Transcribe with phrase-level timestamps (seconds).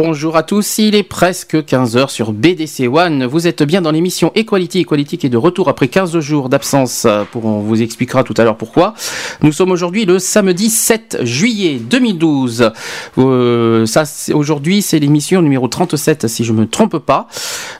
[0.00, 3.26] Bonjour à tous, il est presque 15h sur BDC One.
[3.26, 4.82] Vous êtes bien dans l'émission Equality.
[4.82, 7.04] Equality qui est de retour après 15 jours d'absence.
[7.32, 8.94] Pour, on vous expliquera tout à l'heure pourquoi.
[9.42, 12.70] Nous sommes aujourd'hui le samedi 7 juillet 2012.
[13.18, 13.86] Euh,
[14.34, 17.26] aujourd'hui, c'est l'émission numéro 37 si je me trompe pas.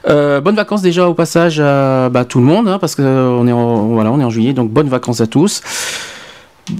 [0.09, 3.47] Euh, bonnes vacances déjà au passage à bah, tout le monde hein, parce que on
[3.47, 5.61] est voilà, on est en juillet donc bonnes vacances à tous.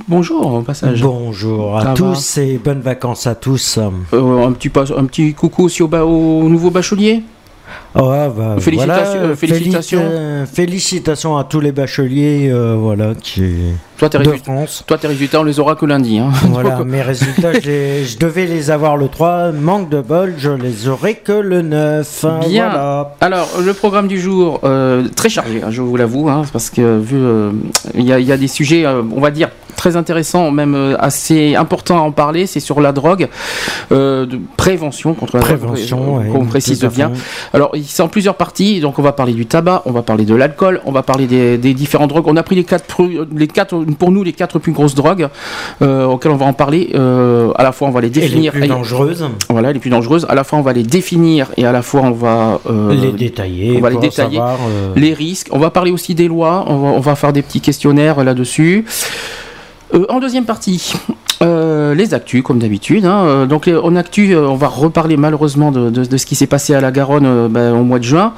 [0.08, 1.02] Bonjour au passage.
[1.02, 3.80] Bonjour à Ça tous et bonnes vacances à tous.
[4.14, 5.88] Euh, un, petit pas- un petit coucou aussi au,
[6.50, 7.23] nouveau bachelier.
[7.95, 9.00] Ouais, bah, Félicitations- voilà,
[9.32, 10.00] euh, félicitations.
[10.04, 13.44] euh, félicitations à tous les bacheliers euh, voilà, qui,
[13.98, 14.84] Toi, tes de résultats, France.
[14.88, 16.20] toi, tes résultats, on les aura que lundi.
[16.20, 16.30] Hein.
[16.52, 19.52] Voilà, mes résultats, je, devais les avoir le 3.
[19.54, 22.26] Manque de bol, je les aurai que le 9.
[22.48, 22.70] Bien.
[22.70, 23.16] Voilà.
[23.22, 24.62] Alors, le programme du jour,
[25.16, 27.17] très chargé, hein, je vous l'avoue, hein, parce que vu,
[27.95, 30.95] il y, a- il y a des sujets, on va dire, très intéressants, même euh,
[30.99, 33.30] assez importants à en parler, c'est sur la drogue,
[33.94, 37.11] euh, de prévention contre la Prévention, drogue, ouais, qu'on précise bien.
[37.53, 40.36] Alors, c'est en plusieurs parties, donc on va parler du tabac, on va parler de
[40.36, 42.27] l'alcool, on va parler des, des différentes drogues.
[42.27, 42.97] On a pris les quatre,
[43.36, 45.30] les quatre, pour nous, les quatre plus grosses drogues
[45.81, 46.89] euh, auxquelles on va en parler.
[46.95, 48.52] Euh, à la fois, on va les Et les définir.
[48.52, 50.25] plus et- dangereuses, voilà, les plus dangereuses.
[50.27, 53.11] À la fois, on va les définir et à la fois, on va euh, les
[53.14, 53.77] détailler.
[53.77, 54.36] on va les détailler.
[54.38, 55.47] savoir, euh, les risques.
[55.52, 56.66] On va parler aussi des lois.
[56.67, 58.83] On va, on va faire des petits questionnaires là-dessus.
[59.94, 60.94] Euh, en deuxième partie,
[61.42, 63.05] euh, les actus, comme d'habitude.
[63.05, 63.23] hein.
[63.26, 66.92] Euh, Donc, en actu, on va reparler malheureusement de, ce qui s'est passé à la
[66.92, 68.33] Garonne ben, au mois de juin.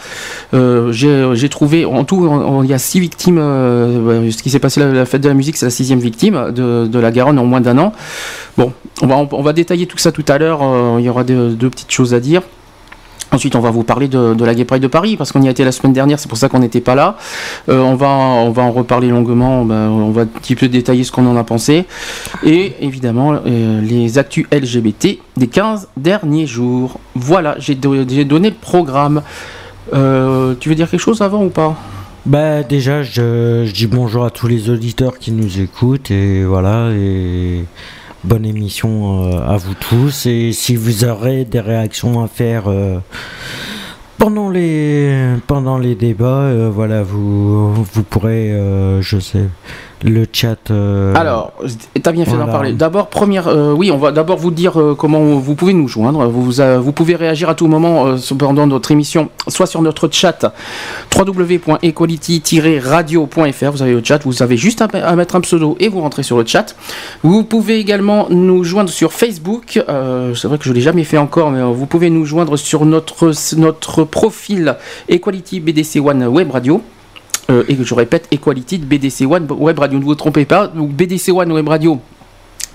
[0.54, 3.36] J'ai trouvé, en tout, il y a six victimes.
[3.38, 6.00] ben, ce qui s'est passé à la, la fête de la musique, c'est la sixième
[6.00, 7.94] victime de, la Garonne en moins d'un an.
[8.58, 10.62] Bon, on va, détailler tout ça tout à l'heure.
[11.00, 12.42] il y aura deux petites choses à dire.
[13.34, 15.52] Ensuite, on va vous parler de, la Gay Pride de Paris, parce qu'on y a
[15.52, 17.18] été la semaine dernière, c'est pour ça qu'on n'était pas là.
[17.70, 21.26] Euh, on, va, en reparler longuement, ben, on va un petit peu détailler ce qu'on
[21.26, 21.86] en a pensé.
[22.44, 27.00] Et évidemment, euh, les actus LGBT des 15 derniers jours.
[27.16, 29.22] Voilà, j'ai do- j'ai donné le programme.
[29.94, 31.76] Euh, tu veux dire quelque chose avant ou pas?
[32.26, 36.90] Bah déjà, je, dis bonjour à tous les auditeurs qui nous écoutent et voilà
[38.24, 40.26] bonne émission euh, à vous tous.
[40.26, 43.00] Et si vous aurez des réactions à faire euh,
[44.18, 48.52] pendant les pendant les débats, euh, voilà vous vous pourrez
[49.02, 49.48] je sais
[50.04, 50.58] le chat.
[50.72, 51.54] euh, Alors,
[52.02, 52.74] t'as bien fait d'en parler.
[52.74, 56.28] D'abord, première, euh, oui, on va d'abord vous dire euh, comment vous pouvez nous joindre.
[56.28, 60.54] Vous, vous, pouvez réagir à tout moment pendant notre émission, soit sur notre chat
[61.18, 63.72] www.equality-radio.fr.
[63.72, 66.24] Vous avez le chat, vous avez juste à, à mettre un pseudo et vous rentrez
[66.24, 66.76] sur le chat.
[67.24, 69.84] Vous pouvez également nous joindre sur Facebook.
[70.36, 73.32] C'est vrai que je l'ai jamais fait encore, mais vous pouvez nous joindre sur notre
[73.58, 74.76] notre profil
[75.10, 76.82] Equality BDC One Web Radio.
[77.52, 80.00] Euh, et que je répète, Equality de BDC One Web Radio.
[80.00, 82.00] Ne vous trompez pas, donc BDC One Web Radio.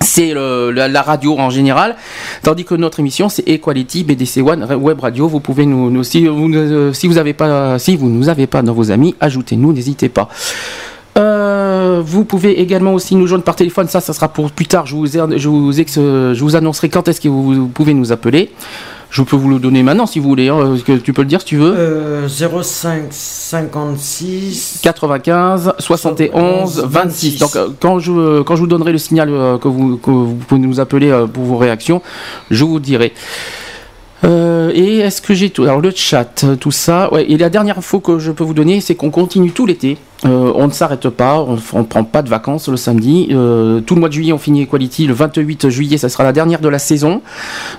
[0.01, 1.97] C'est la, radio en général,
[2.43, 5.27] tandis que notre émission c'est Equality BDC One Web Radio.
[5.27, 8.63] Vous pouvez nous, si vous ne- si vous avez pas si vous nous avez pas
[8.63, 10.29] dans vos amis, ajoutez-nous, n'hésitez pas.
[11.17, 13.89] Euh, vous pouvez également aussi nous joindre par téléphone.
[13.89, 14.87] Ça, ça sera pour plus tard.
[14.87, 18.51] Je vous, je vous, je vous annoncerai quand est-ce que vous pouvez nous appeler.
[19.11, 20.49] Je peux vous le donner maintenant si vous voulez.
[20.49, 21.75] hein, que tu peux le dire si tu veux.
[21.77, 27.39] euh, 05 56 95 71 26.
[27.39, 30.35] Donc euh, quand je quand je vous donnerai le signal euh, que vous que vous
[30.35, 32.03] pouvez nous appeler euh, pour vos réactions,
[32.51, 33.13] je vous dirai.
[34.25, 37.13] Euh, et est-ce que j'ai tout Alors le chat, euh, tout ça.
[37.13, 39.99] Ouais, et la dernière info que je peux vous donner, c'est qu'on continue tout l'été.
[40.25, 43.29] Euh, on ne s'arrête pas, on ne prend pas de vacances le samedi.
[43.33, 45.07] Euh, tout le mois de juillet, on finit Equality.
[45.07, 47.21] Le 28 juillet, ça sera la dernière de la saison.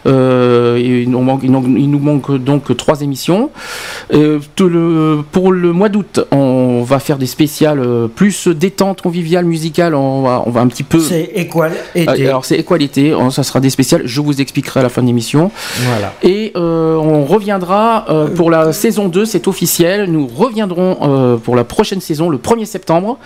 [0.06, 3.50] Euh, et il, nous manque, il nous- il nous manque donc trois émissions.
[4.56, 7.82] Tout le- pour le mois d'août, on va faire des spéciales
[8.16, 9.96] plus détente, conviviale, musicale.
[9.96, 11.00] On va, on va un petit peu.
[11.00, 12.28] c'est équal Ah, été.
[12.28, 14.04] Alors c'est Equalité, hein, ça sera des spéciales.
[14.06, 15.52] Je vous expliquerai à la fin de l'émission.
[15.86, 16.14] voilà.
[16.24, 18.06] Et on reviendra
[18.36, 20.06] pour la saison 2, c'est officiel.
[20.12, 23.18] Nous reviendrons pour la prochaine saison le 1er septembre.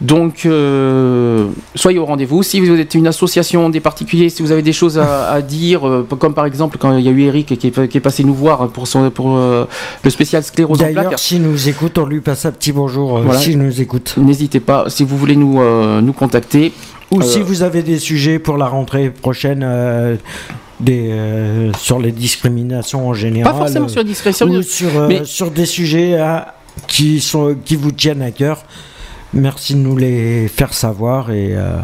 [0.00, 2.42] Donc, euh, soyez au rendez-vous.
[2.42, 6.06] Si vous êtes une association, des particuliers, si vous avez des choses à, dire, euh,
[6.18, 8.86] comme par exemple quand il y a eu Eric qui est, passé nous voir pour,
[8.86, 11.18] son, pour le spécial sclérose en plaques.
[11.18, 13.20] s'il nous écoute, on lui passe un petit bonjour.
[13.34, 14.14] S'il nous écoute.
[14.16, 15.60] N'hésitez pas, si vous voulez nous,
[16.00, 16.72] nous contacter.
[17.10, 19.64] Ou si vous avez des sujets pour la rentrée prochaine,
[20.80, 23.52] des, euh, sur les discriminations en général.
[23.52, 25.24] Pas forcément sur les discriminations, ou sur, euh, mais...
[25.24, 26.18] sur des sujets
[26.86, 28.64] qui, sont, qui vous tiennent à cœur.
[29.32, 31.56] Merci de nous les faire savoir et.
[31.56, 31.78] Euh,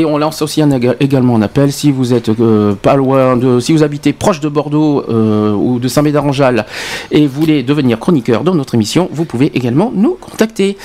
[0.00, 3.60] et on lance aussi un, également un appel si vous êtes euh, pas loin de,
[3.60, 6.64] si vous habitez proche de Bordeaux euh, ou de Saint-Médard-en-Jalles
[7.10, 10.78] et voulez devenir chroniqueur dans notre émission, vous pouvez également nous contacter.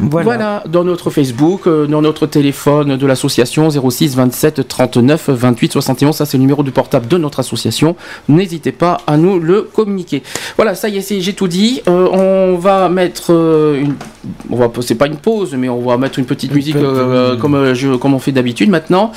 [0.00, 6.16] Voilà, dans notre Facebook, euh, dans notre téléphone de l'association 06 27 39 28 71,
[6.16, 7.94] ça c'est le numéro du portable de notre association.
[8.28, 10.22] N'hésitez pas à nous le communiquer.
[10.56, 11.80] Voilà, ça y est, j'ai tout dit.
[11.86, 13.94] on va mettre une,
[14.50, 16.76] on va, c'est pas une pause, mais on va mettre une petite musique
[17.40, 19.12] comme je, comme on fait d'habitude maintenant.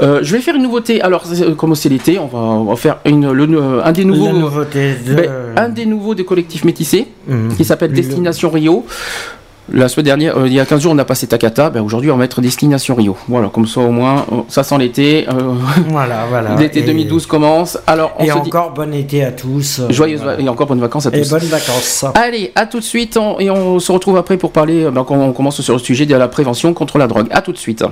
[0.00, 1.00] Euh, je vais faire une nouveauté.
[1.02, 4.04] Alors, euh, comme c'est l'été, on va, on va, faire une, le, euh, un des
[4.04, 4.50] nouveaux.
[4.74, 7.56] Ben, un des nouveaux des collectifs métissés mhm.
[7.56, 8.84] qui s'appelle Destination Rio.
[9.70, 11.68] La semaine dernière, il y a 15 jours, on a passé Takata.
[11.68, 13.18] Ben, Aujourd'hui, on va mettre Destination Rio.
[13.28, 15.26] Voilà, comme ça au moins, ça sent l'été.
[15.88, 16.54] voilà, voilà.
[16.54, 17.78] L'été 2012 commence.
[17.86, 19.82] Alors, on et encore bon été à tous.
[19.90, 21.18] Joyeuses et encore bonnes vacances à tous.
[21.18, 22.06] Et bonnes vacances.
[22.14, 23.18] Allez, à tout de suite.
[23.40, 24.88] et on se retrouve après pour parler.
[24.90, 27.26] Ben, on commence sur le sujet de la prévention contre la drogue.
[27.30, 27.84] À tout de suite.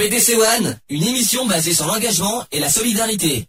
[0.00, 3.44] BDC One, une émission basée sur l'engagement et la solidarité.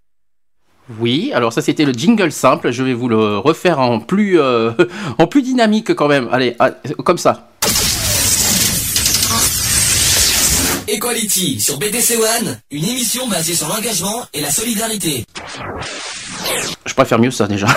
[1.00, 4.74] Oui, alors ça c'était le jingle simple, je vais vous le refaire en plus, euh,
[5.17, 6.27] en plus dynamique quand même.
[6.29, 6.72] Allez, ah,
[7.05, 7.51] comme ça.
[10.89, 15.24] Equality sur BDC One, une émission basée sur l'engagement et la solidarité.
[16.86, 17.67] Je préfère mieux ça déjà.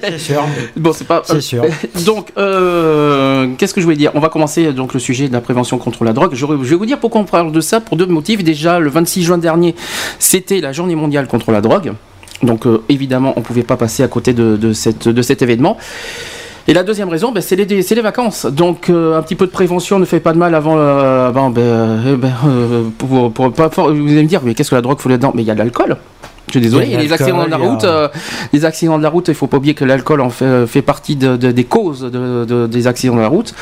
[0.00, 0.46] C'est sûr.
[0.76, 1.22] bon, c'est pas.
[1.26, 1.64] C'est sûr.
[2.06, 3.11] Donc, euh,
[3.62, 4.10] qu'est-ce que je voulais dire?
[4.14, 6.34] On va commencer donc le sujet de la prévention contre la drogue.
[6.34, 8.42] Je, vais vous dire pourquoi on parle de ça pour deux motifs.
[8.42, 9.76] Déjà, le 26 juin dernier,
[10.18, 11.92] c'était la Journée mondiale contre la drogue.
[12.42, 15.76] Donc, euh, évidemment, on ne pouvait pas passer à côté de, cette, cet événement.
[16.66, 18.46] Et la deuxième raison, ben, c'est les, vacances.
[18.46, 20.74] Donc euh, un petit peu de prévention ne fait pas de mal avant.
[20.76, 23.32] euh, ben, euh, ben, euh, vous
[24.12, 25.30] allez me dire, mais qu'est-ce que la drogue faut là-dedans?
[25.36, 25.96] Mais il y a de l'alcool.
[26.52, 28.08] Je suis désolé, Il y a les accidents de la y a- route, euh,
[28.52, 31.16] les accidents de la route, il faut pas oublier que l'alcool en fait, fait partie
[31.16, 33.54] de- de- des causes de- de- des accidents de la route.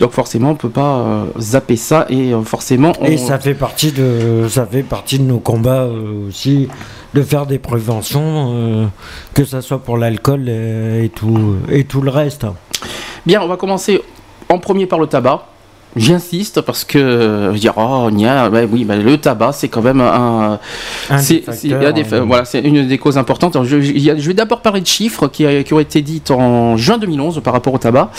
[0.00, 2.92] Donc forcément, on peut pas euh, zapper ça et euh, forcément.
[3.00, 3.04] On...
[3.04, 6.68] Et ça fait partie de, ça fait partie de nos combats euh, aussi,
[7.12, 8.86] de faire des préventions, euh,
[9.34, 12.46] que ça soit pour l'alcool euh, et tout, et tout le reste.
[13.26, 14.00] Bien, on va commencer
[14.48, 15.46] en premier par le tabac.
[15.96, 20.60] J'insiste parce que euh, oh nia, ouais, oui bah, le tabac c'est quand même un,
[21.08, 23.56] Un c'est il euh, voilà c'est une des causes importantes.
[23.56, 27.40] Alors, je, il vais d'abord parler de chiffres qui, ont été dites en juin 2011
[27.42, 28.10] par rapport au tabac.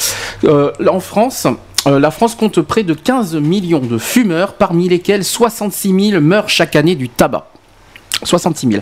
[0.43, 1.47] Euh, en France.
[1.87, 6.49] euh, la France compte près de 15 millions de fumeurs, parmi lesquels 66 000 meurent
[6.49, 7.47] chaque année du tabac.
[8.23, 8.81] 66 000.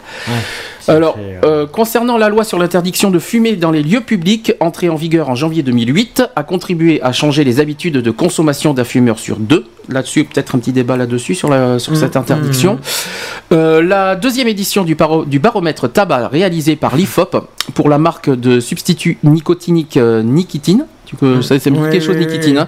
[0.79, 4.01] ça Alors, fait, euh, euh, concernant la loi sur l'interdiction de fumer dans les lieux
[4.01, 8.73] publics, entrée en vigueur en janvier 2008, a contribué à changer les habitudes de consommation
[8.73, 9.65] d'un fumeur sur deux.
[9.89, 12.79] Là-dessus, peut-être un petit débat là-dessus sur, la- sur Mm, cette interdiction.
[13.51, 17.37] Euh, la deuxième édition du, baromètre tabac réalisé par l'IFOP
[17.73, 20.85] pour la marque de substitut nicotinique Nicotine.
[21.05, 22.57] Tu peux, ça, ça me dit Oui, quelque chose, oui, oui.
[22.59, 22.67] hein.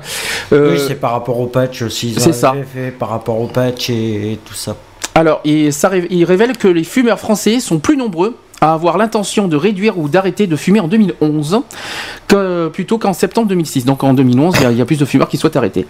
[0.52, 2.16] Oui, c'est par rapport au patch aussi.
[2.18, 2.56] c'est ça.
[2.74, 4.76] fait par rapport au patch et, et tout ça.
[5.14, 9.98] Alors, il révèle que les fumeurs français sont plus nombreux à avoir l'intention de réduire
[9.98, 11.62] ou d'arrêter de fumer en 2011
[12.28, 13.86] que, plutôt qu'en septembre 2006.
[13.86, 15.88] Donc en 2011, il y a- il y, a plus de fumeurs qui souhaitent arrêter.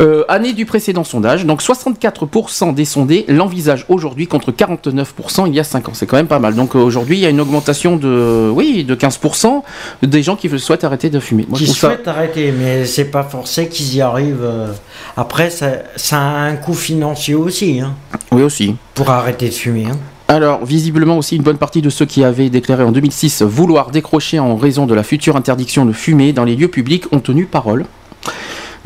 [0.00, 5.60] Euh, année du précédent sondage, donc 64% des sondés l'envisagent aujourd'hui contre 49% il y
[5.60, 5.92] a 5 ans.
[5.94, 6.54] C'est quand même pas mal.
[6.54, 9.62] Donc aujourd'hui, il y a une augmentation de, oui, de 15%
[10.02, 11.46] des gens qui souhaitent arrêter de fumer.
[11.48, 14.36] Moi, qui trouve ça- souhaitent arrêter, mais c'est pas forcé qu'ils y arrivent.
[14.42, 14.68] euh.
[15.16, 17.94] Après, ça, ça a un coût financier aussi, hein,
[18.32, 18.76] Oui, aussi.
[18.94, 19.86] pour arrêter de fumer.
[19.90, 19.96] hein.
[20.28, 24.38] Alors, visiblement aussi, une bonne partie de ceux qui avaient déclaré en 2006 vouloir décrocher
[24.38, 27.84] en raison de la future interdiction de fumer dans les lieux publics ont tenu parole.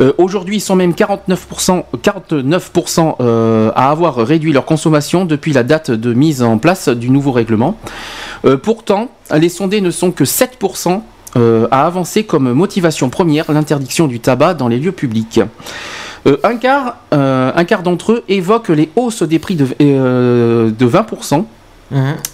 [0.00, 5.62] Euh, Aujourd'hui, ils sont même 49%, 49% euh, à avoir réduit leur consommation depuis la
[5.62, 7.76] date de mise en place du nouveau règlement.
[8.44, 11.00] Euh, pourtant, les sondés ne sont que 7%
[11.36, 15.40] euh, à avancer comme motivation première l'interdiction du tabac dans les lieux publics.
[16.26, 20.70] Euh, un quart, euh, un quart d'entre eux évoquent les hausses des prix de, euh,
[20.70, 21.44] de 20%.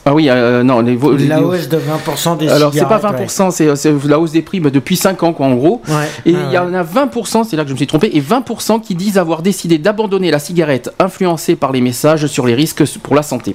[0.07, 0.31] Ah oui,
[0.65, 0.97] non, les,
[1.29, 4.41] La hausse de 20% des alors c'est pas cigarettes, 20%, c'est c'est la hausse des
[4.41, 5.83] prix bah, depuis 5 ans quoi en gros.
[5.89, 6.09] Ouais.
[6.25, 6.59] Et Ah il y ouais.
[6.59, 9.43] en a 20%, c'est là que je me suis trompé, et 20% qui disent avoir
[9.43, 13.55] décidé d'abandonner la cigarette influencée par les messages sur les risques pour la santé.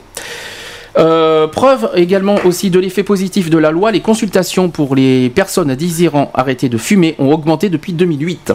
[1.00, 5.74] Euh, preuve également aussi de l'effet positif de la loi, les consultations pour les personnes
[5.74, 8.54] désirant arrêter de fumer ont augmenté depuis 2008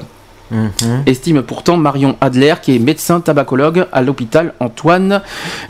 [0.53, 1.03] Mhm.
[1.07, 5.23] estime pourtant Marion Adler, qui est médecin tabacologue à l'hôpital Antoine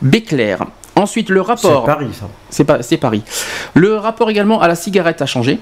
[0.03, 0.65] Béclair.
[0.97, 1.85] Ensuite, le C'est rapport.
[1.85, 2.27] Paris, ça.
[2.51, 3.23] C'est pas- c'est Paris.
[3.75, 5.59] Le rapport également à la cigarette a changé.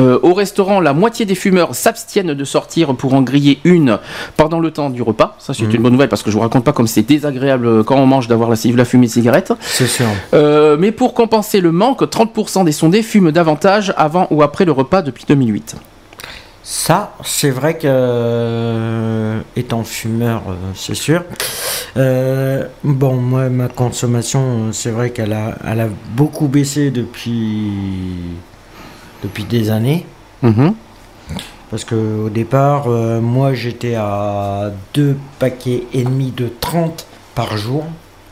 [0.00, 3.98] Euh, au restaurant, la moitié des fumeurs s'abstiennent de sortir pour en griller une
[4.36, 5.36] pendant le temps du repas.
[5.38, 5.74] Ça, c'est Mhm.
[5.76, 8.06] une bonne nouvelle parce que je vous raconte pas comme c'est désagréable euh, quand on
[8.06, 9.52] mange d'avoir la, la fumée de cigarette.
[9.60, 10.06] C'est sûr.
[10.34, 14.72] Euh, mais pour compenser le manque, 30% des sondés fument davantage avant ou après le
[14.72, 15.76] repas depuis 2008.
[16.66, 21.22] Ça, c'est vrai que, euh, étant fumeur, euh, c'est sûr.
[21.98, 27.70] Euh, bon, moi, ma consommation, c'est vrai qu'elle a, elle a beaucoup baissé depuis,
[29.22, 30.06] depuis des années.
[30.42, 30.74] Mhm.
[31.70, 37.84] Parce que au départ, moi, j'étais à deux paquets et demi de 30 par jour.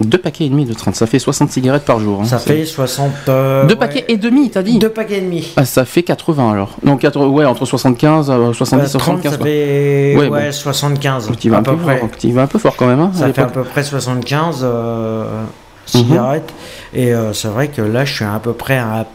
[0.05, 2.21] Deux paquets et demi de 30, ça fait 60 cigarettes par jour.
[2.21, 2.25] hein.
[2.25, 3.11] Ça fait 60...
[3.29, 5.53] euh, Deux ouais, paquets et demi, t'as dit Deux paquets et demi.
[5.57, 6.71] Ah, ça fait 80 alors.
[6.83, 9.31] Non, 80, ouais, entre 75, euh, 70 Bah, 30, 75.
[9.33, 9.47] ça quoi.
[9.47, 10.53] fait Ouais, ouais, bon.
[10.53, 11.31] 75.
[11.39, 11.99] Tu vas à un peu peu près.
[11.99, 13.01] fort, tu vas un peu fort quand même.
[13.01, 15.47] Hein, Ça fait à peu près 75 euh, Mhm.
[15.87, 16.53] cigarettes.
[16.95, 19.07] Et euh, c'est vrai que là, je suis à peu près à,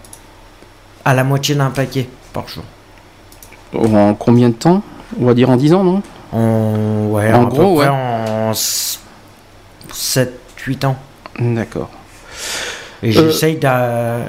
[1.05, 2.63] à la moitié d'un paquet par jour.
[3.75, 4.81] En combien de temps?
[5.21, 6.01] On va dire en 10 ans, non?
[6.33, 7.89] En, ouais, En gros, près ouais.
[7.89, 8.51] en
[10.67, 10.95] 7-8 ans.
[11.39, 11.89] D'accord.
[13.03, 13.31] Et Euh.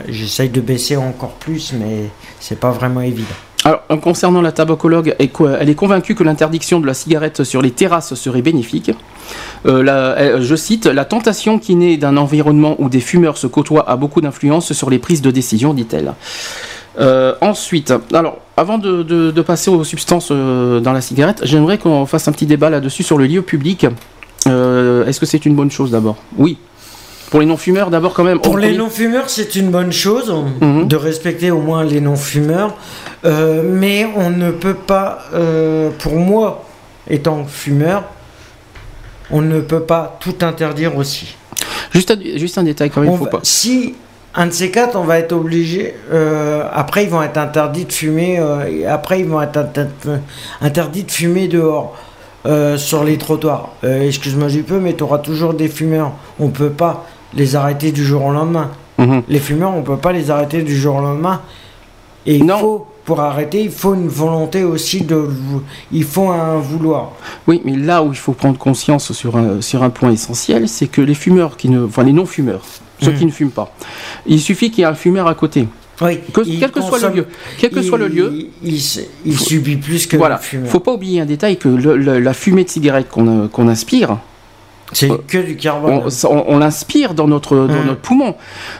[0.08, 2.04] j'essaye de baisser encore plus, mais
[2.38, 3.26] c'est pas vraiment évident.
[3.64, 8.14] Alors, concernant la tabacologue, elle est convaincue que l'interdiction de la cigarette sur les terrasses
[8.14, 8.92] serait bénéfique.
[9.66, 13.88] Euh, la- je cite, La tentation qui naît d'un environnement où des fumeurs se côtoient
[13.90, 16.12] a beaucoup d'influence sur les prises de décision, dit-elle.
[17.00, 22.06] Euh, ensuite, alors, avant de, de- de passer aux substances dans la cigarette, j'aimerais qu'on
[22.06, 23.86] fasse un petit débat là-dessus sur le lieu public.
[24.48, 26.58] Euh, Est-ce que c'est une bonne chose d'abord Oui.
[27.30, 28.40] Pour les non-fumeurs, d'abord quand même.
[28.40, 30.88] Pour les non-fumeurs, c'est une bonne chose Mhm.
[30.88, 32.74] de respecter au moins les non-fumeurs.
[33.26, 36.64] Euh, mais on ne peut pas, euh, pour moi,
[37.10, 38.04] étant fumeur,
[39.30, 41.36] on ne peut pas tout interdire aussi.
[41.92, 43.40] Juste, un, juste un détail quand même, faut va- pas.
[43.42, 43.94] Si
[44.34, 45.94] un de ces quatre, on va être obligé.
[46.12, 48.40] euh, après, ils vont être interdits de fumer.
[48.70, 49.86] et après, ils vont être inter-
[50.62, 51.94] interdits de fumer dehors.
[52.46, 53.70] Euh, sur les trottoirs.
[53.84, 56.12] Euh, Excuse-moi du peu, mais tu auras toujours des fumeurs.
[56.38, 58.70] On peut pas les arrêter du jour au lendemain.
[58.98, 59.22] Mhm.
[59.28, 61.40] Les fumeurs, on peut pas les arrêter du jour au lendemain.
[62.26, 62.58] Et il Non.
[62.58, 65.28] faut, pour arrêter, il faut une volonté aussi de.
[65.92, 67.12] Il faut un vouloir.
[67.46, 70.88] Oui, mais là où il faut prendre conscience sur un, sur un point essentiel, c'est
[70.88, 72.62] que les fumeurs qui ne, enfin les non-fumeurs,
[73.00, 73.18] ceux Mhm.
[73.18, 73.72] qui ne fument pas,
[74.26, 75.68] il suffit qu'il y ait un fumeur à côté,
[76.00, 77.26] Oui, Que- il quel que soit le lieu,
[77.58, 78.30] quel que il- soit le lieu.
[78.62, 80.68] Il, il- il Faut- subit plus que Voilà, le fumeur.
[80.70, 83.68] faut pas oublier un détail que le- le- la fumée de cigarette qu'on euh, qu'on
[83.68, 84.18] inspire,
[84.94, 86.00] C'est Euh, que du carbone.
[86.06, 87.86] on, ça- on- on l'inspire dans notre dans Mhm.
[87.88, 88.36] notre poumon.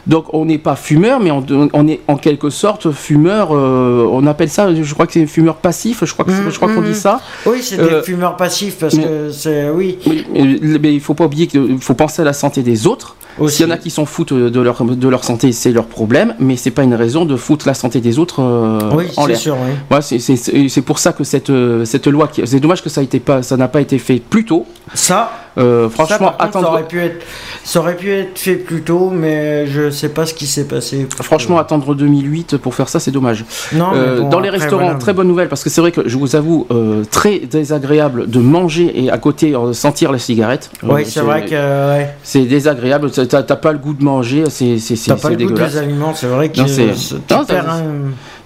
[0.07, 1.45] Donc on n'est pas fumeur, mais on,
[1.75, 3.49] on est en quelque sorte fumeur.
[3.53, 6.05] euh, on appelle ça, je crois que c'est fumeur passif.
[6.07, 6.95] Je crois que Mhm, je crois qu'on dit mhm.
[6.95, 7.21] ça.
[7.45, 9.69] Oui, c'est Euh, des fumeurs passifs parce mais- que c'est.
[9.69, 10.25] Oui, Mais,
[10.63, 13.15] mais- mais il faut pas oublier qu'il faut penser à la santé des autres.
[13.47, 16.35] S'il y en a qui s'en foutent de leur, de leur santé, c'est leur problème,
[16.39, 19.39] mais c'est pas une raison de foutre la santé des autres euh, Oui, en l'air.
[19.39, 19.57] sûr,
[19.91, 20.03] oui.
[20.03, 23.99] C'est- pour ça que cette, euh, cette loi, c'est dommage que ça n'a pas été
[23.99, 24.67] fait plus tôt.
[24.95, 27.27] Ça, Euh, franchement, par contre, ça attendre, aurait, pu être,
[27.65, 31.09] ça aurait pu être fait plus tôt, mais je sais pas ce qui s'est passé.
[31.21, 33.45] franchement, attendre 2008 pour faire ça, c'est dommage.
[33.73, 34.99] non, Euh, bon, dans les après, restaurants, voilà.
[35.01, 38.39] très bonne nouvelle, parce que c'est vrai que je vous avoue, euh, très désagréable de
[38.39, 40.71] manger et à côté euh, sentir la cigarette.
[40.85, 41.55] Oui, Euh, c'est vrai que
[41.97, 43.11] ouais, c'est désagréable.
[43.29, 46.15] T'as pas le goût de manger, c'est c'est- c'est- t'as pas le goût des aliments,
[46.15, 46.59] c'est vrai que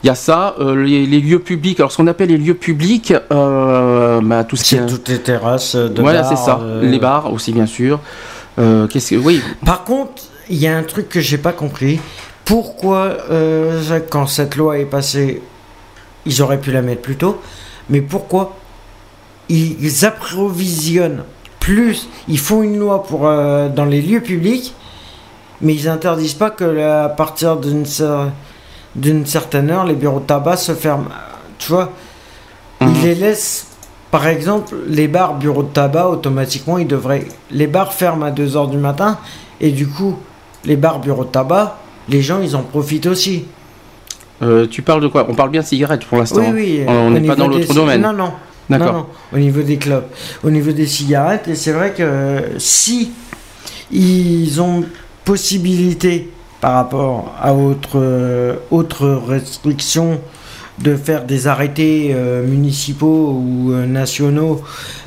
[0.05, 1.79] Il y a ça, euh, les, les lieux publics.
[1.79, 4.87] Alors, ce qu'on appelle les lieux publics, euh, bah, tout ce qui C'est est.
[4.87, 6.59] toutes les terrasses de Voilà, c'est ça.
[6.61, 8.01] euh, Les bars aussi, bien sûr.
[8.57, 9.17] Qu'est-ce que.
[9.17, 12.01] Oui, Par contre, il y a un truc que j'ai pas compris.
[12.45, 13.17] Pourquoi,
[14.11, 15.41] quand cette loi est passée,
[16.27, 17.41] ils auraient pu la mettre plus tôt,
[17.89, 18.57] mais pourquoi
[19.49, 21.23] ils approvisionnent
[21.61, 24.75] plus, ils font une loi pour dans les lieux publics,
[25.63, 27.85] mais ils interdisent pas que à partir d'une
[28.95, 31.07] d'une certaine heure, les bureaux de tabac se ferment.
[31.59, 31.91] Tu vois,
[32.81, 32.93] Mhm.
[32.97, 33.67] ils les laissent.
[34.11, 37.27] Par exemple, les bars bureaux de tabac, automatiquement, ils devraient.
[37.51, 39.19] Les bars ferment à 2h du matin,
[39.61, 40.19] et du coup,
[40.67, 41.79] les bars bureaux de tabac,
[42.11, 43.45] les gens, ils en profitent aussi.
[44.43, 45.25] Euh, tu parles de quoi?
[45.29, 46.41] On parle bien de cigarettes pour l'instant.
[46.41, 46.85] Oui, oui.
[46.87, 48.03] On au n'est pas dans des l'autre ci- domaine.
[48.03, 48.33] Non, non.
[48.69, 48.93] D'accord.
[48.93, 50.05] Non, non, au niveau des clubs.
[50.45, 53.13] Au niveau des cigarettes, et c'est vrai que euh, si
[53.91, 54.85] ils ont
[55.25, 56.30] possibilité
[56.63, 60.21] par rapport à autre, euh, restrictions
[60.78, 64.63] de faire des arrêtés euh, municipaux ou euh, nationaux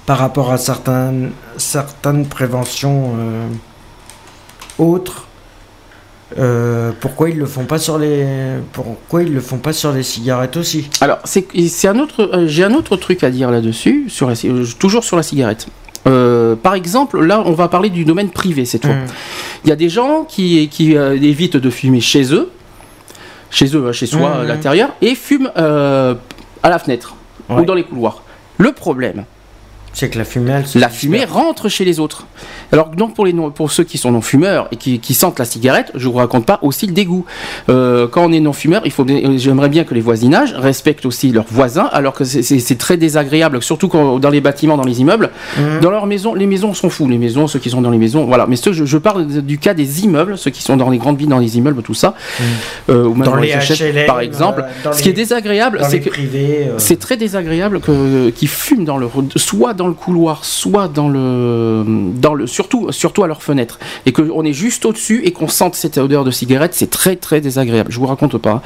[0.05, 3.13] par rapport à certaines, certaines préventions
[4.77, 5.27] autres,
[6.99, 8.27] pourquoi ils le font pas sur les
[8.71, 10.89] pourquoi ils le font pas sur les cigarettes aussi?
[11.01, 12.43] Alors, c'est un autre.
[12.45, 14.11] J'ai un autre truc à dire là-dessus,
[14.77, 15.67] toujours sur la cigarette.
[16.07, 18.95] Euh, par exemple, là, on va parler du domaine privé cette fois.
[18.95, 19.05] Mm.
[19.63, 22.51] Il y a des gens qui, qui euh, évitent de fumer chez eux,
[23.49, 26.13] chez eux, chez soi, à l'intérieur, et fument euh,
[26.63, 27.15] à la fenêtre
[27.49, 27.61] Ouais.
[27.61, 28.23] ou dans les couloirs.
[28.57, 29.25] Le problème,
[29.95, 32.27] C'est que la fumée, elle la fumée rentre chez les autres.
[32.73, 35.45] Alors donc pour, les non- pour ceux qui sont non-fumeurs et qui, qui sentent la
[35.45, 37.25] cigarette, je vous raconte pas aussi le dégoût.
[37.69, 39.05] Euh, quand on est non-fumeur, il faut
[39.37, 43.87] j'aimerais bien que les voisinages respectent aussi leurs voisins, alors que c'est- très désagréable, surtout
[43.87, 45.29] quand, dans les bâtiments, dans les immeubles.
[45.57, 45.79] Mhm.
[45.79, 48.25] Dans leurs maisons, les maisons sont fous, les maisons, ceux qui sont dans les maisons,
[48.25, 48.47] voilà.
[48.47, 51.17] Mais ceux, je, je parle du cas des immeubles, ceux qui sont dans les grandes
[51.17, 52.15] villes, dans les immeubles, tout ça,
[52.89, 53.23] euh, ou même Mmh.
[53.23, 54.65] Dans dans les HLM, par exemple.
[54.85, 58.97] euh, Ce qui est désagréable, c'est que euh, c'est très désagréable que qu'ils fument dans
[58.97, 61.83] le soit dans le couloir, soit dans le
[62.15, 65.47] dans le surtout surtout à leur fenêtre et que on est juste au-dessus et qu'on
[65.47, 67.91] sente cette odeur de cigarette, c'est très très désagréable.
[67.91, 68.61] Je vous raconte pas.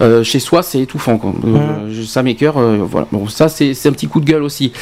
[0.00, 1.18] Euh, chez soi, c'est étouffant.
[1.18, 1.32] Quoi.
[1.46, 2.58] Euh, ça m'écœure.
[2.58, 3.06] euh, voilà.
[3.12, 4.72] Bon, ça c'est un petit coup de gueule aussi.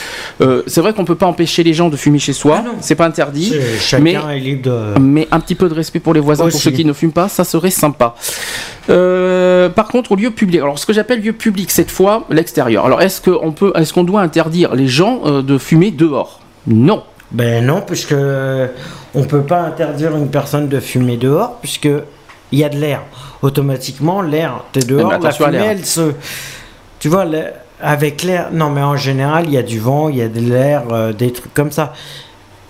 [0.41, 2.63] Euh, c'est vrai qu'on peut pas empêcher les gens de fumer chez soi.
[2.67, 3.53] Ah c'est pas interdit.
[3.81, 4.99] Chacun mais- est libre de.
[5.01, 7.29] Mais un petit peu de respect pour les voisins, pour ceux qui ne fument pas,
[7.29, 8.15] ça serait sympa.
[8.89, 12.85] Euh, par contre, au lieu public, alors ce que j'appelle lieu public cette fois, l'extérieur.
[12.85, 16.41] Alors est-ce qu'on peut, est-ce qu'on doit interdire les gens euh, de fumer dehors?
[16.67, 17.05] Non.
[17.31, 18.15] Ben non, puisque
[19.15, 21.89] on peut pas interdire une personne de fumer dehors, puisque
[22.53, 23.03] il y a de l'air.
[23.41, 26.13] Automatiquement, l'air, t'es dehors, la fumée, elle se.
[27.01, 27.25] Tu vois,
[27.81, 28.51] avec l'air.
[28.53, 31.13] Non, mais en général, il y a du vent, il y a de l'air, euh,
[31.13, 31.95] des trucs comme ça.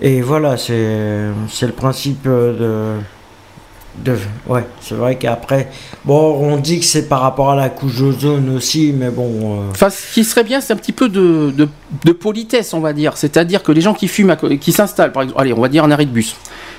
[0.01, 2.99] Et voilà, c'est c'est le principe euh,
[3.99, 4.17] De...
[4.49, 5.69] Ouais, c'est vrai qu'après,
[6.05, 9.61] bon, on dit que c'est par rapport à la couche d'ozone aussi, mais bon.
[9.75, 11.53] euh, ce qui serait bien, c'est un petit peu de,
[12.05, 13.17] de, politesse, on va dire.
[13.19, 15.91] C'est-à-dire que les gens qui fument, qui s'installent, par exemple, allez, on va dire un
[15.91, 16.37] arrêt de bus.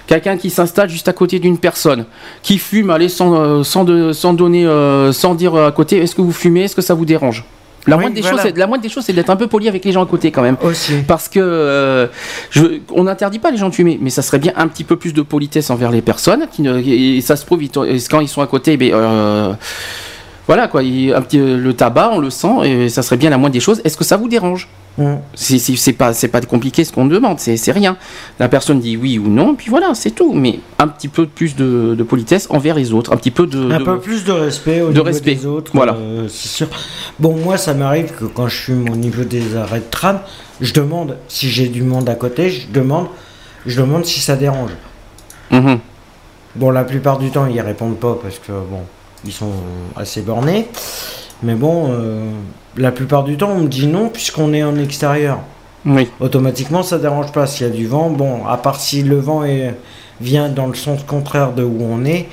[0.08, 2.06] Quelqu'un qui s'installe juste à côté d'une personne,
[2.42, 6.16] qui fume, allez, sans, euh, sans, de- sans donner, euh, sans dire à côté, est-ce
[6.16, 7.46] que vous fumez, est-ce que ça vous dérange?
[7.88, 8.38] La, Oui, moindre des voilà.
[8.38, 10.06] choses, c'est- la moindre des choses, c'est d'être un peu poli avec les gens à
[10.08, 10.58] côté quand même.
[10.62, 10.94] aussi.
[11.08, 12.08] Parce que euh,
[12.52, 14.96] je- on n'interdit pas les gens de fumer, mais ça serait bien un petit peu
[14.96, 16.46] plus de politesse envers les personnes.
[16.52, 17.70] Qui ne, et ça se prouve, ils
[18.10, 19.54] quand ils sont à côté, ben, euh,
[20.48, 23.38] voilà quoi, il- un petit, le tabac, on le sent, et ça serait bien la
[23.38, 23.82] moindre des choses.
[23.84, 24.68] Est-ce que ça vous dérange?
[24.98, 25.16] Mm.
[25.34, 26.14] C'est pas,
[26.48, 27.98] compliqué ce qu'on demande, c'est c'est rien.
[28.40, 30.34] La personne dit oui ou non, puis voilà, c'est tout.
[30.34, 33.72] Mais un petit peu plus de, de politesse envers les autres, un petit peu de.
[33.72, 35.72] Un de- peu plus de respect au de niveau respect, des autres.
[35.74, 35.94] voilà.
[35.96, 36.68] euh, c'est sûr.
[37.20, 40.20] Bon, moi, ça m'arrive que quand je fume au niveau des arrêts de tram,
[40.62, 43.08] je demande si j'ai du monde à côté, je demande,
[43.66, 44.72] je demande si ça dérange.
[45.52, 45.80] Mhm.
[46.56, 48.82] Bon, la plupart du temps, ils répondent pas parce que bon,
[49.26, 49.54] ils sont
[49.96, 50.68] assez bornés.
[51.42, 52.30] Mais bon, euh,
[52.78, 55.40] la plupart du temps, on me dit non puisqu'on est en extérieur.
[55.86, 56.08] Oui.
[56.20, 57.46] Automatiquement, ça dérange pas.
[57.46, 59.76] S'il y a du vent, bon, à part si le vent est,
[60.22, 62.30] vient dans le sens contraire de où on est,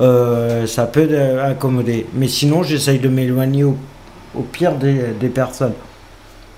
[0.00, 2.06] euh, ça peut euh, accommoder.
[2.14, 3.76] Mais sinon, j'essaye de m'éloigner au,
[4.34, 5.74] au pire des, des personnes.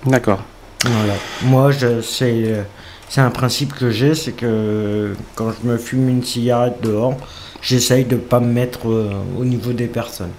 [0.05, 0.41] D'accord.
[0.85, 1.13] Voilà.
[1.43, 1.71] Moi,
[2.01, 7.15] c'est un principe que j'ai, c'est que quand je me fume une cigarette dehors,
[7.61, 10.31] j'essaye de pas me mettre euh, au niveau des personnes.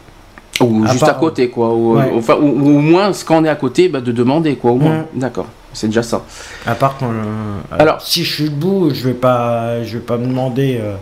[0.60, 1.74] Ou À juste part- à côté, quoi.
[1.74, 2.10] Ou, Ouais.
[2.16, 4.70] enfin, ou, ou au moins, quand on est à côté, bah, de demander, quoi.
[4.72, 4.98] Au moins.
[5.14, 5.18] Mm.
[5.20, 5.46] D'accord.
[5.72, 6.22] C'est déjà ça.
[6.66, 7.10] À part quand.
[7.10, 10.78] euh, Alors- si je suis debout, je vais pas, je vais pas me demander.
[10.80, 10.94] euh,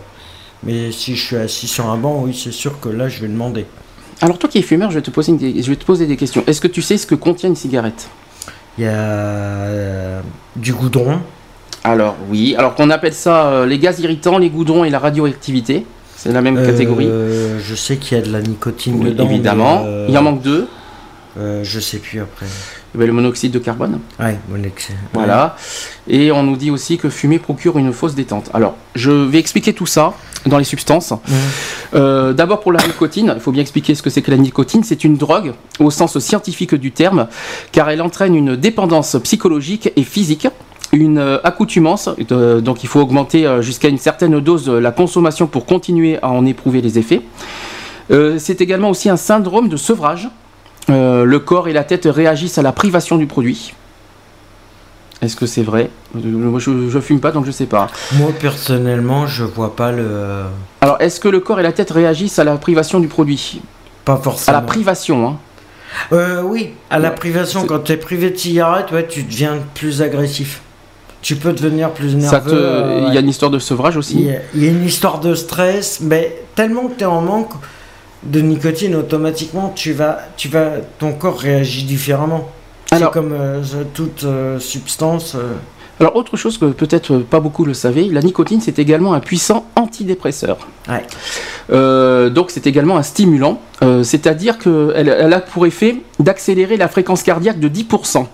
[0.63, 3.27] mais si je suis assis sur un banc, oui, c'est sûr que là, je vais
[3.29, 3.65] demander.
[4.21, 6.17] Alors, toi qui es fumeur, je vais te poser, une- je vais te poser des
[6.17, 6.43] questions.
[6.47, 8.09] Est-ce que tu sais ce que contient une cigarette?
[8.77, 10.19] Il y a euh,
[10.55, 11.19] du goudron.
[11.83, 12.55] Alors, oui.
[12.57, 15.85] Alors, qu'on appelle ça euh, les gaz irritants, les goudrons et la radioactivité.
[16.17, 17.07] C'est la même catégorie.
[17.07, 19.25] Euh, je sais qu'il y a de la nicotine Oui, dedans.
[19.25, 19.83] évidemment.
[19.85, 20.67] euh, Il en manque deux.
[21.37, 22.45] euh, je sais plus après.
[22.93, 23.99] Eh ben, le monoxyde de carbone.
[24.19, 24.89] Ouais, mon ex.
[25.13, 25.57] Voilà.
[26.07, 28.49] Et on nous dit aussi que fumer procure une fausse détente.
[28.53, 30.13] Alors, je vais expliquer tout ça
[30.45, 31.11] dans les substances.
[31.93, 34.83] Euh, D'abord pour la nicotine, il faut bien expliquer ce que c'est que la nicotine.
[34.85, 37.27] C'est une drogue au sens scientifique du terme,
[37.73, 40.47] car elle entraîne une dépendance psychologique et physique,
[40.95, 42.09] une euh, accoutumance.
[42.31, 46.29] euh, donc il faut augmenter euh, jusqu'à une certaine dose la consommation pour continuer à
[46.29, 47.21] en éprouver les effets.
[48.11, 50.29] Euh, c'est également aussi un syndrome de sevrage.
[50.89, 53.73] Euh, le corps et la tête réagissent à la privation du produit.
[55.21, 55.89] Est-ce que c'est vrai?
[56.13, 57.87] Moi, je, je fume pas, donc je sais pas.
[58.13, 60.43] Moi personnellement, je vois pas le.
[60.81, 63.61] Alors, est-ce que le corps et la tête réagissent à la privation du produit?
[64.03, 64.57] Pas À forcément.
[64.57, 65.37] la privation, hein.
[66.11, 70.01] Euh, oui, à la privation, quand tu es privé de cigarette, ouais, tu deviens plus
[70.01, 70.61] agressif.
[71.25, 72.51] Tu peux devenir plus nerveux.
[72.53, 74.29] Euh, Il y a une histoire de sevrage aussi.
[74.53, 77.53] il y a une histoire de stress, mais tellement que tu es en manque
[78.21, 82.47] de nicotine, automatiquement, tu vas, tu vas, ton corps réagit différemment.
[82.93, 83.63] C'est comme euh,
[83.95, 85.33] toute euh, substance.
[85.33, 85.53] euh,
[85.99, 89.65] Alors, autre chose que peut-être pas beaucoup le savaient, la nicotine, c'est également un puissant
[89.75, 90.59] antidépresseur.
[90.87, 92.29] Ouais.
[92.29, 93.59] Donc, c'est également un stimulant,
[94.03, 98.27] c'est-à-dire qu'elle elle a pour effet d'accélérer la fréquence cardiaque de 10%.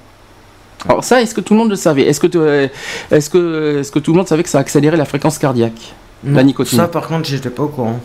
[0.88, 2.04] Alors ça, est-ce que tout le monde le savait?
[2.08, 2.70] Est-ce que, te-
[3.12, 5.94] est-ce que, est-ce que tout le monde savait que ça accélérait la fréquence cardiaque?
[6.24, 6.78] La nicotine.
[6.78, 8.00] Ça, par contre, j'étais pas au courant.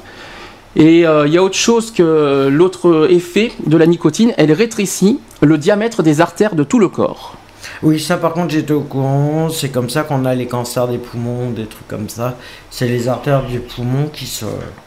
[0.75, 5.21] Et euh, il y a autre chose que l'autre effet de la nicotine, elle rétrécit
[5.43, 7.37] le diamètre des artères de tout le corps.
[7.83, 9.49] Oui, ça, par contre, j'étais au courant.
[9.51, 12.37] C'est comme ça qu'on a les cancers des poumons, des trucs comme ça.
[12.71, 14.45] C'est les artères du poumon qui se,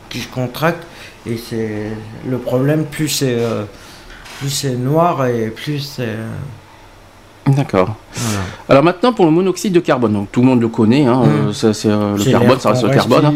[0.10, 0.86] qui se contractent.
[1.28, 1.92] Et c'est
[2.28, 3.66] le problème, plus c'est euh,
[4.78, 6.04] noir et plus c'est.
[6.04, 6.28] euh,
[7.56, 7.96] D'accord.
[8.14, 8.40] voilà.
[8.70, 11.30] Alors maintenant pour le monoxyde de carbone, donc tout le monde le connaît, hein, Mm.
[11.50, 13.26] euh, ça, c'est, euh, le carbone, ça reste le carbone.
[13.26, 13.34] hein.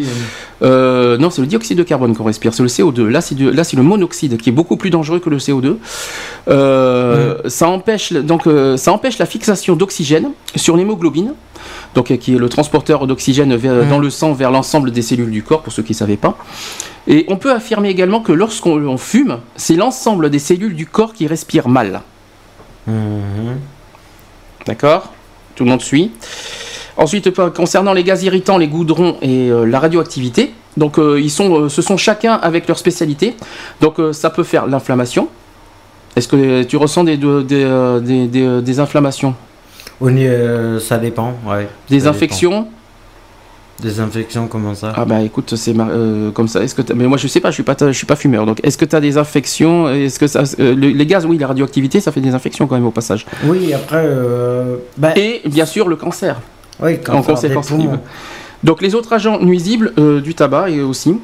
[0.61, 3.07] Euh, non, c'est le dioxyde de carbone qu'on respire, c'est le CO2.
[3.07, 5.77] Là, c'est, du- là, c'est le monoxyde qui est beaucoup plus dangereux que le CO2.
[6.47, 8.43] Euh, Ça empêche donc
[8.77, 11.33] ça empêche la fixation d'oxygène sur l'hémoglobine,
[11.95, 13.89] donc qui est le transporteur d'oxygène vers- Mm.
[13.89, 16.37] dans le sang vers l'ensemble des cellules du corps, pour ceux qui ne savaient pas.
[17.07, 21.13] Et on peut affirmer également que lorsqu'on on fume, c'est l'ensemble des cellules du corps
[21.13, 22.01] qui respirent mal.
[22.87, 22.93] Mhm.
[24.65, 25.11] D'accord
[25.55, 26.11] Tout le monde suit.
[26.97, 31.31] Ensuite, par- concernant les gaz irritants, les goudrons et euh, la radioactivité, donc euh, ils
[31.31, 33.35] sont, euh, ce sont chacun avec leur spécialité.
[33.81, 35.27] Donc euh, ça peut faire l'inflammation.
[36.15, 39.33] Est-ce que tu ressens des, de- des, euh, des, des, euh, des inflammations?
[40.01, 41.67] Nez, euh, ça dépend, ouais.
[41.89, 42.71] Des Ça infections dépend.
[43.83, 46.63] Des infections, comment ça Ah bah écoute, c'est euh, comme ça.
[46.63, 48.45] Est-ce que mais moi je sais pas, je suis pas, je suis pas fumeur.
[48.45, 51.37] Donc est-ce que tu as des infections Est-ce que ça, euh, le- les gaz, oui,
[51.37, 53.25] la radioactivité, ça fait des infections quand même au passage.
[53.45, 56.39] Oui, après, euh, bah, Et bien sûr le cancer.
[56.81, 57.89] oui, en cancer des conséquence.
[58.63, 61.15] Donc les autres agents nuisibles euh, du tabac et aussi.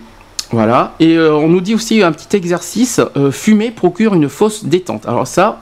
[0.52, 0.94] Voilà.
[1.00, 5.06] Et euh, on nous dit aussi un petit exercice euh, fumer procure une fausse détente.
[5.08, 5.62] Alors ça,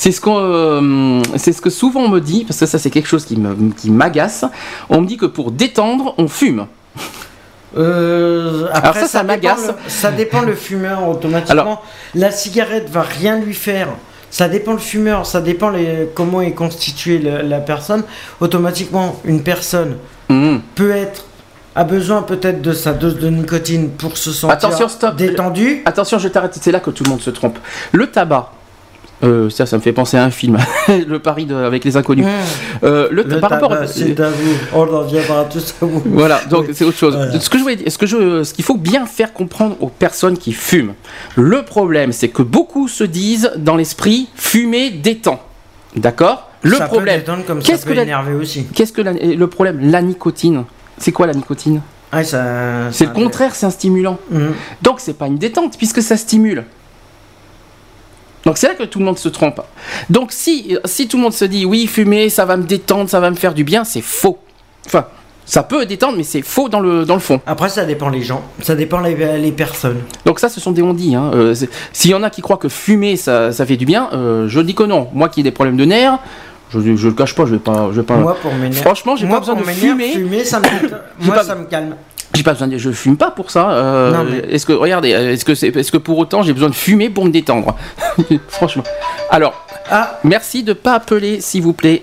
[0.00, 2.90] c'est ce, qu'on, euh, c'est ce que souvent on me dit, parce que ça c'est
[2.90, 4.44] quelque chose qui, me, qui m'agace.
[4.88, 6.66] On me dit que pour détendre, on fume.
[7.76, 9.66] Euh, Alors après, ça, ça dépend m'agace.
[9.66, 11.60] le- Ça dépend le fumeur automatiquement.
[11.62, 11.84] Alors-
[12.14, 13.88] la cigarette va rien lui faire.
[14.30, 18.04] Ça dépend le fumeur, ça dépend les, comment est constituée la personne.
[18.40, 19.96] Automatiquement, une personne
[20.30, 20.60] Hum.
[20.74, 21.24] peut être
[21.74, 25.16] a besoin peut-être de sa dose de nicotine pour se sentir Attention, stop.
[25.16, 25.82] détendu.
[25.86, 27.58] Attention, je t'arrête, c'est là que tout le monde se trompe.
[27.92, 28.50] Le tabac,
[29.24, 32.24] euh, ça, ça me fait penser à un film, Le pari de- avec les inconnus.
[32.26, 32.84] Mmh.
[32.84, 34.54] Euh, le, Le par rapport, c'est à vous.
[34.72, 36.02] On reviendra tous à vous.
[36.06, 36.74] Voilà, donc Oui.
[36.74, 37.14] c'est autre chose.
[37.16, 37.40] Voilà.
[37.40, 39.88] Ce que je voulais dire- ce que je, ce qu'il faut bien faire comprendre aux
[39.88, 40.94] personnes qui fument.
[41.36, 45.40] Le problème, c'est que beaucoup se disent dans l'esprit fumer détend.
[45.96, 46.50] D'accord?
[46.62, 47.22] Le ça problème.
[47.64, 48.66] qu'est-ce que la- aussi.
[48.74, 50.64] Qu'est-ce que la- le problème La nicotine.
[50.98, 51.80] C'est quoi la nicotine?
[52.10, 54.18] Ah, ça, C'est le contraire, c'est un stimulant.
[54.30, 54.52] Mhm.
[54.82, 56.64] Donc c'est pas une détente puisque ça stimule.
[58.44, 59.60] Donc c'est là que tout le monde se trompe.
[60.10, 63.20] Donc si, si tout le monde se dit oui, fumer, ça va me détendre, ça
[63.20, 64.38] va me faire du bien, c'est faux.
[64.86, 65.06] Enfin,
[65.44, 67.40] ça peut détendre, mais c'est faux dans le, dans le fond.
[67.46, 69.98] Après, ça dépend les gens, ça dépend les, les personnes.
[70.26, 71.14] Donc ça, ce sont des on-dit.
[71.14, 71.30] Hein.
[71.34, 71.54] Euh,
[71.92, 74.60] S'il y en a qui croient que fumer, ça, ça fait du bien, euh, je
[74.60, 75.08] dis que non.
[75.14, 76.18] Moi qui ai des problèmes de nerfs,
[76.72, 77.88] je, je le cache pas, je vais pas...
[77.92, 78.76] Je vais pas Moi, pour m'énerver.
[78.82, 80.12] Franchement, j'ai pas besoin de fumer.
[80.12, 80.66] fumer, ça me,
[81.24, 81.94] moi, pas- ça me calme.
[82.34, 82.76] J'ai pas besoin de...
[82.76, 83.70] Je fume pas pour ça.
[83.70, 84.72] euh, mais- Est-ce que...
[84.74, 87.74] Regardez, euh, est-ce que, est-ce que pour autant j'ai besoin de fumer pour me détendre?
[88.48, 88.84] Franchement.
[89.30, 89.54] Alors,
[89.90, 92.02] Ah, Merci de pas appeler, s'il vous plaît,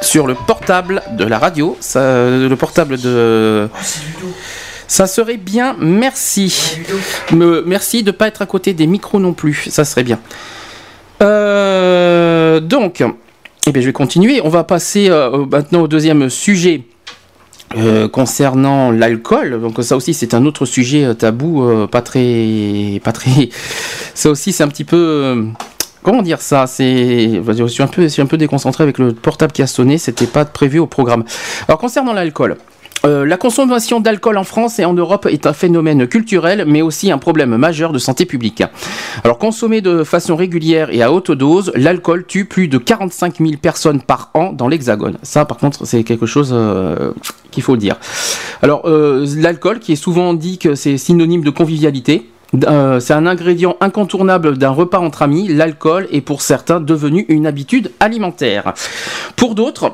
[0.00, 1.76] sur le portable de la radio.
[1.80, 2.00] Ça,
[2.30, 3.68] le portable de.
[4.86, 5.74] Ça serait bien.
[5.80, 6.78] Merci.
[7.32, 9.66] Me- merci de pas être à côté des micros non plus.
[9.70, 10.20] Ça serait bien.
[11.22, 13.02] Euh, donc,
[13.66, 14.40] eh bien, je vais continuer.
[14.42, 16.82] On va passer euh, maintenant au deuxième sujet.
[17.76, 23.10] euh, concernant l'alcool, donc ça aussi c'est un autre sujet euh, tabou, pas très, pas
[23.12, 23.48] très.
[24.14, 25.44] Ça aussi c'est un petit peu,
[26.04, 26.66] comment dire ça?
[26.68, 29.66] C'est, je suis un peu, je suis un peu déconcentré avec le portable qui a
[29.66, 29.98] sonné.
[29.98, 31.24] C'était pas prévu au programme.
[31.66, 32.58] Alors concernant l'alcool.
[33.04, 37.12] Euh, la consommation d'alcool en France et en Europe est un phénomène culturel, mais aussi
[37.12, 38.62] un problème majeur de santé publique.
[39.24, 43.52] Alors, consommé de façon régulière et à haute dose, l'alcool tue plus de 45 000
[43.60, 45.18] personnes par an dans l'Hexagone.
[45.22, 47.12] Ça, par contre, c'est quelque chose euh,
[47.50, 47.96] qu'il faut dire.
[48.62, 52.30] Alors, euh, l'alcool, qui est souvent dit que c'est synonyme de convivialité,
[53.00, 55.48] c'est un ingrédient incontournable d'un repas entre amis.
[55.48, 58.74] L'alcool est pour certains devenu une habitude alimentaire.
[59.34, 59.90] Pour d'autres,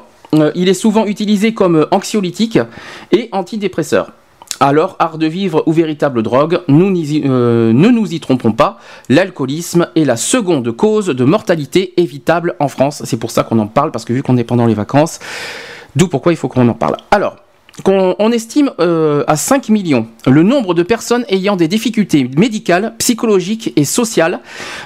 [0.55, 2.59] il est souvent utilisé comme anxiolytique
[3.13, 4.13] et antidépresseur.
[4.63, 6.93] Alors, art de vivre ou véritable drogue, nous
[7.25, 12.69] euh, ne nous y trompons pas, l'alcoolisme est la seconde cause de mortalité évitable en
[12.69, 13.01] France.
[13.07, 15.19] C'est pour ça qu'on en parle, parce que vu qu'on est pendant les vacances,
[15.97, 16.99] d'où pourquoi il faut qu'on en parle.
[17.11, 17.37] Alors,
[17.87, 23.73] on estime euh, à 5 millions le nombre de personnes ayant des difficultés médicales, psychologiques
[23.77, 24.41] et sociales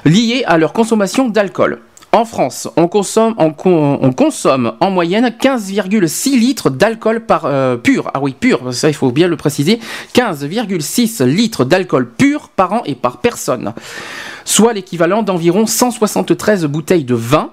[0.04, 1.80] liées à leur consommation d'alcool.
[2.14, 8.08] En France, on consomme, on con- on consomme en moyenne 15,6 litres d'alcool euh, pur.
[8.14, 9.80] Ah oui, pur, ça il faut bien le préciser.
[10.14, 13.72] 15,6 litres d'alcool pur par an et par personne.
[14.44, 17.50] Soit l'équivalent d'environ 173 bouteilles de vin.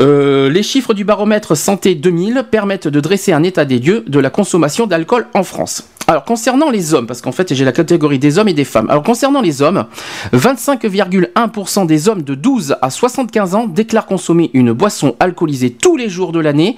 [0.00, 4.18] Euh, les chiffres du baromètre Santé 2000 permettent de dresser un état des lieux de
[4.18, 5.86] la consommation d'alcool en France.
[6.08, 8.88] Alors concernant les hommes, parce qu'en fait j'ai la catégorie des hommes et des femmes.
[8.90, 9.86] Alors concernant les hommes,
[10.32, 16.08] 25,1% des hommes de 12 à 75 ans déclarent consommer une boisson alcoolisée tous les
[16.08, 16.76] jours de l'année.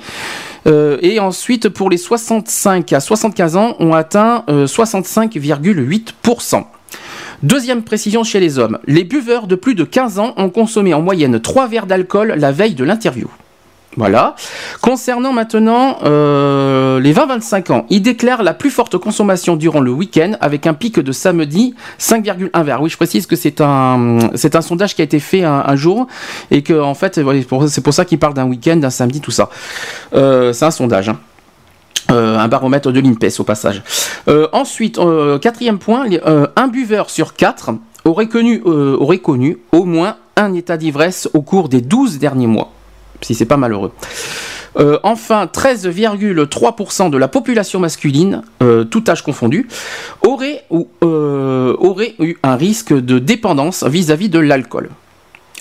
[0.67, 6.65] Euh, et ensuite pour les 65 à 75 ans, on atteint euh, 65,8%.
[7.43, 11.03] Deuxième précision chez les hommes, les buveurs de plus de 15 ans ont consommé en
[11.03, 13.29] moyenne 3 verres d'alcool la veille de l'interview.
[13.99, 14.37] Voilà.
[14.81, 20.35] Concernant maintenant euh, les 20-25 ans, ils déclarent la plus forte consommation durant le week-end
[20.41, 22.81] avec un pic de samedi 5,1 verres.
[22.81, 24.31] Oui, je précise que c'est un,
[24.61, 26.07] sondage qui a été fait un, jour
[26.53, 27.21] et que en fait,
[27.69, 29.51] c'est pour- ça qu'ils parlent d'un week-end, d'un samedi, tout ça.
[30.15, 31.09] Euh, c'est un sondage.
[31.09, 31.19] hein.
[32.13, 33.83] Euh, un baromètre de l'INPES au passage.
[34.53, 35.01] Ensuite,
[35.43, 36.07] quatrième point,
[36.55, 37.71] un buveur sur quatre
[38.05, 42.71] aurait connu, aurait connu au moins un état d'ivresse au cours des 12 derniers mois.
[43.21, 43.93] Si c'est pas malheureux.
[44.79, 49.69] Euh, enfin, 13,3% de la population masculine, euh, tout âge confondu,
[50.23, 54.91] aurait, ou, euh, aurait eu un risque de dépendance vis-à-vis de l'alcool.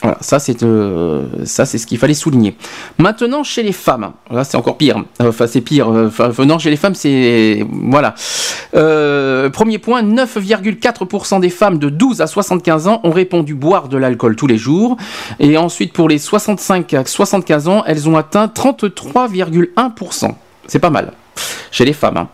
[0.01, 2.55] Voilà, ça c'est euh, ça c'est ce qu'il fallait souligner.
[2.99, 5.03] Maintenant chez les femmes, là c'est encore pire.
[5.19, 5.87] Enfin c'est pire.
[5.89, 8.13] Enfin non chez les femmes c'est voilà.
[8.75, 13.97] Euh, premier point, 9,4% des femmes de 12 à 75 ans ont répondu boire de
[13.97, 14.97] l'alcool tous les jours.
[15.39, 20.35] Et ensuite pour les 65 à 75 ans, elles ont atteint 33,1%.
[20.67, 21.13] C'est pas mal.
[21.77, 22.17] Chez les femmes.
[22.17, 22.27] hein.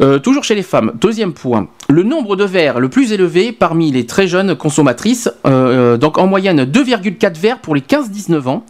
[0.00, 0.92] Euh, toujours chez les femmes.
[1.00, 1.66] Deuxième point.
[1.88, 6.16] Le nombre de verres le plus élevé parmi les très jeunes consommatrices, euh, euh, donc
[6.18, 8.64] en moyenne 2,4 verres pour les 15-19 ans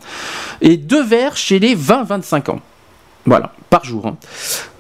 [0.63, 2.61] et 2 verres chez les 20-25 ans.
[3.27, 4.07] Voilà, par jour.
[4.07, 4.17] hein.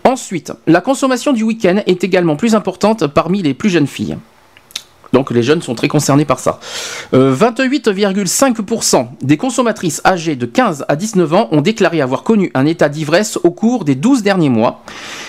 [0.04, 4.16] Ensuite, la consommation du week-end est également plus importante parmi les plus jeunes filles.
[5.14, 6.58] Donc les jeunes sont très concernés par ça.
[7.14, 12.66] Euh, 28,5% des consommatrices âgées de 15 à 19 ans ont déclaré avoir connu un
[12.66, 14.82] état d'ivresse au cours des 12 derniers mois.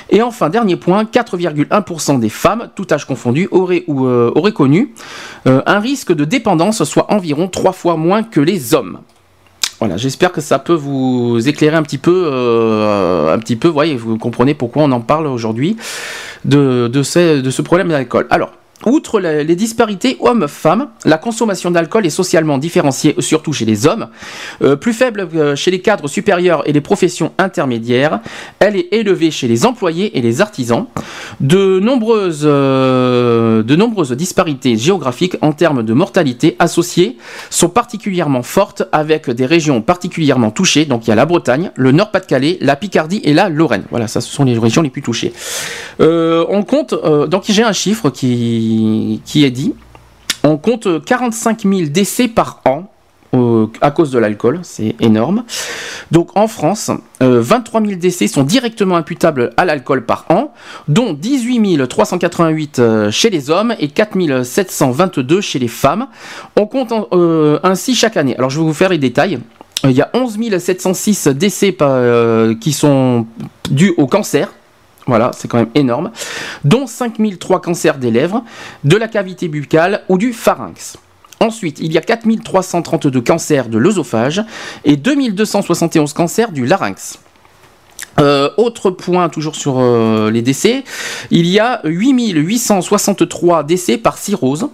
[0.09, 4.93] Et enfin, dernier point, 4,1% des femmes, tout âge confondu, auraient, euh, connu
[5.47, 8.99] euh, un risque de dépendance, soit environ 3 fois moins que les hommes.
[9.79, 14.17] Voilà, j'espère que ça peut vous éclairer un petit peu, euh, un petit voyez, vous
[14.17, 15.75] comprenez pourquoi on en parle aujourd'hui
[16.43, 18.25] de, de ce problème d'alcool.
[18.31, 18.51] Alors,
[18.85, 24.07] outre les disparités hommes-femmes, la consommation d'alcool est socialement différenciée, surtout chez les hommes,
[24.61, 28.19] Euh, plus faible euh, chez les cadres supérieurs et les professions intermédiaires.
[28.59, 30.85] Elle est élevée chez les employés et les artisans.
[31.39, 37.17] De nombreuses, euh, de nombreuses disparités géographiques en termes de mortalité associées
[37.49, 40.85] sont particulièrement fortes avec des régions particulièrement touchées.
[40.85, 43.85] Donc il y a la Bretagne, le Nord-Pas-de-Calais, la Picardie et la Lorraine.
[43.89, 45.33] Voilà, ça ce sont les régions les plus touchées.
[45.99, 46.93] On compte,
[47.29, 48.74] donc j'ai un chiffre qui,
[49.25, 49.73] qui est dit.
[50.43, 52.89] On compte 45 000 décès par an
[53.35, 55.43] euh, à cause de l'alcool, c'est énorme.
[56.11, 60.53] Donc en France, euh, 23 000 décès sont directement imputables à l'alcool par an,
[60.87, 66.07] dont 18 388 euh, chez les hommes et 4 722 chez les femmes.
[66.55, 68.35] On compte euh, ainsi chaque année.
[68.37, 69.39] Alors je vais vous faire les détails.
[69.85, 73.25] Euh, Il y a 11 706 décès euh, qui sont
[73.69, 74.53] dus au cancer.
[75.07, 76.11] Voilà, c'est quand même énorme.
[76.63, 78.43] Dont 5003 cancers des lèvres,
[78.83, 80.97] de la cavité buccale ou du pharynx.
[81.39, 84.43] Ensuite, il y a 4332 cancers de l'œsophage
[84.83, 87.19] et 2271 cancers du larynx.
[88.19, 90.85] Euh, autre point, toujours sur euh, les décès,
[91.31, 94.69] il y a 8863 décès par cirrhose.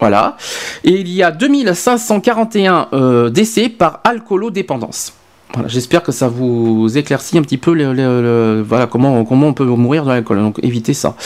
[0.00, 0.36] Voilà.
[0.82, 5.12] Et il y a 2541 euh, décès par alcoolodépendance.
[5.54, 9.48] Voilà, J'espère que ça vous éclaircit un petit peu le- le- le- voilà, comment, comment
[9.48, 10.38] on peut mourir de l'alcool.
[10.38, 11.16] Donc évitez ça.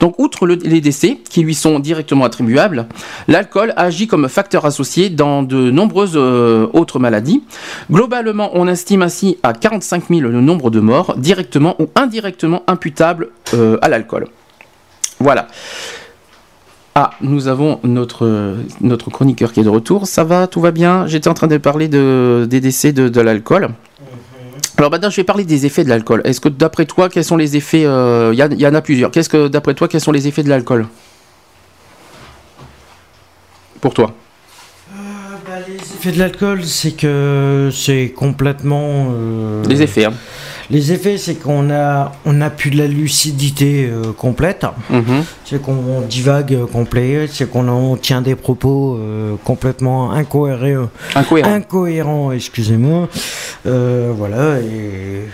[0.00, 2.86] Donc, outre le- les décès qui lui sont directement attribuables,
[3.26, 7.42] l'alcool agit comme facteur associé dans de nombreuses euh, autres maladies.
[7.90, 13.30] Globalement, on estime ainsi à 45 000 le nombre de morts, directement ou indirectement imputables
[13.54, 14.28] euh, à l'alcool.
[15.18, 15.48] Voilà.
[17.00, 20.08] Ah, nous avons notre, notre chroniqueur qui est de retour.
[20.08, 21.06] Ça va, tout va bien?
[21.06, 23.68] J'étais en train de parler de, des décès de, de l'alcool.
[24.76, 26.22] Alors maintenant, je vais parler des effets de l'alcool.
[26.24, 28.74] Est-ce que d'après toi, quels sont les effets euh, Il y, a- il y en
[28.74, 29.12] a plusieurs.
[29.12, 30.88] Qu'est-ce que d'après toi, quels sont les effets de l'alcool?
[33.80, 34.12] Pour toi
[35.94, 39.08] effets de l'alcool, c'est que c'est complètement.
[39.12, 40.04] euh, Les effets.
[40.06, 40.12] hein.
[40.70, 44.66] Les effets, c'est qu'on a, on a plus de la lucidité euh, complète.
[44.90, 45.24] Mhm.
[45.44, 47.26] C'est qu'on divague euh, complet.
[47.32, 48.98] C'est qu'on en tient des propos
[49.44, 50.90] complètement incohérents.
[51.14, 51.52] Incohérent.
[51.54, 53.08] Incohérents, excusez-moi.
[53.64, 54.58] Voilà.
[54.60, 55.24] Et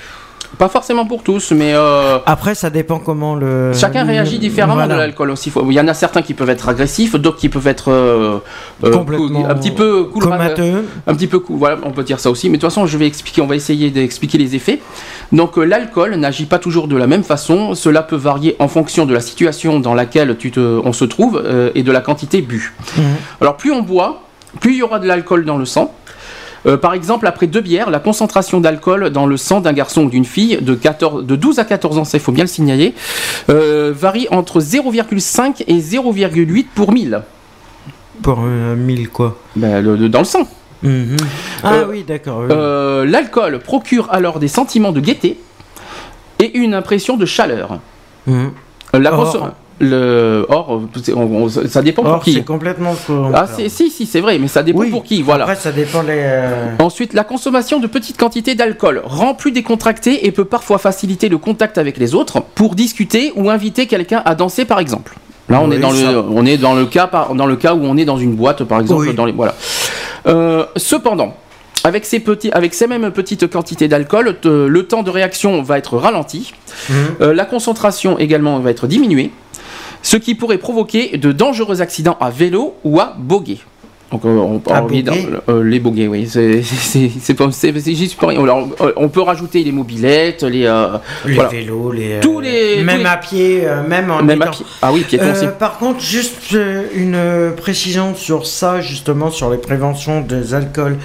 [0.58, 3.72] Pas forcément pour tous, mais euh, après, ça dépend comment le.
[3.72, 4.94] chacun réagit différemment Voilà.
[4.94, 5.52] de l'alcool aussi.
[5.66, 8.38] Il y en a certains qui peuvent être agressifs, d'autres qui peuvent être euh,
[8.84, 10.84] euh, Complètement un petit peu cool, comateux.
[11.06, 11.58] un petit peu cool.
[11.58, 12.48] Voilà, on peut dire ça aussi.
[12.50, 13.40] Mais de toute façon, je vais expliquer.
[13.42, 14.80] On va essayer d'expliquer les effets.
[15.32, 17.74] Donc, l'alcool n'agit pas toujours de la même façon.
[17.74, 21.42] Cela peut varier en fonction de la situation dans laquelle tu te, on se trouve
[21.44, 22.74] euh, et de la quantité bue.
[22.96, 23.04] Mhm.
[23.40, 24.22] Alors, plus on boit,
[24.60, 25.92] plus il y aura de l'alcool dans le sang.
[26.66, 30.08] Euh, par exemple, après deux bières, la concentration d'alcool dans le sang d'un garçon ou
[30.10, 32.94] d'une fille de, 14, de 12 à 14 ans, ça il faut bien le signaler,
[33.50, 37.22] euh, varie entre 0,5 et 0,8 pour 1000
[38.22, 39.38] Pour un mille, quoi.
[39.56, 40.48] Ben, le- le- dans le sang.
[40.82, 41.16] Mhm.
[41.62, 42.40] Ah Euh, oui, d'accord.
[42.40, 42.46] oui.
[42.50, 45.38] Euh, L'alcool procure alors des sentiments de gaieté
[46.38, 47.78] et une impression de chaleur.
[48.26, 48.50] Mhm.
[48.94, 49.50] Euh, La Or.
[49.80, 52.34] Le, or, c'est- on- on- ça dépend Or, pour qui.
[52.34, 52.94] c'est complètement.
[53.34, 54.90] Ah, c'est- si, si, c'est vrai, mais ça dépend Oui.
[54.90, 55.22] pour qui.
[55.22, 55.44] Voilà.
[55.44, 56.12] Après, ça dépend les.
[56.16, 61.28] euh, Ensuite, la consommation de petites quantités d'alcool rend plus décontracté et peut parfois faciliter
[61.28, 65.14] le contact avec les autres pour discuter ou inviter quelqu'un à danser, par exemple.
[65.48, 66.12] Là, on Oui, est dans ça.
[66.12, 68.64] le, on est dans le cas, dans le cas où on est dans une boîte,
[68.64, 69.08] par exemple.
[69.08, 69.14] Oui.
[69.14, 69.54] Dans les, voilà.
[70.26, 71.34] Euh, cependant,
[71.82, 75.98] avec ces petits, avec ces mêmes petites quantités d'alcool, le temps de réaction va être
[75.98, 76.54] ralenti.
[76.88, 76.96] Mhm.
[77.20, 79.32] Euh, la concentration également va être diminuée,
[80.04, 83.58] ce qui pourrait provoquer de dangereux accidents à vélo ou à boguer.
[84.12, 86.62] Donc, euh, on, on- euh, les boguets, oui, c'est
[87.36, 88.40] pas, juste pour rien.
[88.40, 91.48] Alors, euh, on peut rajouter les mobilettes, les, euh, Les voilà.
[91.48, 92.20] vélos, les.
[92.20, 94.22] Tous les- Même tous les- à pied, euh, même en.
[94.22, 94.64] même à pied.
[94.82, 95.46] Ah oui, piéton Euh, aussi.
[95.58, 96.54] par contre, juste
[96.94, 97.18] une
[97.56, 100.98] précision sur ça, justement, sur les préventions des alcools.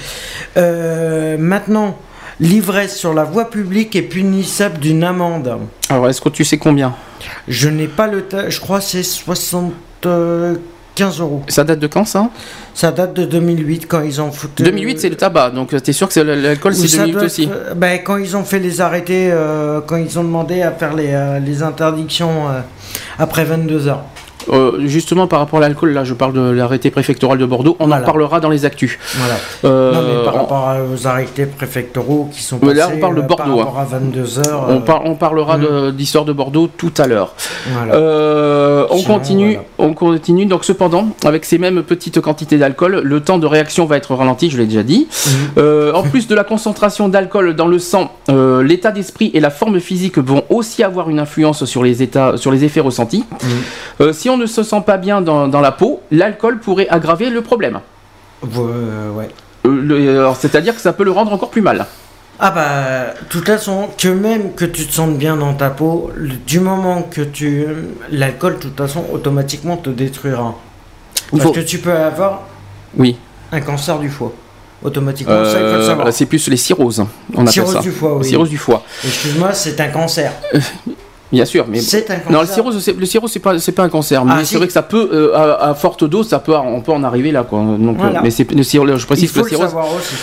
[0.57, 1.97] Euh, maintenant,
[2.39, 5.57] L'ivresse sur la voie publique est punissable d'une amende.
[5.89, 6.95] Alors, est-ce que tu sais combien?
[7.47, 8.21] Je n'ai pas le.
[8.21, 11.43] ta- Je crois que c'est 75 euros.
[11.47, 12.29] Ça date de quand ça?
[12.73, 14.63] Ça date de 2008 quand ils ont foutu.
[14.63, 17.23] 2008, c'est le tabac, donc euh, t'es sûr que c'est l'alcool, c'est ça 2008 doit
[17.23, 17.49] aussi?
[17.51, 20.93] euh, ben, quand ils ont fait les arrêtés, euh, quand ils ont demandé à faire
[20.95, 22.59] les, euh, les interdictions euh,
[23.17, 24.03] après 22 heures.
[24.51, 27.91] Euh, Justement, par rapport à l'alcool, là, je parle de l'arrêté préfectoral de Bordeaux, on
[27.91, 28.97] en parlera dans les actus.
[29.15, 29.33] Voilà.
[29.65, 33.15] Euh, non, mais par on- rapport aux arrêtés préfectoraux qui sont passés là, on parle
[33.15, 34.65] de euh, Bordeaux, par rapport à 22 heures.
[34.69, 37.35] On, par- on parlera de- d'histoire de Bordeaux tout à l'heure.
[37.71, 37.93] voilà.
[37.95, 39.91] Euh, on Sinon, continue, voilà.
[39.91, 40.45] on continue.
[40.45, 44.49] Donc cependant, avec ces mêmes petites quantités d'alcool, le temps de réaction va être ralenti,
[44.49, 45.07] je l'ai déjà dit.
[45.57, 48.11] Euh, en plus de la concentration d'alcool dans le sang,
[48.63, 52.51] l'état d'esprit et la forme physique vont aussi avoir une influence sur les états, sur
[52.51, 53.25] les effets ressentis.
[53.43, 53.49] Mhm.
[54.01, 57.31] Euh, si on ne se sent pas bien dans, dans la peau, l'alcool pourrait aggraver
[57.31, 57.79] le problème.
[58.43, 59.29] Euh, ouais.
[59.65, 61.87] Euh, alors, C'est-à-dire que ça peut le rendre encore plus mal.
[62.39, 66.11] Ah bah, de toute façon, que même que tu te sentes bien dans ta peau,
[66.45, 67.65] du moment que tu...
[68.11, 70.53] L'alcool, de toute façon, automatiquement te détruira.
[71.31, 72.43] Parce faut- que tu peux avoir
[72.97, 73.17] Oui.
[73.51, 74.31] un cancer du foie.
[74.83, 77.03] Automatiquement, Euh, c'est plus les cirrhoses.
[77.33, 77.79] On appelle Cirrhose ça.
[77.81, 78.25] du foie, oui.
[78.25, 78.83] Cirrhose du foie.
[79.03, 80.31] Excuse-moi, c'est un cancer.
[81.31, 82.31] Bien sûr, mais C'est un cancer.
[82.31, 84.25] Non, le cirrhose, c'est, le cirrhose, c'est pas, c'est pas un cancer.
[84.25, 84.55] Mais Ah, c'est si.
[84.57, 87.31] vrai que ça peut, euh, à, à forte dose, ça peut, on peut en arriver
[87.31, 87.59] là, quoi.
[87.59, 89.67] Donc, euh, mais c'est, le cirrhose, je précise que faut le le cirrhose.
[89.67, 90.15] savoir aussi.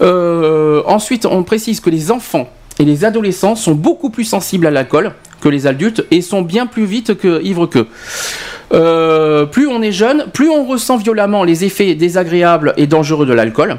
[0.00, 2.48] Euh, ensuite, on précise que les enfants
[2.78, 6.66] et les adolescents sont beaucoup plus sensibles à l'alcool que les adultes et sont bien
[6.66, 7.86] plus vite que ivres qu'eux.
[8.74, 13.32] Euh, plus on est jeune, plus on ressent violemment les effets désagréables et dangereux de
[13.32, 13.76] l'alcool.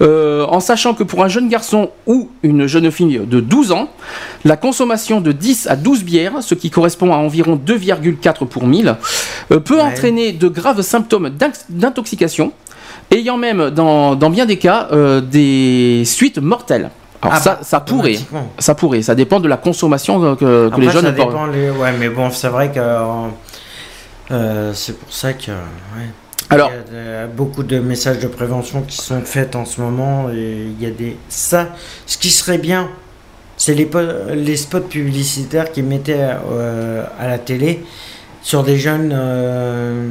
[0.00, 3.88] Euh, en sachant que pour un jeune garçon ou une jeune fille de 12 ans,
[4.44, 8.94] la consommation de 10 à 12 bières, ce qui correspond à environ 2,4 pour 1000,
[9.50, 9.80] euh, peut Ouais.
[9.82, 11.30] entraîner de graves symptômes
[11.68, 12.52] d'intoxication,
[13.10, 14.88] ayant même dans, dans bien des cas
[15.22, 16.90] des suites mortelles.
[17.22, 18.18] Alors Ah ça, bah, ça pourrait,
[18.58, 21.70] ça pourrait, ça dépend de la consommation que, que Après, les jeunes ça dépend les-
[21.70, 22.80] Ouais, mais bon, c'est vrai que...
[24.32, 25.50] euh, c'est pour ça que...
[25.50, 26.08] ouais.
[26.50, 30.28] Alors, Il y a beaucoup de messages de prévention qui sont faits en ce moment
[30.30, 31.68] et il y a des ça
[32.06, 32.88] ce qui serait bien
[33.56, 33.88] c'est les,
[34.34, 36.18] les spots publicitaires qui mettaient
[36.50, 37.84] euh, à la télé
[38.42, 40.08] sur des jeunes euh,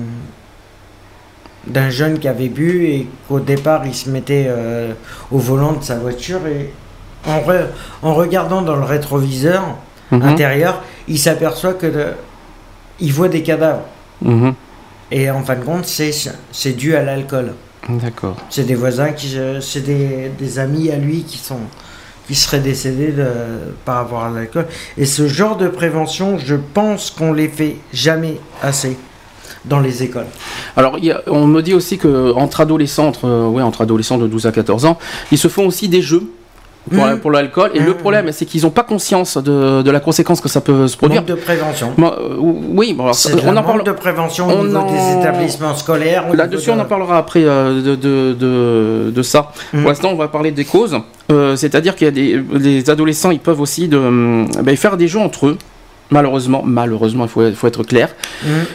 [1.68, 4.94] d'un jeune qui avait bu et qu'au départ il se mettait euh,
[5.32, 6.72] au volant de sa voiture et
[7.28, 7.68] en, re-
[8.02, 9.64] en regardant dans le rétroviseur
[10.12, 12.14] mhm, intérieur il s'aperçoit que de-
[13.00, 13.84] il voit des cadavres
[14.22, 14.54] mhm,
[15.12, 16.12] et en fin de compte, c'est,
[16.52, 17.54] c'est dû à l'alcool.
[17.90, 18.38] D'accord.
[18.50, 21.60] C'est des voisins, qui, euh, c'est des, des amis à lui qui, sont,
[22.28, 23.26] qui seraient décédés de-
[23.84, 24.68] par rapport à l'alcool.
[24.98, 28.98] Et ce genre de prévention, je pense qu'on les fait jamais assez
[29.66, 30.28] dans les écoles.
[30.78, 33.82] Alors, il y a- on me dit aussi que entre adolescents, entre, euh, ouais, entre
[33.82, 34.98] adolescents de 12 à 14 ans,
[35.32, 36.24] ils se font aussi des jeux
[36.90, 37.20] pour, Mhm.
[37.20, 37.72] pour l'alcool.
[37.76, 40.88] Et le problème, c'est qu'ils n'ont pas conscience de, de la conséquence que ça peut
[40.88, 41.22] se produire.
[41.22, 41.92] Manque de prévention.
[42.00, 43.16] Euh, oui, bon, alors,
[43.46, 43.84] on en parle.
[43.84, 46.34] de prévention au on niveau en- des établissements scolaires.
[46.34, 49.52] Là-dessus, on en parlera après euh, de, de, de, de ça.
[49.74, 49.82] Mhm.
[49.82, 50.98] Pour l'instant, on va parler des causes.
[51.32, 54.98] Euh, C'est-à-dire qu'il y a des les adolescents, ils peuvent aussi de, hum, ben, faire
[54.98, 55.58] des jeux entre eux.
[56.10, 58.10] Malheureusement, malheureusement, il faut, être clair.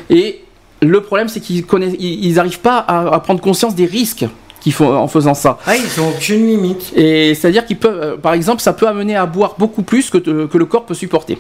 [0.09, 0.43] Et
[0.81, 1.65] le problème, c'est qu'ils
[1.99, 4.25] ils n'arrivent pas à, à prendre conscience des risques
[4.73, 5.59] faut en faisant ça.
[5.67, 6.93] Ah, ils n'ont aucune limite.
[6.97, 10.19] Et c'est-à-dire qu'ils peuvent, euh, par exemple, ça peut amener à boire beaucoup plus que,
[10.19, 11.39] de- que le corps peut supporter.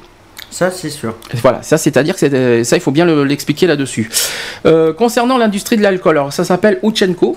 [0.51, 1.14] Ça, c'est sûr.
[1.43, 4.11] Voilà, ça c'est-à-dire que c'est, euh, ça il faut bien le- l'expliquer là-dessus.
[4.64, 7.37] Euh, concernant l'industrie de l'alcool, alors ça s'appelle Uchenko.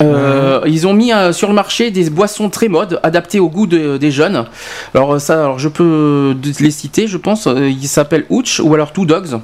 [0.00, 3.66] Euh, Ils ont mis euh, sur le marché des boissons très modes, adaptées au goût
[3.66, 4.44] de- des jeunes.
[4.94, 7.46] Alors euh, ça, alors je peux les citer, je pense.
[7.48, 9.40] Euh, ils s'appellent Uch ou alors Two Dogs.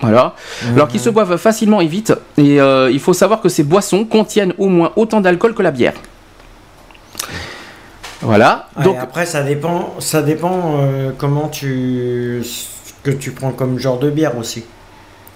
[0.00, 0.34] Voilà.
[0.74, 2.12] Alors qu'ils se boivent facilement et vite.
[2.36, 5.70] Et euh, il faut savoir que ces boissons contiennent au moins autant d'alcool que la
[5.70, 5.94] bière.
[8.20, 8.68] Voilà.
[8.76, 12.42] Ouais, Donc après, ça dépend, ça dépend euh, comment tu.
[12.44, 14.64] ce que tu prends comme genre de bière aussi.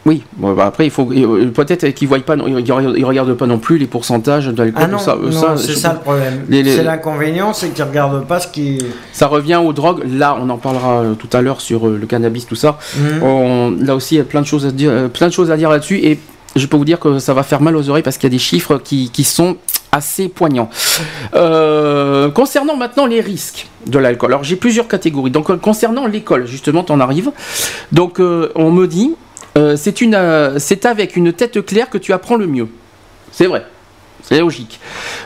[0.05, 3.59] Oui, bon, bah, après il faut peut-être qu'ils voient pas, ils, ils regardent pas non
[3.59, 4.89] plus les pourcentages d'alcool.
[4.95, 6.45] Ah ça, euh, non, ça, c'est ça le problème.
[6.49, 8.79] les- C'est l'inconvénient, c'est qu'ils regardent pas ce qui.
[9.13, 10.03] ça revient aux drogues.
[10.13, 12.79] Là, on en parlera euh, tout à l'heure sur euh, le cannabis, tout ça.
[12.97, 13.23] Mhm.
[13.23, 15.57] On- là aussi, il y a plein de choses à dire, plein de choses à
[15.57, 16.19] dire là-dessus, et
[16.57, 18.37] je peux vous dire que ça va faire mal aux oreilles parce qu'il y a
[18.37, 19.57] des chiffres qui, qui sont
[19.93, 20.69] assez poignants.
[21.35, 25.31] Euh, concernant maintenant les risques de l'alcool, alors j'ai plusieurs catégories.
[25.31, 27.31] Donc concernant l'école, justement, t'en arrives.
[27.93, 29.15] Donc euh, on me dit,
[29.57, 32.69] euh, c'est une, euh, c'est avec une tête claire que tu apprends le mieux.
[33.31, 33.65] C'est vrai.
[34.25, 34.79] C'est logique.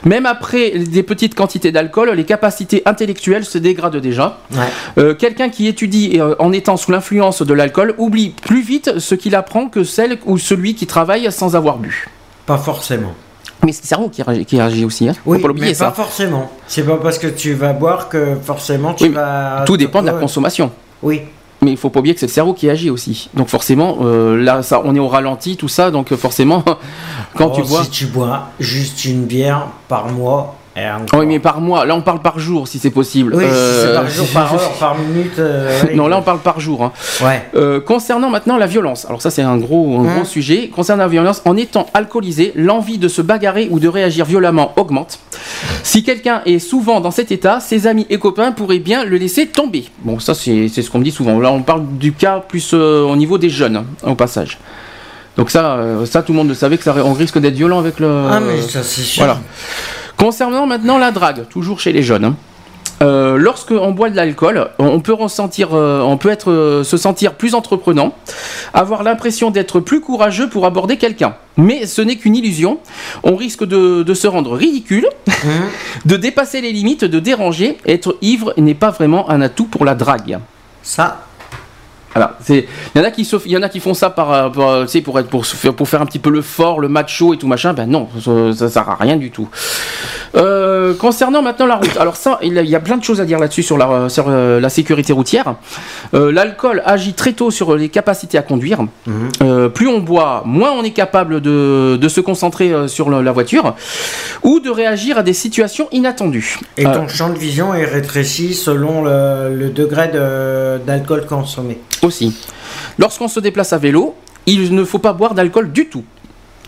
[0.04, 4.38] Même après des petites quantités d'alcool, les capacités intellectuelles se dégradent déjà.
[4.52, 4.58] Ouais.
[4.96, 9.34] Euh, Quelqu'un qui étudie en étant sous l'influence de l'alcool oublie plus vite ce qu'il
[9.34, 12.08] apprend que celle ou celui qui travaille sans avoir bu.
[12.46, 13.14] Pas forcément.
[13.64, 15.08] Mais c'est le cerveau qui réagit, qui réagit aussi.
[15.08, 15.14] Hein.
[15.26, 15.86] Oui, Faut pas mais ça.
[15.86, 16.50] pas forcément.
[16.66, 19.64] C'est pas parce que tu vas boire que forcément tu Oui, vas.
[19.66, 20.70] Tout dépend de la consommation.
[21.02, 21.22] Oui.
[21.66, 23.28] Mais il faut pas oublier que c'est le cerveau qui agit aussi.
[23.34, 25.90] Donc forcément, euh, là, ça, on est au ralenti, tout ça.
[25.90, 26.62] Donc forcément,
[27.34, 27.82] quand Oh, tu bois.
[27.82, 30.54] Si tu bois juste une bière par mois.
[31.14, 31.86] Oui, mais par mois.
[31.86, 33.34] Là, on parle par jour, si c'est possible.
[33.34, 35.38] Oui, si Euh, c'est par jour, par heure, par minute.
[35.38, 35.70] euh.
[35.94, 36.82] Non, là, on parle par jour.
[36.84, 36.92] hein.
[37.24, 37.42] Ouais.
[37.54, 40.68] Euh, concernant maintenant la violence, alors ça c'est un gros, un Hein gros sujet.
[40.68, 45.18] Concernant la violence, en étant alcoolisé, l'envie de se bagarrer ou de réagir violemment augmente.
[45.82, 49.46] Si quelqu'un est souvent dans cet état, ses amis et copains pourraient bien le laisser
[49.46, 49.84] tomber.
[50.00, 51.38] Bon, ça c'est c'est ce qu'on me dit souvent.
[51.40, 54.58] Là, on parle du cas plus euh, au niveau des jeunes, hein, au passage.
[55.38, 57.78] Donc ça, euh, ça tout le monde le savait que ça, on risque d'être violent
[57.78, 58.08] avec le.
[58.30, 59.24] Ah, mais ça c'est sûr.
[59.24, 59.38] Voilà.
[60.16, 62.24] Concernant maintenant la drague, toujours chez les jeunes.
[62.24, 62.36] hein.
[63.02, 66.96] Euh, lorsque on boit de l'alcool, on peut ressentir, euh, on peut être, euh, se
[66.96, 68.14] sentir plus entreprenant,
[68.72, 71.34] avoir l'impression d'être plus courageux pour aborder quelqu'un.
[71.58, 72.78] Mais ce n'est qu'une illusion.
[73.22, 75.66] On risque de, de se rendre ridicule, Hein?
[76.06, 77.76] de dépasser les limites, de déranger.
[77.86, 80.38] Être ivre n'est pas vraiment un atout pour la drague.
[80.82, 81.26] Ça,
[82.16, 84.10] Voilà, c'est il y en a qui se- il y en a qui font ça
[84.10, 86.80] par, euh, par, euh, pour être pour faire pour faire un petit peu le fort,
[86.80, 87.72] le macho et tout machin.
[87.74, 89.48] Ben non, ça, ça sert à rien du tout.
[90.36, 93.38] Euh, concernant maintenant la route, alors ça, il y a- plein de choses à dire
[93.38, 95.54] là-dessus sur la sur la sécurité routière.
[96.14, 98.82] Euh, L'alcool agit très tôt sur les capacités à conduire.
[99.06, 99.28] Mhm.
[99.42, 103.74] Euh, plus on boit, moins on est capable de, de se concentrer sur la voiture
[104.42, 106.58] ou de réagir à des situations inattendues.
[106.76, 111.78] et ton champ de vision est rétréci selon le, le degré de- d'alcool consommé.
[112.03, 112.34] Aussi.
[112.99, 114.14] Lorsqu'on se déplace à vélo,
[114.47, 116.05] il ne faut pas boire d'alcool du tout.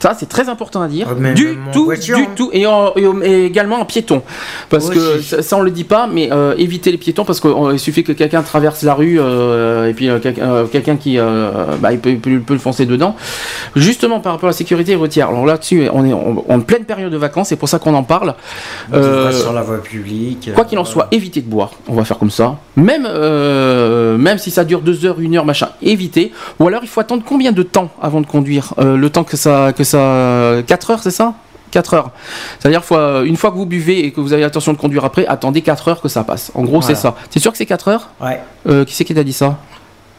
[0.01, 1.15] Ça, c'est très important à dire.
[1.17, 2.29] Même- du tout, voiture, du hein.
[2.37, 2.51] tout.
[2.53, 4.23] Et, en- et en- et également en piéton.
[4.71, 5.29] Parce que Aussi.
[5.29, 8.13] ça, ça, on le dit pas, mais euh, éviter les piétons parce qu'il suffit que
[8.13, 10.19] quelqu'un traverse la rue euh, et puis euh,
[10.71, 13.17] quelqu'un qui bah, il peut, il peut- il peut le foncer dedans.
[13.77, 15.29] Justement par rapport à la sécurité routière.
[15.31, 18.03] Alors là-dessus, on est en, en pleine période de vacances, c'est pour ça qu'on en
[18.05, 18.35] parle.
[18.93, 20.51] Sur la voie publique.
[20.55, 21.71] Quoi qu'il en soit, évitez de boire.
[21.89, 22.57] On va faire comme ça.
[22.77, 23.03] Même,
[24.19, 26.33] même si ça dure deux heures, une heure, machin, évitez.
[26.61, 29.73] Ou alors, il faut attendre combien de temps avant de conduire Le temps que ça,
[29.73, 31.35] que ça, 4 heures, c'est ça?
[31.71, 32.11] 4 heures.
[32.59, 35.27] C'est-à-dire, euh, une fois que vous buvez et que vous avez l'intention de conduire après,
[35.27, 36.51] attendez 4 heures que ça passe.
[36.55, 37.15] En gros, c'est ça.
[37.31, 38.09] C'est sûr que c'est 4 heures?
[38.21, 38.41] Ouais.
[38.69, 39.59] Euh, Qui c'est qui t'a dit ça?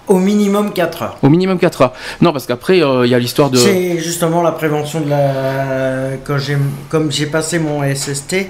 [0.07, 1.17] Au minimum 4 heures.
[1.21, 1.93] Au minimum 4 heures.
[2.21, 3.57] Non, parce qu'après, euh, il y a l'histoire de.
[3.57, 6.17] C'est justement la prévention de la.
[6.25, 6.57] Quand j'ai,
[6.89, 8.47] comme j'ai passé mon SST,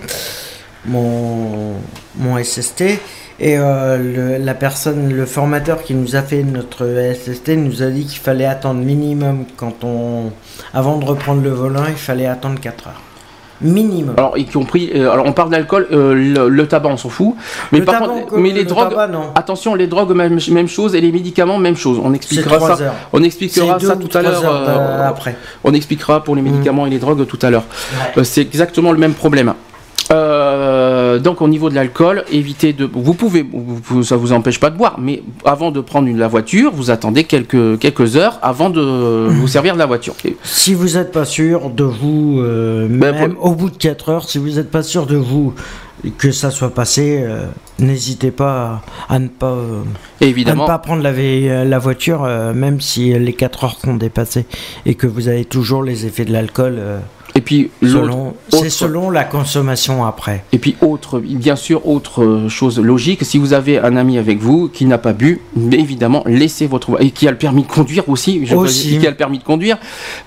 [0.86, 1.74] mon,
[2.15, 2.84] mon SST,
[3.39, 3.97] et euh,
[4.37, 8.19] le- la personne, le formateur qui nous a fait notre SST nous a dit qu'il
[8.19, 10.31] fallait attendre minimum quand on,
[10.73, 13.01] avant de reprendre le volant, il fallait attendre 4 heures.
[13.61, 14.13] Minimum.
[14.17, 14.89] Alors, y compris.
[14.95, 17.35] euh, alors, on parle d'alcool, euh, le, le tabac, on s'en fout.
[17.73, 18.89] Mais Le par tabac, contre, mais les le drogues.
[18.91, 19.09] tabac.
[19.35, 21.99] Attention, les drogues, même, même chose, et les médicaments, même chose.
[22.01, 22.83] On expliquera 3 ça.
[22.85, 22.93] heures.
[23.11, 24.41] On expliquera ça tout à l'heure.
[24.45, 25.35] euh, après.
[25.65, 27.65] on expliquera pour les médicaments et les drogues tout à l'heure.
[28.15, 28.23] Ouais.
[28.23, 29.53] C'est exactement le même problème.
[31.20, 32.89] Euh, donc au niveau de l'alcool, évitez de.
[32.91, 36.28] Vous pouvez, vous- ça vous empêche pas de boire, mais avant de prendre une- la
[36.28, 38.82] voiture, vous attendez quelques quelques heures avant de
[39.30, 40.15] vous servir de la voiture.
[40.43, 44.28] Si vous n'êtes pas sûr de vous, euh, Ben, même au bout de 4 heures,
[44.30, 45.53] si vous n'êtes pas sûr de vous
[46.17, 47.45] que ça soit passé, euh,
[47.78, 51.11] n'hésitez pas à, ne pas, euh, à ne évidemment, pas prendre la,
[51.65, 54.45] la voiture, euh, même si les 4 heures sont dépassées
[54.86, 56.80] et que vous avez toujours les effets de l'alcool.
[57.36, 60.43] Euh, et puis selon, c'est selon la consommation après.
[60.51, 64.69] Et puis autre, bien sûr, autre chose logique, si vous avez un ami avec vous
[64.69, 68.45] qui n'a pas bu, évidemment, laissez votre et qui a le permis de conduire aussi,
[68.45, 68.82] je Aussi.
[68.82, 69.77] précise, qui a le permis de conduire,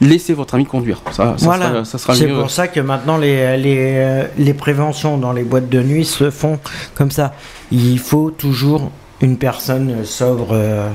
[0.00, 1.03] laissez votre ami conduire.
[1.11, 4.55] Ça, ça voilà, sera, ça sera c'est pour ça que maintenant les, les, euh, les
[4.55, 6.59] préventions dans les boîtes de nuit se font
[6.94, 7.34] comme ça.
[7.70, 8.90] Il faut toujours
[9.20, 10.88] une personne sobre, euh,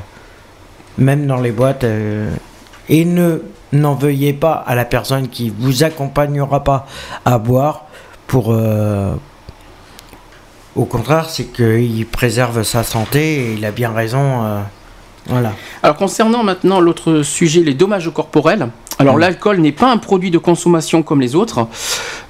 [0.97, 2.29] même dans les boîtes, euh,
[2.89, 3.41] et ne
[3.73, 6.85] n'en veuillez pas à la personne qui vous accompagnera pas
[7.25, 7.85] à boire
[8.27, 8.51] pour.
[8.53, 9.13] euh,
[10.75, 14.43] au contraire, c'est qu'il préserve sa santé et il a bien raison.
[14.45, 14.61] euh,
[15.25, 15.53] voilà.
[15.83, 18.69] Alors concernant maintenant l'autre sujet, les dommages corporels.
[18.99, 19.19] Alors Mm.
[19.19, 21.67] l'alcool n'est pas un produit de consommation comme les autres.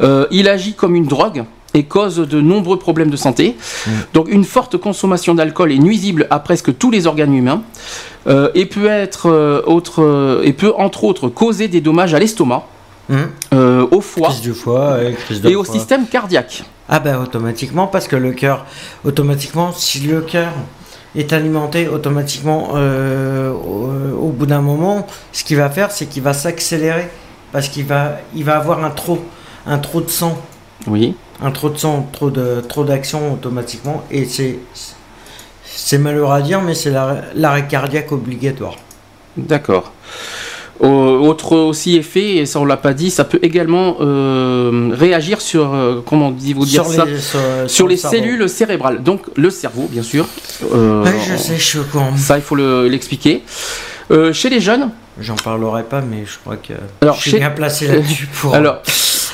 [0.02, 1.44] Euh, il agit comme une drogue
[1.74, 3.56] et cause de nombreux problèmes de santé.
[3.86, 3.92] Mm.
[4.14, 7.62] Donc une forte consommation d'alcool est nuisible à presque tous les organes humains
[8.28, 12.20] euh, et peut être euh, autre euh, et peut entre autres causer des dommages à
[12.20, 12.64] l'estomac,
[13.54, 15.76] euh, au foie Crise du foie et crise de et au foie.
[15.76, 16.64] système cardiaque.
[16.90, 18.66] Ah ben automatiquement parce que le cœur,
[19.06, 20.52] automatiquement si le cœur
[21.16, 23.90] est alimenté automatiquement au,
[24.22, 27.10] au bout d'un moment, ce qu'il va faire c'est qu'il va s'accélérer
[27.52, 29.20] parce qu'il va il va avoir un trop
[29.66, 30.38] un trop de sang,
[30.88, 31.16] Oui.
[31.42, 34.58] Un trop de sang, trop de trop d'action automatiquement et c'est
[35.66, 36.92] c'est malheureux à dire mais c'est
[37.36, 38.76] l'arrêt cardiaque obligatoire.
[39.38, 39.92] D'accord.
[40.80, 45.74] Autre aussi effet, et ça on l'a pas dit, ça peut également euh, réagir sur,
[45.74, 49.02] euh, comment dit vous dire Sur ça, les, sur, sur le les cellules cérébrales.
[49.02, 50.28] Donc le cerveau, bien sûr.
[50.76, 52.16] Euh, Ouais, je sais, je suis courant.
[52.16, 53.44] Ça, il faut le- l'expliquer.
[54.34, 57.50] Chez les jeunes, J'en parlerai pas, mais je crois que Alors, je suis chez- bien
[57.50, 58.54] placé là-dessus pour.
[58.60, 58.84] Alors,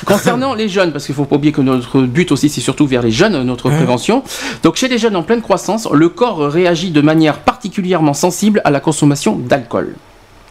[0.03, 3.01] concernant les jeunes, parce qu'il faut pas oublier que notre but aussi, c'est surtout vers
[3.01, 4.23] les jeunes, notre Hein prévention.
[4.63, 8.71] Donc, chez les jeunes en pleine croissance, le corps réagit de manière particulièrement sensible à
[8.71, 9.95] la consommation d'alcool.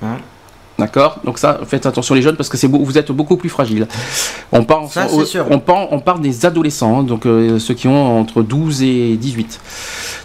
[0.02, 0.16] Hein
[0.82, 3.86] D'accord Donc ça, faites attention les jeunes parce que c'est vous êtes beaucoup plus fragiles.
[4.50, 7.86] On parle, Ça, on, on parle, on parle des adolescents, hein, donc euh, ceux qui
[7.86, 9.60] ont entre 12 et 18.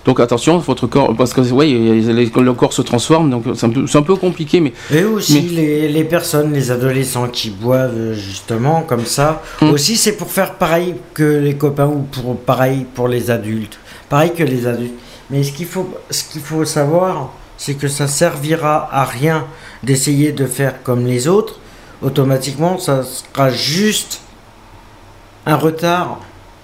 [0.06, 3.70] Donc attention, votre corps, parce que ouais, les- le corps se transforme, donc c'est un,
[3.70, 7.52] peu- c'est un peu compliqué, mais Et aussi Mais- les, les personnes, les adolescents qui
[7.52, 9.70] boivent justement comme ça, Mm.
[9.70, 13.78] aussi c'est pour faire pareil que les copains ou pour pareil pour les adultes,
[14.10, 14.96] pareil que les adultes.
[15.30, 19.46] Mais ce qu'il faut, ce qu'il faut savoir, c'est que ça servira à rien
[19.84, 21.60] d'essayer de faire comme les autres.
[22.02, 24.22] Automatiquement, ça sera juste
[25.46, 26.20] un retard.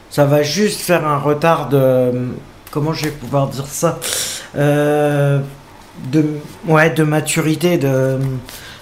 [0.09, 2.11] Ça va juste faire un retard de
[2.71, 3.99] comment je vais pouvoir dire ça
[4.55, 5.39] Euh,
[6.11, 6.25] de
[6.67, 8.17] ouais de maturité de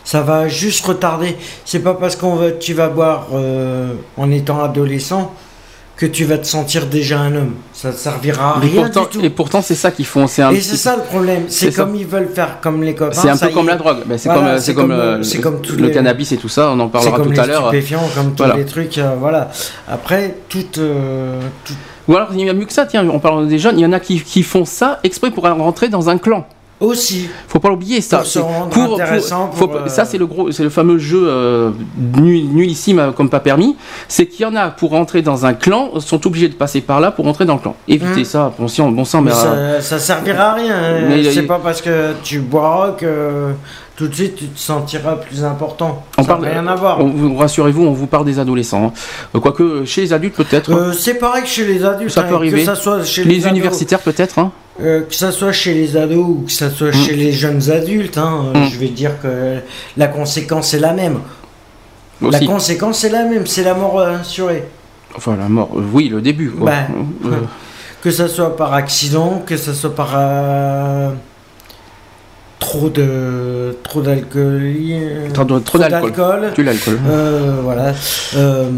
[0.04, 5.34] ça va juste retarder c'est pas parce qu'on tu vas boire euh, en étant adolescent
[5.98, 9.22] que tu vas te sentir déjà un homme ça servira à rien pourtant, du tout
[9.26, 10.26] et pourtant c'est ça qu'ils font.
[10.26, 11.84] C'est un et c'est ça le problème c'est ça.
[11.84, 13.72] comme ils veulent faire comme les copains C'est un peu comme est.
[13.72, 13.98] la drogue.
[14.18, 16.72] C'est Voilà, comme, c'est comme, comme, euh, c'est comme le les- cannabis et tout ça.
[16.72, 17.72] On en parlera comme tout les à l'heure.
[18.16, 18.56] comme tous Voilà.
[18.56, 19.50] les trucs euh, voilà
[19.88, 21.74] après tout, euh, tout
[22.08, 22.86] Ou alors il y a mieux que ça.
[22.88, 23.78] Tiens, on parle des jeunes.
[23.78, 26.48] Il y en a qui, qui font ça exprès pour rentrer dans un clan.
[26.82, 28.24] Aussi Faut pas l'oublier ça.
[28.72, 31.72] Pour intéressant pour, euh, Ça c'est le gros, c'est le fameux jeu euh,
[32.18, 33.76] nul- nullissime euh, comme pas permis.
[34.08, 37.00] C'est qu'il y en a pour rentrer dans un clan sont obligés de passer par
[37.00, 37.76] là pour rentrer dans le clan.
[37.88, 38.26] Évitez Hum.
[38.26, 40.76] ça, bon sang, bon sang, mais, Mais euh, ça, ça servira à rien.
[40.76, 41.22] hein.
[41.32, 43.52] C'est pas parce que tu boiras que
[43.96, 46.04] tout de suite tu te sentiras plus important.
[46.18, 47.00] On ça parle- rien à voir.
[47.38, 48.94] rassurez-vous, on vous parle des adolescents.
[49.36, 49.40] hein.
[49.40, 50.72] Quoique chez les adultes peut-être.
[50.72, 52.12] Euh, c'est pareil que chez les adultes.
[52.12, 52.60] Ça peut hein, arriver.
[52.60, 54.40] Que ça soit chez les universitaires peut-être.
[54.40, 54.52] hein.
[54.84, 58.18] Euh, que ça soit chez les ados ou que ça soit chez les jeunes adultes,
[58.18, 58.66] hein, Mm.
[58.74, 59.58] je vais dire que
[59.98, 61.20] la conséquence est la même.
[62.22, 64.64] La conséquence est la même, c'est la mort euh, assurée.
[65.16, 65.70] Enfin la mort.
[65.76, 66.52] euh, oui, le début.
[66.52, 66.70] Quoi.
[66.72, 66.88] Bah,
[67.26, 67.40] Euh,
[68.04, 71.12] Que ça soit par accident, que ça soit par euh,
[72.72, 74.74] trop de trop d'alcool,
[75.34, 76.52] Trop de- trop d'alcool.
[76.56, 77.00] Tu l'alcool.
[77.06, 77.94] Euh, voilà.
[78.38, 78.70] Euh,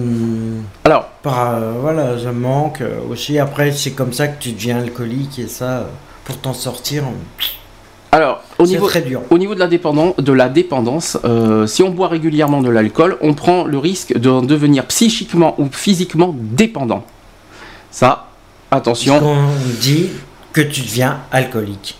[0.83, 3.37] Alors, par, euh, voilà, ça manque euh, aussi.
[3.37, 5.83] Après, c'est comme ça que tu deviens alcoolique et ça, euh,
[6.25, 7.03] pour t'en sortir,
[8.11, 8.87] alors au niveau.
[8.87, 9.21] très dur.
[9.29, 13.17] Au niveau de la dépendance, de la dépendance euh, si on boit régulièrement de l'alcool,
[13.21, 17.03] on prend le risque de devenir psychiquement ou physiquement dépendant.
[17.91, 18.25] Ça,
[18.71, 20.09] attention, Quand on dit
[20.51, 21.95] que tu deviens alcoolique.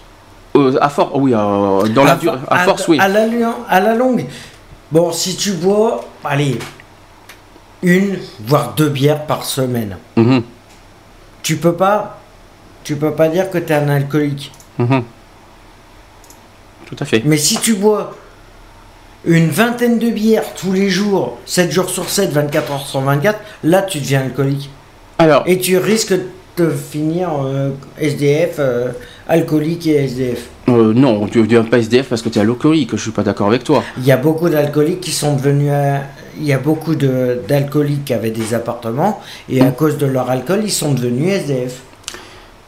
[0.55, 2.97] Euh, à force, oui, euh, dans la à, durée, fo- à force, oui.
[2.97, 3.05] La,
[3.69, 4.25] à la longue.
[4.91, 6.59] Bon, si tu bois, allez,
[7.81, 10.43] une, voire deux bières par semaine, Mhm,
[11.41, 12.19] tu peux pas,
[12.83, 14.51] tu peux pas dire que tu es un alcoolique.
[14.77, 15.03] mhm.
[16.85, 17.23] Tout à fait.
[17.25, 18.13] Mais si tu bois
[19.25, 23.39] une vingtaine de bières tous les jours, 7 jours sur 7, 24 heures sur 24,
[23.63, 24.69] là tu deviens alcoolique.
[25.17, 26.13] Alors, Et tu risques
[26.57, 28.91] de finir euh, SDF, euh,
[29.27, 30.47] alcoolique et SDF.
[30.69, 33.23] euh, non, tu ne deviens pas SDF parce que tu es alcoolique, je suis pas
[33.23, 33.83] d'accord avec toi.
[33.97, 35.69] Il y a beaucoup d'alcooliques qui sont devenus.
[35.71, 35.97] euh,
[36.39, 40.61] il y a beaucoup d'alcooliques qui avaient des appartements et à cause de leur alcool,
[40.63, 41.81] ils sont devenus SDF.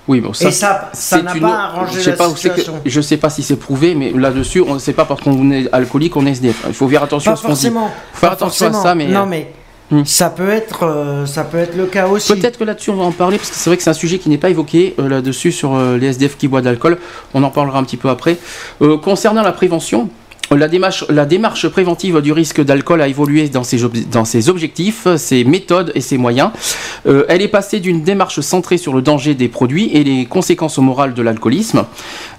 [0.07, 2.73] Oui, bon, ça, et ça, ça n'a pas arrangé je la pas que- situation.
[2.85, 5.67] je sais pas si c'est prouvé, mais là-dessus, on ne sait pas parce qu'on est
[5.73, 6.63] alcoolique qu'on est SDF.
[6.67, 7.53] Il faut faire attention Pas à ce qu'on dit.
[7.55, 7.89] forcément.
[8.13, 9.47] Faire pas attention à ça, mais, Non, euh, mais
[9.91, 10.03] hmm.
[10.05, 12.33] ça peut être, euh, ça peut être le cas aussi.
[12.33, 14.19] Peut-être que là-dessus on va en parler parce que c'est vrai que c'est un sujet
[14.19, 16.97] qui n'est pas évoqué euh, là-dessus sur euh, les SDF qui boivent de l'alcool.
[17.33, 18.37] On en parlera un petit peu après.
[19.01, 20.09] Concernant la prévention.
[20.51, 25.43] La démarche, préventive du risque d'alcool a évolué dans ses, ob- dans ses objectifs, ses
[25.43, 26.51] méthodes et ses moyens.
[27.07, 30.77] Euh, elle est passée d'une démarche centrée sur le danger des produits et les conséquences
[30.77, 31.85] morales de l'alcoolisme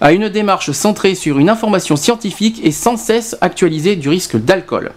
[0.00, 4.92] à une démarche centrée sur une information scientifique et sans cesse actualisée du risque d'alcool.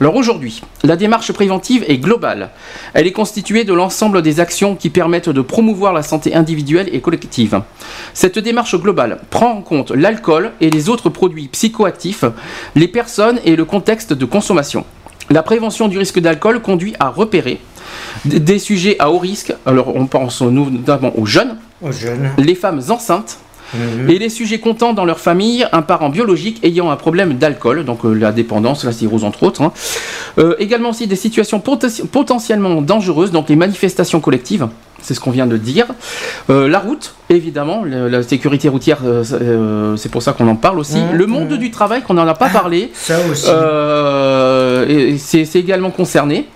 [0.00, 2.50] Alors aujourd'hui, la démarche préventive est globale.
[2.94, 7.00] Elle est constituée de l'ensemble des actions qui permettent de promouvoir la santé individuelle et
[7.00, 7.60] collective.
[8.14, 12.24] Cette démarche globale prend en compte l'alcool et les autres produits psychoactifs,
[12.74, 14.84] les personnes et le contexte de consommation.
[15.30, 17.58] La prévention du risque d'alcool conduit à repérer
[18.24, 19.52] des sujets à haut risque.
[19.66, 22.30] Alors on pense notamment aux jeunes, Aux jeunes.
[22.38, 23.38] les femmes enceintes,
[23.72, 24.08] Mhm.
[24.10, 28.04] et les sujets comptant dans leur famille un parent biologique ayant un problème d'alcool, donc
[28.04, 29.62] euh, la dépendance, la cirrhose entre autres.
[29.62, 29.72] hein.
[30.38, 34.68] Euh, également aussi des situations poten- potentiellement dangereuses, donc les manifestations collectives.
[35.04, 35.86] C'est ce qu'on vient de dire.
[36.50, 40.56] Euh, la route, évidemment, le- la sécurité routière, euh, euh, c'est pour ça qu'on en
[40.56, 40.98] parle aussi.
[40.98, 41.58] Mhm, le monde mhm.
[41.58, 43.46] du travail, qu'on n'en a pas parlé, Ça aussi.
[43.48, 46.48] euh, et- et c'est c'est également concerné.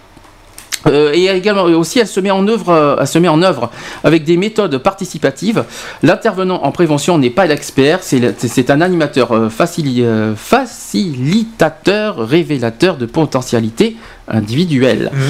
[0.87, 3.71] Euh, et également aussi, elle se met en œuvre, euh, elle se met en œuvre
[4.05, 5.65] avec des méthodes participatives.
[6.03, 10.05] L'intervenant en prévention n'est pas l'expert, c'est un animateur euh, facili-
[10.37, 13.97] facilitateur, révélateur de potentialités
[14.29, 15.11] individuelles.
[15.13, 15.21] Mhm.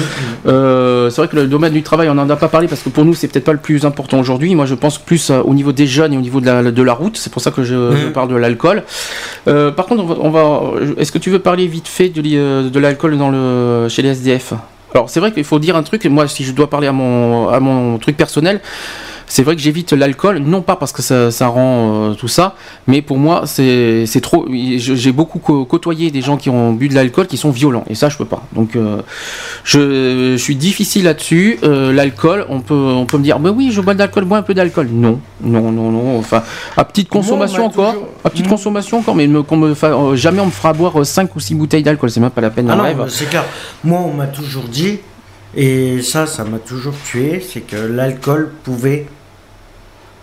[0.47, 2.89] Euh, c'est vrai que le domaine du travail, on n'en a pas parlé parce que
[2.89, 4.53] pour nous, c'est peut-être pas le plus important aujourd'hui.
[4.55, 6.93] Moi, je pense plus au niveau des jeunes et au niveau de la, de la
[6.93, 7.17] route.
[7.17, 8.11] C'est pour ça que je, je Mhm.
[8.13, 8.83] parle de l'alcool.
[9.45, 13.17] Par contre, on va, on va- est-ce que tu veux parler vite fait de, l'alcool
[13.17, 14.53] dans le, chez les SDF
[14.93, 16.05] Alors, c'est vrai qu'il faut dire un truc.
[16.05, 18.61] et Moi, si je dois parler à mon, à mon truc personnel,
[19.29, 22.55] c'est vrai que j'évite l'alcool, non pas parce que ça, ça rend euh, tout ça,
[22.87, 24.45] mais pour moi, c'est trop.
[24.49, 27.95] J'ai beaucoup co- côtoyé des gens qui ont bu de l'alcool qui sont violents, et
[27.95, 28.43] ça, je peux pas.
[28.53, 29.01] Donc, euh,
[29.63, 31.59] je, je suis difficile là-dessus.
[31.63, 34.39] Euh, l'alcool, on peut, on peut me dire, mais oui, je bois de l'alcool, bois
[34.39, 34.89] un peu d'alcool.
[34.91, 36.17] Non, non, non, non.
[36.19, 36.43] Enfin,
[36.75, 38.49] à petite consommation encore, toujours- à petite Mm.
[38.49, 41.83] consommation encore, mais me- me fa- jamais on me fera boire 5 ou 6 bouteilles
[41.83, 42.75] d'alcool, c'est même pas la peine Ah
[43.09, 43.43] c'est clair.
[43.83, 44.97] Moi, on m'a toujours dit,
[45.55, 49.05] et ça, ça m'a toujours tué, c'est que l'alcool pouvait,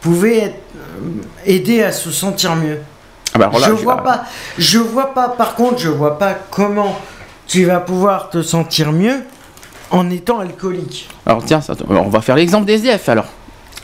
[0.00, 2.78] pouvait être- euh, aider à se sentir mieux.
[3.34, 4.24] Ah bah, je vois pas,
[4.58, 5.28] je vois pas.
[5.28, 6.96] Par contre, je vois pas comment
[7.46, 9.22] tu vas pouvoir te sentir mieux
[9.90, 11.08] en étant alcoolique.
[11.26, 13.26] Alors tiens, ça- on va faire l'exemple des SDF alors.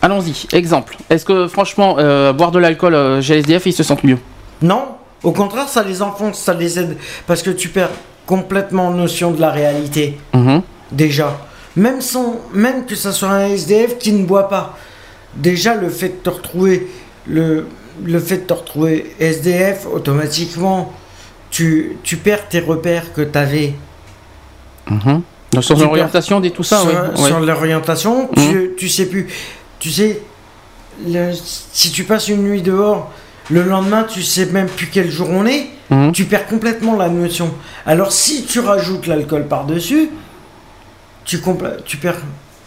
[0.01, 0.97] Allons-y, exemple.
[1.11, 4.19] Est-ce que franchement, euh, boire de l'alcool euh, chez les SDF, ils se sentent mieux?
[4.61, 4.83] Non,
[5.23, 6.97] au contraire, ça les enfonce, ça les aide,
[7.27, 7.91] parce que tu perds
[8.27, 10.19] complètement notion de la réalité.
[10.35, 10.63] Mhm.
[10.91, 11.37] déjà.
[11.77, 14.77] Même, sans, même que ça soit un SDF qui ne boit pas.
[15.37, 16.89] Déjà, le fait de te retrouver,
[17.27, 17.67] le,
[18.05, 20.93] le fait de te retrouver SDF, automatiquement,
[21.51, 23.75] tu, tu perds tes repères que tu avais
[24.91, 25.23] Mhm.
[25.53, 26.89] Donc, Sur l'orientation, des tout ça, sur,
[27.23, 27.31] ouais.
[27.33, 27.47] Mhm.
[27.47, 28.29] l'orientation.
[28.37, 29.29] Tu, tu sais plus.
[29.79, 30.21] Tu sais,
[31.07, 33.13] le- si tu passes une nuit dehors,
[33.51, 35.69] le lendemain, tu sais même plus quel jour on est.
[35.91, 36.13] Mhm.
[36.13, 37.53] Tu perds complètement la notion.
[37.87, 40.09] Alors, si tu rajoutes l'alcool par-dessus,
[41.25, 41.41] tu,
[41.85, 42.17] tu perds.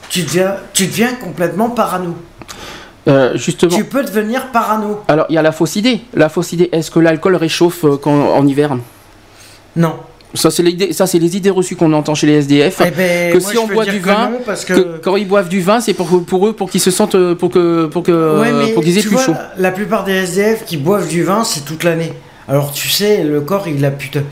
[0.08, 2.16] Tu deviens, tu deviens complètement parano.
[3.08, 3.76] Euh, justement.
[3.76, 5.02] Tu peux devenir parano.
[5.08, 6.02] Alors, il y a la fausse idée.
[6.14, 8.76] La fausse idée, est-ce que l'alcool réchauffe euh, quand, en hiver?
[9.76, 9.94] Non.
[10.34, 12.82] Ça, c'est l'idée- ça, c'est les idées reçues qu'on entend chez les SDF.
[12.86, 15.62] Eh ben, que si on boit du vin, parce que, que quand ils boivent du
[15.62, 18.74] vin, c'est pour, pour eux, pour qu'ils se sentent, euh, pour que, pour que, Ouais,
[18.74, 19.34] pour qu'ils aient plus vois, chaud.
[19.58, 22.12] La plupart des SDF qui boivent du vin, c'est toute l'année.
[22.50, 24.24] Alors tu sais, le corps, il a putain,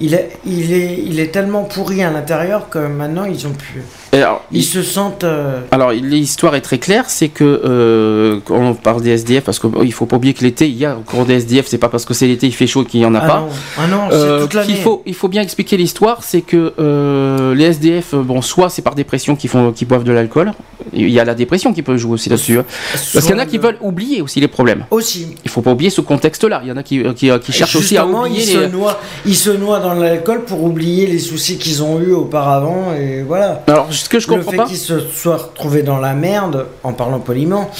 [0.00, 3.82] il est, il est, il est tellement pourri à l'intérieur que maintenant ils ont plus,
[4.14, 5.24] Et Alors, ils il- se sentent.
[5.24, 9.58] euh, alors, l'histoire est très claire, c'est que euh, quand on parle des SDF, parce
[9.58, 12.04] qu'il faut pas oublier que l'été, il y a encore des SDF, c'est pas parce
[12.04, 13.38] que c'est l'été, il fait chaud qu'il y en a ah pas.
[13.40, 13.48] non,
[13.78, 17.54] ah non, Euh, c'est toute qu'il faut, il faut bien expliquer l'histoire, c'est que euh,
[17.54, 20.52] les SDF, bon, soit c'est par dépression qu'ils font, qu'ils boivent de l'alcool.
[20.92, 22.58] Il y a la dépression qui peut jouer aussi là-dessus.
[22.58, 22.64] hein.
[22.92, 24.84] Parce qu'il y en a qui le- veulent oublier aussi les problèmes.
[24.90, 25.28] aussi.
[25.44, 26.60] Il faut pas oublier ce contexte-là.
[26.64, 28.52] Il y en a qui, qui, qui cherchent aussi à oublier ils les.
[28.66, 32.92] se noient, ils se noient dans l'alcool pour oublier les soucis qu'ils ont eu auparavant
[32.92, 33.62] et voilà.
[33.68, 34.66] Alors, ce que je le comprends fait pas.
[34.66, 37.70] qu'ils se soient retrouvés dans la merde, en parlant poliment,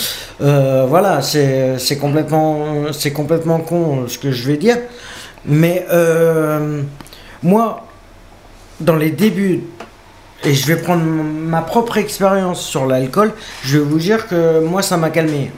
[0.41, 4.79] euh, voilà, c'est complètement, c'est complètement con euh, ce que je vais dire.
[5.45, 6.83] Mais euh,
[7.43, 7.87] moi,
[8.81, 9.61] dans les débuts,
[10.45, 13.33] et je vais prendre ma propre expérience sur l'alcool,
[13.65, 15.51] je vais vous dire que moi, ça m'a calmé.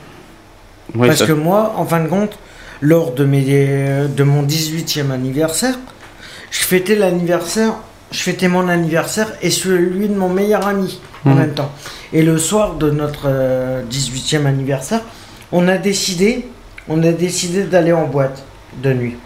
[0.95, 2.39] Oui, Parce ça- que moi, en fin de compte,
[2.81, 3.43] lors de, mes,
[4.09, 5.79] de mon 18e anniversaire,
[6.51, 7.75] je fêtais l'anniversaire,
[8.15, 11.39] je fêtais mon anniversaire et celui de mon meilleur ami en Mhm.
[11.39, 11.73] même temps.
[12.13, 15.01] Et le soir de notre euh, 18e anniversaire,
[15.51, 16.47] on a décidé,
[16.89, 18.45] on a décidé d'aller en boîte
[18.83, 19.17] de nuit.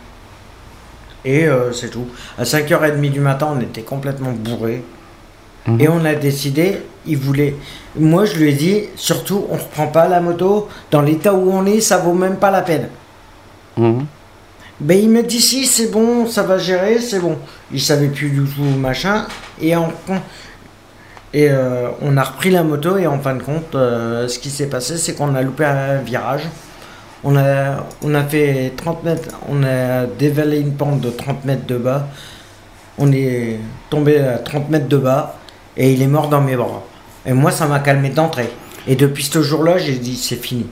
[1.26, 2.07] Et euh, c'est tout.
[2.39, 4.82] À 5h30 du matin, on était complètement bourrés.
[5.66, 5.80] Mhm.
[5.82, 7.57] Et on a décidé, il voulait.
[7.95, 10.68] Moi, je lui ai dit, surtout, on reprend pas la moto.
[10.91, 12.89] Dans l'état où on est, ça vaut même pas la peine.
[13.76, 14.07] Mhm.
[14.81, 17.37] Ben, il me dit, si, c'est bon, ça va gérer, c'est bon.
[17.72, 19.26] Il savait plus du tout, machin.
[19.61, 19.93] Et, en,
[21.35, 24.51] et euh, on a repris la moto, et en fin de compte, euh, ce qui
[24.51, 26.49] s'est passé, c'est qu'on a loupé un virage.
[27.24, 31.66] On a, on a fait 30 mètres, on a dévalé une pente de 30 mètres
[31.66, 32.07] de bas.
[32.99, 33.59] On est
[33.91, 35.37] tombé à 30 mètres de bas
[35.76, 36.85] et il est mort dans mes bras.
[37.26, 38.51] Et moi, ça m'a calmé d'entrée.
[38.87, 40.66] Et depuis ce jour-là, j'ai dit c'est fini.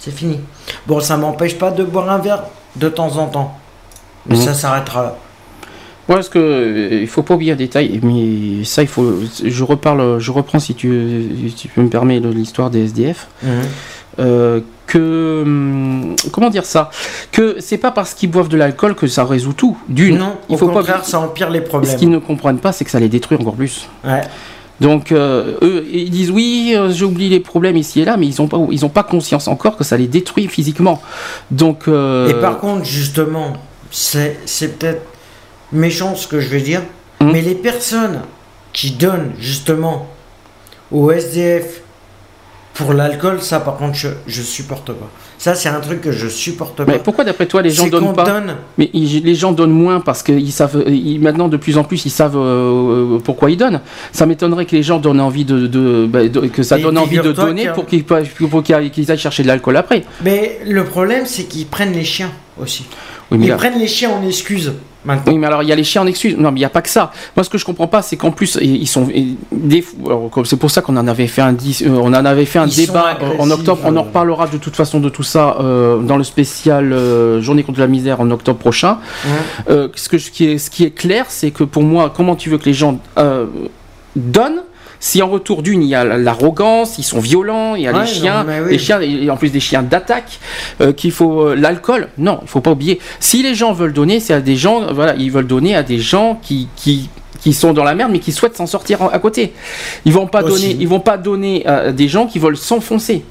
[0.00, 0.40] C'est fini.
[0.86, 2.42] Bon, ça m'empêche pas de boire un verre
[2.76, 3.56] de temps en temps.
[4.26, 4.42] Mais Mhm.
[4.42, 5.16] ça s'arrêtera là.
[6.08, 9.14] Ouais, parce que euh, il faut pas oublier un détail, mais ça il faut.
[9.42, 13.26] Je reparle, je reprends si tu, si tu me permets de l'histoire des SDF.
[14.20, 16.90] Euh, que hum, comment dire ça?
[17.32, 19.76] Que c'est pas parce qu'ils boivent de l'alcool que ça résout tout.
[19.88, 21.04] D'une, Non, il au faut contraire, pas.
[21.04, 21.96] ça empire les Ce problèmes.
[21.96, 23.88] qu'ils ne comprennent pas, c'est que ça les détruit encore plus.
[24.04, 24.20] Ouais.
[24.80, 28.26] Donc euh, eux, ils disent oui, euh, j'ai oublié les problèmes ici et là, mais
[28.26, 31.00] ils n'ont pas, ils ont pas conscience encore que ça les détruit physiquement.
[31.50, 33.52] Donc euh, Et par contre, justement,
[33.90, 35.02] c'est c'est peut-être
[35.72, 36.82] méchant ce que je vais dire,
[37.20, 37.30] Mhm.
[37.32, 38.22] mais les personnes
[38.72, 40.08] qui donnent justement
[40.90, 41.80] au SDF
[42.74, 45.08] pour l'alcool, ça par contre, je, je supporte pas.
[45.44, 46.84] Ça, c'est un truc que je supporte pas.
[46.86, 50.00] mais pourquoi d'après toi les gens donnent pas donne- Mais ils- les gens donnent moins
[50.00, 53.82] parce qu'ils savent, ils- maintenant de plus en plus ils savent euh, pourquoi ils donnent.
[54.10, 56.96] Ça m'étonnerait que les gens donnent envie de, de- bah, de- que ça Et donne
[56.96, 60.04] envie de donner pour qu'ils pour qu'ils qu'ils aillent chercher de l'alcool après.
[60.24, 62.86] Mais le problème, c'est qu'ils prennent les chiens aussi.
[63.30, 64.72] Oui, mais Ils là- prennent les chiens en excuse
[65.04, 65.32] maintenant.
[65.32, 66.36] Oui, mais alors il y a les chiens en excuse.
[66.36, 67.12] Non, mais il n'y a pas que ça.
[67.36, 69.08] Moi, ce que je comprends pas, c'est qu'en plus, ils sont.
[69.52, 69.84] des
[70.44, 72.66] C'est pour ça qu'on en avait fait un, dis- euh, on en avait fait un
[72.66, 73.80] Ils débat euh, en octobre.
[73.84, 77.62] On en reparlera de toute façon de tout ça euh, dans le spécial euh, Journée
[77.62, 78.98] contre la misère en octobre prochain.
[79.24, 79.30] Ouais.
[79.70, 82.36] Euh, ce, que, ce, qui est, ce qui est clair, c'est que pour moi, comment
[82.36, 83.46] tu veux que les gens euh,
[84.16, 84.62] donnent
[85.04, 88.00] si en retour d'une, il y a l'arrogance, ils sont violents, il y a Ouais,
[88.00, 88.70] les chiens, non, oui.
[88.70, 90.40] les chiens, et en plus des chiens d'attaque,
[90.80, 92.08] euh, qu'il faut euh, l'alcool.
[92.16, 92.98] Non, il faut pas oublier.
[93.20, 95.98] Si les gens veulent donner, c'est à des gens, voilà, ils veulent donner à des
[95.98, 97.10] gens qui, qui,
[97.42, 99.52] qui sont dans la merde, mais qui souhaitent s'en sortir à côté.
[100.06, 100.68] Ils vont pas Aussi.
[100.68, 103.26] donner, ils vont pas donner à des gens qui veulent s'enfoncer.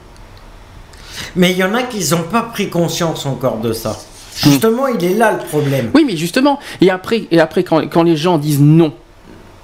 [1.36, 3.94] Mais il y en a qui n'ont pas pris conscience encore de ça.
[3.94, 4.50] Hmm.
[4.50, 5.90] Justement, il est là le problème.
[5.96, 8.94] Oui, mais justement, et après, et après quand, quand les gens disent non,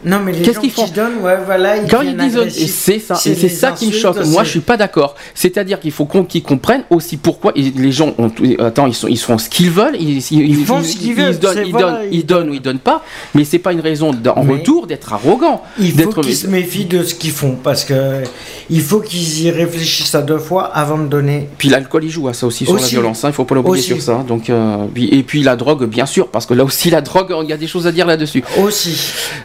[0.06, 2.38] Non, mais les Qu'est-ce gens qu'ils qui font donnent, ouais, voilà, ils Quand ils disent,
[2.38, 2.64] agressifs.
[2.64, 4.24] et c'est ça, et c'est ça qui me choque.
[4.28, 5.16] Moi, je suis pas d'accord.
[5.36, 9.18] C'est-à-dire qu'il faut qu'on- qu'ils comprennent aussi pourquoi les gens ont, attends, ils, sont, ils
[9.20, 12.08] font ce qu'ils veulent, ils, ils, font ce qu'ils veulent, donnent, c'est- ils, voilà, donnent,
[12.12, 13.04] ils ils donnent ou ils donnent pas,
[13.36, 15.62] mais c'est pas une raison en Mais- retour d'être arrogant.
[15.80, 18.24] Il faut d'être- qu'ils se méfient de ce qu'ils font parce que
[18.70, 21.50] il faut qu'ils y réfléchissent à deux fois avant de donner.
[21.58, 22.92] Puis l'alcool il joue à ça aussi sur la Aussi.
[22.92, 23.88] violence, hein, il faut pas l'oublier Aussi.
[23.88, 24.24] sur ça.
[24.28, 27.36] Donc, euh, puis- et puis la drogue, bien sûr, parce que là aussi la drogue,
[27.44, 28.44] il y a des choses à dire là-dessus.
[28.64, 28.98] Aussi.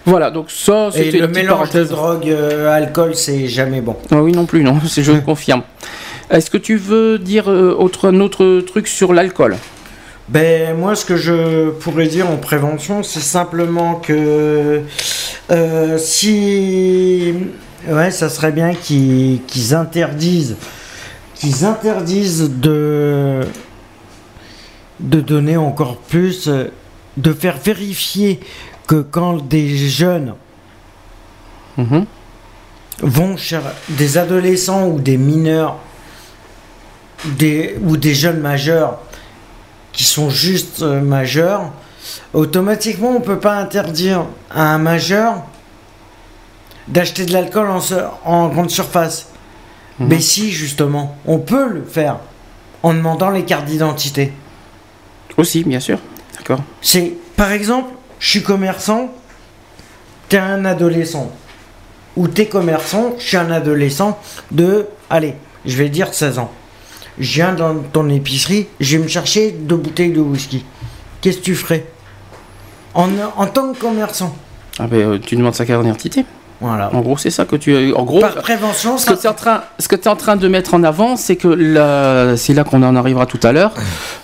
[0.07, 3.97] Voilà, donc ça Et c'était le une mélange de drogue, euh, alcool, c'est jamais bon.
[4.11, 5.63] Ah oui, non plus, non, je confirme.
[6.31, 9.57] Est-ce que tu veux dire euh, autre, un autre truc sur l'alcool?
[10.29, 14.81] Ben moi, ce que je pourrais dire en prévention, c'est simplement que
[15.51, 17.35] euh, si
[17.87, 20.57] ouais, ça serait bien qu'ils interdisent,
[21.35, 23.41] qu'ils interdisent de
[25.01, 26.49] de donner encore plus,
[27.17, 28.41] de faire vérifier
[28.87, 30.35] que quand des jeunes
[31.77, 32.07] Mhm.
[33.03, 33.59] vont chez
[33.89, 35.79] des adolescents ou des mineurs
[37.25, 38.99] des, ou des jeunes majeurs
[39.93, 41.71] qui sont juste euh, majeurs,
[42.33, 45.43] automatiquement on ne peut pas interdire à un majeur
[46.87, 47.81] d'acheter de l'alcool en,
[48.25, 49.29] en grande surface.
[49.99, 50.09] Mhm.
[50.09, 52.19] Mais si justement, on peut le faire
[52.83, 54.33] en demandant les cartes d'identité.
[55.39, 55.99] Aussi, bien sûr.
[56.37, 56.61] D'accord.
[56.83, 57.89] C'est, par exemple,
[58.25, 59.13] je suis commerçant,
[60.31, 61.31] t'es un adolescent.
[62.17, 64.19] Ou t'es commerçant, je suis un adolescent
[64.51, 65.35] de, allez,
[65.67, 66.51] je vais dire 16 ans.
[67.19, 70.65] Je viens dans ton épicerie, je vais me chercher deux bouteilles de whisky.
[71.21, 71.85] Qu'est-ce que tu ferais
[72.95, 73.09] en,
[73.47, 74.35] tant que commerçant?
[74.79, 76.25] Ah ben, euh, tu demandes sa carte d'identité.
[76.67, 76.91] Voilà.
[76.95, 77.93] En gros, c'est ça que tu.
[77.95, 80.09] En gros, Par prévention, ce que ça- tu es en train, ce que tu es
[80.09, 83.41] en train de mettre en avant, c'est que là, c'est là qu'on en arrivera tout
[83.43, 83.73] à l'heure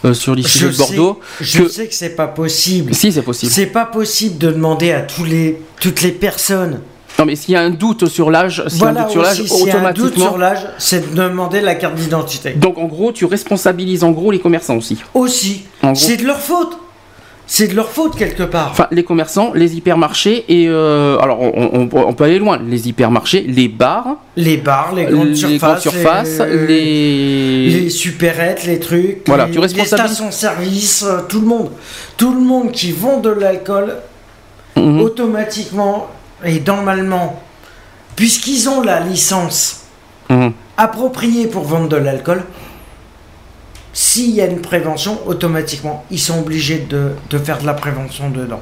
[0.05, 1.21] euh, sur l'issue de Bordeaux.
[1.39, 2.95] sais, je que- sais que c'est pas possible.
[2.95, 3.53] Si, c'est possible.
[3.53, 6.81] C'est pas possible de demander à tous les, toutes les personnes.
[7.19, 9.11] Non, mais s'il y a un doute sur l'âge, s'il y a un Voilà doute
[9.13, 10.29] sur l'âge, aussi, s'il y a un doute automatiquement.
[10.29, 12.53] sur l'âge, c'est de demander la carte d'identité.
[12.53, 14.97] Donc, en gros, tu responsabilises en gros les commerçants aussi.
[15.13, 16.01] Aussi, En gros.
[16.01, 16.79] c'est de leur faute.
[17.53, 18.69] C'est de leur faute quelque part.
[18.71, 21.51] Enfin, les commerçants, les hypermarchés et euh, alors on,
[21.93, 22.61] on- on peut aller loin.
[22.65, 27.91] Les hypermarchés, les bars, les bars, les grandes les surfaces, grandes surfaces, les, les, les
[27.91, 29.97] supérettes, les trucs, Voilà, les, tu responsabilises- les
[30.31, 31.71] stations-service, euh, tout le monde,
[32.17, 33.97] tout le monde qui vend de l'alcool
[34.77, 35.01] Mhm.
[35.01, 36.07] automatiquement
[36.45, 37.43] et normalement,
[38.15, 39.81] puisqu'ils ont la licence
[40.29, 40.53] Mhm.
[40.77, 42.45] appropriée pour vendre de l'alcool,
[43.93, 48.31] s'il y a une prévention, automatiquement, ils sont obligés de, de faire de la prévention
[48.31, 48.61] dedans.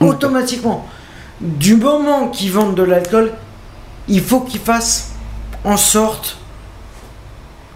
[0.00, 0.08] Ok.
[0.08, 0.86] Automatiquement.
[1.40, 3.32] Du moment qu'ils vendent de l'alcool,
[4.08, 5.12] il faut qu'ils fassent
[5.64, 6.38] en sorte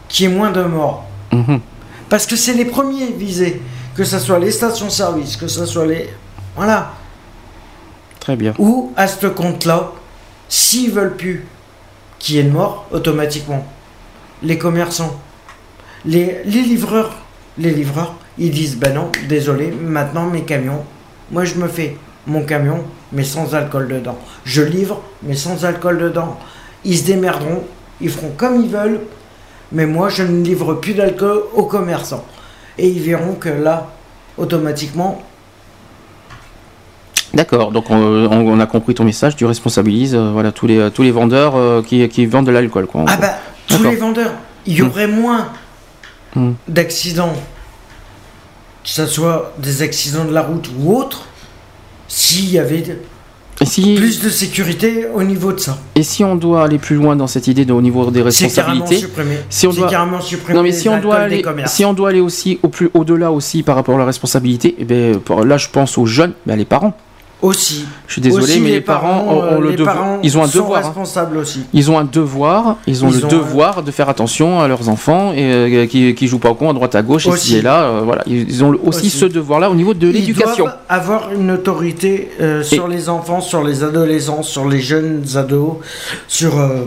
[0.08, 1.04] qu'il y ait moins de morts.
[1.32, 1.60] Mhm.
[2.08, 3.62] Parce que c'est les premiers visés.
[3.94, 6.08] Que ce soit les stations-service, que ce soit les...
[6.54, 6.92] Voilà.
[8.20, 8.54] Très bien.
[8.58, 9.92] Ou à ce compte-là,
[10.48, 11.46] s'ils veulent plus
[12.18, 13.66] qu'il y ait de morts, automatiquement,
[14.42, 15.20] les commerçants,
[16.04, 17.16] les, les livreurs,
[17.58, 20.84] les livreurs, ils disent ben non, désolé, maintenant mes camions,
[21.30, 21.96] moi je me fais
[22.26, 24.18] mon camion, mais sans alcool dedans.
[24.44, 26.38] Je livre, mais sans alcool dedans.
[26.84, 27.64] Ils se démerderont,
[28.00, 29.00] ils feront comme ils veulent,
[29.72, 32.24] mais moi je ne livre plus d'alcool aux commerçants.
[32.76, 33.90] Et ils verront que là,
[34.36, 35.22] automatiquement,
[37.34, 41.10] D'accord, donc on, a compris ton message, tu responsabilises euh, voilà, tous, les, tous les
[41.10, 42.86] vendeurs euh, qui, qui vendent de l'alcool.
[42.86, 43.34] Quoi, Ah bah,
[43.66, 44.32] tous les vendeurs,
[44.66, 45.48] il y aurait moins
[46.36, 46.52] Hmm.
[46.68, 47.32] d'accidents,
[48.84, 51.26] que ce soit des accidents de la route ou autres,
[52.06, 52.84] s'il y avait
[53.60, 55.78] et, si, plus de sécurité au niveau de ça.
[55.96, 59.04] et si on doit aller plus loin dans cette idée de, au niveau des responsabilités.
[59.50, 60.20] Si on doit- carrément
[60.54, 61.72] Non mais si on doit aller, commerces.
[61.72, 64.84] si on doit aller aussi au plus au-delà aussi par rapport à la responsabilité, eh
[64.84, 66.96] ben, là je pense aux jeunes, ben, les parents.
[67.40, 67.86] Aussi.
[68.08, 70.36] Je suis désolé, Aussi, mais les parents, ont, euh, ont le les devoir- parents ils
[70.36, 70.80] ont un sont devoir.
[70.80, 70.86] hein.
[70.86, 71.60] responsables aussi.
[71.72, 74.88] Ils ont un devoir, ils ont Ils le ont devoir de faire attention à leurs
[74.88, 77.58] enfants et euh, qui, qui jouent pas au con à droite à gauche et Aussi.
[77.58, 77.82] et là.
[77.84, 79.10] euh, voilà, ils ont aussi, Aussi.
[79.10, 80.66] ce devoir-là au niveau de l'éducation.
[80.88, 85.74] Avoir une autorité euh, sur les enfants, sur les adolescents, sur les jeunes ados,
[86.26, 86.58] sur.
[86.58, 86.86] euh,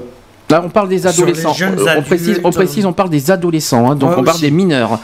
[0.49, 1.55] Là, on parle des adolescents.
[1.61, 4.41] Euh, on, précise, on précise, on parle des adolescents, hein, donc Ouais, on parle aussi.
[4.47, 4.99] des mineurs.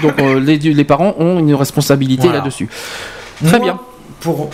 [0.00, 2.38] Donc euh, les, les parents ont une responsabilité Voilà.
[2.38, 2.68] là-dessus.
[3.44, 3.78] Très moi, bien.
[4.20, 4.48] Pour,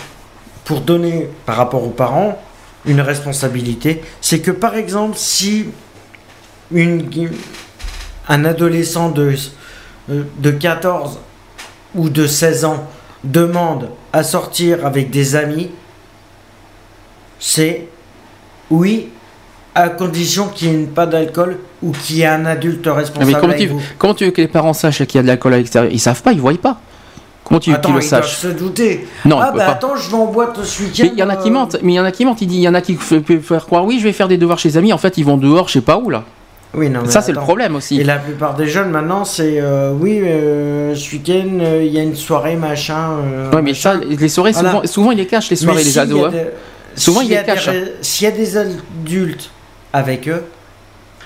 [0.65, 2.39] pour donner par rapport aux parents
[2.85, 5.67] une responsabilité, c'est que par exemple, si
[6.71, 7.09] une,
[8.27, 9.35] un adolescent de,
[10.09, 11.19] euh, de 14
[11.95, 12.87] ou de 16 ans
[13.23, 15.71] demande à sortir avec des amis,
[17.39, 17.87] c'est
[18.69, 19.09] oui,
[19.75, 23.33] à condition qu'il n'y ait pas d'alcool ou qu'il y ait un adulte Mais responsable
[23.39, 23.81] comment avec tu, vous.
[23.97, 25.91] comment tu veux que les parents sachent qu'il y a de l'alcool à l'extérieur?
[25.91, 26.79] Ils savent pas, ils voient pas.
[27.43, 29.05] Comment tu veux qu'ils le sachent se douter.
[29.25, 29.71] Non, ah bah pas.
[29.73, 31.03] attends, je vais en boîte ce week-end.
[31.03, 32.41] Mais il y en a qui euh, mentent, mais il y en a qui mentent,
[32.41, 34.37] il dit, il y en a qui peuvent faire croire, oui, je vais faire des
[34.37, 36.23] devoirs chez les amis, en fait, ils vont dehors, je sais pas où, là.
[36.75, 37.99] Oui, non, mais Ça, c'est le problème aussi.
[37.99, 41.99] Et la plupart des jeunes maintenant, c'est euh, oui, euh, ce week-end, euh, il y
[41.99, 43.09] a une soirée machin.
[43.53, 44.71] Ouais, mais ça, les soirées, Voilà.
[44.71, 46.25] souvent, souvent, ils les cachent, les soirées, Mais les a ados.
[46.27, 46.31] hein.
[46.31, 47.69] des- Souvent, ils les cachent.
[47.69, 49.51] des- S'il y a des adultes
[49.91, 50.43] avec eux,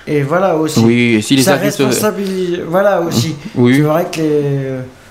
[0.06, 0.80] et voilà aussi.
[0.80, 1.76] Oui, et si les ça adultes.
[1.76, 2.60] responsabilise.
[2.68, 3.34] Voilà aussi.
[3.54, 3.80] C'est Oui.
[3.80, 4.58] vrai que les.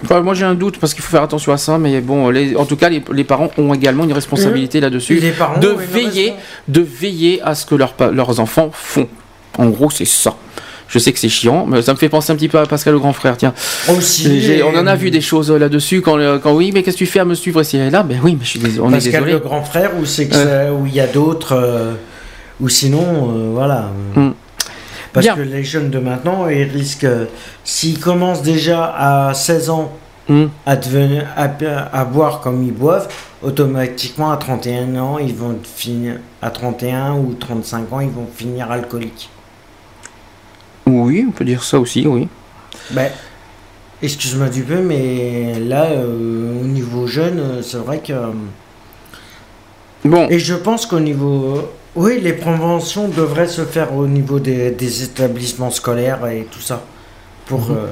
[0.04, 2.56] Enfin, moi, j'ai un doute parce qu'il faut faire attention à ça, mais bon, les-
[2.56, 5.16] en tout cas, les, les parents ont également une responsabilité là-dessus.
[5.16, 6.34] les parents de veiller,
[6.68, 9.08] de veiller à ce que leurs pa- leurs enfants font.
[9.58, 10.36] En gros, c'est ça.
[10.88, 12.93] Je sais que c'est chiant, mais ça me fait penser un petit peu à Pascal
[12.93, 13.36] le grand frère.
[13.38, 13.54] Tiens,
[13.89, 14.38] Aussi.
[14.52, 16.95] Et- on en a vu des choses euh, là-dessus quand, euh, quand oui, mais qu'est-ce
[16.95, 18.04] que tu fais à me suivre ici et là?
[18.04, 19.32] Ben oui, mais je suis désolé, on est Pascal désolé.
[19.34, 20.43] le grand frère, ou c'est que Ouais.
[20.43, 21.54] ça- où il y a d'autres.
[21.54, 21.93] euh,
[22.62, 23.89] ou sinon, euh, voilà.
[24.16, 24.30] Hmm.
[25.18, 25.36] Parce Bien.
[25.36, 27.05] que les jeunes de maintenant, ils risquent.
[27.05, 27.26] euh,
[27.63, 29.91] S'ils commencent déjà à 16 ans
[30.30, 30.49] Hum.
[30.65, 31.45] à, devenir, à,
[31.91, 33.07] à boire comme ils boivent,
[33.41, 36.18] automatiquement à 31 ans, ils vont finir.
[36.41, 39.30] À 31 ou 35 ans, ils vont finir alcooliques.
[40.86, 42.28] Oui, on peut dire ça aussi, oui.
[42.91, 43.09] Ben,
[44.03, 48.13] excuse-moi du peu, mais là, euh, au niveau jeune, euh, c'est vrai que.
[50.05, 51.70] Bon, Et je pense qu'au niveau.
[51.98, 56.84] Oui, les préventions devraient se faire au niveau des, des établissements scolaires et tout ça.
[57.48, 57.62] Pour.
[57.62, 57.76] Mhm.
[57.76, 57.88] euh,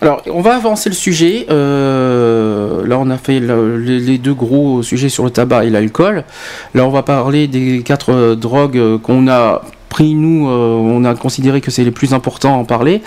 [0.00, 1.46] alors on va avancer le sujet.
[1.50, 5.70] Euh, là, on a fait le- les, les deux gros sujets sur le tabac et
[5.70, 6.22] l'alcool.
[6.74, 10.46] Là, on va parler des quatre euh, drogues qu'on a pris nous.
[10.46, 13.02] on a considéré que c'est les plus importants à en parler.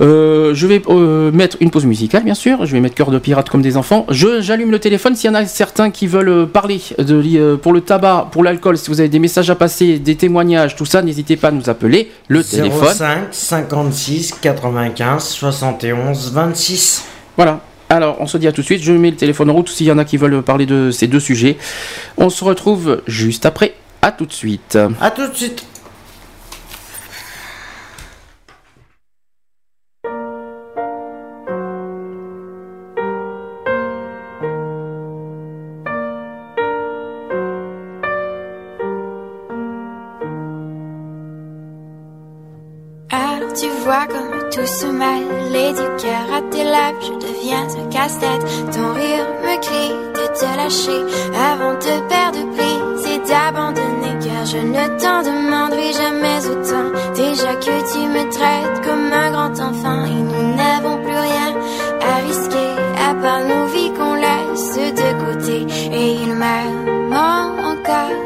[0.00, 2.66] Euh, je vais euh, mettre une pause musicale, bien sûr.
[2.66, 4.06] Je vais mettre cœur de pirate comme des enfants.
[4.10, 5.14] J'allume le téléphone.
[5.14, 8.44] S'il y en a certains qui veulent euh, parler de, euh, pour le tabac, pour
[8.44, 11.50] l'alcool, si vous avez des messages à passer, des témoignages, tout ça, n'hésitez pas à
[11.50, 12.10] nous appeler.
[12.28, 12.94] Le téléphone.
[12.94, 17.04] 05 56 95 71 26.
[17.36, 17.60] Voilà.
[17.90, 18.82] Alors, on se dit à tout de suite.
[18.82, 21.06] Je mets le téléphone en route s'il y en a qui veulent parler de ces
[21.06, 21.56] deux sujets.
[22.18, 23.74] On se retrouve juste après.
[24.02, 24.78] À tout de suite.
[25.00, 25.64] A tout de suite.
[47.90, 48.44] Casse-tête.
[48.72, 51.00] Ton rire me crie de te lâcher.
[51.50, 54.14] Avant de perdre prise et d'abandonner.
[54.24, 56.88] Car je ne t'en demanderai jamais autant.
[57.14, 60.04] Déjà que tu me traites comme un grand enfant.
[60.04, 61.50] Et nous n'avons plus rien
[62.00, 62.70] à risquer.
[63.08, 65.66] À part nos vies qu'on laisse de côté.
[65.92, 68.18] Et il m'aime encore.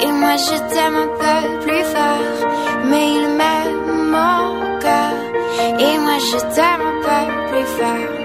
[0.00, 2.48] Et moi je t'aime un peu plus fort.
[2.88, 5.20] Mais il m'aime encore.
[5.80, 8.15] Et moi je t'aime un peu plus fort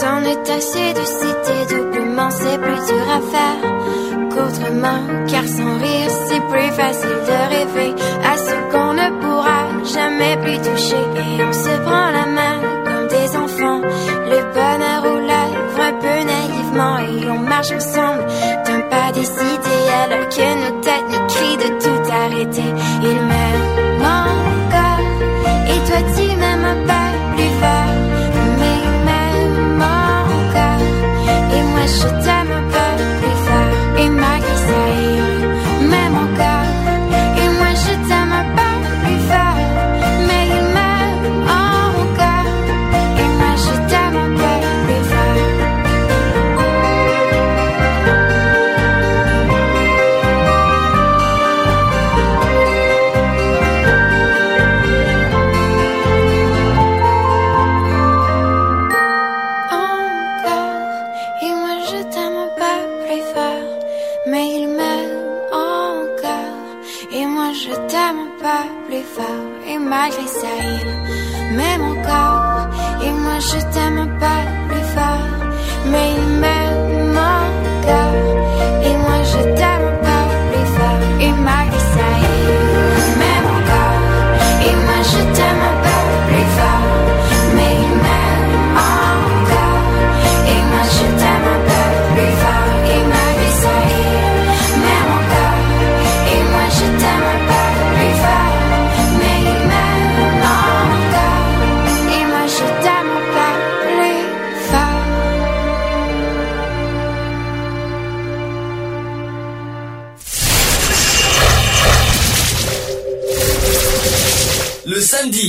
[0.00, 3.60] C'en est assez de citer doublement, c'est plus dur à faire
[4.30, 5.00] qu'autrement.
[5.26, 10.58] Car sans rire, c'est plus facile de rêver à ce qu'on ne pourra jamais plus
[10.58, 11.04] toucher.
[11.24, 13.80] Et on se prend la main comme des enfants,
[14.32, 16.98] le bonheur aux lèvres un peu naïvement.
[16.98, 18.26] Et on marche ensemble
[18.66, 22.70] d'un pas décidé alors que nos têtes nous crient de tout arrêter.
[31.86, 32.35] 实在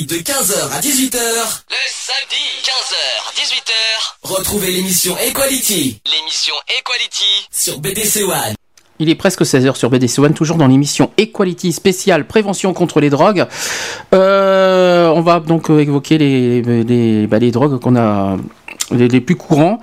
[0.08, 1.18] de 15h à 18h,
[1.70, 3.74] Le samedi, 15h, 18h,
[4.22, 7.48] retrouvez l'émission Equality l'émission Equality.
[7.52, 8.56] sur BDC One.
[9.00, 13.12] Il est presque 16h sur BDC One, toujours dans l'émission Equality spéciale prévention contre les
[13.12, 13.46] drogues.
[14.16, 18.38] Euh, on va donc euh, évoquer les, bah, les drogues qu'on a
[18.92, 19.80] les, plus courants.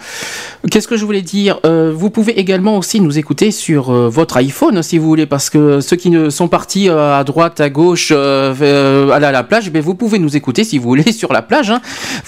[0.68, 1.60] Qu'est-ce que je voulais dire?
[1.64, 5.80] Euh, Vous pouvez également aussi nous écouter sur votre iPhone si vous voulez, parce que
[5.80, 10.36] ceux qui sont partis à droite, à gauche, à la plage, ben, vous pouvez nous
[10.36, 11.70] écouter si vous voulez sur la plage.
[11.70, 11.80] hein.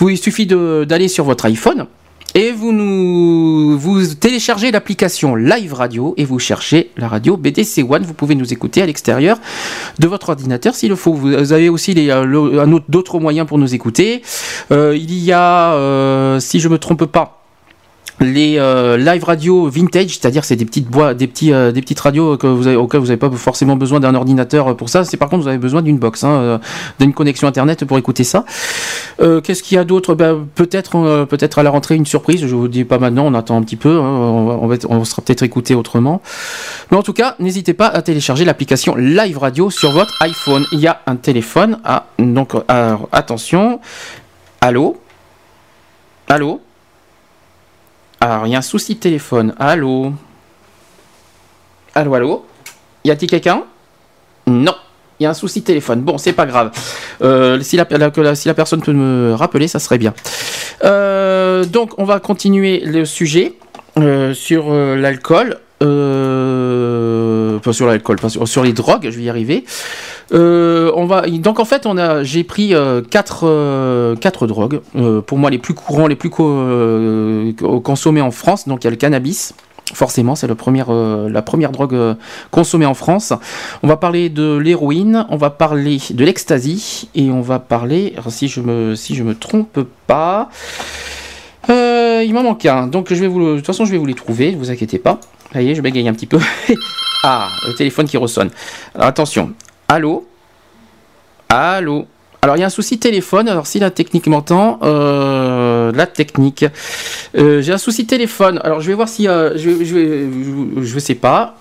[0.02, 1.86] Il suffit d'aller sur votre iPhone.
[2.36, 8.02] Et vous nous vous téléchargez l'application Live Radio et vous cherchez la radio BDC One.
[8.02, 9.38] Vous pouvez nous écouter à l'extérieur
[9.98, 11.14] de votre ordinateur s'il le faut.
[11.14, 14.20] Vous avez aussi les, euh, d'autres moyens pour nous écouter.
[14.70, 17.45] Euh, il y a, euh, si je me trompe pas,
[18.18, 22.00] les euh, live radio vintage, c'est-à-dire c'est des petites bois, des petits, euh, des petites
[22.00, 25.04] radios que vous avez, auxquelles vous n'avez pas forcément besoin d'un ordinateur pour ça.
[25.04, 26.58] C'est par contre vous avez besoin d'une box, hein, euh,
[26.98, 28.46] d'une connexion internet pour écouter ça.
[29.20, 30.14] Euh, Qu'est-ce qu'il y a d'autre?
[30.14, 32.40] Ben, Peut-être, euh, peut-être à la rentrée une surprise.
[32.46, 33.98] Je vous dis pas maintenant, on attend un petit peu.
[33.98, 36.22] hein, on, va, on, va être- sera peut-être écouté autrement.
[36.90, 40.64] Mais en tout cas, n'hésitez pas à télécharger l'application Live Radio sur votre iPhone.
[40.72, 41.78] Il y a un téléphone.
[41.84, 42.54] Ah, donc
[43.12, 43.78] attention.
[44.62, 44.96] Allô?
[46.28, 46.60] Allô?
[48.20, 49.54] Alors, il y a un souci de téléphone.
[49.58, 50.12] Allô
[51.94, 52.46] Allô, allô
[53.04, 53.64] Y a-t-il quelqu'un
[54.46, 54.74] Non.
[55.18, 56.00] Il y a un souci de téléphone.
[56.00, 56.70] Bon, c'est pas grave.
[57.22, 60.14] Euh, si, la, personne peut me rappeler, ça serait bien.
[60.84, 63.54] Euh, donc, on va continuer le sujet
[63.98, 65.58] euh, sur l'alcool.
[65.78, 69.64] Pas sur l'alcool, sur les drogues, je vais y arriver.
[70.32, 70.90] Euh,
[71.38, 74.16] donc en fait on a j'ai pris euh, quatre euh,
[74.48, 77.52] drogues euh, pour moi les plus courants les plus co-
[77.84, 78.66] consommés en France.
[78.66, 79.54] Donc il y a le cannabis
[79.94, 82.16] forcément c'est la première drogue
[82.50, 83.32] consommée en France.
[83.84, 88.48] On va parler de l'héroïne on va parler de l'ecstasy et on va parler si
[88.48, 90.48] je me me trompe pas
[91.68, 92.88] il m'en manque un.
[92.88, 95.20] Donc de toute façon je vais vous les trouver ne vous inquiétez pas.
[95.52, 96.38] Ça y est je bégaye un petit peu.
[97.28, 98.50] Ah le téléphone qui ressonne.
[98.94, 99.52] Attention
[99.88, 100.26] Allô?
[101.48, 102.06] Allô?
[102.42, 106.64] Alors il y a un souci téléphone, alors si la technique m'entend, euh, la technique,
[107.36, 110.98] Euh, j'ai un souci téléphone, alors je vais voir si, euh, je, je, je, je
[110.98, 111.56] sais pas,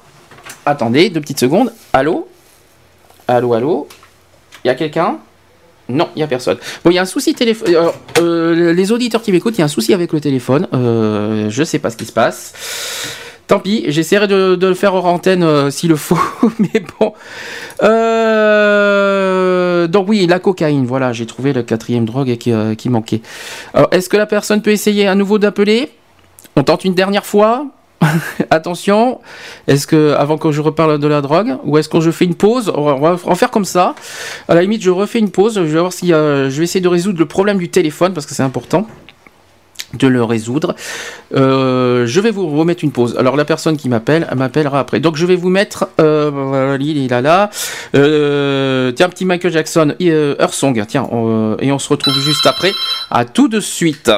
[0.66, 2.28] attendez, deux petites secondes, allô?
[3.28, 3.88] Allô, allô?
[4.64, 5.18] Il y a quelqu'un?
[5.90, 6.58] Non, il n'y a personne.
[6.84, 7.92] Bon, il y a un souci téléphone.
[8.20, 10.68] les auditeurs qui m'écoutent, il y a un souci avec le téléphone.
[10.72, 12.54] Je sais pas ce qui se passe.
[13.48, 16.18] Tant pis, j'essaierai de, de le faire hors antenne s'il le faut,
[16.60, 17.14] mais bon.
[17.84, 19.46] Euh,
[19.88, 23.22] donc oui, la cocaïne, voilà, j'ai trouvé la quatrième drogue qui, euh, qui manquait.
[23.74, 25.90] Alors, est-ce que la personne peut essayer à nouveau d'appeler?
[26.56, 27.68] On tente une dernière fois
[28.50, 29.20] Attention,
[29.68, 32.36] est-ce que avant que je reparle de la drogue, ou est-ce que je fais une
[32.36, 32.72] pause?
[32.76, 33.96] On va en faire comme ça.
[34.48, 35.56] À la limite, je refais une pause.
[35.56, 38.34] Je vais voir euh, je vais essayer de résoudre le problème du téléphone parce que
[38.34, 38.88] c'est important
[39.94, 40.76] de le résoudre.
[41.36, 43.16] Euh, je vais vous remettre une pause.
[43.18, 45.00] Alors la personne qui m'appelle, elle m'appellera après.
[45.00, 46.32] Donc je vais vous mettre, euh.
[47.96, 50.84] Euh, tiens, petit Michael Jackson, euh, Earth Song.
[50.88, 51.08] Tiens,
[51.60, 52.72] et on se retrouve juste après.
[53.12, 54.12] À tout de suite.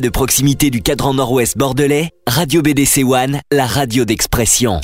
[0.00, 4.80] De proximité du cadran nord-ouest bordelais, Radio BDC One, la radio d'expression.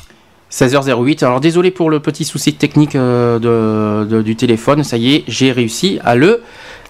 [0.52, 1.24] 16h08.
[1.24, 4.84] Alors désolé pour le petit souci technique euh, de, de- du téléphone.
[4.84, 6.42] Ça y est, j'ai réussi à le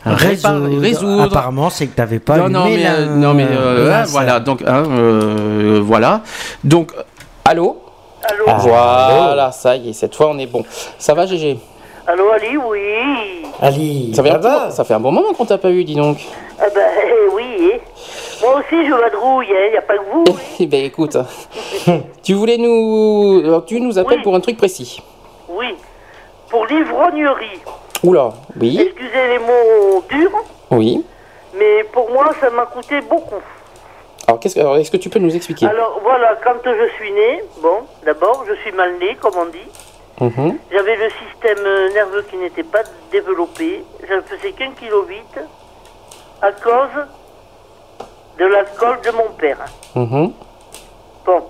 [0.04, 1.22] résoudre.
[1.22, 4.40] Apparemment, c'est que t'avais pas non, non, mais, la- euh, non, mais euh, hein, voilà.
[4.40, 6.22] Donc, hein, euh, voilà.
[6.64, 6.90] Donc,
[7.44, 7.78] allô?
[8.28, 8.44] Allô?
[8.48, 9.08] Ah.
[9.26, 9.92] Voilà, ça y est.
[9.92, 10.64] Cette fois, on est bon.
[10.98, 11.58] Ça va, GG
[12.08, 12.78] Allô, Ali, oui.
[13.60, 15.84] Ali, ça fait, un ça moment- ça fait un bon moment qu'on t'a pas eu,
[15.84, 16.18] dis donc.
[16.60, 17.44] Ah ben, eh, oui.
[17.74, 17.80] eh.
[18.46, 20.24] Moi aussi, je vadrouille, il n'y a pas que vous.
[20.60, 21.16] Eh ben écoute,
[22.22, 24.22] tu voulais nous, alors, tu nous appelles Oui.
[24.22, 25.02] pour un truc précis.
[25.48, 25.74] Oui.
[26.48, 27.60] Pour l'ivrognerie.
[28.04, 30.30] Oula, oui, Excusez les mots durs,
[30.70, 31.04] oui.
[31.58, 33.42] mais pour moi, ça m'a coûté beaucoup.
[34.28, 35.66] Alors qu'est-ce que, alors, est-ce que tu peux nous expliquer?
[35.66, 39.68] Alors voilà, quand je suis né, bon, d'abord, je suis mal né, comme on dit.
[40.20, 40.58] Mhm.
[40.70, 43.82] J'avais le système nerveux qui n'était pas développé.
[44.08, 45.40] Je ne faisais qu'un kilo vite
[46.42, 47.04] à cause
[48.38, 49.58] de l'alcool de mon père.
[49.94, 50.32] Mhm.
[51.24, 51.42] Bon.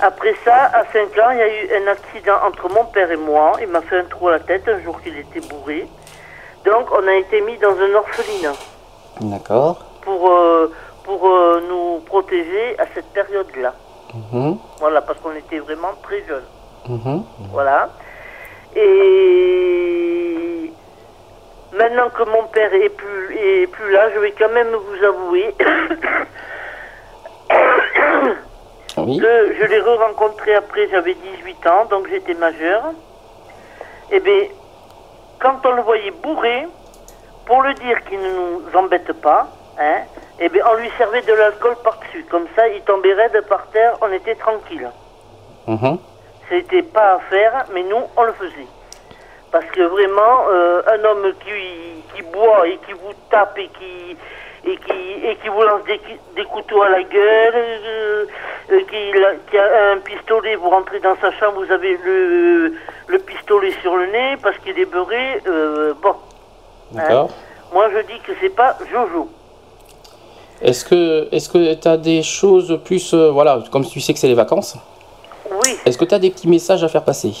[0.00, 3.16] Après ça, à 5 ans, il y a eu un accident entre mon père et
[3.16, 3.54] moi.
[3.60, 5.88] Il m'a fait un trou à la tête un jour qu'il était bourré.
[6.64, 8.52] Donc, on a été mis dans un orphelinat
[9.20, 9.84] D'accord.
[10.02, 10.72] pour, euh,
[11.02, 13.74] pour euh, nous protéger à cette période-là.
[14.32, 14.58] Mhm.
[14.78, 16.44] Voilà, parce qu'on était vraiment très jeunes.
[16.88, 17.24] Mhm.
[17.52, 17.88] Voilà.
[18.76, 19.97] Et
[21.72, 25.54] maintenant que mon père est plus, est plus là, je vais quand même vous avouer
[28.96, 29.18] Oui.
[29.18, 32.82] que je l'ai re-rencontré après, j'avais 18 ans, donc j'étais majeur.
[34.10, 34.44] Eh bien,
[35.38, 36.66] quand on le voyait bourré,
[37.46, 39.46] pour le dire qu'il ne nous embête pas,
[39.78, 40.00] hein,
[40.40, 42.24] eh bien, on lui servait de l'alcool par-dessus.
[42.30, 44.90] Comme ça, il tombait raide par terre, on était tranquille.
[45.66, 45.98] Mhm.
[46.48, 48.66] C'était pas à faire, mais nous, on le faisait.
[49.50, 54.16] Parce que vraiment, euh, un homme qui, qui boit et qui vous tape et qui,
[54.70, 56.00] et qui, et qui vous lance des,
[56.36, 58.26] des couteaux à la gueule, euh,
[58.72, 62.74] euh, qui, la- qui a un pistolet, vous rentrez dans sa chambre, vous avez le,
[63.06, 66.14] le pistolet sur le nez parce qu'il est beurré, euh, bon.
[66.90, 67.30] D'accord.
[67.72, 69.28] Moi, je dis que c'est pas Jojo.
[70.60, 74.18] Est-ce que, est-ce que tu as des choses plus, euh, voilà, comme tu sais que
[74.18, 74.76] c'est les vacances,
[75.62, 75.78] Oui.
[75.86, 77.32] est-ce que tu as des petits messages à faire passer?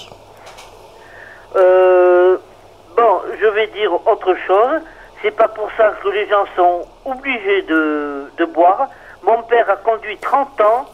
[1.54, 4.80] Bon, je vais dire autre chose.
[5.22, 8.88] C'est pas pour ça que les gens sont obligés de, de boire.
[9.22, 10.86] Mon père a conduit 30 ans.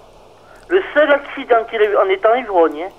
[0.69, 2.93] Le seul accident qu'il a eu, en étant ivrogne, hein,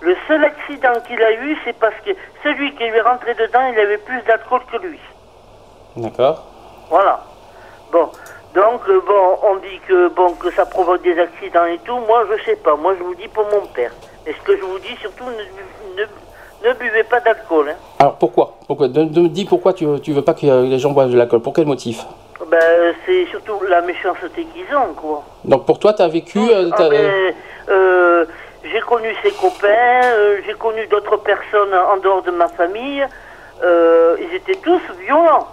[0.00, 2.10] le seul accident qu'il a eu, c'est parce que
[2.42, 4.98] celui qui lui est rentré dedans, il avait plus d'alcool que lui.
[5.96, 6.44] D'accord.
[6.90, 7.20] Voilà.
[7.92, 8.10] Bon.
[8.54, 11.96] Donc, euh, bon, on dit que, bon, que ça provoque des accidents et tout.
[12.00, 12.74] Moi, je sais pas.
[12.74, 13.92] Moi, je vous dis pour mon père.
[14.26, 16.06] Et ce que je vous dis, surtout, ne, ne,
[16.64, 17.70] ne buvez pas d'alcool.
[17.70, 17.76] Hein.
[17.98, 18.54] Alors pourquoi?
[18.66, 18.88] Pourquoi?
[18.88, 21.40] De, de- Dis pourquoi tu, tu veux pas que euh, les gens boivent de l'alcool
[21.40, 22.04] Pour quel motif?
[22.50, 25.22] Ben, c'est surtout la méchanceté qu'ils ont, quoi.
[25.44, 26.38] Donc pour toi, tu as vécu.
[26.38, 27.34] euh, Ah ben,
[27.68, 28.24] euh,
[28.64, 33.04] j'ai connu ses copains, euh, j'ai connu d'autres personnes en dehors de ma famille.
[33.64, 35.46] Ils étaient tous violents.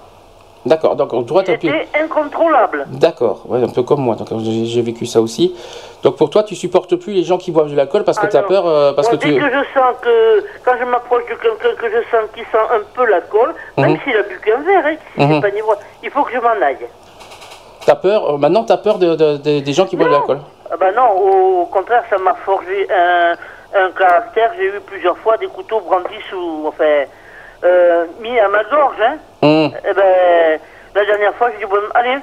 [0.66, 0.96] D'accord.
[0.96, 1.68] Donc Ils as pu.
[1.68, 2.86] étaient incontrôlables.
[2.90, 5.56] D'accord, ouais, un peu comme moi, donc j'ai j'ai vécu ça aussi.
[6.04, 8.36] Donc pour toi, tu supportes plus les gens qui boivent de l'alcool parce que tu
[8.36, 9.40] as peur, euh, parce Moi, que dès tu...
[9.40, 12.82] que je sens que, quand je m'approche de quelqu'un que je sens qui sent un
[12.94, 14.00] peu l'alcool, même Mhm.
[14.04, 15.42] s'il a bu qu'un verre, hein, si Mhm.
[15.42, 15.74] pas niveau,
[16.04, 16.88] il faut que je m'en aille.
[17.86, 20.14] T'as peur, euh, maintenant tu as peur de, de- de- des gens qui boivent de
[20.14, 20.40] l'alcool
[20.72, 23.32] Ah ben non, au, au contraire, ça m'a forgé un,
[23.82, 24.52] un caractère.
[24.58, 27.06] J'ai eu plusieurs fois des couteaux brandis sous, enfin,
[27.64, 28.96] euh, mis à ma gorge.
[29.02, 29.18] Hein.
[29.42, 30.60] Hum, Eh ben,
[30.96, 32.18] la dernière fois, j'ai dit, bon, allez,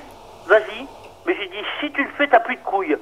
[0.49, 0.87] vas-y.
[1.27, 2.97] Mais j'ai dit, si tu le fais, t'as plus de couilles.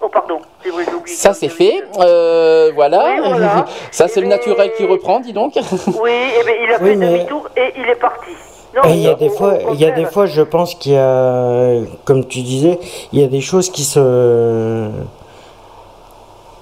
[0.00, 1.16] Oh, pardon, c'est vrai, j'ai oublié.
[1.16, 3.04] Ça c'est fait, euh, voilà.
[3.16, 3.64] Oui, voilà.
[3.90, 5.54] ça c'est Eh le ben- naturel qui reprend, dis donc.
[6.00, 8.30] Oui, eh ben, il a Oui, fait mais- demi-tour et il est parti.
[8.76, 10.92] Non, Et il y a des fois, il y a des fois, je pense qu'il
[10.92, 11.70] y a,
[12.04, 12.78] comme tu disais,
[13.12, 14.88] il y a des choses qui se,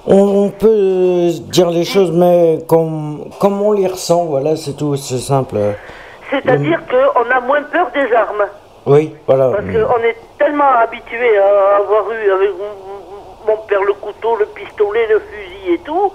[0.06, 5.18] on, peut dire les choses, mais comme, comme on les ressent, voilà, c'est tout, c'est
[5.18, 5.56] simple.
[6.30, 8.46] C'est-à-dire qu'on a moins peur des armes.
[8.86, 9.50] Oui, voilà.
[9.50, 12.50] Parce qu'on est tellement habitué à avoir eu avec
[13.46, 16.12] mon- père le couteau, le pistolet, le fusil et tout,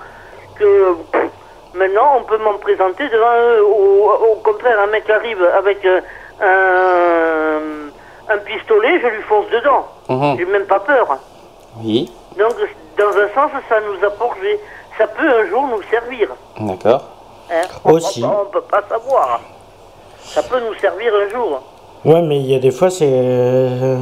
[0.55, 1.29] que pff,
[1.73, 3.63] maintenant on peut m'en présenter devant eux.
[3.63, 5.99] Au, au contraire, un mec arrive avec euh,
[6.41, 9.85] un, un pistolet, je lui fonce dedans.
[10.09, 10.37] Mhm.
[10.37, 11.17] J'ai même pas peur.
[11.83, 12.53] Oui, Donc,
[12.97, 14.59] dans un sens, ça nous a forgé.
[14.97, 16.29] Ça peut un jour nous servir.
[16.59, 17.03] d'accord.
[17.51, 17.61] hein.
[17.85, 18.21] On Aussi.
[18.21, 19.41] peut pas- On peut pas savoir.
[20.23, 21.61] Ça peut nous servir un jour.
[22.05, 23.97] Ouais, mais il y a des fois, c'est, euh,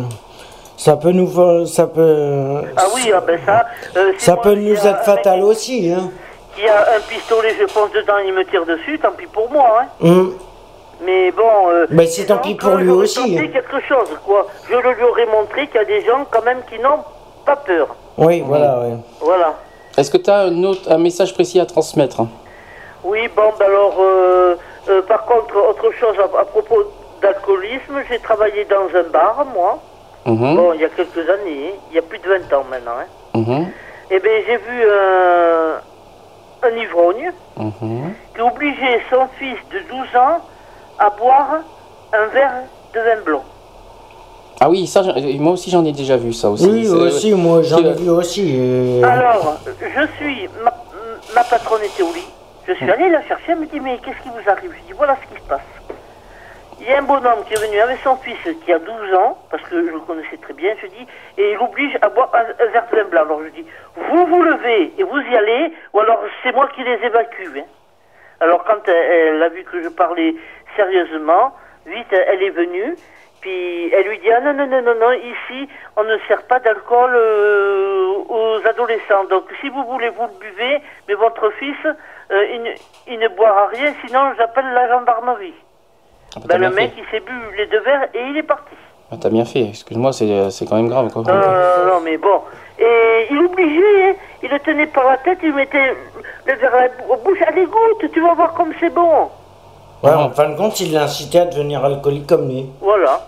[0.78, 3.66] ça peut nous, ça peut, Ah oui, ah ben ça.
[3.98, 6.10] euh, ça moi, peut y nous être un fatal mec aussi, hein.
[6.56, 9.82] Qui a un pistolet, je fonce dedans, il me tire dessus, tant pis pour moi.
[9.82, 9.88] Hein.
[10.02, 10.38] Hum.
[11.06, 11.70] Mais bon.
[11.70, 13.36] euh, Mais c'est tant pis pour lui aussi.
[13.36, 14.46] tenté quelque chose, quoi.
[14.70, 17.04] Je le lui aurais montré qu'il y a des gens quand même qui n'ont
[17.46, 17.88] pas peur.
[18.18, 18.96] Oui, voilà, oui.
[19.22, 19.54] Voilà.
[19.98, 22.22] Est-ce que tu as un, autre- un message précis à transmettre?
[23.04, 24.56] Oui, bon, ben alors, euh,
[24.90, 26.84] euh, par contre, autre chose à, à propos
[27.22, 29.80] d'alcoolisme, j'ai travaillé dans un bar, moi.
[30.26, 31.80] Mhm, Bon, il y a quelques années, hein.
[31.90, 32.92] il y a plus de 20 ans maintenant.
[33.00, 33.40] Hein.
[33.40, 33.68] mhm,
[34.12, 38.14] Eh bien, j'ai vu un, un ivrogne mhm.
[38.36, 40.40] qui obligeait son fils de 12 ans
[41.00, 41.60] à boire
[42.14, 42.64] un verre
[42.94, 43.44] de vin blanc.
[44.62, 45.02] Ah oui, ça,
[45.40, 46.70] moi aussi j'en ai déjà vu ça aussi.
[46.70, 48.56] Oui, aussi, moi j'en ai vu aussi.
[48.58, 50.74] et- Alors, je suis, ma,
[51.34, 52.28] ma patronne était au lit.
[52.68, 54.72] Je suis allé la chercher, elle me dit, mais qu'est-ce qui vous arrive?
[54.82, 55.62] Je dis, voilà ce qui se passe.
[56.82, 59.38] Il y a un bonhomme qui est venu avec son fils qui a 12 ans,
[59.50, 61.08] parce que je le connaissais très bien, je dis,
[61.38, 63.22] et il l'oblige à boire un, un verre de vin blanc.
[63.22, 63.66] Alors je dis,
[63.96, 67.58] vous vous levez et vous y allez, ou alors c'est moi qui les évacue.
[67.58, 67.64] hein.
[68.42, 70.36] Alors quand elle, elle a vu que je parlais
[70.78, 71.54] sérieusement,
[71.86, 72.96] vite elle est venue,
[73.42, 76.60] puis elle lui dit ah non non non non non ici on ne sert pas
[76.60, 82.46] d'alcool euh, aux adolescents donc si vous voulez vous le buvez mais votre fils euh,
[82.54, 82.70] il, ne,
[83.08, 85.54] il ne boira rien sinon j'appelle la gendarmerie.
[86.36, 87.02] Ah, bah, Ben, le mec fait.
[87.02, 88.76] il s'est bu les deux verres et il est parti.
[89.12, 91.12] Ah, T'as bien fait, excuse-moi, c'est c'est quand même grave.
[91.12, 91.24] Quoi.
[91.24, 92.42] Non, mais bon.
[92.78, 94.14] Et il obligeait, hein.
[94.44, 95.96] il le tenait par la tête, il mettait
[96.46, 99.32] le verre à la bou- bouche, allez goûte, tu vas voir comme c'est bon.
[100.04, 102.66] Ouais, en fin de compte, il l'a incité à devenir alcoolique comme lui.
[102.80, 103.22] Voilà.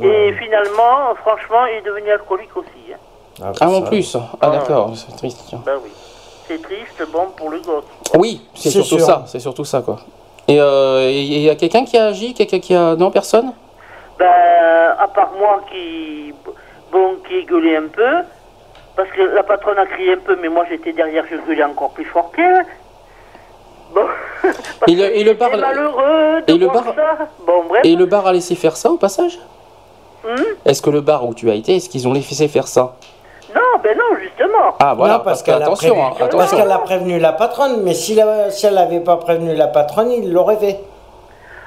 [0.00, 2.68] Et finalement, franchement, il est devenu alcoolique aussi.
[2.92, 2.96] hein.
[3.60, 5.44] Ah, en ça- plus Ah, d'accord, c'est triste.
[5.48, 5.60] tiens.
[5.64, 5.90] Ben oui.
[6.48, 7.84] C'est triste, bon, pour le gosse.
[8.16, 9.00] Oui, c'est surtout sûr.
[9.06, 9.96] ça, c'est surtout ça, quoi.
[10.48, 12.94] Et euh, il y a quelqu'un qui a agi, quelqu'un qui a.
[12.94, 13.52] Non, personne?
[14.18, 16.32] Ben, à part moi qui,
[16.92, 18.24] bon, qui ai gueulé un peu,
[18.94, 21.90] parce que la patronne a crié un peu, mais moi j'étais derrière, je gueulais encore
[21.90, 22.64] plus fort qu'elle.
[23.94, 24.02] Bon.
[24.88, 27.26] Et le- et le que bar- malheureux de et le bar- ça.
[27.46, 27.80] Bon, bref.
[27.84, 29.38] Et le bar a laissé faire ça au passage
[30.24, 32.94] Hmm Est-ce que le bar où tu as été, est-ce qu'ils ont laissé faire ça
[33.54, 34.74] Non, ben non, justement.
[34.80, 37.32] Ah voilà, Non, parce, que qu'elle a attention, prévenu- hein, Parce qu'elle a prévenu la
[37.32, 40.80] patronne, mais si, la- si elle n'avait pas prévenu la patronne, il l'aurait fait.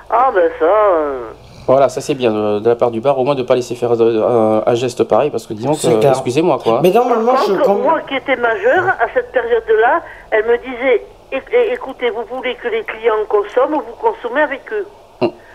[0.10, 0.66] Ah, ben ça.
[0.66, 1.30] euh,
[1.68, 3.76] Voilà, ça c'est bien de, de la part du bar, au moins de pas laisser
[3.76, 6.80] faire de- un, un geste pareil, parce que disons que, excusez-moi quoi.
[6.82, 7.54] Mais normalement, je.
[7.54, 10.02] moi qui étais majeur, à cette période-là,
[10.32, 14.88] elle me disait écoutez, vous voulez que les clients consomment, vous consommez avec eux.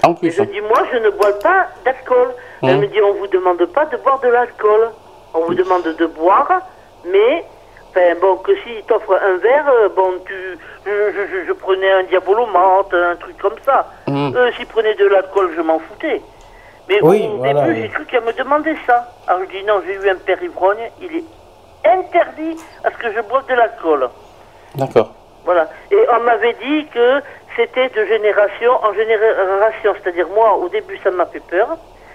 [0.02, 0.46] En Et plus, je hein.
[0.52, 2.28] dis moi, je ne bois pas d'alcool.
[2.62, 2.80] Elle Mhm.
[2.82, 4.90] me dit on vous demande pas de boire de l'alcool.
[5.32, 6.48] On vous demande de boire,
[7.06, 7.44] mais.
[7.90, 10.34] Enfin, bon, que s'il t'offre un verre, euh, bon, tu,
[10.84, 13.86] je, je- je- prenais un diabolomante, un truc comme ça.
[14.08, 14.34] Mhm.
[14.36, 16.20] Eux, s'ils prenaient de l'alcool, je m'en foutais.
[16.88, 17.82] Mais Oui, au voilà, début, oui.
[17.82, 19.08] j'ai cru qu'elle me demandait ça.
[19.28, 21.24] Alors je dis non, j'ai eu un père ivrogne, il est
[21.88, 24.08] interdit à ce que je boive de l'alcool.
[24.74, 25.12] d'accord.
[25.44, 25.68] Voilà.
[25.90, 27.20] Et on m'avait dit que
[27.56, 29.94] c'était de génération en génération.
[30.02, 31.68] C'est-à-dire, moi, au début, ça m'a fait peur.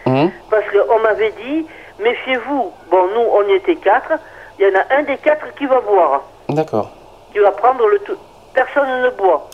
[0.06, 0.32] Mhm.
[0.50, 1.68] Parce qu'on m'avait dit,
[2.00, 2.72] méfiez-vous.
[2.90, 4.12] Bon, nous, on y était quatre.
[4.58, 6.24] Il y en a un des quatre qui va boire.
[6.50, 6.90] D'accord.
[7.32, 8.18] Qui va prendre le tout.
[8.54, 9.48] Personne ne boit.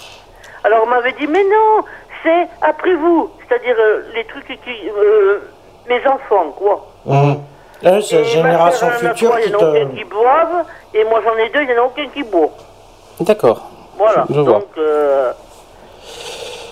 [0.64, 1.84] Alors, on m'avait dit, mais non,
[2.24, 3.30] c'est après vous.
[3.48, 4.90] C'est-à-dire, euh, les trucs qui.
[4.98, 5.40] euh,
[5.88, 6.88] mes enfants, quoi.
[7.06, 7.38] Mhm.
[7.84, 9.96] Là, c'est la Et ma génération future qui Il y en a aucun te.
[9.98, 10.66] qui boivent.
[10.94, 12.50] Et moi, j'en ai deux, il n'y en a aucun qui boit.
[13.20, 13.70] D'accord.
[13.98, 14.26] Voilà.
[14.30, 14.54] Je- je vois.
[14.54, 15.32] Donc, euh,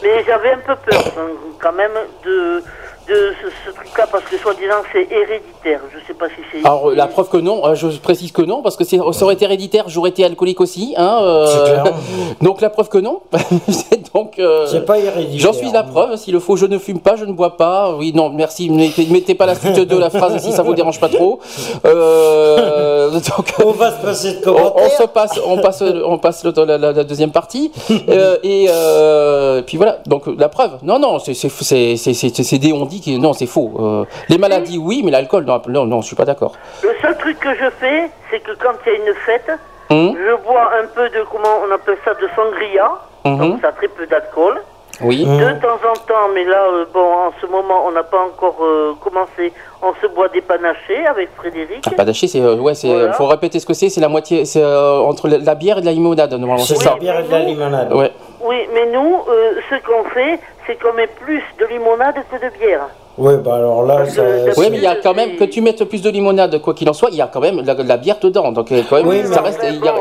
[0.02, 1.28] mais j'avais un peu peur hein,
[1.62, 1.92] quand même
[2.26, 2.64] de,
[3.08, 5.82] de ce, ce truc-là parce que soi-disant c'est héréditaire.
[5.94, 6.60] Je sais pas si c'est.
[6.66, 9.34] Alors la preuve que non, euh, je précise que non, parce que c'est- ça aurait
[9.34, 10.94] été héréditaire, j'aurais été alcoolique aussi.
[10.98, 11.94] Hein, euh, C'est clair.
[12.42, 13.22] donc la preuve que non.
[14.14, 14.38] Donc.
[14.38, 15.40] euh, C'est pas héréditaire.
[15.40, 17.96] J'en suis la preuve, s'il le faut, je ne fume pas, je ne bois pas.
[17.96, 20.76] Oui, non, merci, ne mettez, mettez pas la suite de la phrase si ça vous
[20.76, 21.40] dérange pas trop.
[21.86, 24.74] Euh, donc, On va se passer de commentaires.
[24.76, 27.72] on se passe, on passe, on passe le- la, la- la deuxième partie.
[28.10, 30.72] Euh, et euh, puis voilà, donc la preuve.
[30.84, 33.72] Non, non, c'est c'est c'est c'est c'est- c'est des on dit que non, c'est faux.
[33.80, 36.54] Euh, les maladies, oui, mais l'alcool, non, non, non, je suis pas d'accord.
[36.84, 39.52] Le seul truc que je fais, c'est que quand il y a une fête,
[39.90, 42.90] Hum, je bois un peu de comment on appelle ça de sangria.
[43.26, 44.60] mhm, Donc ça a très peu d'alcool.
[45.02, 45.26] oui.
[45.28, 45.38] Hum.
[45.38, 48.56] De temps en temps, mais là, euh, bon, en ce moment, on n'a pas encore
[48.64, 49.52] euh, commencé.
[49.82, 51.84] On se boit des panachés avec Frédéric.
[51.86, 53.14] Ah, padaché, c'est euh, ouais, c'est Voilà.
[53.14, 53.90] faut répéter ce que c'est.
[53.90, 56.64] C'est la moitié, c'est euh, entre la- la bière et de la limonade normalement.
[56.64, 56.92] C'est ça.
[56.92, 57.92] la bière et de la limonade.
[57.94, 58.12] Ouais.
[58.42, 62.50] Oui, mais nous, euh, ce qu'on fait, c'est qu'on met plus de limonade que de
[62.58, 62.88] bière.
[63.18, 64.24] Ouais, bah alors là, ça.
[64.58, 66.90] Oui, mais il y a quand même que tu mettes plus de limonade, quoi qu'il
[66.90, 68.52] en soit, il y a quand même de la, de la bière dedans.
[68.52, 69.60] Donc euh, quand même, Oui, ça mais- reste.
[69.64, 69.96] A-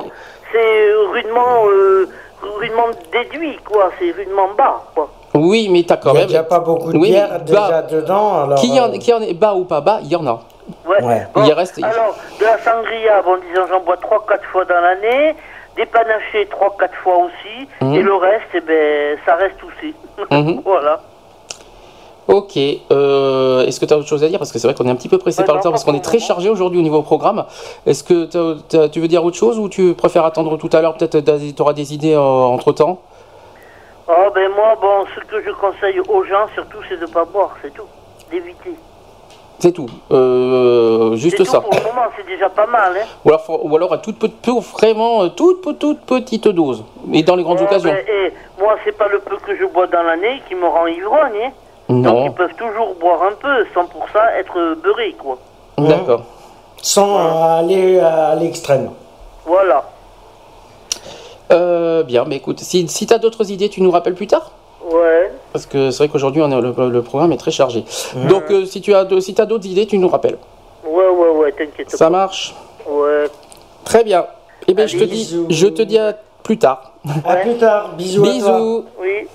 [0.52, 2.08] c'est euh, rudement, euh,
[2.58, 3.90] rudement déduit, quoi.
[3.98, 5.10] C'est rudement bas, quoi.
[5.34, 6.48] Oui, mais t'as quand Il n'y a même.
[6.48, 7.38] pas beaucoup de Oui, bière bas.
[7.38, 8.44] déjà dedans.
[8.44, 10.40] Alors, Qui y, en, qui en est bas ou pas bas, il y en a.
[10.86, 11.02] Ouais.
[11.02, 11.26] Ouais.
[11.34, 15.34] Bon, Il reste- Alors, de la sangria, bon, disons, j'en bois 3-4 fois dans l'année.
[15.76, 17.68] Des panachés 3-4 fois aussi.
[17.80, 17.94] Mhm.
[17.94, 19.94] Et le reste, eh ben, ça reste aussi.
[20.30, 20.60] Mhm.
[20.64, 21.00] voilà.
[22.28, 22.56] Ok,
[22.92, 24.38] euh, est-ce que tu as autre chose à dire?
[24.38, 25.82] Parce que c'est vrai qu'on est un petit peu pressé Ouais, par le temps, parce
[25.84, 27.44] qu'on est très chargé aujourd'hui au niveau programme.
[27.84, 31.20] Est-ce que tu veux dire autre chose ou tu préfères attendre tout à l'heure Peut-être
[31.20, 33.00] tu auras des idées entre temps
[34.08, 37.56] Oh, ben moi, bon, ce que je conseille aux gens, surtout, c'est de pas boire,
[37.62, 37.86] c'est tout.
[38.30, 38.74] D'éviter.
[39.62, 39.86] C'est tout.
[40.10, 41.58] Euh, juste ça.
[41.58, 43.06] tout pour le moment, c'est déjà pas mal, hein.
[43.24, 46.82] Ou alors, faut- ou alors à toute, pe- peu- vraiment euh, toute, toute petite dose.
[47.12, 47.90] Et dans les grandes Oh, occasions.
[47.92, 50.88] ben, et moi, c'est pas le peu que je bois dans l'année qui me rend
[50.88, 51.50] ivrogne, hein.
[51.88, 52.24] Donc, non.
[52.26, 55.38] ils peuvent toujours boire un peu, sans pour ça être beurré, quoi.
[55.78, 56.22] D'accord.
[56.82, 57.18] Sans
[57.58, 58.90] aller à l'extrême.
[59.46, 59.84] Voilà.
[61.52, 64.50] Euh, bien, mais écoute, si, si tu as d'autres idées, tu nous rappelles plus tard?
[64.90, 65.30] Ouais.
[65.52, 67.84] Parce que c'est vrai qu'aujourd'hui, le, le programme est très chargé.
[68.28, 70.38] Donc, euh, si tu as, de- si as d'autres idées, tu nous rappelles.
[70.84, 72.10] Ouais, ouais, ouais, t'inquiète Ça pas.
[72.10, 72.54] marche
[72.88, 73.26] Ouais.
[73.84, 74.26] Très bien.
[74.66, 75.46] Eh bien, je te dis, bisous.
[75.50, 76.92] je te dis à plus tard.
[77.24, 77.94] À plus tard.
[77.96, 78.34] Bisous, à toi.
[78.34, 78.84] Bisous.
[79.00, 79.28] Oui.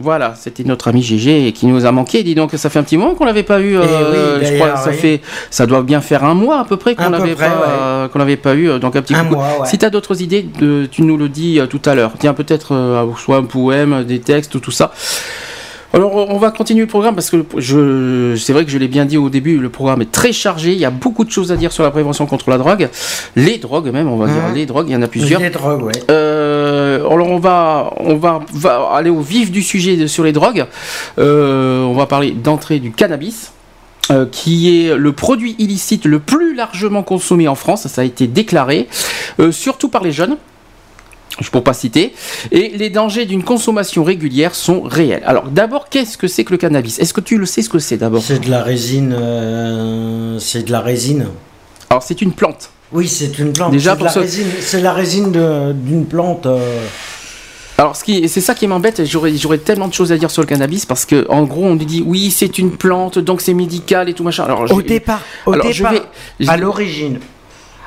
[0.00, 2.22] Voilà, c'était notre ami GG qui nous a manqué.
[2.22, 3.76] Dis donc, ça fait un petit moment qu'on l'avait pas eu.
[3.76, 4.96] euh, Eh oui, je crois, ça oui.
[4.96, 5.20] fait,
[5.50, 7.50] ça doit bien faire un mois à peu près qu'on l'avait pas, ouais.
[7.68, 8.68] euh, qu'on l'avait pas eu.
[8.70, 9.66] euh, Donc un petit Un mois, ouais.
[9.66, 12.12] Si tu as d'autres idées, de- tu nous le dis euh, tout à l'heure.
[12.18, 14.92] Tiens, peut-être euh, soit un poème, des textes, tout ça.
[15.94, 19.06] Alors on va continuer le programme parce que je, c'est vrai que je l'ai bien
[19.06, 21.56] dit au début, le programme est très chargé, il y a beaucoup de choses à
[21.56, 22.90] dire sur la prévention contre la drogue,
[23.36, 24.54] les drogues même, on va dire Mhm.
[24.54, 25.40] les drogues, il y en a plusieurs.
[25.40, 25.92] Les drogues, ouais.
[26.10, 26.47] Euh,
[27.10, 30.66] alors on va, on va, va aller au vif du sujet de- sur les drogues.
[31.18, 33.52] Euh, on va parler d'entrée du cannabis.
[34.10, 38.26] euh, qui est le produit illicite le plus largement consommé en France, ça a été
[38.26, 38.88] déclaré,
[39.38, 40.38] euh, surtout par les jeunes,
[41.42, 42.14] je pour pas citer,
[42.50, 45.22] et les dangers d'une consommation régulière sont réels.
[45.26, 46.98] Alors d'abord, qu'est-ce que c'est que le cannabis?
[46.98, 48.22] Est-ce que tu le sais ce que c'est d'abord?
[48.22, 49.14] C'est de la résine.
[50.40, 51.26] c'est de la résine.
[51.90, 52.70] Alors c'est une plante.
[52.92, 53.72] Oui, c'est une plante.
[53.72, 54.46] Déjà, c'est la ce- résine.
[54.60, 56.46] C'est la résine de- d'une plante.
[56.46, 56.80] euh,
[57.76, 59.04] Alors, ce qui, c'est ça qui m'embête.
[59.04, 61.74] J'aurais, j'aurais tellement de choses à dire sur le cannabis parce que, en gros, on
[61.76, 64.44] nous dit oui, c'est une plante, donc c'est médical et tout machin.
[64.44, 65.92] Alors, Au départ, au alors, je départ,
[66.40, 67.20] vais- à l'origine,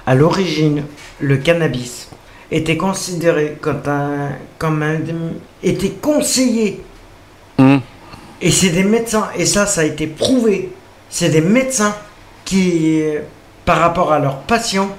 [0.06, 0.84] à l'origine,
[1.19, 2.07] le cannabis
[2.52, 4.30] était considéré comme un,
[4.60, 4.98] comme un,
[5.64, 6.82] était conseillé.
[7.57, 7.82] Hum.
[8.41, 10.72] Et c'est des médecins, et ça, ça a été prouvé.
[11.10, 11.94] C'est des médecins
[12.45, 13.19] qui, euh,
[13.66, 14.90] par rapport à leurs patients,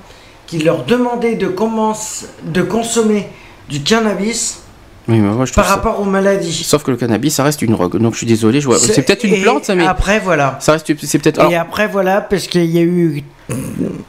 [0.47, 3.29] qui leur demandaient de, commence- de consommer
[3.69, 4.63] du cannabis
[5.09, 6.53] Oui, mais moi, je par ça- rapport aux maladies.
[6.65, 7.97] Sauf que le cannabis, ça reste une drogue.
[7.99, 8.61] Donc, je suis désolé.
[8.61, 8.71] Je.
[8.73, 10.57] C'est, peut-être une et plante, ça, mais Après, voilà.
[10.61, 10.93] ça reste.
[11.05, 11.39] C'est peut-être.
[11.41, 13.23] alors, Et après, voilà, parce qu'il y a eu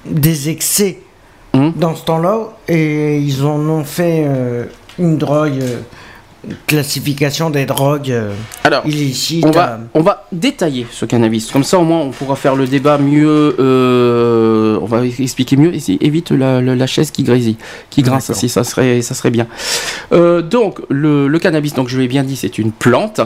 [0.06, 1.00] des excès
[1.56, 1.72] Hum.
[1.76, 4.66] dans ce temps-là, et ils en ont fait euh,
[4.98, 5.80] une drogue, euh,
[6.68, 8.34] classification des drogues euh,
[8.64, 9.46] alors, illicites.
[9.46, 11.52] on va, on va détailler ce cannabis.
[11.52, 13.56] Comme ça, au moins, on pourra faire le débat mieux.
[13.60, 15.72] euh, on va expliquer mieux.
[16.02, 17.58] Évite la, la- la chaise qui grésille,
[17.90, 18.32] qui grince.
[18.34, 19.48] Si ça serait, ça serait bien.
[20.12, 23.22] Euh, donc, le, le cannabis, donc je l'ai bien dit, c'est une plante.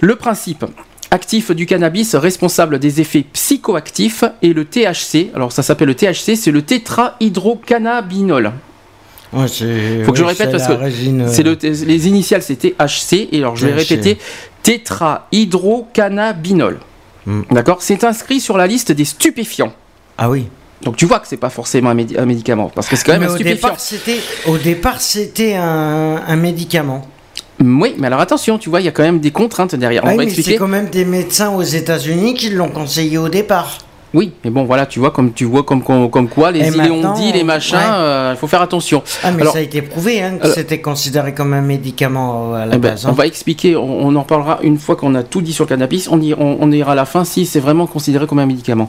[0.00, 0.64] Le principe.
[1.10, 5.30] Actif du cannabis responsable des effets psychoactifs et le THC.
[5.34, 8.52] Alors ça s'appelle le THC, c'est le tétrahydrocannabinol.
[9.32, 9.46] Ouais,
[10.04, 13.56] Faut que je répète parce que euh, C'est le, les initiales c'était HC et alors
[13.56, 14.18] je vais répéter
[14.62, 16.78] tétrahydrocannabinol.
[17.26, 17.42] Hmm.
[17.50, 17.78] D'accord?
[17.80, 19.72] C'est inscrit sur la liste des stupéfiants.
[20.16, 20.46] Ah oui.
[20.82, 23.12] Donc tu vois que c'est pas forcément un, médi- un médicament parce que c'est quand
[23.12, 23.68] même Mais un au stupéfiant.
[23.68, 27.06] départ, c'était au départ, c'était un, un médicament.
[27.60, 30.04] Oui, mais alors attention, tu vois, il y a quand même des contraintes derrière.
[30.06, 33.78] Ah oui, c'est quand même des médecins aux États-Unis qui l'ont conseillé au départ.
[34.14, 36.90] Oui, mais bon voilà, tu vois comme tu vois comme comme, comme quoi les idées
[36.90, 37.82] on dit les machins, ouais.
[37.92, 39.02] euh, il faut faire attention.
[39.22, 42.54] Ah, mais Alors- ça a été prouvé hein, que alors- c'était considéré comme un médicament
[42.54, 43.04] euh, à la Eh ben, base.
[43.04, 43.12] on hein.
[43.12, 46.08] va expliquer, on, on en parlera une fois qu'on a tout dit sur le cannabis,
[46.10, 48.88] on, y- on- on ira à la fin si c'est vraiment considéré comme un médicament.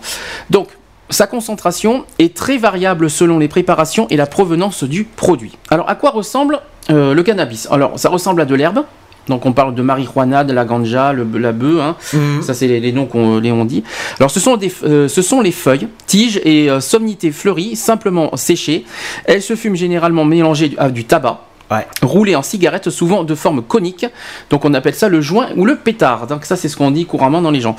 [0.49, 0.69] Donc,
[1.09, 5.57] sa concentration est très variable selon les préparations et la provenance du produit.
[5.69, 6.59] Alors, à quoi ressemble
[6.91, 7.67] euh, le cannabis?
[7.71, 8.83] Alors, ça ressemble à de l'herbe.
[9.29, 11.95] Donc, on parle de marijuana, de la ganja, le, la bœuf, hein.
[12.13, 12.41] Mhm.
[12.41, 13.83] ça c'est les, les noms qu'on les ont dit.
[14.19, 18.35] Alors, ce sont, des, euh, ce sont les feuilles, tiges et euh, sommités fleuries, simplement
[18.35, 18.85] séchées.
[19.25, 21.85] Elles se fument généralement mélangées à du tabac Ouais.
[22.01, 24.05] roulé en cigarette, souvent de forme conique.
[24.49, 26.25] Donc on appelle ça le joint ou le pétard.
[26.27, 27.75] Donc ça c'est ce qu'on dit couramment dans les gens,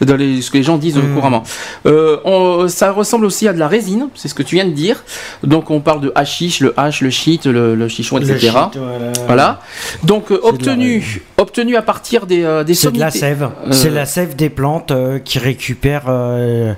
[0.00, 1.14] dans les, ce que les gens disent Mm.
[1.14, 1.42] couramment.
[1.86, 4.70] Euh, on- ça ressemble aussi à de la résine, c'est ce que tu viens de
[4.70, 5.02] dire.
[5.42, 8.38] Donc on parle de hashish, le hash, le shit, le, le chichon, Le etc.
[8.52, 9.12] shit, voilà.
[9.26, 9.60] Voilà.
[10.04, 13.42] Donc euh, C'est obtenu, obtenu à partir des, euh, des C'est de la sommités- sève.
[13.66, 16.74] Euh, C'est la sève des plantes euh, qui récupèrent euh,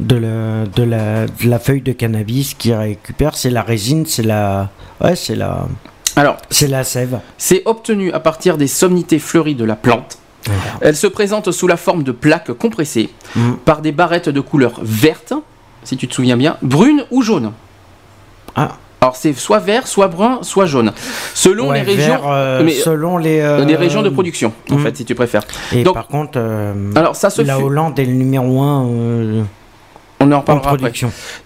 [0.00, 3.36] de, la, de, la, de la feuille de cannabis qui récupère.
[3.36, 4.70] C'est la résine, c'est la.
[5.00, 5.66] Ouais, c'est la.
[6.16, 7.20] Alors C'est la sève.
[7.38, 10.18] c'est obtenu à partir des sommités fleuries de la plante.
[10.80, 13.52] Elle se présente sous la forme de plaques compressées Mm.
[13.64, 15.32] par des barrettes de couleur verte,
[15.84, 17.52] si tu te souviens bien, brune ou jaune.
[18.56, 20.92] Ah, Alors c'est soit vert, soit brun, soit jaune,
[21.34, 24.52] selon Ouais, les régions, vert, euh, mais, selon les, euh, euh, les régions de production,
[24.70, 24.82] en Mhm.
[24.82, 25.42] fait, si tu préfères.
[25.72, 27.58] Et Donc- par contre, euh, Alors ça se la.
[27.60, 28.86] Hollande est le numéro 1
[30.22, 30.92] On en en reparlera après.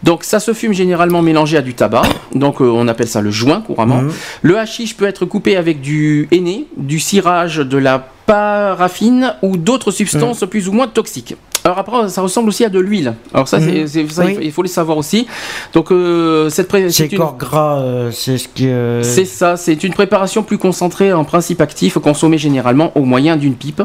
[0.03, 2.03] Donc ça se fume généralement mélangé à du tabac,
[2.35, 4.03] donc euh, on appelle ça le joint couramment.
[4.03, 4.13] Mhm.
[4.43, 9.91] Le hashish peut être coupé avec du henné, du cirage, de la paraffine ou d'autres
[9.91, 10.47] substances Mm.
[10.47, 11.37] plus ou moins toxiques.
[11.63, 13.15] Alors après, ça ressemble aussi à de l'huile.
[13.33, 14.37] Alors ça, c'est- c'est, ça, Oui.
[14.43, 15.27] il faut- les savoir aussi.
[15.73, 18.67] Donc euh, cette pré- C'est une- corps gras, euh, c'est ce qui.
[18.69, 23.37] euh, c'est ça, c'est une préparation plus concentrée en principe actif, consommée généralement au moyen
[23.37, 23.83] d'une pipe.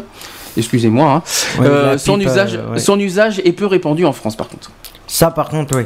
[0.57, 1.11] Excusez-moi.
[1.11, 1.23] hein.
[1.61, 2.79] ouais, Euh, la son, pipe, usage, euh, ouais.
[2.79, 4.71] son usage est peu répandu en France par contre.
[5.07, 5.83] Ça, par contre, oui.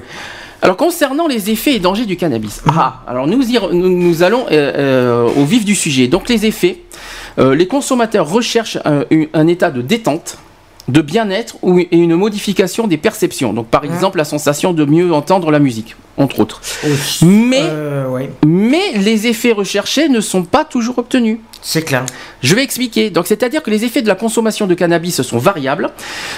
[0.61, 4.23] Alors concernant les effets et dangers du cannabis, ah, alors nous, y re- nous, nous
[4.23, 6.07] allons euh, au vif du sujet.
[6.07, 6.79] Donc les effets,
[7.37, 10.37] les consommateurs recherchent un état de détente,
[10.87, 13.53] de bien-être ou et une modification des perceptions.
[13.53, 16.61] Donc par exemple la sensation de mieux entendre la musique, entre autres.
[17.21, 21.39] Mais, Euh, ouais, mais les effets recherchés ne sont pas toujours obtenus.
[21.61, 22.05] c'est clair.
[22.41, 23.09] Je vais expliquer.
[23.09, 25.91] Donc, c'est-à-dire que les effets de la consommation de cannabis sont variables.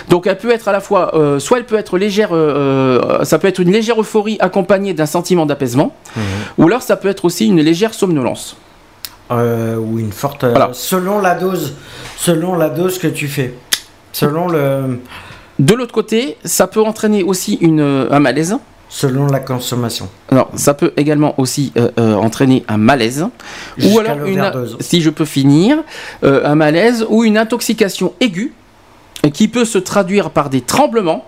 [0.07, 3.39] Donc, elle peut être à la fois, euh, soit elle peut être légère, euh, ça
[3.39, 5.95] peut être une légère euphorie accompagnée d'un sentiment d'apaisement,
[6.59, 8.55] ou alors ça peut être aussi une légère somnolence.
[9.31, 10.45] Ou une forte.
[10.45, 10.69] Voilà.
[10.73, 11.73] Selon la dose,
[12.17, 13.55] selon la dose que tu fais,
[14.19, 14.99] selon le,
[15.59, 18.55] De l'autre côté, ça peut entraîner aussi une, euh, un malaise.
[18.89, 20.07] selon la consommation.
[20.31, 23.25] Alors, ça peut également aussi euh, euh, entraîner un malaise,
[23.83, 24.43] ou alors une,
[24.79, 25.77] si je peux finir,
[26.23, 28.53] euh, un malaise ou une intoxication aiguë
[29.33, 31.25] qui peut se traduire par des tremblements,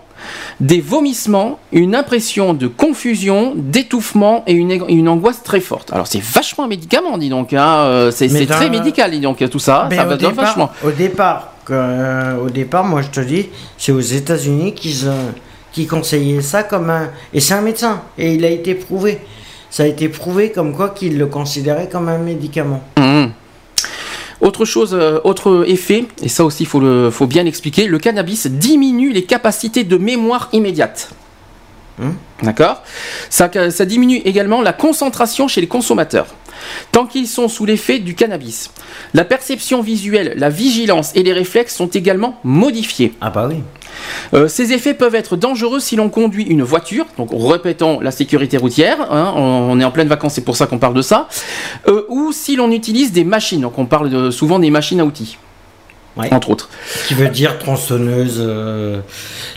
[0.60, 5.92] des vomissements, une impression de confusion, d'étouffement et une, une angoisse très forte.
[5.92, 7.52] Alors c'est vachement un médicament, dis donc.
[7.52, 9.38] hein, c'est très médical, dis donc.
[9.50, 10.70] Tout ça, Mais ça au, va départ, vachement.
[10.84, 15.30] au départ, euh, au départ, moi je te dis, c'est aux États-Unis qu'ils euh,
[15.72, 17.10] qui conseillaient ça comme un.
[17.32, 19.18] Et c'est un médecin, et il a été prouvé.
[19.70, 22.82] Ça a été prouvé comme quoi qu'il le considérait comme un médicament.
[22.98, 23.32] Mhm.
[24.40, 27.98] Autre chose, euh, autre effet, et ça aussi il faut, le- faut bien l'expliquer, le
[27.98, 31.10] cannabis diminue les capacités de mémoire immédiate.
[31.98, 32.12] Hmm.
[32.44, 32.82] D'accord?
[33.28, 36.28] Ça, ça diminue également la concentration chez les consommateurs,
[36.92, 38.70] tant qu'ils sont sous l'effet du cannabis.
[39.14, 43.12] La perception visuelle, la vigilance et les réflexes sont également modifiés.
[43.20, 43.56] Ah bah oui.
[44.34, 48.56] Euh, ces effets peuvent être dangereux si l'on conduit une voiture, donc répétons la sécurité
[48.56, 51.26] routière, hein, on est en pleine vacances, c'est pour ça qu'on parle de ça,
[51.88, 55.04] euh, ou si l'on utilise des machines, donc on parle de- souvent des machines à
[55.04, 55.38] outils,
[56.18, 56.32] Ouais.
[56.34, 56.68] entre autres.
[57.06, 59.00] Qui veut dire tronçonneuse, euh,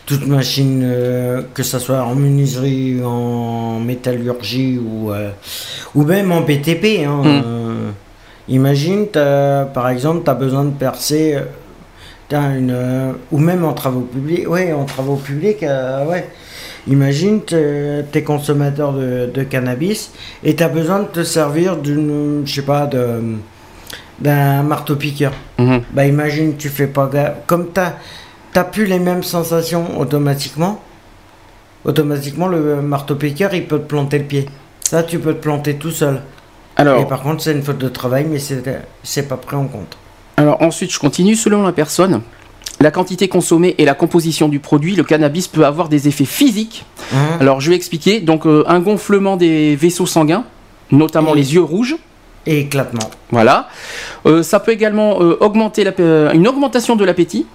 [0.05, 5.31] toute machine, euh, que ce soit en menuiserie, en métallurgie ou, euh,
[5.95, 7.03] ou même en BTP.
[7.05, 7.41] hein, Mm.
[7.45, 7.89] euh,
[8.47, 11.37] imagine, par exemple, tu as besoin de percer,
[12.29, 14.47] t'as une, euh, ou même en travaux publics.
[14.49, 16.27] Ouais, en travaux publics, euh, ouais.
[16.87, 20.11] Imagine, t'es es consommateur de, de cannabis
[20.43, 23.21] et tu as besoin de te servir d'une, je sais pas, de
[24.21, 25.33] d'un marteau-piqueur.
[25.57, 25.81] Mhm.
[25.93, 27.33] Bah imagine, tu fais pas gaffe.
[27.47, 27.93] Comme t'as
[28.53, 30.81] t'as plus les mêmes sensations automatiquement,
[31.85, 34.45] automatiquement le marteau-piqueur il peut te planter le pied.
[34.83, 36.21] Ça tu peux te planter tout seul.
[36.75, 39.97] Alors, Et par contre c'est une faute de travail mais c'est pas pris en compte.
[40.37, 42.21] alors ensuite, je continue, selon la personne,
[42.79, 46.85] la quantité consommée et la composition du produit, le cannabis peut avoir des effets physiques.
[47.13, 50.45] Hein Alors je vais expliquer, donc euh, un gonflement des vaisseaux sanguins,
[50.91, 51.95] notamment les yeux rouges,
[52.45, 53.09] Et éclatement.
[53.31, 53.67] Voilà.
[54.25, 57.45] Euh, ça peut également euh, augmenter la, euh, une augmentation de l'appétit.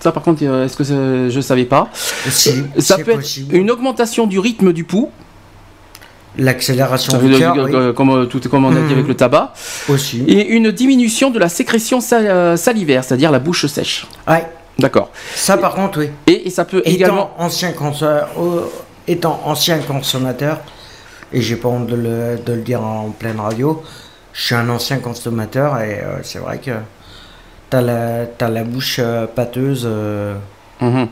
[0.00, 0.84] Ça, par contre, est-ce que
[1.30, 1.88] je savais pas?
[2.26, 5.10] Aussi, Ça peut être une augmentation du rythme du pouls,
[6.36, 8.92] L'accélération du cœur, oui, comme tout comme on a dit Mhm.
[8.92, 9.52] avec le tabac,
[9.88, 10.24] aussi.
[10.26, 14.04] et une diminution de la sécrétion sal- salivaire, c'est-à-dire la bouche sèche.
[14.26, 14.44] Ouais,
[14.76, 15.10] D'accord.
[15.36, 16.08] ça par contre oui.
[16.26, 17.30] Et, et ça peut également.
[17.38, 17.72] Ancien,
[19.06, 20.58] étant ancien consommateur,
[21.34, 23.82] et j'ai pas honte de le, de le dire en pleine radio,
[24.32, 26.70] je suis un ancien consommateur et euh, c'est vrai que
[27.70, 30.34] t'as la, t'as la bouche euh, pâteuse, euh,
[30.80, 31.08] Mhm.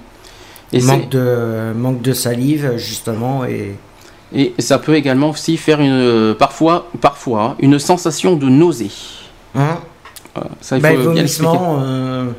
[0.72, 3.76] Et, manque, de, manque de salive justement et
[4.34, 8.90] et ça peut également aussi faire une, parfois, parfois hein, une sensation de nausée.
[9.54, 9.76] hein.
[10.62, 12.30] Ça, il bah, faut bien vomissement, euh,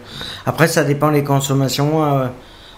[0.47, 2.25] après ça dépend les consommations, euh,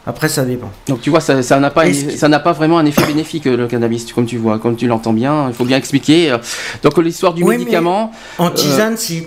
[0.08, 0.70] après ça dépend.
[0.88, 3.58] Donc tu vois, ça ça n'a pas, ça n'a pas vraiment un effet bénéfique euh,
[3.58, 5.48] le cannabis, comme tu vois, comme tu l'entends bien.
[5.50, 6.32] Il faut bien expliquer.
[6.32, 6.38] euh.
[6.84, 8.12] Donc l'histoire du Oui, médicament.
[8.38, 9.24] En tisane si.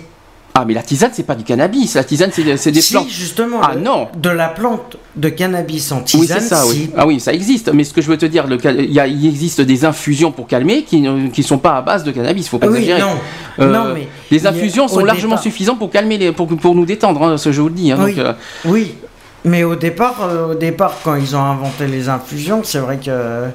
[0.55, 3.07] Ah mais la tisane c'est pas du cannabis, la tisane c'est c'est des si, plantes.
[3.07, 3.59] justement.
[3.61, 4.07] Ah le- non.
[4.17, 6.63] De la plante de cannabis en Oui tisane c'est ça.
[6.63, 6.69] si.
[6.71, 6.89] Oui.
[6.97, 7.71] Ah oui ça existe.
[7.71, 10.31] Mais ce que je veux te dire, le il, y a- il existe des infusions
[10.31, 12.49] pour calmer qui ne qui sont pas à base de cannabis.
[12.49, 12.99] Faut pas oui, exagérer.
[13.01, 13.15] non.
[13.59, 16.47] Euh, non, mais les il a- infusions sont largement départ- suffisantes pour calmer les, pour,
[16.47, 17.21] pour nous détendre.
[17.23, 17.91] Hein, ce je vous le dis.
[17.91, 17.97] hein.
[18.01, 18.15] Oui.
[18.15, 18.33] Donc, euh,
[18.65, 18.95] Oui,
[19.45, 23.45] mais au départ, euh, au départ, quand ils ont inventé les infusions, c'est vrai que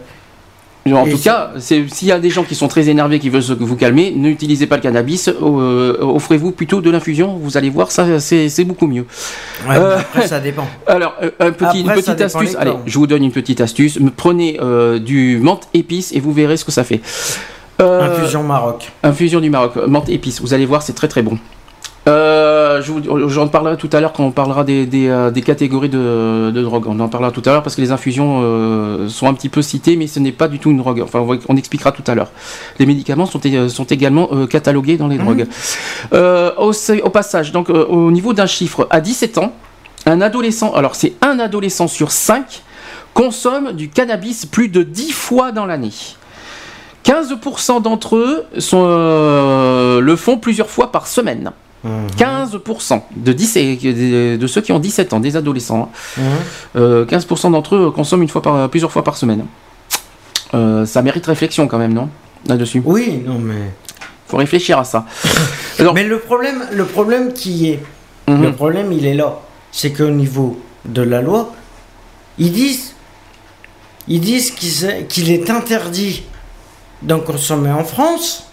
[0.86, 3.56] En Et tout cas, s'il y a des gens qui sont très énervés, qui veulent
[3.58, 8.20] vous calmer, n'utilisez pas le cannabis, euh, offrez-vous plutôt de l'infusion, vous allez voir, ça
[8.20, 9.06] c'est beaucoup mieux.
[9.66, 10.66] Ouais, Euh, après, ça dépend.
[10.86, 14.58] Alors, un petit, une Après, petite astuce, allez, je vous donne une petite astuce, prenez
[15.00, 17.00] du menthe épice et vous verrez ce que ça fait.
[17.78, 18.92] Infusion Maroc.
[19.02, 21.38] Infusion du Maroc, menthe épice, vous allez voir, c'est très très bon.
[22.06, 26.50] Euh, J'en parlerai tout à l'heure quand on parlera des, des, euh, des catégories de,
[26.54, 26.84] de drogue.
[26.86, 29.62] On en parlera tout à l'heure parce que les infusions euh, sont un petit peu
[29.62, 31.00] citées, mais ce n'est pas du tout une drogue.
[31.02, 32.30] Enfin, on, expliquera tout à l'heure.
[32.78, 35.46] Les médicaments sont, sont également euh, catalogués dans les drogues.
[36.12, 39.52] Euh, au, au passage, donc euh, au niveau d'un chiffre, à 17 ans,
[40.06, 42.62] un adolescent, alors c'est un adolescent sur 5,
[43.14, 45.92] consomme du cannabis plus de 10 fois dans l'année.
[47.04, 51.52] 15% d'entre eux sont, euh, le font plusieurs fois par semaine.
[52.16, 55.90] 15% de, 10 et- de, ceux qui ont 17 ans, des adolescents.
[56.18, 56.22] hein.
[56.76, 59.44] Euh, 15% d'entre eux consomment une fois par, plusieurs fois par semaine.
[60.54, 62.08] Euh, ça mérite réflexion quand même, non?
[62.46, 62.82] Là-dessus.
[62.84, 63.70] Oui, non mais.
[64.28, 65.04] Faut réfléchir à ça.
[65.78, 67.80] Alors- Mais le problème, le problème qui est,
[68.28, 68.42] Mhm.
[68.42, 69.40] le problème il est là,
[69.72, 71.52] c'est qu'au niveau de la loi,
[72.38, 72.94] ils disent,
[74.08, 76.22] ils disent qu'il est, qu'il est interdit
[77.02, 78.44] d'en consommer en France,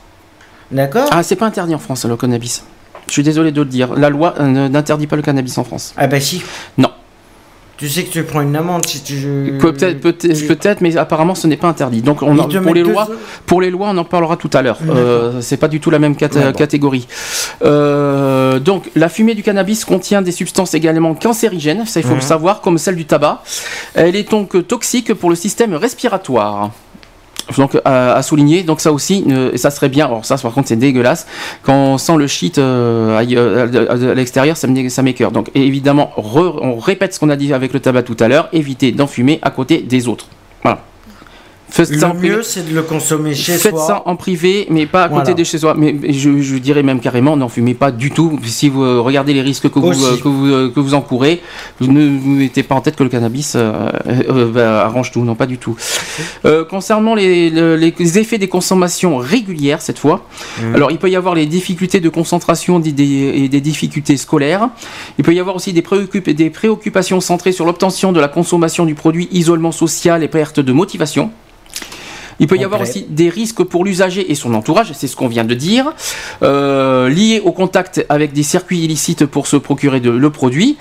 [0.71, 1.07] d'accord?
[1.11, 2.63] Ah, c'est pas interdit en France, le cannabis.
[3.11, 3.93] Je suis désolé de le dire.
[3.95, 5.93] La loi euh, n'interdit pas le cannabis en France.
[5.97, 6.41] Ah bah si.
[6.77, 6.89] Non.
[7.75, 9.57] Tu sais que tu prends une amende si tu.
[9.59, 12.01] Peut-être, peut-être, peut-être, mais apparemment ce n'est pas interdit.
[12.01, 13.09] Donc, on en- pour les deux- lois,
[13.45, 14.77] pour les lois, on en parlera tout à l'heure.
[14.88, 17.05] Euh, c'est pas du tout la même cat- catégorie.
[17.63, 22.15] Euh, donc, la fumée du cannabis contient des substances également cancérigènes, ça il faut Mhm.
[22.17, 23.43] le savoir, comme celle du tabac.
[23.93, 26.71] Elle est donc toxique pour le système respiratoire.
[27.57, 30.05] Donc à, à souligner, donc ça aussi, euh, ça serait bien.
[30.05, 31.27] Alors ça, par contre, c'est dégueulasse.
[31.63, 35.31] Quand on sent le shit euh, euh, à, l'extérieur, ça ça m'écoeure.
[35.31, 38.49] Donc évidemment, on répète ce qu'on a dit avec le tabac tout à l'heure.
[38.53, 40.27] Évitez d'en fumer à côté des autres.
[40.63, 40.83] Voilà.
[41.72, 43.88] Faites ça en Le mieux, c'est de le consommer chez Faites soi.
[43.88, 45.73] ça en privé, mais pas à côté de chez soi.
[45.77, 48.38] Mais je, je dirais même carrément, n'en fumez pas du tout.
[48.43, 50.03] Si vous euh, regardez les risques que vous, Aussi.
[50.03, 51.41] euh, que vous, euh, que vous encourez,
[51.80, 55.23] vous ne vous mettez pas en tête que le cannabis euh, euh, bah, arrange tout.
[55.23, 55.77] Non, pas du tout.
[56.43, 60.26] Euh, concernant les, le- les effets des consommations régulières, cette fois,
[60.61, 60.76] Mhm.
[60.76, 64.68] alors il peut y avoir les difficultés de concentration des- des- et des difficultés scolaires.
[65.18, 68.85] Il peut y avoir aussi des, préoccup- des préoccupations centrées sur l'obtention de la consommation
[68.85, 71.31] du produit, isolement social et perte de motivation.
[72.41, 75.27] Il peut y avoir aussi des risques pour l'usager et son entourage, c'est ce qu'on
[75.27, 75.93] vient de dire,
[76.41, 80.77] euh, liés au contact avec des circuits illicites pour se procurer de, le produit.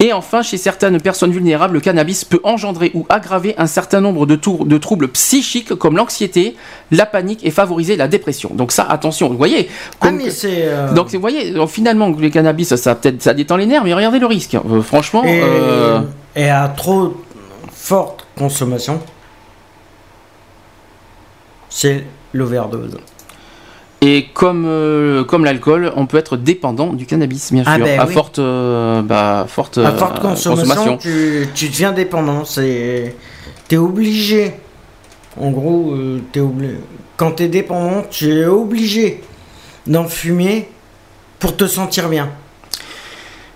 [0.00, 4.26] Et enfin, chez certaines personnes vulnérables, le cannabis peut engendrer ou aggraver un certain nombre
[4.26, 6.56] de, tour- de troubles psychiques comme l'anxiété,
[6.90, 8.50] la panique et favoriser la dépression.
[8.52, 9.68] Donc ça, attention, vous voyez.
[9.70, 12.94] Ah comme euh, donc vous voyez, donc, finalement, le cannabis, ça
[13.34, 14.56] détend les nerfs, mais regardez le risque.
[14.56, 15.42] Euh, franchement, et,
[16.34, 17.14] et à trop
[17.72, 18.98] forte consommation,
[21.74, 22.96] c'est l'overdose.
[24.00, 27.98] Et comme, euh, comme l'alcool, on peut être dépendant du cannabis, bien sûr, Ah ben
[27.98, 28.12] à oui.
[28.12, 32.44] forte, euh, bah, forte, À euh, forte consommation, tu, tu deviens dépendant.
[32.44, 34.52] T'es obligé.
[35.40, 36.76] En gros, euh, t'es obligé.
[37.16, 39.20] Quand t'es dépendant, tu es obligé
[39.86, 40.68] d'en fumer
[41.40, 42.30] pour te sentir bien.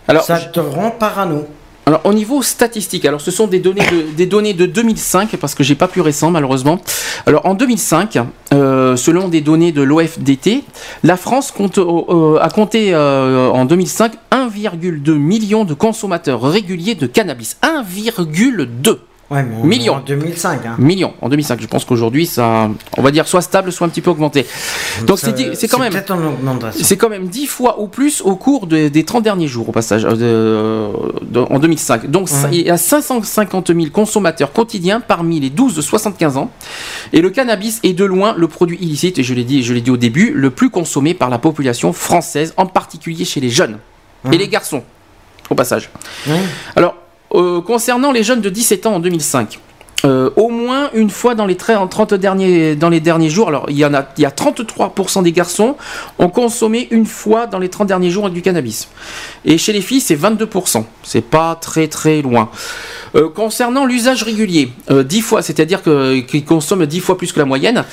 [0.08, 1.46] Alors, Ça te rend parano.
[1.88, 5.54] Alors au niveau statistique, alors ce sont des données de, des données de 2005 parce
[5.54, 6.82] que j'ai pas plus récent malheureusement.
[7.24, 8.18] Alors en 2005,
[8.52, 10.64] euh, selon des données de l'OFDT,
[11.02, 17.06] la France compte, euh, a compté euh, en 2005 1,2 million de consommateurs réguliers de
[17.06, 17.56] cannabis.
[17.62, 18.98] 1,2
[19.30, 19.94] Ouais, mais on Millions.
[19.96, 20.64] en 2005.
[20.64, 20.76] Hein.
[20.78, 21.60] millions en 2005.
[21.60, 24.46] Je pense qu'aujourd'hui ça, on va dire soit stable, soit un petit peu augmenté.
[25.06, 25.92] Donc c'est quand même
[26.72, 29.72] c'est quand même 10 fois ou plus au cours de- des 30 derniers jours, au
[29.72, 30.90] passage, euh,
[31.20, 32.06] de- de- en 2005.
[32.10, 32.48] Donc, Ouais.
[32.52, 36.50] il y a 550 000 consommateurs quotidiens parmi les 12-75 ans.
[37.12, 39.80] Et le cannabis est de loin le produit illicite, et je l'ai dit, je l'ai
[39.82, 43.78] dit au début, le plus consommé par la population française, en particulier chez les jeunes
[44.32, 44.82] et les garçons,
[45.50, 45.90] au passage.
[46.76, 46.94] Alors,
[47.34, 49.58] euh, concernant les jeunes de 17 ans en 2005,
[50.04, 53.48] euh, au moins une fois dans les, tra- en 30 derniers, dans les derniers jours,
[53.48, 55.74] alors il y, en a, il y a 33% des garçons
[56.20, 58.88] ont consommé une fois dans les 30 derniers jours du cannabis.
[59.44, 60.84] Et chez les filles, c'est 22%.
[61.02, 62.48] C'est pas très très loin.
[63.16, 67.44] Euh, concernant l'usage régulier, euh, 10 fois, c'est-à-dire qu'ils consomment 10 fois plus que la
[67.44, 67.84] moyenne,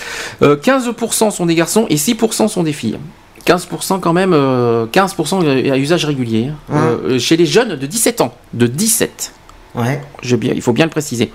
[0.44, 3.00] euh, 15% sont des garçons et 6% sont des filles.
[3.46, 5.42] 15% quand même, euh, 15%
[5.72, 6.50] à usage régulier.
[6.72, 6.76] hein.
[6.76, 9.32] Euh, chez les jeunes de 17 ans, de 17.
[9.76, 10.02] Ouais.
[10.24, 11.34] Je il faut bien le préciser.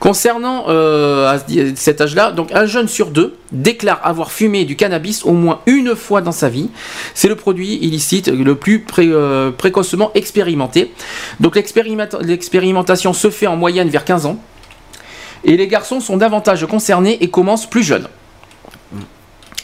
[0.00, 1.38] Concernant euh, à
[1.76, 5.94] cet âge-là, donc un jeune sur deux déclare avoir fumé du cannabis au moins une
[5.94, 6.70] fois dans sa vie.
[7.12, 10.90] C'est le produit illicite le plus pré- euh, précocement expérimenté.
[11.38, 14.38] Donc l'expérimenta- l'expérimentation se fait en moyenne vers 15 ans.
[15.44, 18.08] Et les garçons sont davantage concernés et commencent plus jeunes.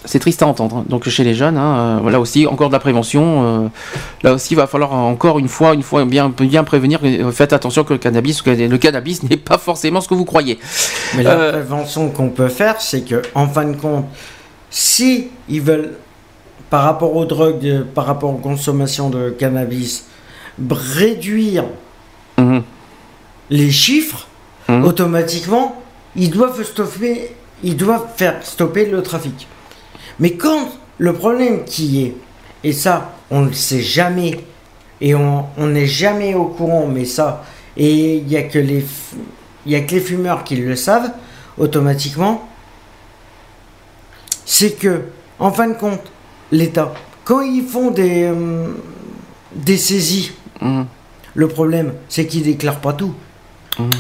[0.08, 0.76] C'est triste à entendre.
[0.78, 0.84] hein.
[0.88, 3.64] Donc chez les jeunes, hein, euh, là aussi, encore de la prévention.
[3.64, 3.68] euh,
[4.22, 6.98] là aussi, il va falloir encore une fois, une fois bien, bien prévenir.
[7.04, 10.58] euh, Faites attention que le cannabis, le cannabis n'est pas forcément ce que vous croyez.
[11.14, 14.06] Mais la Euh, prévention qu'on peut faire, c'est que, en fin de compte,
[14.70, 15.92] si ils veulent,
[16.70, 20.04] par rapport aux drogues, par rapport aux consommations de cannabis,
[20.70, 21.64] réduire
[22.38, 22.62] Mhm.
[23.50, 24.26] les chiffres,
[24.68, 24.84] Mhm.
[24.84, 25.80] automatiquement,
[26.16, 27.32] ils doivent stopper,
[27.62, 29.46] ils doivent faire stopper le trafic.
[30.20, 30.68] Mais quand
[30.98, 32.14] le problème qui est,
[32.64, 34.40] et ça, on ne le sait jamais,
[35.00, 37.44] et on n'est jamais au courant, mais ça,
[37.76, 38.84] et il n'y a que les,
[39.66, 41.12] y a que les fumeurs qui le savent,
[41.56, 42.48] automatiquement,
[44.44, 45.02] c'est que,
[45.38, 46.00] en fin de compte,
[46.50, 46.92] l'État,
[47.24, 48.68] quand ils font des, euh,
[49.54, 50.86] des saisies, Mhm.
[51.34, 53.14] le problème, c'est qu'ils déclarent pas tout.
[53.78, 53.90] Mhm.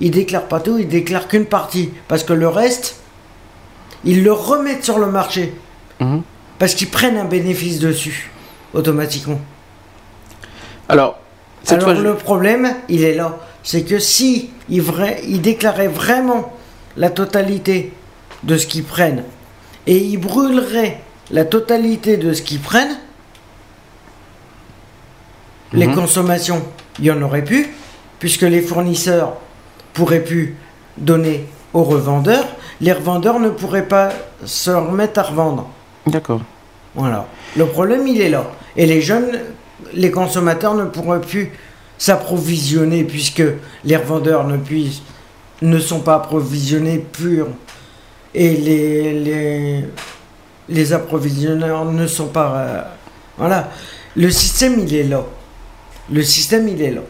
[0.00, 1.90] Ils déclarent pas tout, ils déclarent qu'une partie.
[2.08, 2.96] Parce que le reste,
[4.04, 5.54] ils le remettent sur le marché.
[6.00, 6.22] Mhm.
[6.58, 8.30] Parce qu'ils prennent un bénéfice dessus,
[8.74, 9.40] automatiquement.
[10.88, 11.18] Alors,
[11.62, 13.38] cette Alors fois, je- le problème, il est là.
[13.62, 16.52] C'est que si ils, vra- ils déclaraient vraiment
[16.96, 17.92] la totalité
[18.42, 19.24] de ce qu'ils prennent,
[19.86, 21.00] et ils brûleraient
[21.30, 22.96] la totalité de ce qu'ils prennent,
[25.72, 25.94] les Mhm.
[25.94, 26.62] consommations,
[26.98, 27.66] il y en aurait plus,
[28.18, 29.34] puisque les fournisseurs
[29.92, 30.56] pourraient plus
[30.98, 32.46] donner aux revendeurs,
[32.80, 34.10] les revendeurs ne pourraient pas
[34.44, 35.68] se remettre à revendre.
[36.06, 36.40] D'accord.
[36.94, 37.26] Voilà.
[37.56, 38.46] Le problème, il est là.
[38.76, 39.40] Et les jeunes,
[39.92, 41.52] les consommateurs ne pourraient plus
[41.98, 43.42] s'approvisionner puisque
[43.84, 45.02] les revendeurs ne, puissent,
[45.62, 47.48] ne sont pas approvisionnés purs
[48.34, 49.84] et les, les,
[50.68, 52.54] les approvisionneurs ne sont pas...
[52.56, 52.82] euh,
[53.38, 53.70] voilà.
[54.16, 55.24] Le système, il est là.
[56.10, 57.00] Le système, il est là.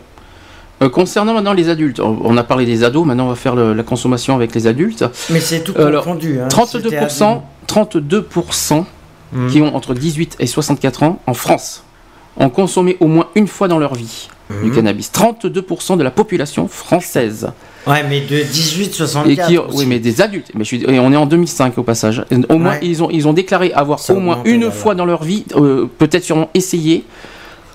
[0.85, 3.73] Euh, concernant maintenant les adultes, on a parlé des ados, maintenant on va faire le-
[3.73, 5.05] la consommation avec les adultes.
[5.31, 6.39] Mais c'est tout Alors, confondu.
[6.41, 6.49] hein.
[6.49, 8.87] 32%, 32%
[9.33, 9.51] Mhm.
[9.51, 11.85] qui ont entre 18 et 64 ans en France
[12.37, 14.29] ont consommé au moins une fois dans leur vie
[14.63, 14.75] du Mhm.
[14.75, 15.11] cannabis.
[15.11, 17.51] 32% de la population française.
[17.87, 19.29] Ouais, mais de 18-64.
[19.31, 20.51] Et qui, oui, mais des adultes.
[20.55, 22.25] Mais je suis, et on est en 2005 au passage.
[22.31, 22.79] Et Au moins, Ouais.
[22.83, 25.87] ils ont, ils ont déclaré avoir Ça au moins une fois dans leur vie, euh,
[25.99, 27.05] peut-être sûrement essayé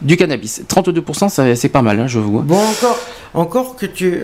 [0.01, 0.61] du cannabis.
[0.67, 2.39] 32%, ça- c'est pas mal, hein, je vous.
[2.41, 2.97] Bon, encore,
[3.33, 4.23] encore que tu,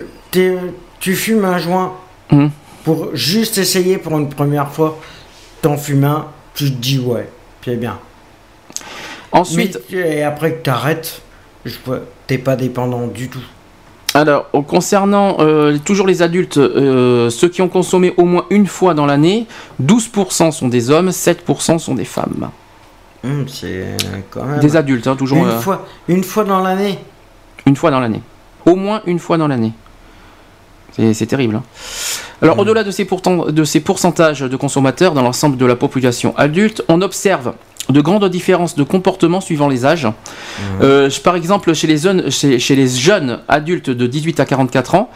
[1.00, 1.92] tu fumes un joint
[2.32, 2.50] Mhm.
[2.84, 4.98] pour juste essayer pour une première fois,
[5.62, 7.28] t'en fumes un, tu te dis ouais,
[7.64, 7.98] c'est bien.
[9.32, 11.20] Ensuite, Mais, et après que t'arrêtes,
[11.84, 13.40] vois, t'es pas dépendant du tout.
[14.14, 18.94] Alors, concernant euh, toujours les adultes, euh, ceux qui ont consommé au moins une fois
[18.94, 19.46] dans l'année,
[19.78, 22.48] 12% sont des hommes, 7% sont des femmes.
[23.26, 23.96] Hum, c'est
[24.30, 24.60] quand même.
[24.60, 26.98] Des adultes, hein, toujours une, euh, fois, une fois dans l'année.
[27.66, 28.22] une fois dans l'année.
[28.64, 29.72] Au moins une fois dans l'année.
[31.12, 31.56] C'est terrible.
[31.56, 31.62] hein.
[32.40, 37.02] Alors, au-delà de de ces pourcentages de consommateurs dans l'ensemble de la population adulte, on
[37.02, 37.52] observe
[37.88, 40.08] de grandes différences de comportement suivant les âges.
[40.82, 44.94] Euh, par exemple, chez les, jeunes, chez, chez les jeunes adultes de 18 à 44
[44.96, 45.10] ans,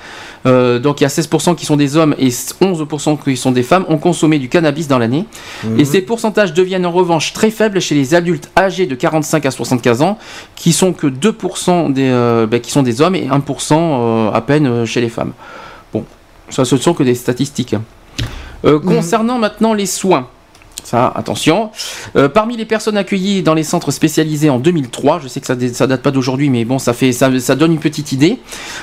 [0.47, 3.63] euh, donc il y a 16% qui sont des hommes et 11% qui sont des
[3.63, 5.27] femmes, ont consommé du cannabis dans l'année.
[5.65, 5.81] Mhm.
[5.81, 9.51] Et ces pourcentages deviennent en revanche très faibles chez les adultes âgés de 45 à
[9.51, 10.19] 75 ans,
[10.55, 14.41] qui sont que 2% des, euh, ben, qui sont des hommes et 1% euh, à
[14.41, 15.33] peine chez les femmes.
[15.93, 16.05] Bon,
[16.49, 17.75] ça ce ne sont que des statistiques.
[17.75, 17.83] hein.
[18.65, 20.29] Euh, Concernant maintenant les soins.
[20.85, 21.71] Ça, attention.
[22.17, 25.55] Euh, parmi les personnes accueillies dans les centres spécialisés en 2003, je sais que ça,
[25.73, 28.39] ça date pas d'aujourd'hui, mais bon, ça, fait, ça, donne une petite idée.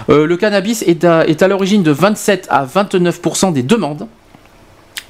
[0.10, 4.08] Euh, le cannabis est à, est à l'origine de 27 à 29% des demandes,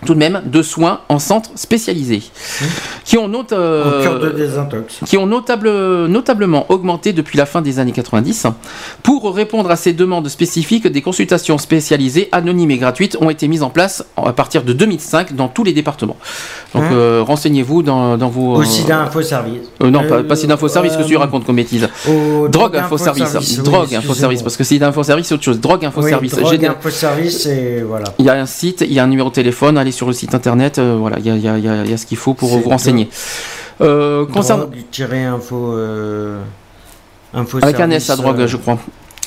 [0.05, 2.21] tout de même, de soins en centres spécialisés,
[3.03, 4.99] qui ont, note, euh, En cure de désintox.
[5.05, 5.69] qui ont notable,
[6.07, 8.47] notablement augmenté depuis la fin des années 90.
[9.03, 13.63] Pour répondre à ces demandes spécifiques, des consultations spécialisées, anonymes et gratuites, ont été mises
[13.63, 16.17] en place à partir de 2005 dans tous les départements.
[16.73, 18.55] Donc Hein euh, renseignez-vous dans, dans vos...
[18.57, 19.61] Aussi euh, d'infoservice.
[19.83, 21.87] euh, non, pas, Euh, pas c'est d'infoservice que tu racontes comme bêtise.
[22.07, 23.35] Au Drogue infoservice.
[23.57, 24.41] oui, Drogue infoservice.
[24.43, 25.59] Parce que c'est d'infoservice, c'est autre chose.
[25.59, 26.33] Drogue infoservice.
[26.33, 26.71] Oui, drogue Génial.
[26.77, 28.13] infoservice et voilà.
[28.19, 30.13] Il y a un site, il y a un numéro de téléphone, allez sur le
[30.13, 32.33] site internet, euh, voilà, il y y y a- il y a ce qu'il faut
[32.33, 33.09] pour vous renseigner.
[33.79, 34.65] Euh, concernant...
[34.65, 35.71] Drogue-info.
[35.73, 36.41] Euh,
[37.61, 38.77] Avec un S à drogue, je crois,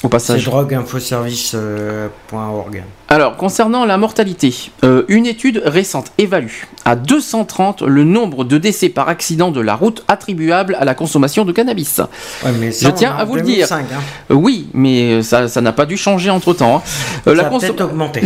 [0.03, 0.45] au C'est passage.
[0.45, 2.83] drogueinfoservice.org.
[3.09, 8.89] Alors, concernant la mortalité, euh, une étude récente évalue à 230 le nombre de décès
[8.89, 12.01] par accident de la route attribuables à la consommation de cannabis.
[12.45, 13.99] Ouais, mais ça, Je tiens à vous le 2005, hein.
[14.31, 16.77] Euh, oui, mais ça ça n'a pas dû changer entre-temps.
[16.77, 16.83] hein.
[17.27, 17.51] Euh, Ça la,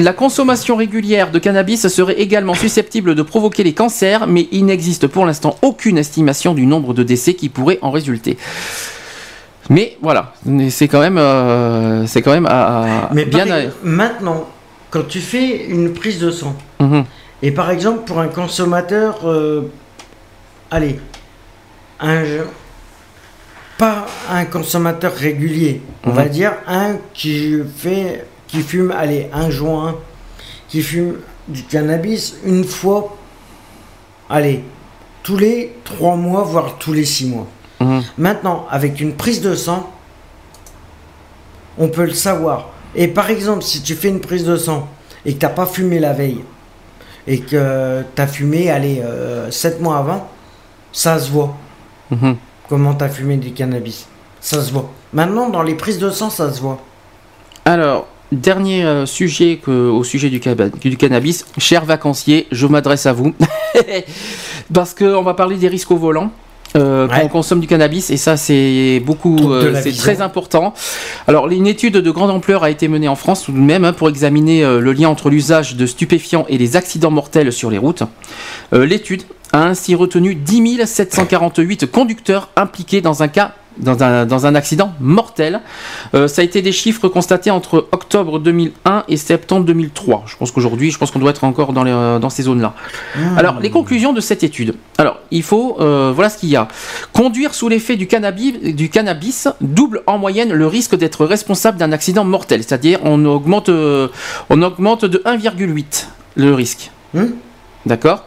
[0.03, 5.07] la consommation régulière de cannabis serait également susceptible de provoquer les cancers, mais il n'existe
[5.07, 8.37] pour l'instant aucune estimation du nombre de décès qui pourrait en résulter.
[9.70, 13.47] Mais voilà, mais c'est quand même, euh, c'est quand même à, à- Mais bien.
[13.47, 14.47] pareil, à- maintenant,
[14.91, 17.05] quand tu fais une prise de sang, Mhm.
[17.43, 19.62] et par exemple pour un consommateur, euh,
[20.70, 21.01] allez,
[22.01, 22.23] un,
[23.78, 26.15] pas un consommateur régulier, on Mhm.
[26.16, 29.97] va dire un qui fait, qui fume, allez, un joint,
[30.69, 31.16] qui fume
[31.49, 33.16] du cannabis une fois,
[34.28, 34.62] allez,
[35.23, 37.47] tous les trois mois, voire tous les six mois.
[37.85, 38.02] Mhm.
[38.19, 39.90] Maintenant, avec une prise de sang,
[41.78, 42.70] on peut le savoir.
[42.94, 44.89] Et par exemple, si tu fais une prise de sang
[45.27, 46.43] et que tu n'as pas fumé la veille,
[47.27, 49.02] et que tu as fumé, allez,
[49.51, 50.28] 7 mois avant,
[50.93, 51.56] ça se voit.
[52.11, 52.36] Mhm.
[52.69, 54.06] Comment tu as fumé du cannabis.
[54.40, 54.90] Ça se voit.
[55.12, 56.81] Maintenant, dans les prises de sang, ça se voit.
[57.65, 61.44] Alors, dernier euh, sujet que, au sujet du, du cannabis.
[61.59, 63.35] Chers vacanciers, je m'adresse à vous.
[64.74, 66.31] Parce qu'on va parler des risques au volant.
[66.77, 70.75] Euh, quand on consomme du cannabis et ça c'est beaucoup euh, c'est très important.
[71.29, 73.93] Alors une étude de grande ampleur a été menée en France tout de même hein,
[73.93, 77.79] pour examiner euh, le lien entre l'usage de stupéfiants et les accidents mortels sur les
[77.79, 78.03] routes.
[78.73, 79.23] Euh, l'étude
[79.53, 84.93] a ainsi retenu 10 748 conducteurs impliqués dans un cas dans un, dans un accident
[85.01, 85.61] mortel.
[86.15, 90.25] Euh, ça a été des chiffres constatés entre octobre 2001 et septembre 2003.
[90.27, 92.75] Je pense qu'aujourd'hui, je pense qu'on doit être encore dans, les, euh, dans ces zones-là.
[93.37, 94.75] Alors, les conclusions de cette étude.
[94.99, 96.69] Alors, il faut, euh, voilà ce qu'il y a.
[97.13, 101.93] Conduire sous l'effet du cannabis, du cannabis double en moyenne le risque d'être responsable d'un
[101.93, 102.63] accident mortel.
[102.63, 104.09] C'est-à-dire, on augmente, euh,
[104.51, 106.91] on augmente de 1,8 le risque.
[107.87, 108.25] D'accord?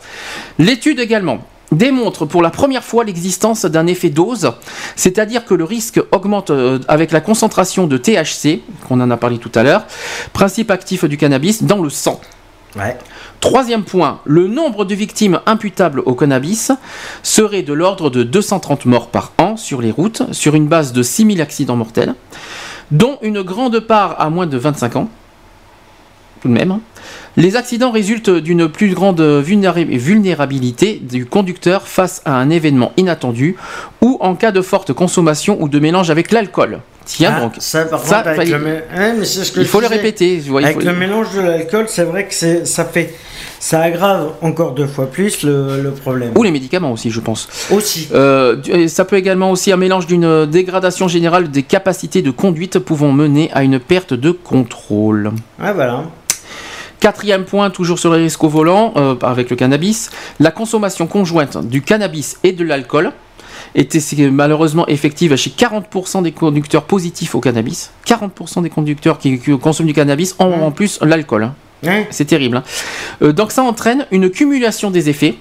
[0.59, 1.39] L'étude également
[1.71, 4.53] démontre pour la première fois l'existence d'un effet dose,
[4.95, 9.37] c'est-à-dire que le risque augmente euh, avec la concentration de THC, qu'on en a parlé
[9.37, 9.85] tout à l'heure,
[10.33, 12.21] principe actif du cannabis, dans le sang.
[12.75, 12.97] Ouais.
[13.39, 16.71] Troisième point, le nombre de victimes imputables au cannabis
[17.21, 21.03] serait de l'ordre de 230 morts par an sur les routes, sur une base de
[21.03, 22.15] 6000 accidents mortels,
[22.91, 25.09] dont une grande part à moins de 25 ans.
[26.41, 26.71] Tout de même.
[26.71, 26.81] hein.
[27.35, 33.55] Les accidents résultent d'une plus grande vulnéra- vulnérabilité du conducteur face à un événement inattendu
[34.01, 36.79] ou en cas de forte consommation ou de mélange avec l'alcool.
[37.05, 37.53] Tiens Ah, donc.
[37.59, 38.81] ça, par ça, contre, avec il- le mé-
[39.19, 40.39] mais ce que il faut le répéter.
[40.39, 42.33] vois, Avec faut- le mélange de l'alcool, c'est vrai que
[42.65, 43.13] ça fait,
[43.59, 46.31] ça aggrave encore deux fois plus le, le problème.
[46.35, 47.47] Ou les médicaments aussi, je pense.
[47.71, 48.09] Aussi.
[48.13, 48.57] Euh,
[48.89, 53.49] ça peut également aussi un mélange d'une dégradation générale des capacités de conduite pouvant mener
[53.53, 55.31] à une perte de contrôle.
[55.61, 56.03] Ouais, voilà.
[56.99, 60.09] Quatrième point, toujours sur les risques au volant, euh, avec le cannabis,
[60.39, 63.11] la consommation conjointe du cannabis et de l'alcool
[63.75, 63.99] était
[64.31, 67.91] malheureusement effective chez 40% des conducteurs positifs au cannabis.
[68.07, 71.51] 40% des conducteurs qui, qui consomment du cannabis ont en plus l'alcool.
[71.83, 72.07] Ouais.
[72.09, 72.57] C'est terrible.
[72.57, 72.63] hein.
[73.21, 75.35] Euh, donc ça entraîne une cumulation des effets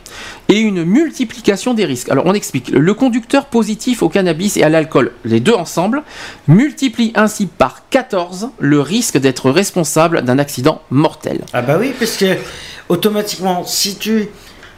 [0.48, 2.10] et une multiplication des risques.
[2.10, 2.68] Alors on explique.
[2.70, 6.02] Le conducteur positif au cannabis et à l'alcool, les deux ensemble,
[6.46, 11.40] multiplie ainsi par 14 le risque d'être responsable d'un accident mortel.
[11.52, 12.36] Ah bah oui, parce que
[12.88, 14.28] automatiquement, si tu,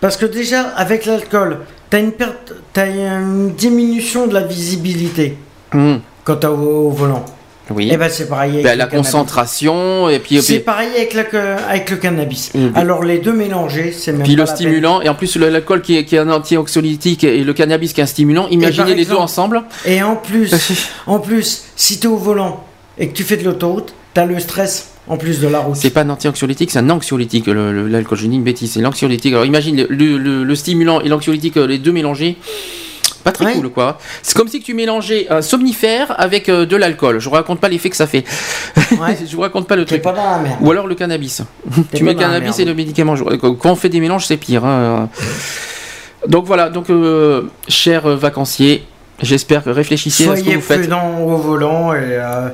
[0.00, 1.58] parce que déjà avec l'alcool,
[1.90, 5.36] t'as une perte, t'as une diminution de la visibilité
[5.72, 7.24] quand t'es au, au volant.
[7.70, 7.90] Oui.
[7.92, 9.10] Et ben c'est pareil avec Ben, le la cannabis.
[9.12, 12.50] concentration et puis, C'est pareil avec, la- avec le cannabis.
[12.54, 15.36] Puis- Alors les deux mélangés, c'est même puis pas le la stimulant et en plus
[15.36, 18.48] l'alcool qui est, qui est un antioxylytique et le cannabis qui est un stimulant.
[18.48, 19.62] Imaginez les deux ensemble.
[19.84, 20.52] Et en plus,
[21.06, 22.64] en plus, si t'es au volant
[22.98, 25.76] et que tu fais de l'autoroute, t'as le stress en plus de la route.
[25.76, 27.46] C'est pas un anxiolytique, c'est un anxiolytique.
[27.46, 29.32] L'alcool, je dis une bêtise, c'est l'anxiolytique.
[29.32, 32.36] Alors imagine le, le- le- le stimulant et l'anxiolytique, euh, les deux mélangés.
[33.28, 33.52] Pas très Ouais.
[33.54, 33.98] cool quoi.
[34.22, 37.18] C'est comme si tu mélangeais un somnifère avec euh, de l'alcool.
[37.20, 38.24] Je vous raconte pas l'effet que ça fait.
[39.00, 39.16] Ouais.
[39.28, 40.00] je vous raconte pas le truc.
[40.02, 40.56] pas dans la merde.
[40.62, 41.42] Ou alors le cannabis.
[41.94, 43.14] Tu mets le cannabis et le médicament.
[43.16, 44.64] Quand on fait des mélanges, c'est pire.
[44.64, 45.08] hein.
[46.26, 48.84] Donc voilà, donc euh, chers vacanciers,
[49.22, 50.80] j'espère que réfléchissez à ce que Soyez vous faites.
[50.80, 52.48] prudents au volant et euh,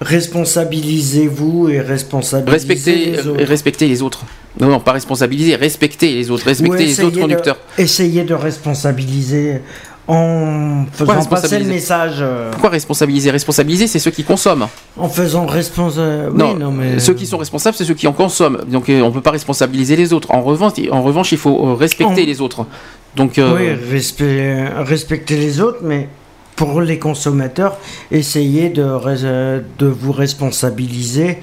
[0.00, 3.44] responsabilisez-vous et responsabilisez Respectez, les autres.
[3.44, 4.20] respectez les autres.
[4.60, 7.58] Non, non, pas responsabiliser, respectez les autres, respectez Ou les autres de- conducteurs.
[7.78, 9.60] Essayez de responsabiliser
[10.08, 14.68] en faisant passer le message, euh, Pourquoi responsabiliser Responsabiliser, c'est ceux qui consomment.
[14.96, 16.32] en faisant responsable.
[16.36, 18.60] non, oui, non, mais ceux qui sont responsables, c'est ceux qui en consomment.
[18.68, 20.30] Donc euh, on peut pas responsabiliser les autres.
[20.30, 22.66] En revanche, en revanche il faut euh, respecter les autres.
[23.16, 26.08] Donc euh, Oui, respect- respecter les autres, mais
[26.54, 27.76] pour les consommateurs,
[28.12, 28.84] essayez de,
[29.78, 31.38] de vous responsabiliser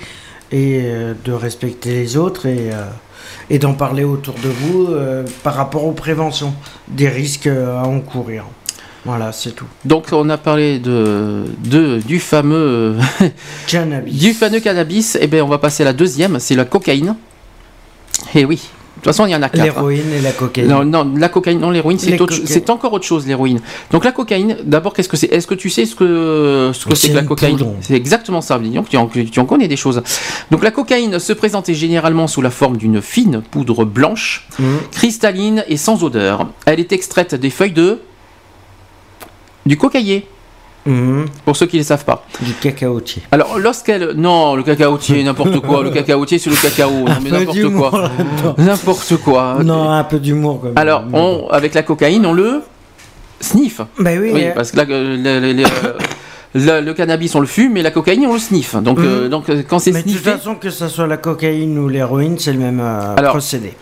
[0.53, 2.85] et euh, de respecter les autres et, euh,
[3.49, 6.53] et d'en parler autour de vous euh, par rapport aux préventions
[6.87, 8.45] des risques à encourir.
[9.03, 9.65] Voilà, c'est tout.
[9.83, 12.95] donc on a parlé de, de du fameux
[13.67, 14.17] Cannabis.
[14.17, 15.17] du fameux cannabis.
[15.19, 17.15] Et ben on va passer à la deuxième, c'est la cocaïne.
[18.33, 18.69] Et oui,
[19.03, 19.61] toute façon, il y en a quatre.
[19.61, 19.65] hein.
[19.65, 20.67] L'héroïne et la cocaïne.
[20.67, 23.59] Non, non, la cocaïne, non, l'héroïne, c'est c'est encore autre chose, l'héroïne.
[23.91, 25.27] Donc la cocaïne, d'abord, qu'est-ce que c'est?
[25.27, 27.57] Est-ce que tu sais ce que ce que C'est c'est que la cocaïne?
[27.81, 28.57] C'est exactement ça.
[28.59, 30.01] Donc tu en, tu en connais des choses.
[30.51, 34.77] Donc la cocaïne se présentait généralement sous la forme d'une fine poudre blanche, Mhm.
[34.91, 36.47] cristalline et sans odeur.
[36.65, 37.99] Elle est extraite des feuilles de
[39.65, 40.27] du cocaïer.
[40.85, 41.25] Mhm.
[41.45, 42.25] Pour ceux qui ne le savent pas.
[42.41, 43.23] Du cacaotier.
[43.31, 44.11] Alors, lorsqu'elle.
[44.15, 45.81] Non, le cacaotier, n'importe quoi.
[45.83, 46.89] Le cacaotier, c'est le cacao.
[46.91, 48.09] Non, mais n'importe quoi.
[48.57, 49.57] N'importe quoi.
[49.63, 50.77] Non, un peu d'humour quand même.
[50.77, 52.61] Alors, on, avec la cocaïne, on le
[53.39, 53.81] sniffe.
[53.99, 55.63] Bah oui, Oui, euh, parce que là, euh, le, le-
[56.55, 58.75] le- cannabis, on le fume, mais la cocaïne, on le sniffe.
[58.75, 60.31] Donc, euh, donc euh, quand c'est mais de toute sniffé.
[60.37, 63.73] façon, que ce soit la cocaïne ou l'héroïne, c'est le même euh, Alors, procédé.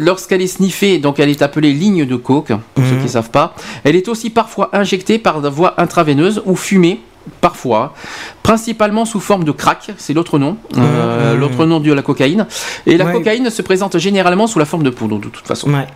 [0.00, 3.30] Lorsqu'elle est sniffée, donc elle est appelée ligne de coke, pour ceux qui ne savent
[3.30, 3.54] pas.
[3.84, 7.00] Elle est aussi parfois injectée par la voie intraveineuse ou fumée,
[7.40, 7.94] parfois,
[8.42, 11.40] principalement sous forme de crack, c'est l'autre nom, euh, Mhm.
[11.40, 12.46] l'autre nom de la cocaïne.
[12.86, 13.12] Et la Ouais.
[13.12, 15.70] cocaïne se présente généralement sous la forme de poudre, de toute façon.
[15.72, 15.86] Ouais.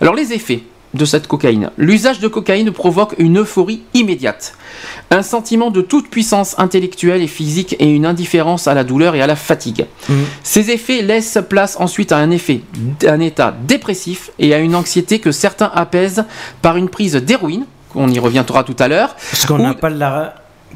[0.00, 0.62] Alors les effets
[0.94, 1.70] de cette cocaïne.
[1.76, 4.54] L'usage de cocaïne provoque une euphorie immédiate,
[5.10, 9.20] un sentiment de toute puissance intellectuelle et physique et une indifférence à la douleur et
[9.22, 9.86] à la fatigue.
[10.08, 10.24] Mhm.
[10.42, 12.60] Ces effets laissent place ensuite à un effet,
[13.06, 16.24] un état dépressif et à une anxiété que certains apaisent
[16.62, 17.64] par une prise d'héroïne,
[17.94, 19.16] on y reviendra tout à l'heure.
[19.32, 20.34] Ce qu'on ou- appelle la.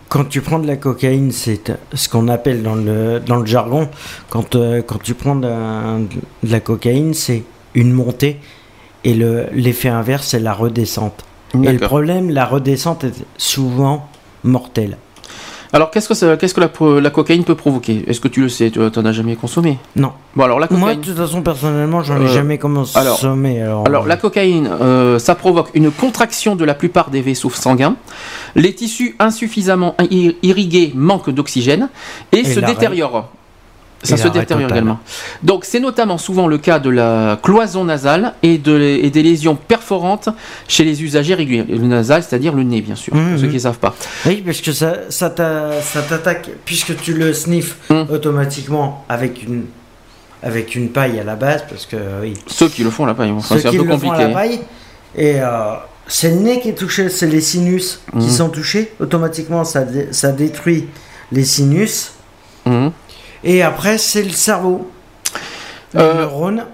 [0.08, 3.88] Quand tu prends de la cocaïne, c'est ce qu'on appelle dans le, dans le jargon,
[4.28, 8.38] quand, euh, quand tu prends de, de la cocaïne, c'est une montée
[9.04, 11.24] et le- l'effet inverse, c'est la redescente.
[11.54, 14.08] Et le problème, la redescente est souvent
[14.44, 14.96] mortelle.
[15.72, 16.60] Alors qu'est-ce que, ça- qu'est-ce que
[17.00, 18.02] la, cocaïne peut provoquer?
[18.08, 18.70] Est-ce que tu le sais?
[18.72, 19.78] Tu n'en as jamais consommé?
[19.94, 20.10] Non.
[20.34, 23.62] Bon alors la Moi, de toute façon, personnellement, j'en ai Euh, jamais consommé.
[23.62, 27.94] Alors, Alors la cocaïne, euh, ça provoque une contraction de la plupart des vaisseaux sanguins.
[28.56, 31.88] Les tissus insuffisamment ir- irrigués manquent d'oxygène
[32.32, 33.28] et, Et se détériorent.
[34.02, 34.98] Ça se détériore également.
[35.42, 39.56] Donc c'est notamment souvent le cas de la cloison nasale et, de, et des lésions
[39.56, 40.30] perforantes
[40.68, 41.64] chez les usagers réguliers.
[41.68, 43.94] Le nasal, c'est-à-dire le nez, bien sûr, pour ceux qui ne savent pas.
[44.26, 48.04] Oui, parce que ça, ça t'a- ça t'attaque, puisque tu le sniffes Hmm.
[48.10, 49.64] automatiquement avec une,
[50.42, 53.40] avec une paille à la base, parce que oui, Ceux qui le font ils vont-
[53.40, 54.22] ceux c'est un peu le font à compliqué.
[54.28, 54.60] la paille,
[55.16, 55.74] et euh,
[56.06, 60.08] c'est le nez qui est touché, c'est les sinus qui sont touchés, automatiquement ça, dé-
[60.12, 60.86] ça détruit
[61.32, 62.12] les sinus,
[62.64, 62.92] Mhm.
[63.44, 64.90] Et après c'est le cerveau,
[65.96, 66.64] Euh, neurones,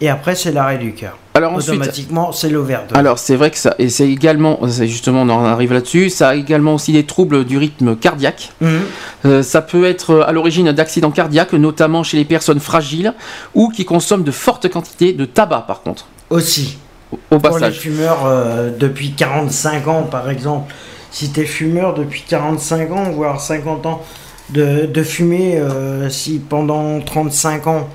[0.00, 1.16] et après c'est l'arrêt du cœur.
[1.34, 2.96] Alors ensuite, Automatiquement c'est l'overdose.
[2.98, 6.34] Alors c'est vrai que ça, et c'est également, justement on en arrive là-dessus, ça a
[6.34, 8.50] également aussi des troubles du rythme cardiaque.
[8.60, 8.80] Mhm.
[9.24, 13.14] Euh, ça peut être euh, à l'origine d'accidents cardiaques, notamment chez les personnes fragiles
[13.54, 16.76] ou qui consomment de fortes quantités de tabac par contre, Aussi.
[17.12, 17.78] au, au Pour les passage.
[17.78, 20.74] fumeurs euh, depuis 45 ans, par exemple,
[21.10, 24.02] si tu es fumeur depuis 45 ans, voire 50 ans,
[24.50, 27.88] de, de fumer, euh, si pendant 35 ans,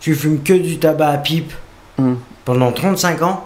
[0.00, 1.52] tu fumes que du tabac à pipe,
[1.98, 2.14] Mm.
[2.44, 3.44] pendant 35 ans,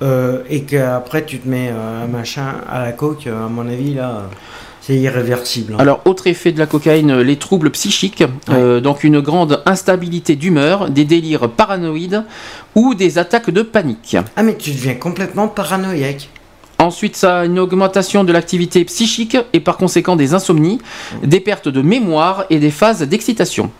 [0.00, 3.94] euh, et qu'après tu te mets euh, un machin à la coke, à mon avis,
[3.94, 4.22] là,
[4.80, 5.74] c'est irréversible.
[5.74, 5.78] hein.
[5.78, 10.90] Alors, autre effet de la cocaïne, les troubles psychiques, euh, donc une grande instabilité d'humeur,
[10.90, 12.24] des délires paranoïdes
[12.74, 14.16] ou des attaques de panique.
[14.34, 16.30] Ah, mais tu deviens complètement paranoïaque.
[16.82, 20.80] Ensuite, ça a une augmentation de l'activité psychique et par conséquent des insomnies,
[21.22, 23.70] des pertes de mémoire et des phases d'excitation.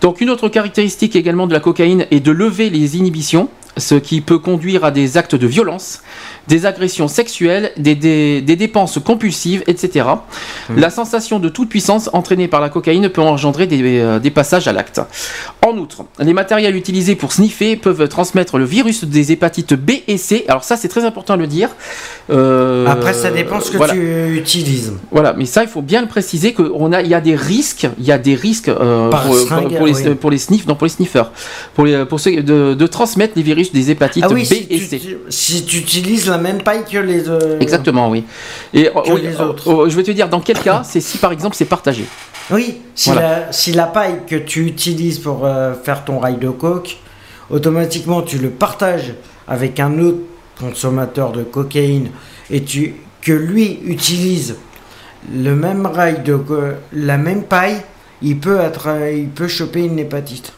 [0.00, 4.20] Donc une autre caractéristique également de la cocaïne est de lever les inhibitions, ce qui
[4.20, 6.00] peut conduire à des actes de violence,
[6.48, 10.06] des agressions sexuelles, des, des- des dépenses compulsives, etc.
[10.76, 14.66] La sensation de toute puissance entraînée par la cocaïne peut engendrer des, euh, des passages
[14.68, 15.00] à l'acte.
[15.66, 20.16] En outre, les matériels utilisés pour sniffer peuvent transmettre le virus des hépatites B et
[20.18, 20.44] C.
[20.48, 21.70] Alors ça, c'est très important de le dire.
[22.30, 23.92] Euh, Après, ça dépend ce que voilà.
[23.94, 24.92] tu utilises.
[25.10, 27.86] Voilà, mais ça, il faut bien le préciser qu'il a, il y a des risques,
[27.98, 30.14] il y a des risques euh, pour, les, oui.
[30.14, 31.30] pour les sniffs, non, pour les sniffers,
[31.74, 34.66] pour, les, pour ceux de, de transmettre les virus des hépatites Ah oui, B si
[34.70, 34.98] et tu, C.
[34.98, 37.28] tu- si tu utilises la même paille que les...
[37.28, 38.24] euh, Exactement, oui.
[38.74, 39.68] Et oh, les oh, autres.
[39.70, 42.04] oh, je vais te dire dans quel cas, c'est si par exemple c'est partagé.
[42.50, 43.40] Oui, si, Voilà.
[43.46, 46.96] la, si la paille que tu utilises pour euh, faire ton rail de coke,
[47.50, 49.14] automatiquement tu le partages
[49.46, 50.18] avec un autre
[50.58, 52.10] consommateur de cocaïne
[52.50, 54.56] et tu, que lui utilise
[55.34, 56.38] le même rail de
[56.92, 57.76] la même paille,
[58.22, 60.52] il peut, être, euh, il peut choper une hépatite.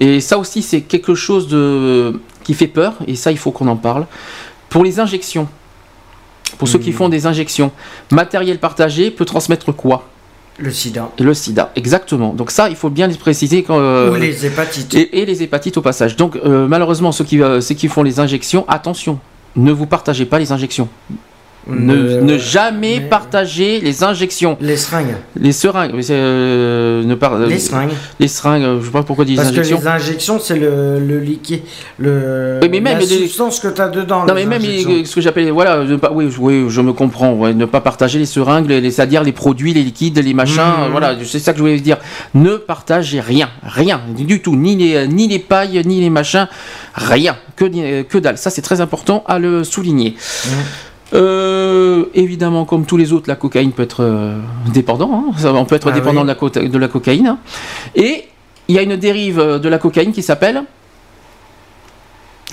[0.00, 3.66] Et ça aussi, c'est quelque chose de qui fait peur, et ça, il faut qu'on
[3.68, 4.06] en parle.
[4.68, 5.48] Pour les injections,
[6.58, 6.94] pour ceux qui Hmm.
[6.94, 7.72] font des injections,
[8.10, 10.06] matériel partagé peut transmettre quoi?
[10.58, 11.10] Le sida.
[11.18, 12.32] Le sida, exactement.
[12.32, 13.62] Donc ça, il faut bien les préciser.
[13.62, 14.94] Quand, euh, Ou les hépatites.
[14.94, 16.16] et, et les hépatites au passage.
[16.16, 19.18] Donc euh, malheureusement, ceux qui, euh, ceux qui font les injections, attention,
[19.56, 20.88] ne vous partagez pas les injections.
[21.68, 24.56] Ne, Euh, ne jamais mais- partager les injections.
[24.60, 25.16] Les seringues.
[25.34, 25.92] Les seringues.
[26.10, 27.90] euh, ne par- Les seringues.
[28.20, 29.78] Les seringues, euh, je sais pas pourquoi dire Parce injections.
[29.78, 31.62] que les injections, c'est le, le liquide,
[31.98, 34.24] le, mais même la les- substance que tu as dedans.
[34.26, 37.32] Non mais même les- ce que j'appelle voilà ne pas oui, oui je me comprends
[37.34, 40.84] ouais, ne pas partager les seringues les, c'est-à-dire les produits les liquides les machins Mhm.
[40.84, 41.98] euh, voilà c'est ça que je voulais dire
[42.34, 46.46] ne partagez rien rien du tout ni les ni les pailles ni les machins
[46.94, 50.14] rien que euh, que dalle ça c'est très important à le souligner.
[51.14, 54.38] Euh, évidemment, comme tous les autres, la cocaïne peut être euh,
[54.72, 55.10] dépendant.
[55.28, 55.32] hein.
[55.38, 56.24] Ça, on peut être Ah dépendant oui.
[56.24, 57.26] de, la co- de la cocaïne.
[57.28, 57.38] hein.
[57.94, 58.24] Et
[58.68, 60.62] il y a une dérive euh, de la cocaïne qui s'appelle.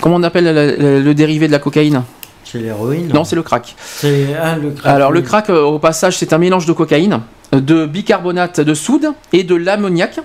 [0.00, 2.02] Comment on appelle le, le- le dérivé de la cocaïne?
[2.44, 3.08] C'est l'héroïne.
[3.12, 3.74] Non, c'est le crack.
[3.84, 4.94] C'est ah, le crack.
[4.94, 7.20] Alors le crack, euh, au passage, c'est un mélange de cocaïne,
[7.54, 10.20] euh, de bicarbonate de soude et de l'ammoniac,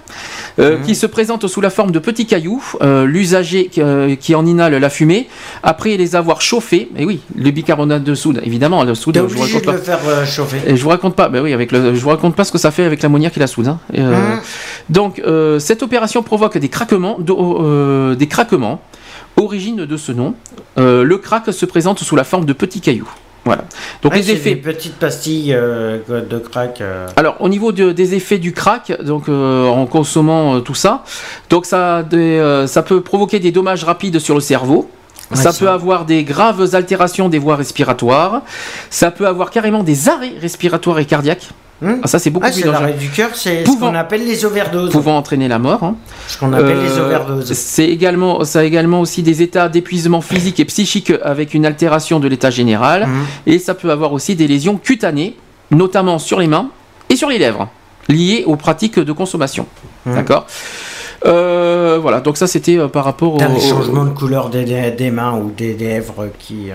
[0.59, 0.83] euh, Mhm.
[0.85, 2.61] qui se présente sous la forme de petits cailloux.
[2.81, 5.27] Euh, L'usager qui, euh, qui en inhale la fumée,
[5.63, 9.41] après les avoir chauffés, et oui, le bicarbonate de soude, évidemment, le soude, je vous
[9.41, 9.71] raconte de pas.
[9.73, 10.57] le faire chauffer.
[10.67, 12.57] Et je vous raconte pas, ben oui, avec le, je vous raconte pas ce que
[12.57, 13.67] ça fait avec l'ammoniac et la soude.
[13.67, 13.79] hein.
[13.93, 14.39] Et, Mhm.
[14.89, 15.21] Donc
[15.59, 18.81] cette opération provoque des craquements, de- des craquements.
[19.39, 20.33] Origine de ce nom,
[20.77, 23.09] euh, le crack se présente sous la forme de petits cailloux.
[23.45, 23.63] Voilà.
[24.01, 24.49] Donc les effets.
[24.51, 26.81] des petites pastilles euh, de crack.
[26.81, 27.07] euh.
[27.15, 31.03] Alors au niveau de- des effets du crack, donc euh, en consommant tout ça,
[31.49, 34.89] donc ça, a des, ça peut provoquer des dommages rapides sur le cerveau.
[35.31, 35.59] Ouais, ça ça.
[35.59, 38.41] peut avoir des graves altérations des voies respiratoires.
[38.89, 41.49] Ça peut avoir carrément des arrêts respiratoires et cardiaques.
[41.81, 42.91] Hmm Ah, ça c'est beaucoup Ah, plus dangereux.
[42.99, 44.91] du cœur, c'est ce qu'on appelle les overdoses.
[44.91, 45.81] Pouvant entraîner la mort.
[45.83, 45.95] hein.
[46.27, 47.53] Ce qu'on appelle les Euh, overdoses.
[47.53, 52.19] C'est également, ça a également aussi des états d'épuisement physique et psychique avec une altération
[52.19, 53.07] de l'état général.
[53.07, 53.23] Mhm.
[53.47, 55.37] Et ça peut avoir aussi des lésions cutanées,
[55.71, 56.69] notamment sur les mains
[57.09, 57.69] et sur les lèvres,
[58.09, 59.65] liées aux pratiques de consommation.
[60.05, 60.15] Mhm.
[60.15, 60.47] D'accord?
[61.25, 63.39] Euh, Voilà, donc ça c'était euh, par rapport au.
[63.59, 66.67] Changements de couleur des, des- des mains ou des lèvres qui.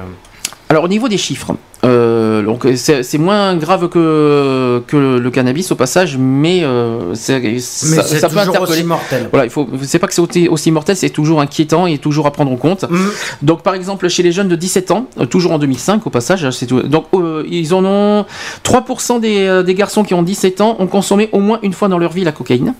[0.68, 1.52] Alors au niveau des chiffres,
[1.84, 8.02] euh, donc c'est moins grave que, que le cannabis au passage, mais, euh, Mais ça,
[8.02, 8.72] ça peut interpeller.
[8.72, 9.28] aussi mortel.
[9.30, 12.30] Voilà, il faut, c'est pas que c'est aussi- mortel, c'est toujours inquiétant et toujours à
[12.32, 12.84] prendre en compte.
[12.88, 13.10] Mhm.
[13.42, 16.48] Donc par exemple chez les jeunes de 17 ans, euh, toujours en 2005 au passage,
[16.50, 16.80] c'est tout.
[16.82, 18.24] Donc euh, ils en ont
[18.64, 21.98] 3% des, des garçons qui ont 17 ans ont consommé au moins une fois dans
[21.98, 22.74] leur vie la cocaïne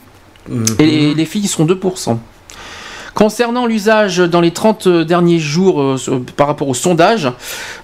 [0.49, 0.65] Mhm.
[0.79, 2.19] et les, les filles sont 2%.
[3.15, 5.97] Concernant l'usage dans les 30 derniers jours euh,
[6.37, 7.31] par rapport au sondage,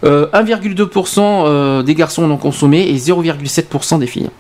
[0.03, 4.31] euh, 1,2% euh, des garçons en ont consommé et 0,7% des filles.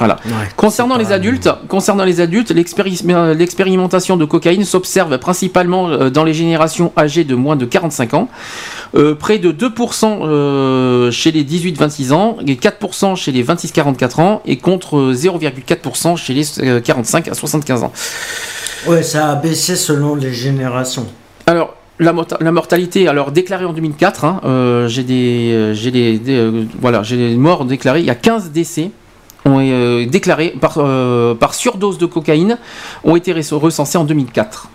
[0.00, 0.16] Voilà.
[0.26, 6.24] Ouais, Concernant les adultes, concernant les adultes, euh, l'expérimentation de cocaïne s'observe principalement euh, dans
[6.24, 8.28] les générations âgées de moins de 45 ans,
[8.96, 14.42] Euh, près de 2% euh, chez les 18-26 ans et 4% chez les 26-44 ans
[14.46, 17.92] et contre euh, 0,4% chez les euh, 45 à 75 ans.
[18.88, 21.06] Ouais, ça a baissé selon les générations.
[21.46, 26.18] Alors, la, morta- la mortalité, alors déclarée en 2004, hein, euh, j'ai des, j'ai des,
[26.18, 28.00] des, euh, voilà, j'ai des morts déclarés.
[28.00, 28.90] Il y a 15 décès
[29.44, 32.58] ont été euh, déclarés par, euh, par surdose de cocaïne
[33.04, 34.68] ont été rec- recensés en 2004.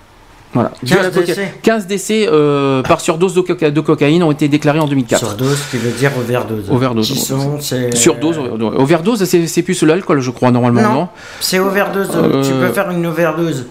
[0.54, 0.72] Voilà.
[0.84, 4.24] Dû à 15 la coca- décès 15 décès euh, par surdose de, coca- de cocaïne
[4.24, 5.20] ont été déclarés en 2004.
[5.20, 6.70] Surdose, qui veut dire overdose.
[6.72, 7.08] Overdose.
[7.12, 7.60] Qui sont.
[7.94, 11.08] Surdose, overdose, overdose, c'est c'est plus l'alcool, je crois, normalement, non, Non.
[11.42, 12.10] C'est overdose.
[12.16, 13.66] Euh, Tu peux faire une overdose.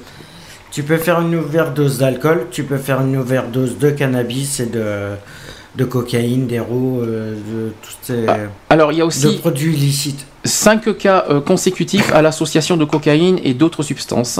[0.70, 4.82] Tu peux faire une overdose d'alcool, tu peux faire une overdose de cannabis et de,
[5.76, 8.26] de cocaïne, d'héros, euh, de tous ces
[8.70, 10.26] Alors, il y a de aussi produits illicites.
[10.44, 14.38] 5 cas euh, consécutifs à l'association de cocaïne et d'autres substances.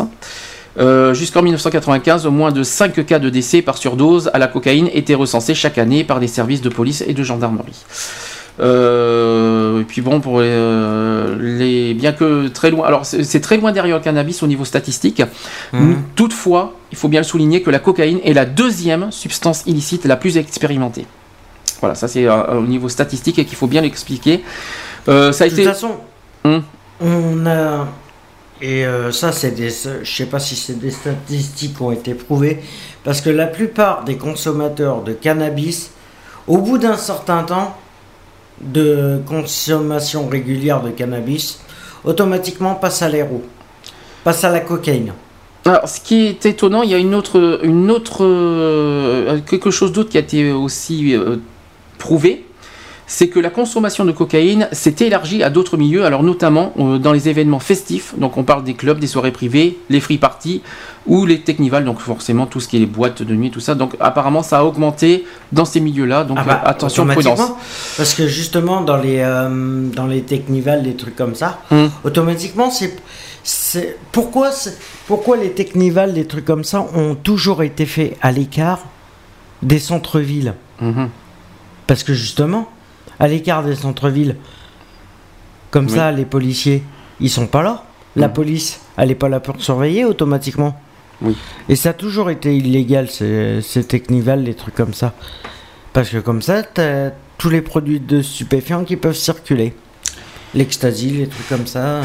[0.78, 5.14] Euh, Jusqu'en 1995, moins de 5 cas de décès par surdose à la cocaïne étaient
[5.14, 7.84] recensés chaque année par les services de police et de gendarmerie.
[8.60, 13.56] Euh, et puis bon, pour les, euh, les- bien que très loin, alors c'est très
[13.56, 15.22] loin derrière le cannabis au niveau statistique.
[15.72, 15.96] Mhm.
[16.14, 20.16] Toutefois, il faut bien le souligner que la cocaïne est la deuxième substance illicite la
[20.16, 21.06] plus expérimentée.
[21.84, 24.42] Voilà, ça c'est euh, au niveau statistique et qu'il faut bien l'expliquer.
[25.06, 25.68] Euh, ça a De toute été.
[25.68, 25.90] façon,
[26.46, 26.62] Hum.
[27.02, 27.86] on a.
[28.62, 29.68] Et euh, ça, c'est des.
[30.02, 32.62] Je sais pas si c'est des statistiques qui ont été prouvées.
[33.04, 35.90] Parce que la plupart des consommateurs de cannabis,
[36.46, 37.76] au bout d'un certain temps
[38.62, 41.60] de consommation régulière de cannabis,
[42.04, 43.42] automatiquement passent à l'héros.
[44.24, 45.12] Passent à la cocaïne.
[45.66, 49.92] Alors, ce qui est étonnant, il y a une autre, une autre, euh, quelque chose
[49.92, 51.36] d'autre qui a été aussi euh,
[52.04, 52.44] prouvé,
[53.06, 57.12] c'est que la consommation de cocaïne s'est élargie à d'autres milieux, alors notamment euh, dans
[57.12, 58.14] les événements festifs.
[58.18, 60.60] Donc, on parle des clubs, des soirées privées, les free parties
[61.06, 63.74] ou les technivals, donc forcément tout ce qui est les boîtes de nuit, tout ça.
[63.74, 66.24] Donc, apparemment, ça a augmenté dans ces milieux-là.
[66.24, 67.40] Donc, Ah bah, euh, attention, prudence.
[67.98, 71.90] Parce que justement, dans les, euh, dans les technivals, des trucs comme ça, Hum.
[72.04, 72.96] automatiquement, c'est.
[73.42, 74.50] c'est- Pourquoi,
[75.06, 78.80] pourquoi les technivals, des trucs comme ça, ont toujours été faits à l'écart
[79.62, 80.54] des centres-villes?
[80.80, 81.08] Mhm.
[81.86, 82.68] Parce que justement,
[83.18, 84.36] à l'écart des centres-villes.
[85.70, 85.92] Comme Oui.
[85.92, 86.82] ça, les policiers,
[87.20, 87.84] ils sont pas là.
[88.16, 90.80] La police, elle est pas là pour surveiller automatiquement.
[91.20, 91.36] Oui.
[91.68, 95.14] Et ça a toujours été illégal, ces, ces technivals, les trucs comme ça.
[95.92, 99.74] Parce que comme ça, t'as tous les produits de stupéfiants qui peuvent circuler.
[100.54, 102.02] L'ecstasy, les trucs comme ça.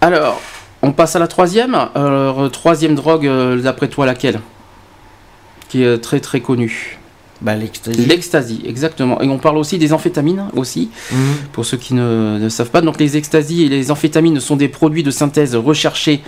[0.00, 0.40] Alors,
[0.82, 1.74] on passe à la troisième.
[1.94, 4.40] Alors, troisième drogue, euh, d'après toi, laquelle?
[5.68, 6.95] Qui est très très connue.
[7.42, 8.00] Bah, l'ecstasy.
[8.06, 9.20] L'ecstasy, exactement.
[9.20, 11.18] Et on parle aussi des amphétamines aussi, Mhm.
[11.52, 12.80] pour ceux qui ne, ne savent pas.
[12.80, 16.22] Donc les extasies et les amphétamines sont des produits de synthèse recherchés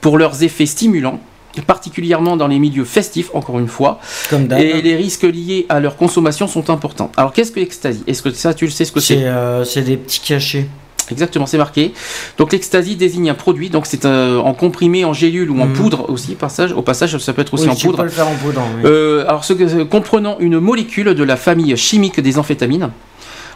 [0.00, 1.18] pour leurs effets stimulants,
[1.66, 4.00] particulièrement dans les milieux festifs, encore une fois.
[4.28, 4.52] Comme.
[4.52, 7.10] Et les risques liés à leur consommation sont importants.
[7.16, 9.24] Alors qu'est-ce que l'ecstasy Est-ce que ça, tu le sais ce que C'est c'est?
[9.26, 10.66] euh, c'est des petits cachets.
[11.12, 11.92] Exactement, c'est marqué.
[12.38, 15.72] Donc l'ecstasy désigne un produit, donc c'est euh, en comprimé, en gélule ou en Mhm.
[15.74, 16.72] poudre aussi, passage.
[16.72, 17.98] Au passage, ça peut être aussi Oui, en poudre.
[17.98, 18.62] peux le faire en poudre.
[18.76, 18.82] oui.
[18.84, 19.52] Euh, alors, ce
[19.84, 22.90] comprenant une molécule de la famille chimique des amphétamines.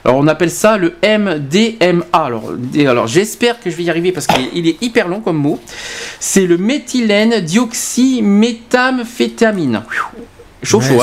[0.05, 2.05] Alors, on appelle ça le MDMA.
[2.13, 2.53] Alors,
[2.87, 5.37] alors j'espère que je vais y arriver parce qu'il est- il est hyper long comme
[5.39, 5.59] mot.
[6.21, 9.83] C'est le méthylène dioxyméthamphétamine.
[10.65, 10.95] Chaud, c'est-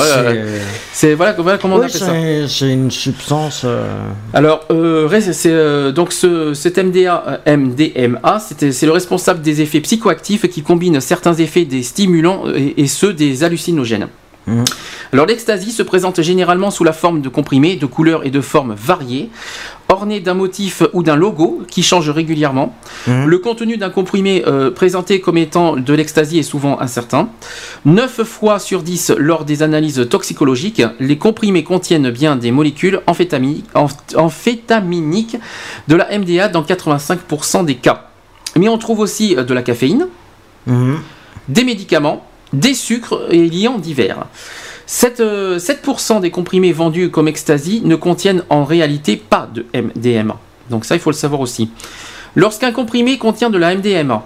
[0.92, 2.06] C'est voilà, voilà comment on Ouais, appelle ça.
[2.12, 3.62] c'est c'est une substance.
[3.64, 3.86] euh,
[4.34, 10.48] Alors, euh, c'est, euh, donc ce, cet MDA, MDMA, c'est le responsable des effets psychoactifs
[10.48, 14.08] qui combine certains effets des stimulants et, et ceux des hallucinogènes.
[14.46, 14.64] Mhm.
[15.12, 18.74] Alors l'ecstasy se présente généralement sous la forme de comprimés de couleurs et de formes
[18.76, 19.30] variées,
[19.92, 22.74] ornés d'un motif ou d'un logo qui change régulièrement.
[23.06, 23.26] Mhm.
[23.26, 27.28] Le contenu d'un comprimé euh, présenté comme étant de l'ecstasy est souvent incertain.
[27.84, 33.62] 9 fois sur 10 lors des analyses toxicologiques, les comprimés contiennent bien des molécules amphétami-
[33.74, 35.36] amph- amphétaminiques
[35.88, 38.08] de la MDA dans 85% des cas.
[38.56, 40.08] Mais on trouve aussi euh, de la caféine,
[40.66, 40.98] mhm.
[41.48, 44.26] des médicaments, des sucres et liants divers.
[44.86, 50.38] 7, euh, 7% des comprimés vendus comme ecstasy ne contiennent en réalité pas de MDMA.
[50.70, 51.70] Donc ça, il faut le savoir aussi.
[52.34, 54.24] Lorsqu'un comprimé contient de la MDMA,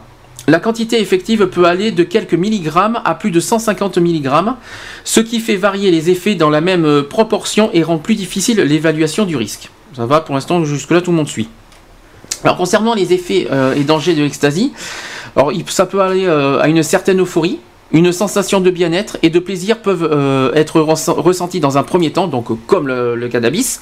[0.49, 4.57] la quantité effective peut aller de quelques milligrammes à plus de 150 milligrammes,
[5.03, 8.61] ce qui fait varier les effets dans la même euh, proportion et rend plus difficile
[8.61, 9.71] l'évaluation du risque.
[9.95, 11.49] Ça va pour l'instant, jusque-là tout le monde suit.
[12.45, 14.73] Alors concernant les effets euh, et dangers de l'ecstasy,
[15.69, 17.59] ça peut aller à une certaine euphorie,
[17.93, 22.11] une sensation de bien-être et de plaisir peuvent euh, être ressent- ressentis dans un premier
[22.13, 23.81] temps, donc comme le, le cannabis.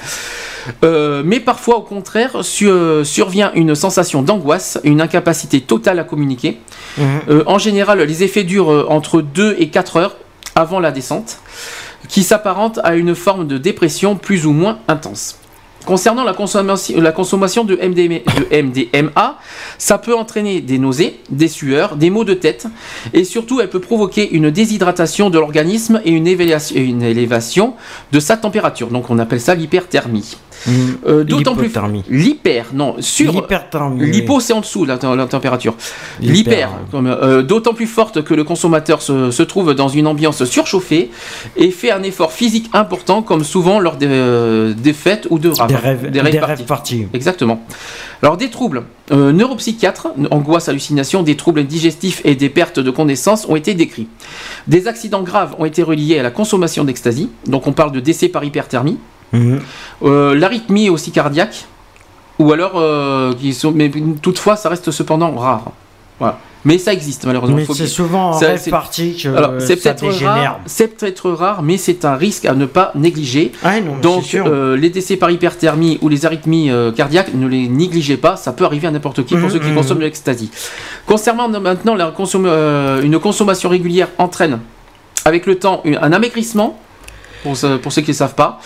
[0.82, 6.04] Euh, mais parfois, au contraire, su- euh, survient une sensation d'angoisse, une incapacité totale à
[6.04, 6.58] communiquer.
[6.98, 7.44] Mhm.
[7.46, 10.16] En général, les effets durent entre 2 et 4 heures
[10.54, 11.38] avant la descente,
[12.08, 15.38] qui s'apparente à une forme de dépression plus ou moins intense.
[15.84, 19.38] Concernant la consommation, de, MDMA,
[19.76, 22.66] ça peut entraîner des nausées, des sueurs, des maux de tête,
[23.12, 27.74] et surtout elle peut provoquer une déshydratation de l'organisme et une élévation
[28.12, 28.88] de sa température.
[28.88, 30.36] Donc on appelle ça l'hyperthermie.
[30.66, 30.96] Mhm.
[31.06, 31.70] Euh, D'autant plus
[32.08, 34.10] l'hyper, non, sur L'hyperthermie.
[34.10, 35.74] L'hypo, c'est en dessous la, la température.
[36.20, 36.70] L'hyper.
[36.94, 41.10] Euh, d'autant plus forte que le consommateur se, se trouve dans une ambiance surchauffée
[41.56, 45.52] et fait un effort physique important, comme souvent lors des, euh, des fêtes ou de.
[45.68, 46.62] Des rêves, des parties.
[46.64, 47.06] parties.
[47.12, 47.64] Exactement.
[48.22, 53.56] Alors des troubles neuropsychiatres, angoisse, hallucination, des troubles digestifs et des pertes de connaissance ont
[53.56, 54.08] été décrits.
[54.66, 58.28] Des accidents graves ont été reliés à la consommation d'ecstasy, donc on parle de décès
[58.28, 58.98] par hyperthermie,
[59.34, 59.60] Mhm.
[60.04, 61.66] euh, l'arythmie aussi cardiaque,
[62.38, 63.90] ou alors euh, qui sont, mais
[64.22, 65.72] toutefois ça reste cependant rare.
[66.18, 66.38] Voilà.
[66.66, 67.56] Mais ça existe malheureusement.
[67.56, 68.68] Mais c'est souvent en rêve que
[69.36, 70.34] Alors ça dégénère.
[70.34, 73.52] rare, c'est peut-être rare, mais c'est un risque à ne pas négliger.
[73.62, 77.68] Ah non, Donc euh, les décès par hyperthermie ou les arythmies euh, cardiaques, ne les
[77.68, 79.74] négligez pas, ça peut arriver à n'importe qui pour Mhm, ceux qui mhm.
[79.74, 80.50] consomment de l'ecstasy.
[81.04, 84.60] Concernant maintenant la consomm- euh, une consommation régulière entraîne
[85.26, 86.78] avec le temps un amaigrissement.
[87.44, 88.58] Pour, ce- pour ceux qui ne savent pas.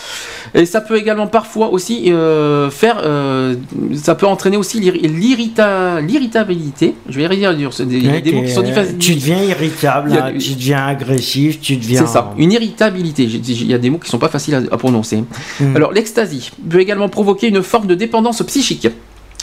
[0.55, 3.01] Et ça peut également parfois aussi euh, faire.
[3.03, 3.55] euh,
[4.01, 6.95] ça peut entraîner aussi l'irri- l'irrita- l'irritabilité.
[7.07, 7.71] Je vais à dire.
[7.73, 8.97] c'est des, Ouais, des mots qui sont t'es- difficiles.
[8.97, 11.99] Tu deviens irritable, a- hein, tu deviens agressif, tu deviens.
[12.05, 13.23] C'est ça, une irritabilité.
[13.23, 15.23] Il y a des mots qui sont pas faciles à, à prononcer.
[15.59, 15.75] Mm.
[15.75, 18.87] Alors, l'ecstasy peut également provoquer une forme de dépendance psychique.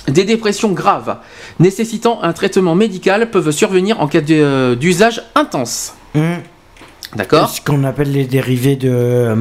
[0.09, 1.17] Des dépressions graves
[1.59, 5.95] nécessitant un traitement médical peuvent survenir en cas euh, d'usage intense.
[6.15, 6.39] Mhm.
[7.15, 9.35] D'accord Ce qu'on appelle les dérivés de, euh,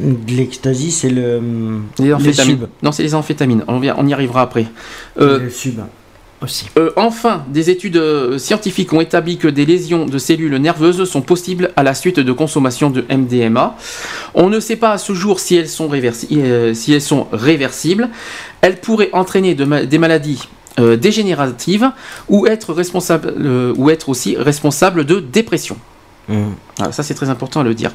[0.00, 1.22] de l'ecstasy, c'est le.
[1.22, 2.66] euh, Les amphétamines.
[2.82, 3.62] Non, c'est les amphétamines.
[3.68, 4.66] On, vient- on y arrivera après.
[5.20, 5.78] Euh, Le sub
[6.42, 6.66] aussi.
[6.76, 11.22] Euh, enfin, des études euh, scientifiques ont établi que des lésions de cellules nerveuses sont
[11.22, 13.76] possibles à la suite de consommation de MDMA.
[14.34, 18.10] On ne sait pas à ce jour si elles sont, réversi- si elles sont réversibles.
[18.60, 20.42] Elles pourraient entraîner de ma- des maladies
[20.78, 21.90] dégénératives
[22.28, 23.32] ou être, responsable,
[23.78, 25.78] ou être aussi responsables de dépression.
[26.28, 26.54] Mhm.
[26.78, 27.90] Voilà, ça c'est très important à le dire.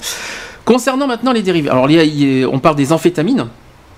[0.65, 1.87] Concernant maintenant les dérivés, alors
[2.51, 3.47] on parle des amphétamines.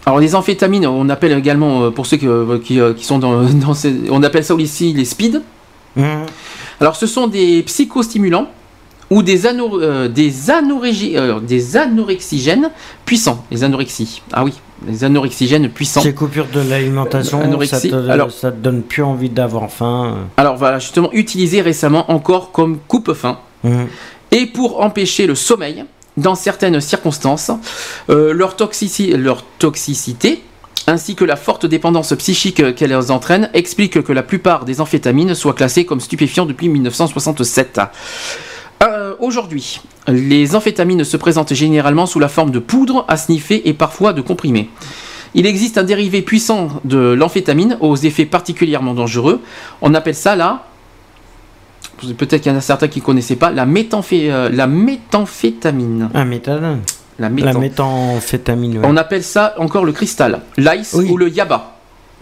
[0.06, 3.20] Alors les amphétamines, on appelle également, euh, pour ceux qui, euh, qui, euh, qui sont
[3.20, 5.42] dans, dans ces- on appelle ça aussi les speed.
[5.96, 6.26] Mhm.
[6.82, 8.48] Alors ce sont des psychostimulants
[9.10, 12.72] ou des, ano- euh, des, euh, des anorexigènes
[13.06, 13.46] puissants.
[13.52, 14.22] Les anorexies.
[14.34, 14.54] Ah oui,
[14.88, 16.02] les anorexigènes puissants.
[16.02, 20.16] Ces coupures de l'alimentation, ça te, Alors- ça te donne plus envie d'avoir faim.
[20.38, 23.38] Alors voilà, justement, utilisés récemment encore comme coupe-faim.
[23.64, 23.88] Mhm.
[24.34, 25.86] Et pour empêcher le sommeil
[26.18, 27.50] dans certaines circonstances,
[28.10, 30.44] euh, leur, toxici- leur toxicité
[30.86, 35.54] ainsi que la forte dépendance psychique qu'elles entraînent expliquent que la plupart des amphétamines soient
[35.54, 37.80] classées comme stupéfiants depuis 1967.
[38.84, 43.74] Euh, Aujourd'hui, les amphétamines se présentent généralement sous la forme de poudre à sniffer et
[43.74, 44.70] parfois de comprimés.
[45.36, 49.40] Il existe un dérivé puissant de l'amphétamine aux effets particulièrement dangereux.
[49.82, 50.66] On appelle ça la
[52.18, 56.10] peut-être qu'il y en a certains qui ne connaissaient pas, la, méthamphé- euh, la méthamphétamine.
[56.14, 56.82] Un méthadone.
[57.20, 58.78] La, La métham- méthamphétamine.
[58.80, 58.84] ouais.
[58.86, 61.10] On appelle ça encore le cristal, l'ice Oui.
[61.12, 61.70] ou le yaba.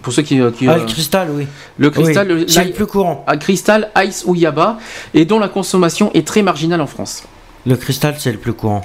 [0.02, 0.40] Pour ceux qui.
[0.42, 1.48] euh, qui, Ah, euh, le cristal, oui.
[1.78, 3.24] le cristal, Oui, le- c'est le plus courant.
[3.28, 4.80] ah, cristal, ice ou yaba,
[5.14, 7.24] et dont la consommation est très marginale en France.
[7.66, 8.82] Le cristal, c'est le plus courant.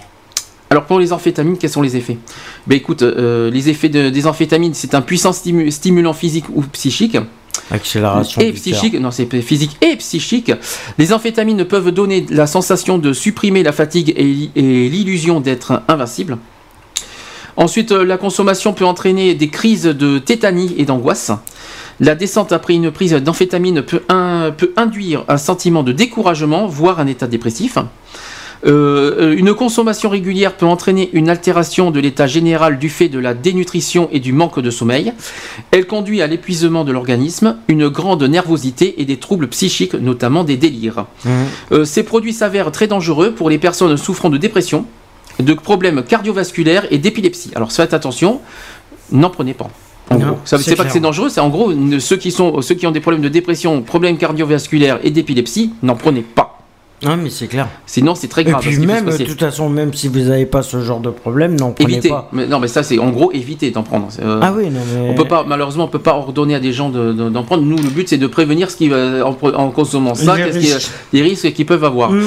[0.68, 2.18] Alors pour les amphétamines, quels sont les effets?
[2.66, 6.62] Ben écoute, euh, les effets de- des amphétamines, c'est un puissant stimu- stimulant physique ou
[6.62, 7.16] psychique.
[7.70, 10.52] Accélération et psychique, non c'est physique et psychique.
[10.98, 15.82] Les amphétamines peuvent donner la sensation de supprimer la fatigue et, li- et l'illusion d'être
[15.88, 16.38] invincible.
[17.56, 21.30] Ensuite, euh, la consommation peut entraîner des crises de tétanie et d'angoisse.
[22.00, 27.00] La descente après une prise d'amphétamine peut, un- peut induire un sentiment de découragement, voire
[27.00, 27.78] un état dépressif.
[28.64, 33.34] Euh, une consommation régulière peut entraîner une altération de l'état général du fait de la
[33.34, 35.12] dénutrition et du manque de sommeil.
[35.70, 40.56] Elle conduit à l'épuisement de l'organisme, une grande nervosité et des troubles psychiques, notamment des
[40.56, 41.06] délires.
[41.24, 41.32] Mhm.
[41.72, 44.86] Euh, ces produits s'avèrent très dangereux pour les personnes souffrant de dépression,
[45.40, 47.50] de problèmes cardiovasculaires et d'épilepsie.
[47.54, 48.40] Alors faites attention,
[49.12, 49.68] n'en prenez pas.
[50.10, 50.38] En Non, gros.
[50.44, 52.86] Ça, c'est c'est pas que c'est dangereux, c'est en gros ceux qui, sont, ceux qui
[52.86, 56.55] ont des problèmes de dépression, problèmes cardiovasculaires et d'épilepsie, n'en prenez pas.
[57.02, 57.68] Non, mais c'est clair.
[57.84, 58.62] Sinon, c'est très Et grave.
[58.62, 61.54] ce puis même, de toute façon, même si vous n'avez pas ce genre de problème,
[61.60, 62.08] n'en prenez éviter.
[62.08, 62.28] pas.
[62.32, 64.08] Mais, non, mais ça, c'est en gros éviter d'en prendre.
[64.22, 65.10] Euh, Ah oui, non mais.
[65.10, 67.64] On peut pas, malheureusement, on peut pas ordonner à des gens de- de- d'en prendre.
[67.64, 70.90] Nous, le but, c'est de prévenir ce qui va en, consommant ça, Les risques.
[71.12, 72.12] les risques qu'ils peuvent avoir.
[72.12, 72.22] Mm.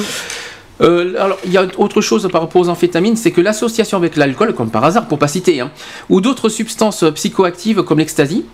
[0.82, 4.16] Euh, alors, il y a autre chose par rapport aux amphétamines, c'est que l'association avec
[4.16, 5.70] l'alcool, comme par hasard, pour pas citer, hein,
[6.08, 8.44] ou d'autres substances psychoactives comme l'ecstasy,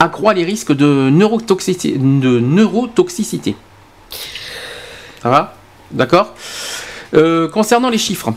[0.00, 1.96] accroît les risques de neurotoxicité.
[1.98, 3.54] De neurotoxicité.
[5.22, 5.54] Ça va
[5.90, 6.34] D'accord
[7.14, 8.32] Euh, Concernant les chiffres.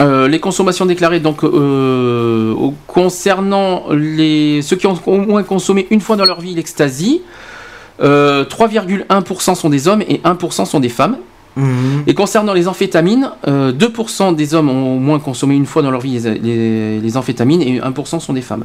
[0.00, 2.54] euh, les consommations déclarées, donc euh,
[2.86, 7.22] concernant les, ceux qui ont au moins consommé une fois dans leur vie l'ecstasy,
[8.00, 11.18] euh, 3,1% sont des hommes et 1% sont des femmes.
[11.54, 12.04] Mhm.
[12.06, 15.90] Et concernant les amphétamines, euh, 2% des hommes ont au moins consommé une fois dans
[15.90, 18.64] leur vie les, les- les amphétamines et 1% sont des femmes.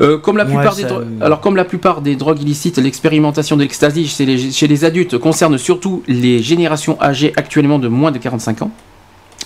[0.00, 0.88] Euh, comme la plupart des ça-
[1.20, 5.18] alors comme la plupart des drogues illicites, l'expérimentation de l'ecstasy chez les, chez les adultes
[5.18, 8.70] concerne surtout les générations âgées actuellement de moins de 45 ans.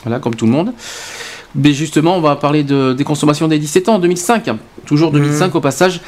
[0.04, 0.72] Voilà, comme tout le monde.
[1.56, 4.50] Mais justement, on va parler de, des consommations des 17 ans en 2005.
[4.86, 6.00] Toujours 2005 au passage.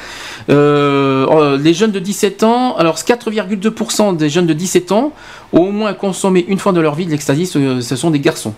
[0.49, 5.13] Euh, euh, les jeunes de 17 ans, alors 4,2% des jeunes de 17 ans
[5.53, 8.19] ont au moins consommé une fois dans leur vie de l'ecstasy, ce, ce sont des
[8.19, 8.53] garçons.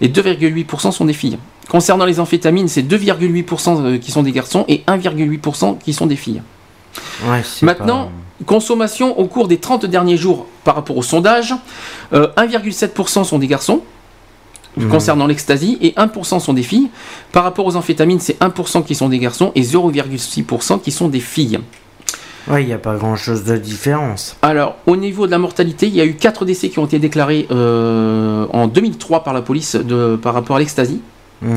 [0.00, 1.38] Et 2,8% sont des filles.
[1.68, 6.42] Concernant les amphétamines, c'est 2,8% qui sont des garçons et 1,8% qui sont des filles.
[7.26, 8.10] Ouais, Maintenant,
[8.46, 11.54] consommation au cours des 30 derniers jours par rapport au sondage,
[12.12, 13.82] euh, 1,7% sont des garçons
[14.76, 14.88] Mhm.
[14.88, 16.88] concernant l'ecstasy et 1% sont des filles.
[17.32, 21.20] Par rapport aux amphétamines, c'est 1% qui sont des garçons et 0,6% qui sont des
[21.20, 21.60] filles.
[22.48, 24.36] Ouais, il n'y a pas grand chose de différence.
[24.42, 26.98] Alors, au niveau de la mortalité, il y a eu 4 décès qui ont été
[26.98, 31.00] déclarés euh, en 2003 par la police de, par rapport à l'ecstasy.
[31.42, 31.52] Mhm.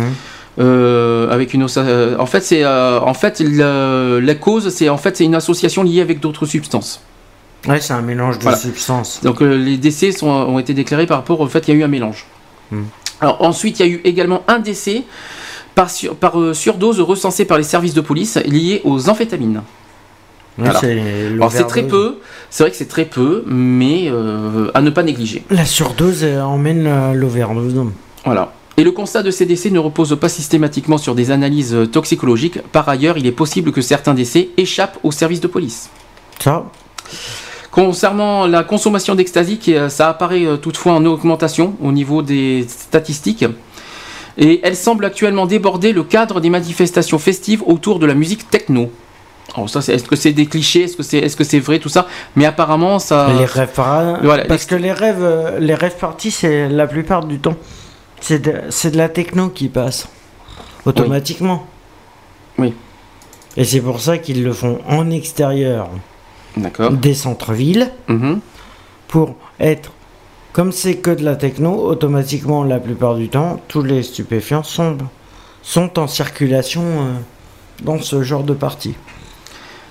[0.59, 5.15] Euh, avec une euh, en fait c'est euh, en fait la cause c'est en fait
[5.15, 6.99] c'est une association liée avec d'autres substances
[7.67, 8.57] Ouais, c'est un mélange de Voilà.
[8.57, 9.19] substances.
[9.21, 11.83] donc les décès sont, ont été déclarés par rapport au fait qu'il y a eu
[11.83, 12.25] un mélange
[12.71, 12.85] Hmm.
[13.21, 15.03] alors ensuite il y a eu également un décès
[15.75, 19.61] par, sur- par surdose recensé par les services de police lié aux amphétamines
[20.57, 20.79] Voilà.
[21.35, 22.17] alors c'est très peu
[22.49, 26.41] c'est vrai que c'est très peu mais euh, à ne pas négliger La surdose euh,
[26.41, 27.75] emmène euh, l'overdose.
[28.25, 28.53] Voilà.
[28.77, 32.61] Et le constat de ces décès ne repose pas systématiquement sur des analyses toxicologiques.
[32.71, 35.89] Par ailleurs, il est possible que certains décès échappent au service de police.
[36.39, 36.65] Ça,
[37.71, 39.59] Concernant la consommation d'ecstasy,
[39.89, 43.45] ça apparaît toutefois en augmentation au niveau des statistiques.
[44.37, 48.91] Et elle semble actuellement déborder le cadre des manifestations festives autour de la musique techno.
[49.55, 50.83] Alors ça, c'est- est-ce que c'est des clichés?
[50.83, 52.07] Est-ce que c'est est -ce c'est vrai tout ça?
[52.35, 53.27] Mais apparemment, ça...
[53.39, 57.25] les rêves par- voilà, Parce que les rêves, euh, les rêves parties, c'est la plupart
[57.25, 57.55] du temps.
[58.19, 60.07] C'est de, la techno qui passe.
[60.85, 61.65] Automatiquement.
[62.57, 62.73] Oui.
[63.55, 65.89] Et c'est pour ça qu'ils le font en extérieur
[66.55, 66.91] D'accord.
[66.91, 68.39] des centres-villes Mhm.
[69.07, 69.91] pour être.
[70.53, 74.97] Comme c'est que de la techno, automatiquement, la plupart du temps, tous les stupéfiants sont,
[75.61, 77.13] sont en circulation euh,
[77.83, 78.95] dans ce genre de partie.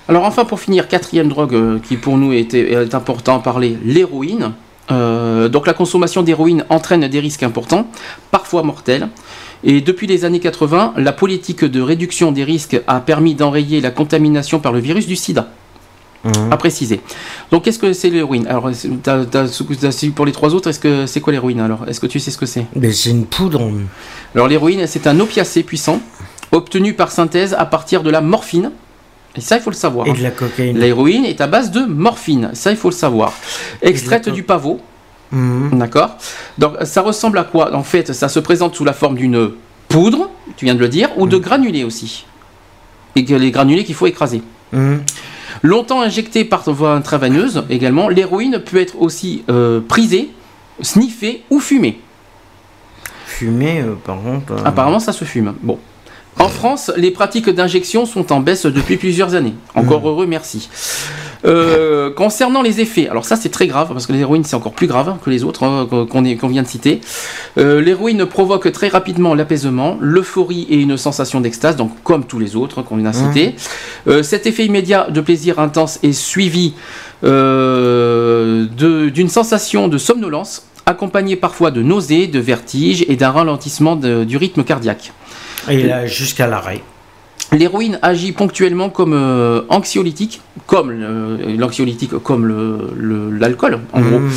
[0.09, 3.77] Alors enfin pour finir, quatrième drogue euh, qui pour nous était, est important à parler,
[3.83, 4.53] l'héroïne.
[4.89, 7.87] Euh, donc la consommation d'héroïne entraîne des risques importants,
[8.31, 9.09] parfois mortels.
[9.65, 13.91] Et depuis les années 80, la politique de réduction des risques a permis d'enrayer la
[13.91, 15.49] contamination par le virus du sida,
[16.23, 16.51] Mhm.
[16.51, 17.01] à préciser.
[17.51, 18.47] Donc qu'est-ce que c'est l'héroïne?
[18.47, 18.69] Alors
[19.03, 19.47] t'as- t'as
[19.91, 21.85] su pour les trois autres, est-ce que c'est quoi l'héroïne alors?
[21.87, 22.65] Est-ce que tu sais ce que c'est?
[22.91, 23.61] C'est une poudre.
[24.35, 25.99] Alors l'héroïne, c'est un opiacé puissant,
[26.53, 28.71] obtenu par synthèse à partir de la morphine.
[29.37, 30.07] Et ça, il faut le savoir.
[30.07, 30.13] Et hein.
[30.17, 30.77] de la cocaïne.
[30.77, 33.33] L'héroïne est à base de morphine, ça il faut le savoir.
[33.81, 34.79] Extraite du pavot,
[35.31, 35.77] Mhm.
[35.79, 36.15] d'accord
[36.57, 37.75] Donc ça ressemble à quoi?
[37.75, 39.51] En fait, ça se présente sous la forme d'une
[39.89, 42.25] poudre, tu viens de le dire, ou de granulés aussi.
[43.15, 44.41] Et les granulés qu'il faut écraser.
[44.71, 45.01] Mhm.
[45.63, 50.29] Longtemps injectée par voie intraveineuse également, l'héroïne peut être aussi euh, prisée,
[50.81, 51.99] sniffée ou fumée.
[53.25, 54.53] Fumée, euh, par contre.
[54.53, 55.55] euh, Apparemment, ça se fume.
[55.61, 55.77] Bon.
[56.39, 59.53] En France, les pratiques d'injection sont en baisse depuis plusieurs années.
[59.75, 60.69] Encore heureux, merci.
[61.45, 64.87] Euh, concernant les effets, alors ça c'est très grave parce que l'héroïne c'est encore plus
[64.87, 66.99] grave que les autres hein, qu'on vient de citer.
[67.59, 72.55] Euh, l'héroïne provoque très rapidement l'apaisement, l'euphorie et une sensation d'extase, donc comme tous les
[72.55, 73.55] autres qu'on vient de citer.
[74.07, 76.73] Euh, cet effet immédiat de plaisir intense est suivi
[77.23, 84.37] d'une sensation de somnolence, accompagnée parfois de nausées, de vertiges et d'un ralentissement de- du
[84.37, 85.11] rythme cardiaque.
[85.69, 86.81] Et là, jusqu'à l'arrêt.
[87.53, 94.19] L'héroïne agit ponctuellement comme euh, anxiolytique, comme le- l'anxiolytique, comme le- le- l'alcool, en gros.
[94.19, 94.31] Mhm.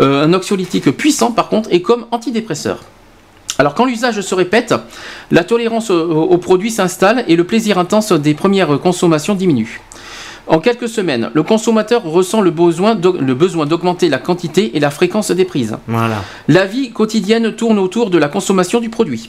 [0.00, 2.80] Euh, un anxiolytique puissant, par contre, et comme antidépresseur.
[3.58, 4.74] Alors, quand l'usage se répète,
[5.30, 9.80] la tolérance au, produit s'installe et le plaisir intense des premières consommations diminue.
[10.48, 14.80] En quelques semaines, le consommateur ressent le besoin d'aug- le besoin d'augmenter la quantité et
[14.80, 15.76] la fréquence des prises.
[15.86, 16.22] Voilà.
[16.48, 19.28] La vie quotidienne tourne autour de la consommation du produit.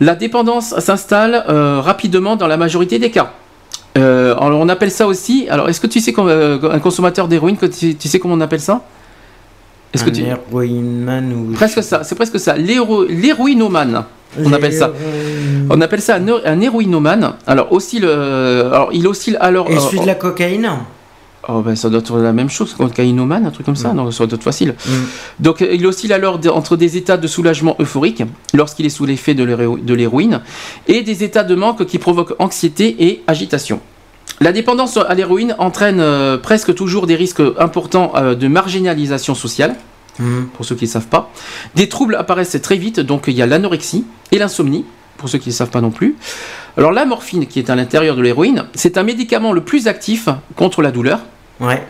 [0.00, 3.32] La dépendance s'installe euh, rapidement dans la majorité des cas.
[3.96, 5.46] Euh, alors on appelle ça aussi.
[5.48, 6.26] Alors est-ce que tu sais qu'un
[6.70, 8.82] un consommateur d'héroïne, tu, tu sais comment on appelle ça?
[9.94, 10.22] Est-ce que tu
[11.32, 11.52] ou.
[11.54, 12.56] presque ça C'est presque ça.
[12.56, 14.04] L'héro- L'héroïnomane.
[14.44, 14.92] On appelle ça.
[15.70, 17.32] On appelle ça un, un héroïnomane.
[17.46, 18.10] Alors aussi le.
[18.66, 19.70] Alors il oscille alors.
[19.70, 20.68] Et euh, celui de la cocaïne?
[21.48, 24.10] Oh ben ça doit être la même chose qu'un caïnomane, un truc comme ça, non,
[24.10, 24.74] ça doit être facile.
[24.84, 24.90] Mm.
[25.40, 29.34] Donc euh, il oscille alors entre des états de soulagement euphorique, lorsqu'il est sous l'effet
[29.34, 30.40] de l'héro- de l'héroïne,
[30.88, 33.80] et des états de manque qui provoquent anxiété et agitation.
[34.40, 39.76] La dépendance à l'héroïne entraîne euh, presque toujours des risques importants euh, de marginalisation sociale,
[40.18, 40.48] Mhm.
[40.54, 41.30] pour ceux qui ne savent pas.
[41.74, 44.86] Des troubles apparaissent très vite, donc il y a l'anorexie et l'insomnie,
[45.18, 46.16] pour ceux qui ne savent pas non plus.
[46.78, 50.28] Alors la morphine, qui est à l'intérieur de l'héroïne, c'est un médicament le plus actif
[50.56, 51.20] contre la douleur.
[51.60, 51.82] Ouais.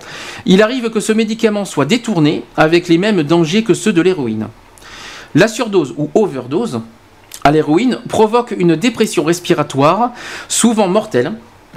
[0.45, 4.49] Il arrive que ce médicament soit détourné avec les mêmes dangers que ceux de l'héroïne.
[5.35, 6.81] La surdose ou overdose
[7.45, 10.13] à l'héroïne provoque une dépression respiratoire,
[10.49, 11.33] souvent mortelle,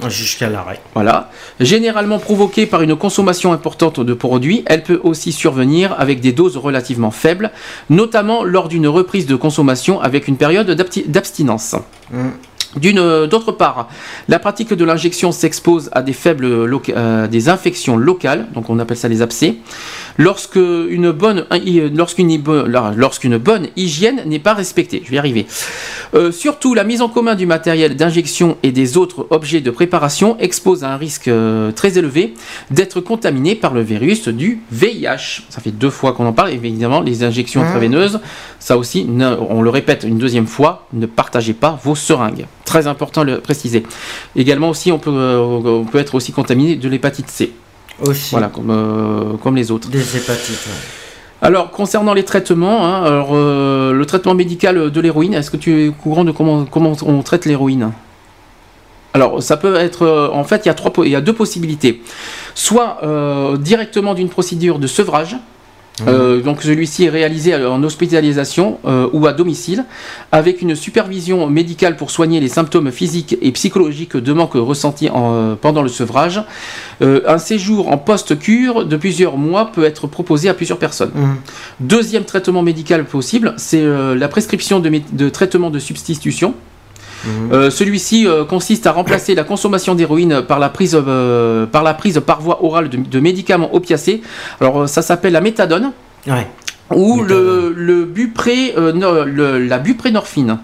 [0.08, 0.80] Jusqu'à l'arrêt.
[0.94, 1.30] voilà.
[1.58, 6.56] Généralement provoquée par une consommation importante de produits, elle peut aussi survenir avec des doses
[6.56, 7.50] relativement faibles,
[7.90, 11.76] notamment lors d'une reprise de consommation avec une période d'abstinence.
[12.10, 12.32] Mhm.
[12.76, 13.88] D'une- D'autre part,
[14.28, 18.96] la pratique de l'injection s'expose à des faibles euh, des infections locales, donc on appelle
[18.96, 19.56] ça les abcès,
[20.18, 21.46] lorsque une bonne,
[21.94, 22.40] lorsqu'une,
[22.96, 25.02] lorsqu'une bonne hygiène n'est pas respectée.
[25.04, 25.46] Je vais y arriver.
[26.14, 30.36] Euh, surtout, la mise en commun du matériel d'injection et des autres objets de préparation
[30.38, 32.34] expose à un risque euh, très élevé
[32.70, 35.42] d'être contaminé par le virus du VIH.
[35.50, 36.50] Ça fait deux fois qu'on en parle.
[36.50, 37.64] Évidemment, les injections Mmh.
[37.64, 38.20] intraveineuses,
[38.60, 39.08] ça aussi,
[39.50, 42.46] on le répète une deuxième fois, ne partagez pas vos seringues.
[42.70, 43.82] Très important de le préciser.
[44.36, 47.52] Également aussi, on peut, euh, on peut être aussi contaminé de l'hépatite C.
[48.06, 48.30] Aussi.
[48.30, 49.88] Voilà, comme, euh, comme les autres.
[49.90, 50.66] Des hépatites.
[50.68, 50.72] ouais.
[51.42, 55.82] Alors, concernant les traitements, hein, alors, euh, le traitement médical de l'héroïne, est-ce que tu
[55.82, 57.90] es au courant de comment, comment on traite l'héroïne?
[59.14, 60.02] Alors, ça peut être.
[60.06, 62.02] euh, en fait, il y, a trois, il y a deux possibilités.
[62.54, 63.00] Soit
[63.58, 65.36] directement d'une procédure de sevrage.
[66.06, 69.84] Euh, donc celui-ci est réalisé en hospitalisation euh, ou à domicile
[70.32, 75.34] avec une supervision médicale pour soigner les symptômes physiques et psychologiques de manque ressentis en,
[75.34, 76.42] euh, pendant le sevrage.
[77.02, 81.12] Un séjour en post-cure de plusieurs mois peut être proposé à plusieurs personnes.
[81.14, 81.36] Mhm.
[81.80, 86.54] Deuxième traitement médical possible, c'est la prescription de traitement de substitution.
[87.52, 91.94] Euh, Celui-ci euh, consiste à remplacer la consommation d'héroïne par, la prise, euh, par la
[91.94, 94.22] prise par voie orale de, de médicaments opiacés.
[94.60, 95.92] Alors ça s'appelle la méthadone
[96.26, 96.46] Ouais.
[96.94, 100.58] ou le, le bupré, no- le- la buprénorphine.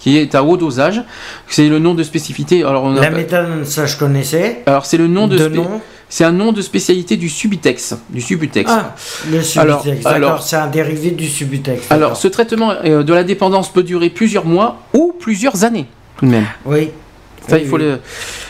[0.00, 1.02] qui est à haut dosage.
[1.48, 2.62] C'est le nom de spécificité.
[2.62, 4.62] Alors, on a- La méthadone, ça je connaissais.
[4.66, 5.80] alors c'est le nom de, De nom.
[6.08, 8.70] C'est un nom de spécialité du Subutex, du Subutex.
[8.72, 8.94] Ah,
[9.30, 9.56] le Subutex.
[9.56, 11.82] Alors- D'accord, alors- c'est un dérivé du Subutex.
[11.90, 15.86] Alors, ce traitement euh, de la dépendance peut durer plusieurs mois ou plusieurs années,
[16.18, 16.46] tout de même.
[16.64, 16.90] Oui.
[17.48, 17.82] Ça, Oui, il faut oui.
[17.84, 18.00] le...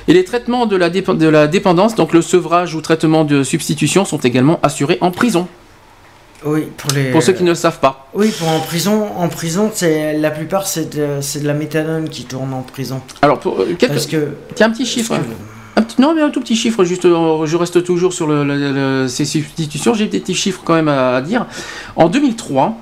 [0.09, 3.43] Et les traitements de la, dépe- de la dépendance, donc le sevrage ou traitement de
[3.45, 5.47] substitution, sont également assurés en prison,
[6.45, 7.11] Oui, pour les.
[7.11, 8.09] pour ceux qui ne le savent pas.
[8.15, 12.25] Oui, pour en prison, en prison, c'est la plupart c'est de, de la méthadone qui
[12.25, 13.01] tourne en prison.
[13.23, 14.29] Alors, pour, euh, quelques- Parce que.
[14.55, 15.15] tiens, un petit chiffre.
[15.17, 15.23] que-
[15.79, 18.43] Un petit, non, mais un tout petit chiffre, juste, euh, je reste toujours sur le-
[18.43, 21.47] le- le- ces substitutions, j'ai des petits chiffres quand même à, à dire.
[21.95, 22.77] En 2003,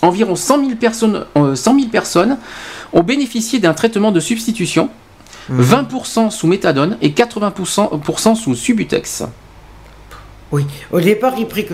[0.00, 2.38] environ 100 000 personnes, euh, 100 000 personnes
[2.94, 4.88] ont bénéficié d'un traitement de substitution,
[5.50, 5.60] Mhm.
[5.60, 9.24] 20% sous méthadone et 80% pour cent sous subutex.
[10.50, 11.66] Oui, au départ, il prit...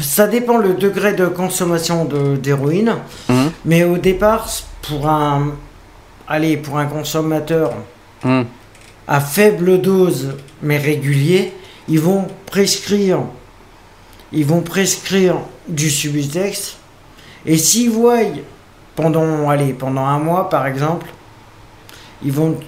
[0.00, 2.08] ça dépend le degré de consommation
[2.40, 2.94] d'héroïne,
[3.28, 3.50] Mhm.
[3.64, 4.46] mais au départ,
[4.82, 5.48] pour un,
[6.28, 7.72] allez, pour un consommateur
[8.24, 8.44] Mhm.
[9.06, 11.52] À faible dose mais régulier,
[11.88, 13.20] ils vont prescrire,
[14.32, 15.36] ils vont prescrire
[15.68, 16.76] du Subutex,
[17.46, 18.20] et s'ils voient
[18.96, 21.06] pendant, allez, pendant un mois par exemple,
[22.22, 22.58] ils vont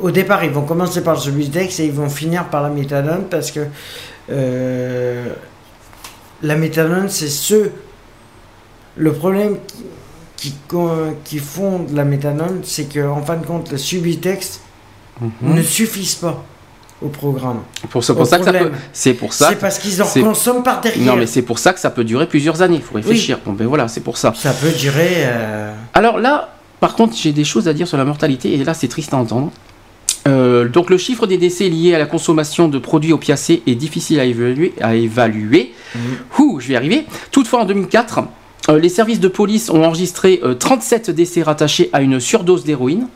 [0.00, 3.24] au départ, ils vont commencer par le Subutex et ils vont finir par la méthadone
[3.30, 3.60] parce que
[4.30, 5.32] euh,
[6.42, 7.70] la méthadone, c'est ce.
[8.98, 9.58] Le problème
[10.36, 10.54] qui, qui,
[11.24, 14.60] qui font de la méthadone, c'est qu'en fin de compte, le Subutex
[15.42, 16.44] ne suffisent pas
[17.02, 17.58] au programme.
[17.90, 18.80] Pour, c'est Au pour ça que ça peut, problème.
[18.92, 19.48] c'est pour ça.
[19.50, 21.04] C'est parce qu'ils en consomment par derrière.
[21.06, 22.76] Non, mais c'est pour ça que ça peut durer plusieurs années.
[22.76, 23.38] Il faut réfléchir.
[23.44, 24.32] Bon, ben voilà, c'est pour ça.
[24.34, 25.24] Ça peut durer.
[25.26, 28.72] euh, Alors là, par contre, j'ai des choses à dire sur la mortalité, et là,
[28.74, 29.50] c'est triste à entendre.
[30.26, 34.18] Euh, donc, le chiffre des décès liés à la consommation de produits opiacés est difficile
[34.18, 34.72] à évaluer.
[34.80, 35.72] À évaluer.
[36.38, 37.06] Ouh, je vais y arriver.
[37.30, 38.20] Toutefois, en 2004,
[38.70, 43.06] euh, les services de police ont enregistré euh, 37 décès rattachés à une surdose d'héroïne,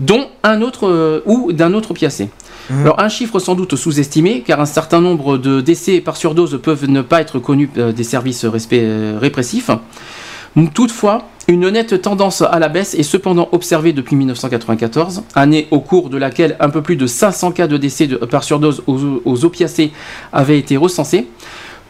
[0.00, 2.28] dont un autre euh, ou d'un autre opiacé.
[2.70, 2.80] Mhm.
[2.82, 6.88] Alors, un chiffre sans doute sous-estimé, car un certain nombre de décès par surdose peuvent
[6.88, 9.70] ne pas être connus euh, des services respect- euh, répressifs.
[10.74, 16.10] Toutefois, une nette tendance à la baisse est cependant observée depuis 1994, année au cours
[16.10, 19.44] de laquelle un peu plus de 500 cas de décès de- par surdose aux, aux
[19.46, 19.92] opiacés
[20.32, 21.26] avaient été recensés.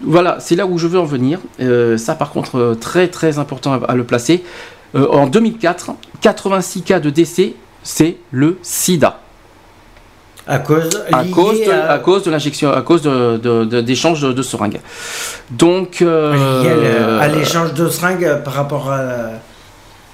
[0.01, 1.41] Voilà, c'est là où je veux en venir.
[1.61, 4.43] Euh, ça, par contre, très très important à, à le placer.
[4.95, 9.19] Euh, en 2004, 86 cas de décès, c'est le SIDA.
[10.47, 11.05] à cause.
[11.13, 14.43] À cause, de, à- à cause de l'injection, à cause de, de- de- d'échange de,
[14.43, 14.81] seringues.
[15.51, 19.03] Donc, euh, à l'échange de seringues par rapport à,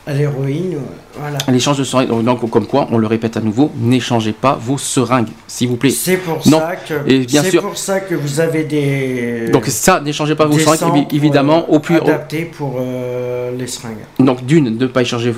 [0.08, 0.78] à l'héroïne.
[1.20, 1.38] Voilà.
[1.48, 2.22] l'échange de seringues.
[2.22, 5.90] Donc, comme quoi, on le répète à nouveau, n'échangez pas vos seringues, s'il vous plaît.
[5.90, 6.60] C'est pour Non.
[6.60, 10.36] ça que Et bien c'est sûr- pour ça que vous avez des Donc ça, n'échangez
[10.36, 11.96] pas vos seringues, évidemment, euh, au plus.
[11.96, 13.96] adaptés pour euh, les seringues.
[14.20, 15.34] donc d'une, ne pas échanger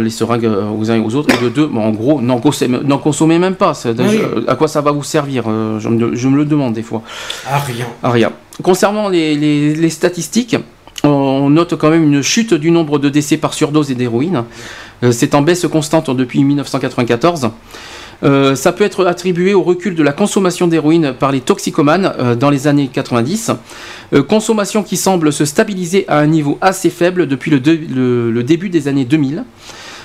[0.00, 3.38] les seringues euh, aux uns et aux autres, et de deux, en gros, n'en consommez,
[3.40, 3.72] même pas.
[3.84, 3.92] Oui.
[3.98, 6.82] je- à quoi ça va vous servir euh, je, me, je me le demande des
[6.84, 7.02] fois.
[7.50, 7.86] Ah rien.
[8.04, 8.30] Ah, rien.
[8.62, 10.56] Concernant les, les- les statistiques,
[11.04, 14.44] on note quand même une chute du nombre de décès par surdose et d'héroïne.
[15.02, 17.50] Euh, C'est en baisse constante depuis 1994.
[18.22, 22.34] Euh, ça peut être attribué au recul de la consommation d'héroïne par les toxicomanes euh,
[22.34, 23.50] dans les années 90.
[24.14, 27.58] Euh, consommation qui semble se stabiliser à un niveau assez faible depuis le,
[28.30, 29.44] le- début des années 2000.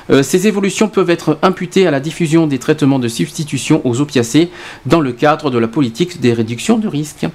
[0.09, 4.49] Euh, ces évolutions peuvent être imputées à la diffusion des traitements de substitution aux opiacés
[4.87, 7.27] dans le cadre de la politique des réductions de risques.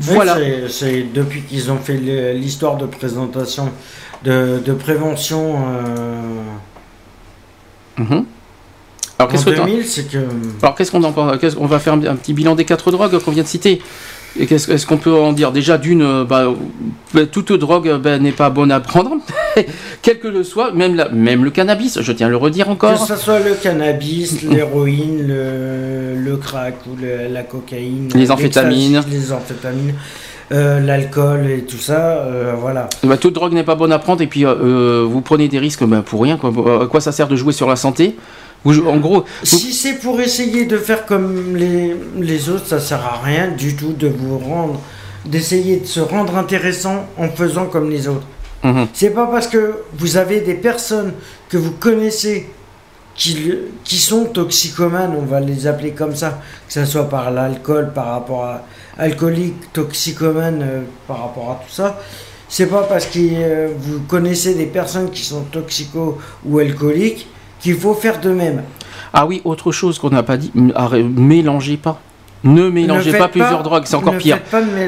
[0.00, 0.36] Voilà.
[0.68, 1.94] c'est- depuis qu'ils ont fait
[2.34, 3.70] l'histoire de présentation
[4.24, 6.20] de, de prévention euh,
[7.98, 8.24] Mhm.
[9.18, 10.18] Alors qu'est-ce que t'en- 2000, c'est que
[10.62, 11.36] alors qu'est-ce qu'on en pense?
[11.54, 13.82] Va faire un, un petit bilan des quatre drogues qu'on vient de citer?
[14.38, 16.44] Et qu'est-ce est-ce qu'on peut en dire Déjà d'une, euh, bah,
[17.16, 19.16] euh, toute drogue euh, bah, n'est pas bonne à prendre,
[20.02, 21.98] quel que le soit, même, la- même le cannabis.
[22.00, 23.06] Je tiens à le redire que encore.
[23.06, 29.02] ce soit le cannabis, l'héroïne, le, le crack ou le- la cocaïne, Les amphétamines.
[29.10, 29.94] les amphétamines,
[30.52, 32.88] euh, l'alcool et tout ça, euh, voilà.
[33.02, 35.58] Bah, toute drogue n'est pas bonne à prendre et puis euh, euh, vous prenez des
[35.58, 36.36] risques bah, pour rien.
[36.36, 36.52] Quoi.
[36.82, 38.16] À quoi ça sert de jouer sur la santé?
[38.64, 42.66] Vous jou- En gros, vous- Si c'est pour essayer de faire comme les, les autres,
[42.66, 44.80] ça sert à rien du tout de vous rendre,
[45.24, 48.26] d'essayer de se rendre intéressant en faisant comme les autres.
[48.62, 48.86] Mhm.
[48.92, 51.12] C'est pas parce que vous avez des personnes
[51.48, 52.48] que vous connaissez
[53.14, 53.52] qui,
[53.84, 58.06] qui sont toxicomanes, on va les appeler comme ça, que ce soit par l'alcool, par
[58.12, 58.62] rapport à
[58.98, 61.98] alcoolique, toxicomane, euh, par rapport à tout ça.
[62.48, 67.26] C'est pas parce que euh, vous connaissez des personnes qui sont toxico ou alcooliques
[67.60, 68.62] qu'il faut faire de même.
[69.12, 72.00] Ah oui, autre chose qu'on n'a pas dit, mélangez pas.
[72.42, 74.38] Ne mélangez Ne pas plusieurs drogues, c'est encore pire.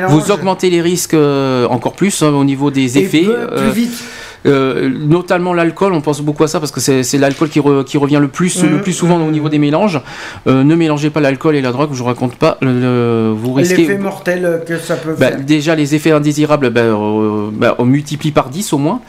[0.08, 3.24] Vous augmentez les risques euh, encore plus hein, au niveau des Et effets.
[3.24, 4.04] peu- euh, plus vite.
[4.46, 7.96] Euh, notamment l'alcool, on pense beaucoup à ça parce que c'est l'alcool qui, re- qui
[7.96, 10.00] revient le plus, le plus souvent au niveau des mélanges.
[10.46, 12.58] Euh, ne mélangez pas l'alcool et la drogue, je vous raconte pas.
[12.60, 13.76] le- vous risquez.
[13.76, 15.40] L'effet mortel que ça peut Bah, faire.
[15.40, 19.00] déjà, les effets indésirables, bah, euh, bah, on multiplie par 10 au moins.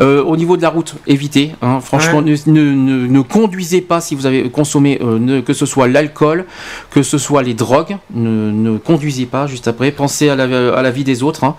[0.00, 1.52] Au niveau de la route, évitez.
[1.62, 1.80] hein.
[1.80, 2.36] franchement, Ouais.
[2.46, 6.44] ne, ne- ne- ne conduisez pas si vous avez consommé, ne- que ce soit l'alcool,
[6.90, 7.96] que ce soit les drogues.
[8.14, 9.90] Ne, conduisez pas juste après.
[9.90, 11.44] Pensez à la, à la vie des autres.
[11.44, 11.54] hein.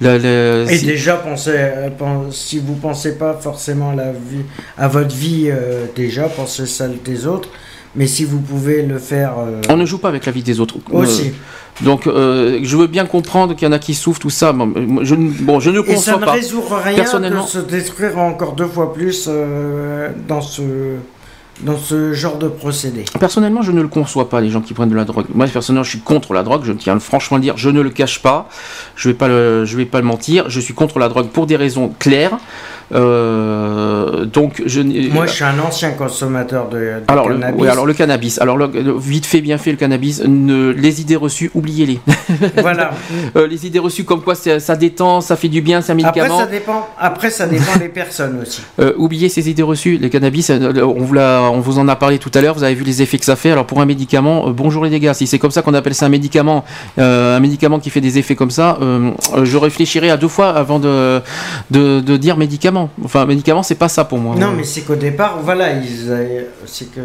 [0.00, 1.52] La- la- Et si- déjà, pensez,
[1.98, 4.42] pen- si vous pensez pas forcément à, la vie,
[4.78, 7.48] à votre vie, euh, déjà, pensez celle des autres.
[7.94, 9.34] Mais si vous pouvez le faire.
[9.38, 10.76] euh, On ne joue pas avec la vie des autres.
[10.92, 11.28] Aussi.
[11.28, 14.52] Euh, donc, euh, je veux bien comprendre qu'il y en a qui souffrent, tout ça.
[14.54, 14.72] Bon,
[15.04, 16.32] je, ne- bon, je ne Et ça conçois ne pas.
[16.32, 19.28] résout rien Personnellement, de se détruire encore deux fois plus
[20.26, 20.62] dans, ce,
[21.60, 23.04] dans ce genre de procédé.
[23.20, 25.26] Personnellement, je ne le conçois pas, les gens qui prennent de la drogue.
[25.34, 26.62] Moi, personnellement, je suis contre la drogue.
[26.64, 27.56] Je tiens franchement à le dire.
[27.56, 28.48] Je ne le cache pas.
[28.96, 30.48] Je vais le, je vais pas le mentir.
[30.50, 32.38] Je suis contre la drogue pour des raisons claires.
[32.94, 34.80] Euh, donc, je.
[35.12, 37.60] Moi, je suis un ancien consommateur de, de alors, le, cannabis.
[37.62, 38.40] oui, alors le cannabis.
[38.40, 40.22] Alors le- vite fait, bien fait, le cannabis.
[40.26, 42.00] Ne, les idées reçues, oubliez-les.
[42.60, 42.90] Voilà.
[43.36, 46.20] Euh, les idées reçues comme quoi ça détend, ça fait du bien, c'est un Après
[46.20, 46.40] médicament.
[46.40, 48.60] ça, dépend, après, ça dépend des personnes aussi.
[48.80, 49.96] Euh, oubliez ces idées reçues.
[49.98, 52.54] Le cannabis, on vous, l'a- on vous en a parlé tout à l'heure.
[52.54, 53.50] Vous avez vu les effets que ça fait.
[53.50, 55.12] Alors pour un médicament, bonjour les dégâts.
[55.14, 56.64] Si c'est comme ça qu'on appelle ça un médicament,
[56.98, 58.78] un médicament qui fait des effets comme ça,
[59.42, 61.20] je réfléchirai à deux fois avant de,
[61.70, 62.81] de, de dire médicament.
[63.04, 64.36] Enfin, médicament, c'est pas ça pour moi.
[64.36, 67.00] Non, mais c'est qu'au départ, voilà, ils, euh, c'est que.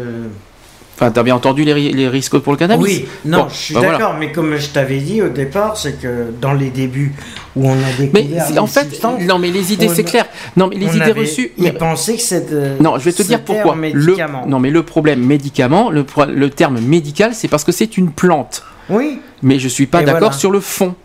[1.00, 2.84] Enfin, t'as bien entendu les, ri- les risques pour le cannabis.
[2.84, 3.98] Oui, non, Bon, je suis bah voilà.
[3.98, 7.14] d'accord, mais comme je t'avais dit au départ, c'est que dans les débuts
[7.54, 7.76] où on a
[8.12, 8.46] Mais découvert.
[8.46, 10.26] c'est- les en fait, non, mais les idées, on- c'est clair.
[10.56, 11.52] Non, mais les on idées avait- reçues.
[11.56, 12.72] Ils pensaient que c'était.
[12.80, 13.76] Non, je vais te dire pourquoi.
[13.76, 14.16] Le,
[14.48, 16.04] non, mais le problème médicament, le,
[16.50, 18.64] terme médical, c'est parce que c'est une plante.
[18.90, 19.20] Oui.
[19.42, 20.36] Mais je suis pas Et d'accord voilà.
[20.36, 20.96] sur le fond.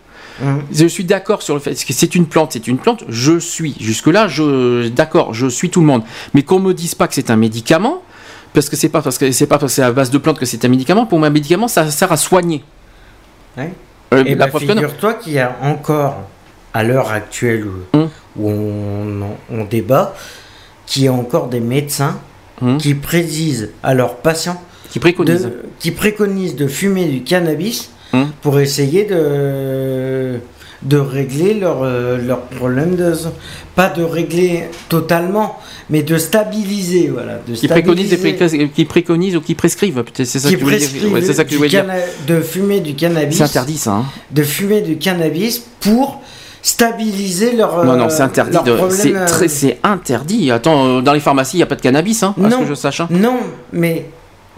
[0.41, 0.63] Hum.
[0.71, 3.03] Je suis d'accord sur le fait que c'est une plante, c'est une plante.
[3.07, 6.03] Je suis jusque là, je d'accord, je suis tout le monde.
[6.33, 8.01] Mais qu'on me dise pas que c'est un médicament,
[8.53, 10.39] parce que c'est pas parce que c'est pas parce que c'est à base de plantes
[10.39, 11.05] que c'est un médicament.
[11.05, 12.63] Pour moi, un médicament, ça sert à soigner.
[13.57, 13.73] Ouais.
[14.13, 14.59] Euh, Et la bah, non.
[14.59, 16.17] figure-toi qu'il y a encore,
[16.73, 18.09] à l'heure actuelle où, Hum.
[18.35, 20.15] où on, on débat,
[20.87, 22.19] qu'il y a encore des médecins
[22.61, 22.77] Hum.
[22.77, 25.43] qui prédisent à leurs patients Qui préconise.
[25.45, 28.29] de, qui préconisent de fumer du cannabis Hum.
[28.43, 30.39] pour essayer de,
[30.83, 33.11] de régler leur, euh, leur problème de
[33.75, 35.57] pas de régler totalement
[35.89, 40.03] mais de stabiliser voilà de Qui préconise, et qui préconise ou qui prescrivent.
[40.13, 40.87] C'est ça qui que tu voulais dire.
[40.89, 41.85] prescrivent Ouais, c'est ça que tu voulais dire.
[42.27, 43.91] de fumer du cannabis C'est interdit ça.
[43.91, 44.05] hein.
[44.31, 46.21] de fumer du cannabis pour
[46.61, 48.57] stabiliser leur Non, euh, non, c'est interdit.
[48.89, 50.49] C'est euh, c'est interdit.
[50.51, 52.61] Attends, euh, dans les pharmacies, il n'y a pas de cannabis, hein, à ce Non.
[52.61, 53.01] que je sache.
[53.01, 53.07] hein.
[53.11, 53.37] non
[53.73, 54.05] mais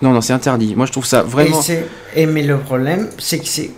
[0.01, 0.75] Non, non, c'est interdit.
[0.75, 1.59] Moi, je trouve ça vraiment.
[1.59, 3.71] et c'est et mais le problème c'est que c'est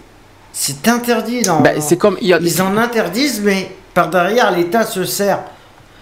[0.52, 4.52] c'est interdit dans Bah, c'est comme il y a- ils en interdisent mais par derrière
[4.52, 5.40] l'État se sert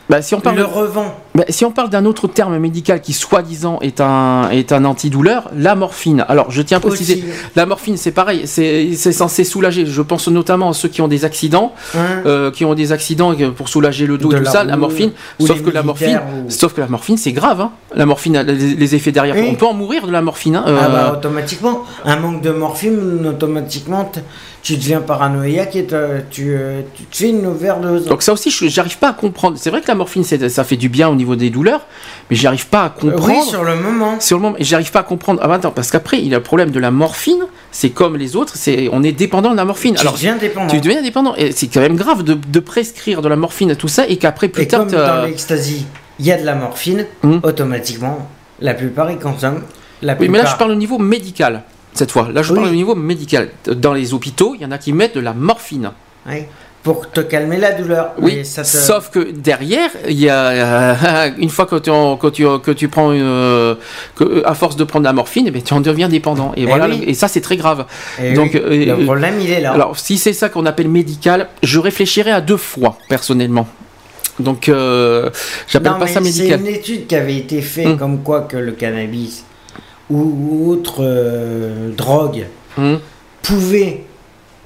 [0.10, 3.02] Bah, si on parle le de- revend Bah, si on parle d'un autre terme médical
[3.02, 6.24] qui soi-disant est un, est un antidouleur, la morphine.
[6.30, 7.26] Alors je tiens à préciser, Aussi.
[7.58, 9.86] la morphine c'est pareil, c'est c'est censé soulager.
[9.86, 12.00] Je pense notamment à ceux qui ont des accidents, hein.
[12.26, 14.78] euh, qui ont des accidents pour soulager le dos De et tout la ça, la
[14.78, 15.12] morphine.
[15.42, 17.60] Sauf que la morphine, ou- sauf que la morphine c'est grave.
[17.60, 17.72] Hein.
[17.94, 19.48] La morphine, a les, les effets derrière, Oui.
[19.52, 20.56] on peut en mourir de la morphine.
[20.56, 24.10] hein, Ah euh, bah automatiquement, un manque de morphine, automatiquement,
[24.62, 28.06] tu deviens paranoïaque et te- tu, euh, tu te fais une overdose.
[28.06, 29.58] Donc ça aussi, je- j'arrive pas à comprendre.
[29.60, 31.88] C'est vrai que la morphine, ça fait du bien au niveau des douleurs,
[32.30, 33.42] mais j'arrive pas à comprendre.
[33.44, 34.20] oui, sur le moment.
[34.20, 35.40] Sur le moment, et j'arrive pas à comprendre.
[35.42, 37.46] Ah, bah, attends, parce qu'après, il y a le problème de la morphine.
[37.72, 39.96] C'est comme les autres, c'est on est dépendant de la morphine.
[39.96, 40.68] Tu Alors, deviens dépendant.
[40.72, 41.34] tu deviens dépendant.
[41.38, 44.18] Et c'est quand même grave de, de prescrire de la morphine à tout ça et
[44.18, 44.82] qu'après plus et tard.
[44.82, 45.88] comme dans l'ecstasy,
[46.20, 47.40] il y a de la morphine, Hum.
[47.44, 48.30] automatiquement,
[48.62, 49.62] la plupart ils consomment.
[50.02, 50.58] La Oui, mais là, je plupart.
[50.58, 51.64] parle au niveau médical.
[51.94, 52.60] Cette fois, là, je Oui.
[52.60, 53.50] parle au niveau médical.
[53.66, 55.92] Dans les hôpitaux, il y en a qui mettent de la morphine.
[56.28, 56.44] Oui,
[56.86, 58.12] pour te calmer la douleur.
[58.20, 61.90] Oui, Mais ça te- sauf que derrière, il y a euh, une fois que tu,
[62.22, 63.74] que tu, que tu prends, une, euh,
[64.16, 66.54] que, à force de prendre la morphine, eh bien, tu en deviens dépendant.
[66.56, 67.04] Et, Eh voilà, oui.
[67.08, 67.86] et ça c'est très grave.
[68.22, 69.72] Eh Donc, oui, euh, le problème il est là.
[69.74, 73.68] Alors, si c'est ça qu'on appelle médical, je réfléchirais à deux fois, personnellement.
[74.40, 75.32] Donc, euh,
[75.68, 76.60] j'appelle pas mais ça médical.
[76.64, 77.98] C'est une étude qui avait été faite Hum.
[77.98, 79.44] comme quoi que le cannabis
[80.12, 82.46] ou, ou autre euh, drogue
[82.78, 83.00] Hum.
[83.42, 84.04] pouvait,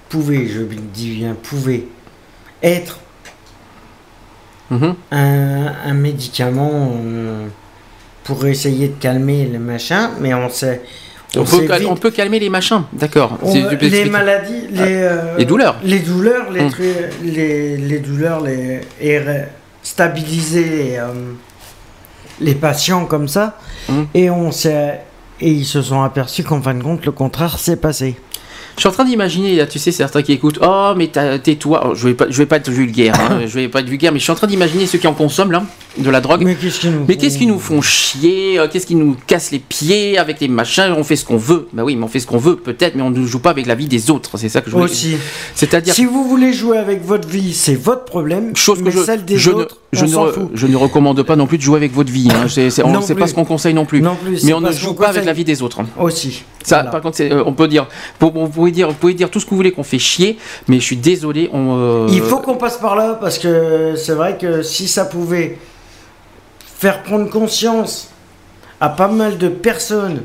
[0.10, 0.62] pouvait, je
[0.94, 1.84] dis bien pouvait,
[2.64, 3.00] être
[4.72, 4.96] Mhm.
[5.12, 7.48] un, un médicament euh,
[8.24, 10.82] pour essayer de calmer le machin, mais on sait.
[11.36, 13.38] On, peut, cal- on peut calmer les machins, d'accord.
[13.44, 15.78] les maladies, les, euh, les douleurs.
[15.84, 16.86] les douleurs, les, trucs-
[17.24, 19.20] les, les douleurs, les, et
[19.84, 21.34] stabiliser les, euh,
[22.40, 23.58] les patients comme ça.
[23.90, 24.08] Hum.
[24.14, 24.52] Et on
[25.42, 28.16] et ils se sont aperçus qu'en fin de compte, le contraire s'est passé.
[28.80, 30.58] Je suis en train d'imaginer, là, tu sais, certains qui écoutent.
[30.62, 31.84] Oh, mais tais-toi.
[31.86, 33.14] Oh, Je vais pas, je vais pas être vulgaire.
[33.20, 35.14] hein, je vais pas être vulgaire, mais je suis en train d'imaginer ceux qui en
[35.14, 35.64] consomment là,
[36.04, 36.42] de la drogue.
[36.44, 39.52] Mais qu'est-ce qu'ils nous Mais qu'est-ce qu'ils nous font chier euh, Qu'est-ce qu'ils nous cassent
[39.52, 41.68] les pieds avec les machins On fait ce qu'on veut.
[41.74, 43.66] Bah oui, mais on fait ce qu'on veut peut-être, mais on ne joue pas avec
[43.66, 44.38] la vie des autres.
[44.38, 45.16] C'est ça que je voulais Aussi.
[45.56, 48.56] C'est-à-dire Si vous voulez jouer avec votre vie, c'est votre problème.
[48.56, 50.50] chose que je, celle des je autres, ne, je, on ne s'en re- fout.
[50.54, 52.30] je ne recommande pas non plus de jouer avec votre vie.
[52.32, 52.48] Hein.
[52.48, 53.22] C'est, c'est- on- Non c'est plus.
[53.22, 54.02] pas ce qu'on conseille non plus.
[54.02, 55.80] Non plus, mais on ne joue pas avec la vie des autres.
[56.00, 56.44] Aussi.
[56.64, 56.92] Ça, Voilà.
[56.92, 57.88] par contre, c'est, euh, on peut dire,
[58.20, 60.38] pour- vous pouvez dire, vous pouvez dire tout ce que vous voulez qu'on fait chier,
[60.68, 61.50] mais je suis désolé.
[61.54, 65.06] On, euh, Il faut qu'on passe par là parce que c'est vrai que si ça
[65.06, 65.58] pouvait
[66.80, 68.10] faire prendre conscience
[68.80, 70.22] à pas mal de personnes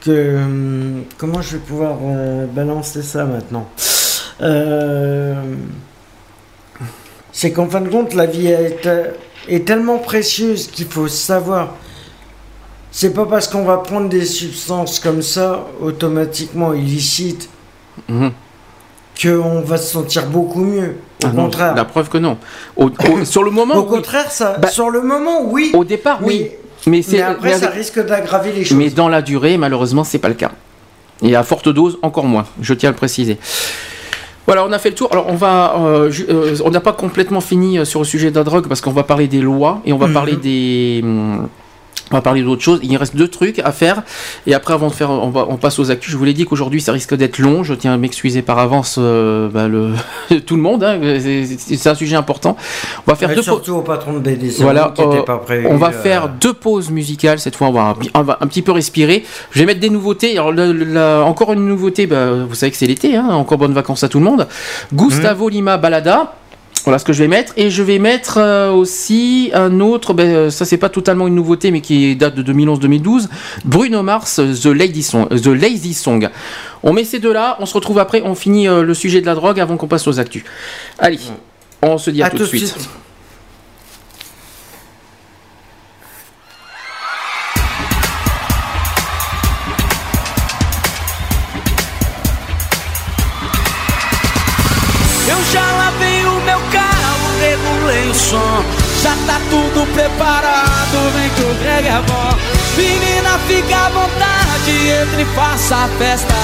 [0.00, 3.66] que hum, comment je vais pouvoir euh, balancer ça maintenant
[4.42, 5.34] Euh,
[7.32, 9.12] c'est qu'en fin de compte la vie est, euh,
[9.48, 11.74] est tellement précieuse qu'il faut savoir
[12.90, 17.48] c'est pas parce qu'on va prendre des substances comme ça automatiquement illicites
[18.10, 18.30] Mhm.
[19.20, 20.96] Qu'on va se sentir beaucoup mieux.
[21.24, 21.74] Au Ah non, contraire.
[21.74, 22.36] la preuve que non.
[22.76, 23.88] Au- au- sur le moment, Au oui.
[23.88, 25.70] contraire, ça, Bah, sur le moment, oui.
[25.74, 26.48] au départ, oui.
[26.86, 28.76] Mais, Mais, c'est, mais après, mais ça risque d'aggraver les choses.
[28.76, 30.52] mais dans la durée, malheureusement, c'est pas le cas.
[31.22, 32.44] Et à forte dose, encore moins.
[32.60, 33.38] Je tiens à le préciser.
[34.46, 35.08] Voilà, on a fait le tour.
[35.10, 38.36] Alors, on va, euh, euh, on n'a pas complètement fini euh, sur le sujet de
[38.36, 40.12] la drogue parce qu'on va parler des lois et on va Mhm.
[40.12, 41.48] parler des, hum,
[42.12, 42.78] on va parler d'autres choses.
[42.84, 44.02] Il reste deux trucs à faire
[44.46, 46.12] et après, avant de faire, on, va, on passe aux actus.
[46.12, 47.64] Je vous l'ai dit qu'aujourd'hui, ça risque d'être long.
[47.64, 49.90] Je tiens à m'excuser par avance, euh, bah, le,
[50.46, 50.84] tout le monde.
[50.84, 50.98] hein.
[51.18, 52.56] C'est- un sujet important.
[53.06, 53.42] On va faire Et deux.
[53.42, 55.66] surtout au patron de BDC Voilà, qui n'était euh, pas prévu.
[55.68, 57.68] on va euh, faire deux pauses musicales cette fois.
[57.68, 59.24] On va, un, on va un petit peu respirer.
[59.50, 60.32] Je vais mettre des nouveautés.
[60.38, 62.06] Alors, la- encore une nouveauté.
[62.06, 63.16] bah, vous savez que c'est l'été.
[63.16, 64.46] hein, encore bonnes vacances à tout le monde.
[64.92, 66.34] Gustavo Lima Balada.
[66.86, 67.52] Voilà ce que je vais mettre.
[67.56, 70.14] Et je vais mettre euh, aussi un autre.
[70.14, 73.26] ben, euh, ça, c'est pas totalement une nouveauté, mais qui date de 2011-2012.
[73.64, 75.26] Bruno Mars, The Lazy Song.
[75.28, 76.28] The Lazy Song.
[76.84, 77.56] On met ces deux-là.
[77.58, 78.22] On se retrouve après.
[78.24, 80.44] On finit euh, le sujet de la drogue avant qu'on passe aux actus.
[81.00, 81.18] Allez.
[81.82, 82.76] On se dit à, à tout de suite.
[105.06, 106.34] Entre e faça a festa.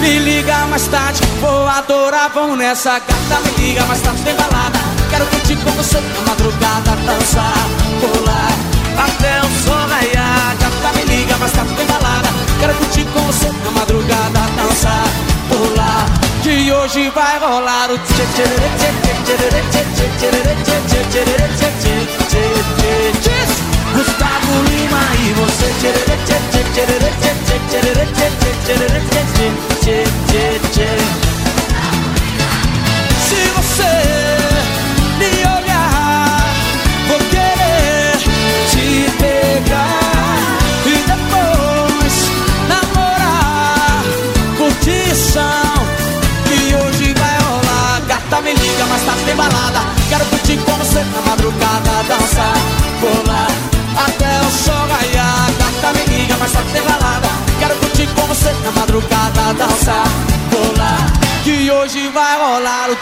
[0.00, 3.40] Me liga mais tarde, vou adorar, vão nessa gata.
[3.44, 4.78] Me liga mais tarde, tem balada.
[5.10, 7.68] Quero curtir com você na madrugada, dançar,
[8.00, 8.52] pular.
[8.98, 12.28] Até o sol raiar, gata, me liga mais tarde, tem balada.
[12.60, 15.04] Quero curtir com você na madrugada, dançar,
[15.48, 16.06] pular.
[16.42, 21.24] Que hoje vai rolar o tchê tchê tchê tchê tchê tchê tchê tchê tchê tchê
[21.24, 24.31] tchê tchê tchê tchê tchê
[24.68, 30.91] rima e você tchere tchere tchere tchere tchere tchere tchere tchere tchere tchere tchere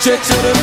[0.01, 0.60] Check to the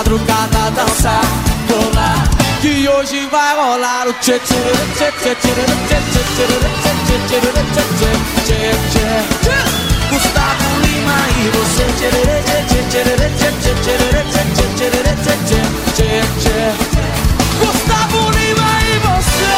[0.00, 1.20] madrugada, dançar,
[1.68, 2.24] pular
[2.88, 4.62] hoje vai rolar o tchê tchê
[4.96, 7.36] tchê tchê tchê tchê tchê
[8.46, 9.08] tchê tchê
[10.10, 12.08] Gustavo Lima e você tchê
[12.48, 13.10] tchê tchê
[13.60, 14.14] tchê tchê tchê
[14.60, 15.60] tchê tchê
[15.96, 16.58] tchê tchê
[17.60, 19.52] Gustavo Lima e você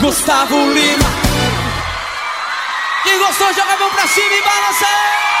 [0.00, 1.03] Gustavo Lima
[3.44, 5.33] Gostou joga a mão pra cima e balança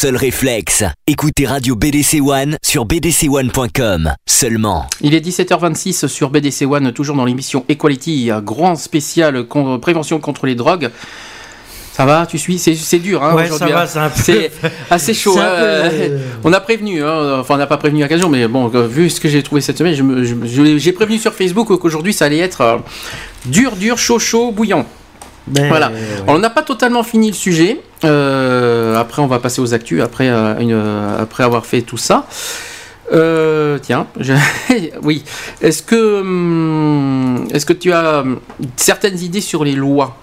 [0.00, 0.82] seul réflexe.
[1.06, 4.86] Écoutez Radio BDC One sur bdc1.com seulement.
[5.02, 10.18] Il est 17h26 sur BDC One, toujours dans l'émission Equality, un grand spécial con- prévention
[10.18, 10.88] contre les drogues.
[11.92, 12.58] Ça va, tu suis?
[12.58, 13.68] C'est dur hein, Ouais, aujourd'hui.
[13.68, 13.86] ça va, hein.
[13.86, 14.50] c'est un peu- C'est
[14.90, 15.36] assez chaud.
[15.38, 18.48] Hein, peu, euh, On a prévenu, hein, enfin on n'a pas prévenu à l'occasion, mais
[18.48, 22.24] bon, euh, vu ce que j'ai trouvé cette semaine, j'ai prévenu sur Facebook qu'aujourd'hui ça
[22.24, 22.76] allait être euh,
[23.44, 24.86] dur, dur, chaud, chaud, bouillant.
[25.46, 25.88] Ben, Voilà.
[25.90, 25.94] ouais.
[26.28, 27.80] On n'a pas totalement fini le sujet.
[28.04, 31.96] Euh, après, on va passer aux actus après, euh, une, euh, après avoir fait tout
[31.96, 32.26] ça.
[33.12, 34.34] Euh, tiens, je-
[35.02, 35.24] oui.
[35.60, 38.38] Est-ce que, hum, est-ce que tu as hum,
[38.76, 40.16] certaines idées sur les lois?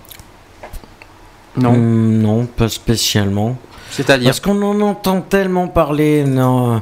[1.58, 1.72] Non.
[1.74, 3.58] Hum, non, pas spécialement.
[3.92, 4.30] C'est-à-dire?
[4.30, 6.80] Parce qu'on en entend tellement parler, non.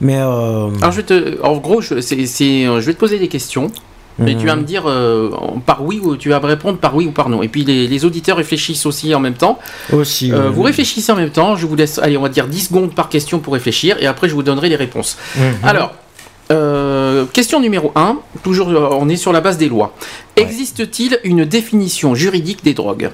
[0.00, 0.16] Mais.
[0.18, 3.70] euh, Alors, je te, en gros, je, c'est- c'est- je vais te poser des questions.
[4.18, 4.38] Mhm.
[4.38, 5.30] tu vas me dire euh,
[5.64, 7.42] par oui ou tu vas me répondre par oui ou par non.
[7.42, 9.58] Et puis les, les auditeurs réfléchissent aussi en même temps.
[9.92, 10.32] Aussi.
[10.32, 11.56] Euh, vous réfléchissez en même temps.
[11.56, 14.28] Je vous laisse, allez, on va dire 10 secondes par question pour réfléchir et après
[14.28, 15.16] je vous donnerai les réponses.
[15.36, 15.44] Mhm.
[15.62, 15.92] Alors,
[16.50, 19.94] euh, question numéro 1, toujours euh, on est sur la base des lois.
[20.36, 23.10] Existe-t-il une définition juridique des drogues?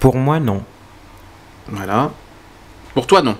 [0.00, 0.62] Pour moi, non.
[1.68, 2.10] Voilà.
[2.94, 3.36] Pour toi, non.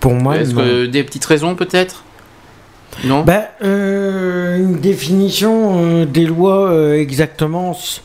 [0.00, 0.60] Pour moi, Est-ce non.
[0.62, 2.04] que des petites raisons peut-être?
[3.04, 3.22] Non.
[3.22, 7.74] Ben, euh, une définition euh, des lois euh, exactement.
[7.74, 8.00] ça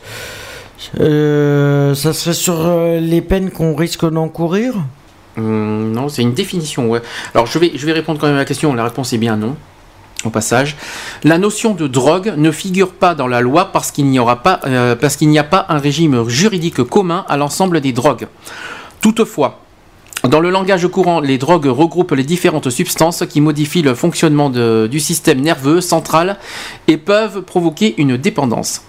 [2.12, 2.54] serait sur
[3.00, 4.74] les peines qu'on risque d'encourir
[5.36, 7.02] Hum, non, c'est une définition, ouais.
[7.34, 8.72] Alors je vais, je vais répondre quand même à la question.
[8.72, 9.56] La réponse est bien non.
[10.24, 10.76] Au passage,
[11.24, 14.60] la notion de drogue ne figure pas dans la loi parce qu'il n'y aura pas,
[15.00, 18.28] parce qu'il n'y a pas un régime juridique commun à l'ensemble des drogues.
[19.00, 19.63] Toutefois,
[20.28, 24.88] dans le langage courant, les drogues regroupent les différentes substances qui modifient le fonctionnement de-
[24.90, 26.38] du système nerveux central
[26.88, 28.82] et peuvent provoquer une dépendance.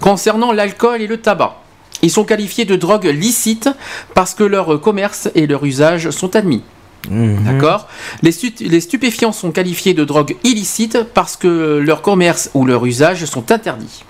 [0.00, 1.56] Concernant l'alcool et le tabac,
[2.02, 3.68] ils sont qualifiés de drogues licites
[4.14, 6.62] parce que leur commerce et leur usage sont admis.
[7.10, 7.88] D'accord?
[8.22, 12.84] Les, stu- les stupéfiants sont qualifiés de drogues illicites parce que leur commerce ou leur
[12.86, 14.04] usage sont interdits.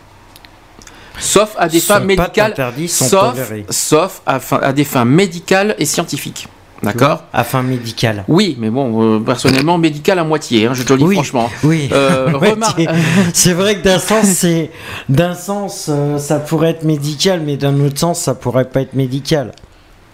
[1.19, 2.55] Sauf à des Sont fins médicales.
[2.89, 3.35] sauf
[3.71, 6.49] sauf à des fins médicales et scientifiques.
[6.83, 8.25] D'accord À fin médicale.
[8.29, 11.51] Oui, mais bon, euh, personnellement, médical à moitié, hein, je te le dis Oui, franchement.
[11.63, 11.89] Oui.
[11.93, 12.33] Euh,
[13.35, 14.71] c'est vrai que d'un sens, c'est
[15.09, 18.95] d'un sens, euh, ça pourrait être médical, mais d'un autre sens, ça pourrait pas être
[18.95, 19.53] médical.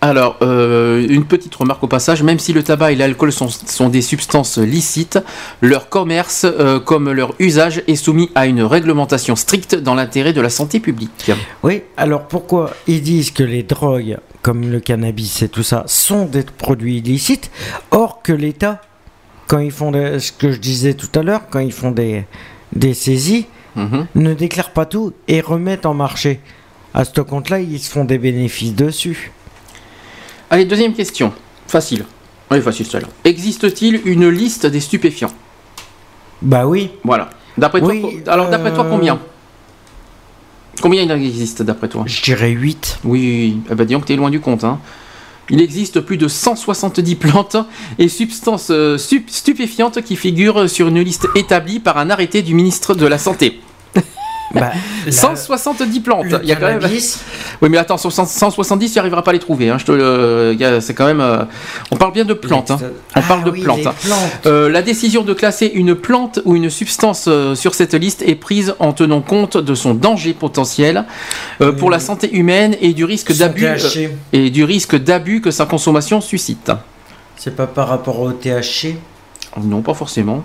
[0.08, 3.88] Alors, euh, une petite remarque au passage, même si le tabac et l'alcool sont, sont
[3.88, 5.18] des substances licites,
[5.62, 10.40] leur commerce euh, comme leur usage est soumis à une réglementation stricte dans l'intérêt de
[10.40, 11.32] la santé publique.
[11.64, 11.82] Oui.
[11.96, 16.44] Alors pourquoi ils disent que les drogues, comme le cannabis et tout ça, sont des
[16.44, 17.50] produits illicites,
[17.90, 18.80] or que l'État,
[19.48, 22.24] quand ils font des- ce que je disais tout à l'heure, quand ils font des
[22.74, 24.06] des saisies, Mhm.
[24.14, 26.40] ne déclarent pas tout et remettent en marché.
[26.94, 29.32] À ce compte-là, ils se font des bénéfices dessus.
[30.50, 31.32] Allez, deuxième question.
[31.66, 32.04] Facile.
[32.50, 33.08] Oui, facile celle-là.
[33.24, 35.32] Existe-t-il une liste des stupéfiants?
[36.42, 36.90] Bah oui.
[37.02, 37.30] Voilà.
[37.58, 39.18] D'après Oui, toi, alors d'après toi euh, combien?
[40.80, 42.04] Combien il en existe d'après toi?
[42.06, 42.98] Je dirais 8.
[43.04, 43.60] Oui.
[43.70, 44.62] Eh ben, disons que t'es loin du compte.
[44.62, 44.78] Hein.
[45.48, 47.56] Il existe plus de 170 plantes
[47.98, 52.54] et substances euh, stup- stupéfiantes qui figurent sur une liste établie par un arrêté du
[52.54, 53.60] ministre de la Santé.
[54.60, 54.72] Bah,
[55.10, 56.24] 170 plantes.
[56.24, 56.80] le Il y a quand même.
[57.62, 59.70] Oui, mais attends, sur 100 170, tu n'arriveras pas à les trouver.
[59.70, 59.78] hein.
[59.78, 61.20] C'est quand même.
[61.20, 61.44] euh,
[61.90, 62.70] On parle bien de plantes.
[62.70, 62.78] hein.
[63.14, 63.82] On parle Ah de oui, plantes.
[63.82, 63.94] plantes.
[64.46, 68.34] Euh, la décision de classer une plante ou une substance euh, sur cette liste est
[68.34, 71.04] prise en tenant compte de son danger potentiel
[71.78, 73.66] pour la santé humaine et du risque d'abus
[74.32, 76.70] et du risque d'abus que sa consommation suscite.
[77.36, 78.96] C'est pas par rapport au THC
[79.62, 80.44] Non, pas forcément.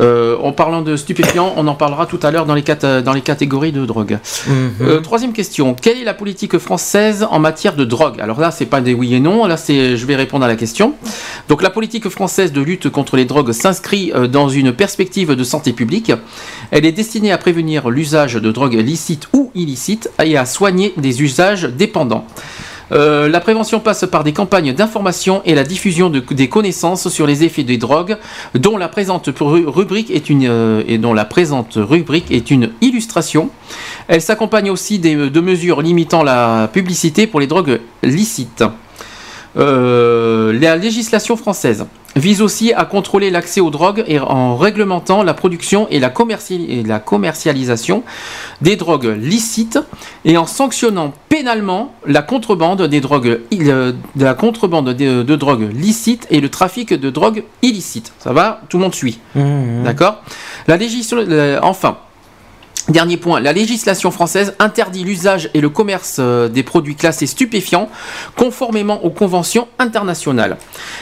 [0.00, 3.12] Euh, en parlant de stupéfiants, on en parlera tout à l'heure dans, les cat- dans
[3.12, 4.18] les catégories de drogue.
[4.46, 4.70] Mhm.
[4.82, 5.74] Euh, troisième question.
[5.74, 8.20] Quelle est la politique française en matière de drogue?
[8.20, 9.46] Alors là, c'est pas des oui et non.
[9.46, 10.94] Là, c'est, je vais répondre à la question.
[11.48, 15.44] Donc, la politique française de lutte contre les drogues s'inscrit euh, dans une perspective de
[15.44, 16.12] santé publique.
[16.70, 21.22] Elle est destinée à prévenir l'usage de drogues licites ou illicites et à soigner des
[21.22, 22.24] usages dépendants.
[22.92, 27.26] Euh, la prévention passe par des campagnes d'information et la diffusion de- des connaissances sur
[27.26, 28.16] les effets des drogues,
[28.54, 30.82] dont la présente ru- rubrique est une euh,
[31.76, 33.50] rubrique est une illustration.
[34.08, 38.64] Elle s'accompagne aussi des- de mesures limitant la publicité pour les drogues licites.
[39.58, 45.34] Euh, la législation française vise aussi à contrôler l'accès aux drogues et en réglementant la
[45.34, 48.02] production et la, commerci- et la commercialisation
[48.60, 49.78] des drogues licites
[50.24, 55.36] et en sanctionnant pénalement la contrebande des drogues, ill- euh, de la contrebande de, de
[55.36, 58.12] drogues licites et le trafic de drogues illicites.
[58.18, 58.60] Ça va?
[58.68, 59.18] Tout le monde suit.
[59.34, 59.82] Mhm.
[59.84, 60.22] D'accord?
[60.66, 61.18] La législation,
[61.62, 61.98] enfin,
[62.88, 67.88] dernier point, la législation française interdit l'usage et le commerce euh, des produits classés stupéfiants
[68.36, 70.56] conformément aux conventions internationales.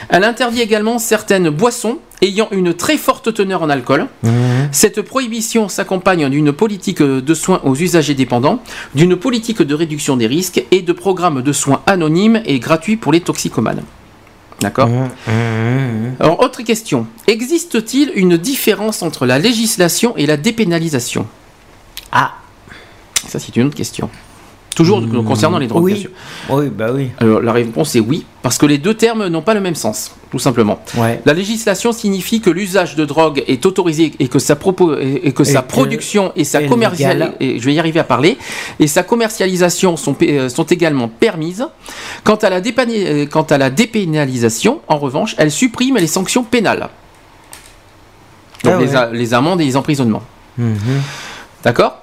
[0.09, 4.07] Elle interdit également certaines boissons ayant une très forte teneur en alcool.
[4.23, 4.33] Mhm.
[4.73, 8.63] Cette prohibition s'accompagne d'une politique de soins aux usagers dépendants,
[8.95, 13.13] d'une politique de réduction des risques et de programmes de soins anonymes et gratuits pour
[13.13, 13.83] les toxicomanes.
[14.61, 14.89] D'accord?
[14.89, 15.11] Mhm.
[15.29, 16.15] Mhm.
[16.19, 17.07] alors, autre question.
[17.27, 21.27] Existe-t-il une différence entre la législation et la dépénalisation?
[22.19, 22.33] Ah.
[23.29, 24.09] Ça, c'est une autre question.
[24.75, 25.93] Toujours Hmm, concernant les drogues, oui.
[25.95, 26.11] bien sûr.
[26.51, 27.09] Oui, bah oui.
[27.19, 30.15] Alors, la réponse est oui, parce que les deux termes n'ont pas le même sens,
[30.31, 30.79] tout simplement.
[30.99, 31.23] Ouais.
[31.25, 35.43] La législation signifie que l'usage de drogue est autorisé et que sa, propo- et que
[35.43, 38.37] Et sa production et sa commercialisation, je vais y arriver à parler,
[38.79, 41.67] et sa commercialisation sont, euh, sont également permises.
[42.23, 46.91] Quant à, la euh, quant à la dépénalisation, en revanche, elle supprime les sanctions pénales.
[48.63, 49.17] Donc Ah ouais.
[49.17, 50.23] les amendes et les emprisonnements.
[50.59, 50.77] Mhm.
[51.65, 52.03] D'accord?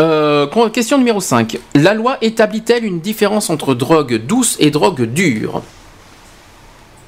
[0.00, 1.58] Euh, Question numéro 5.
[1.74, 5.62] La loi établit-elle une différence entre drogue douce et drogue dure?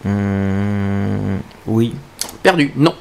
[0.05, 1.41] Mhm.
[1.67, 1.95] Oui.
[2.43, 2.95] Perdu, non.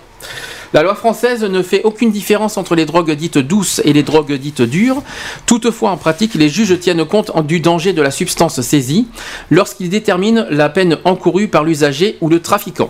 [0.73, 4.33] La loi française ne fait aucune différence entre les drogues dites douces et les drogues
[4.33, 5.03] dites dures.
[5.45, 9.07] Toutefois, en pratique, les juges tiennent compte du danger de la substance saisie
[9.51, 12.89] lorsqu'ils déterminent la peine encourue par l'usager ou le trafiquant.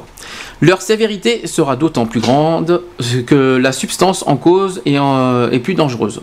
[0.61, 2.81] Leur sévérité sera d'autant plus grande
[3.27, 6.21] que la substance en cause est, est plus dangereuse.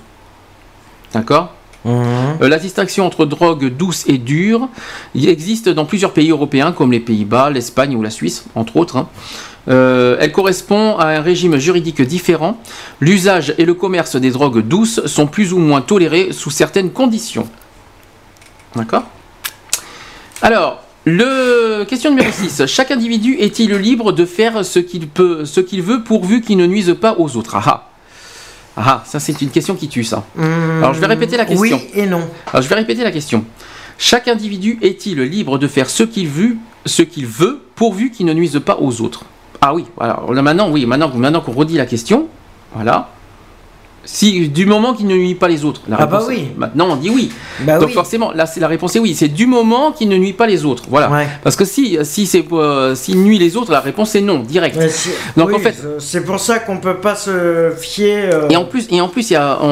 [1.14, 1.52] D'accord
[1.84, 4.68] Euh, La distinction entre drogue douce et dure
[5.14, 8.96] il existe dans plusieurs pays européens comme les Pays-Bas, l'Espagne ou la Suisse, entre autres.
[8.96, 9.08] hein.
[9.68, 12.58] Euh, elle correspond à un régime juridique différent.
[13.00, 17.48] L'usage et le commerce des drogues douces sont plus ou moins tolérés sous certaines conditions.
[18.74, 19.04] D'accord
[20.40, 22.66] Alors, le question numéro 6.
[22.66, 26.66] Chaque individu est-il libre de faire ce qu'il peut, ce qu'il veut pourvu qu'il ne
[26.66, 27.88] nuise pas aux autres Ah ah.
[28.76, 30.24] Ah, ça c'est une question qui tue ça.
[30.38, 31.80] Alors je vais répéter la question.
[31.82, 32.28] Oui et non.
[32.52, 33.44] Alors je vais répéter la question.
[33.98, 38.32] Chaque individu est-il libre de faire ce qu'il veut, ce qu'il veut, pourvu qu'il ne
[38.32, 39.24] nuise pas aux autres?
[39.60, 39.84] Ah oui.
[40.00, 42.26] Là, maintenant, oui, maintenant, maintenant qu'on redit la question,
[42.74, 43.10] voilà.
[44.04, 46.48] Si du moment qu'il ne nuit pas les autres, la Ah bah oui.
[46.56, 47.30] Maintenant on dit oui.
[47.60, 47.94] Bah Donc oui.
[47.94, 49.14] forcément, là c'est la réponse est oui.
[49.14, 51.08] C'est du moment qu'il ne nuit pas les autres, voilà.
[51.44, 54.76] Parce que si si c'est euh, s'il nuit les autres, la réponse est non, direct.
[54.90, 58.30] Si- Donc oui, en fait, euh, c'est pour ça qu'on peut pas se fier.
[58.34, 59.66] euh, et en plus, et en plus, y a, on,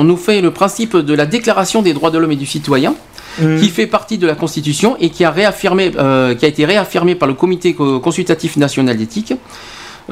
[0.00, 2.94] on nous fait le principe de la Déclaration des droits de l'homme et du citoyen,
[3.38, 3.60] Mm.
[3.60, 7.14] qui fait partie de la Constitution et qui a réaffirmé, euh, qui a été réaffirmé
[7.14, 9.34] par le Comité co- consultatif national d'éthique.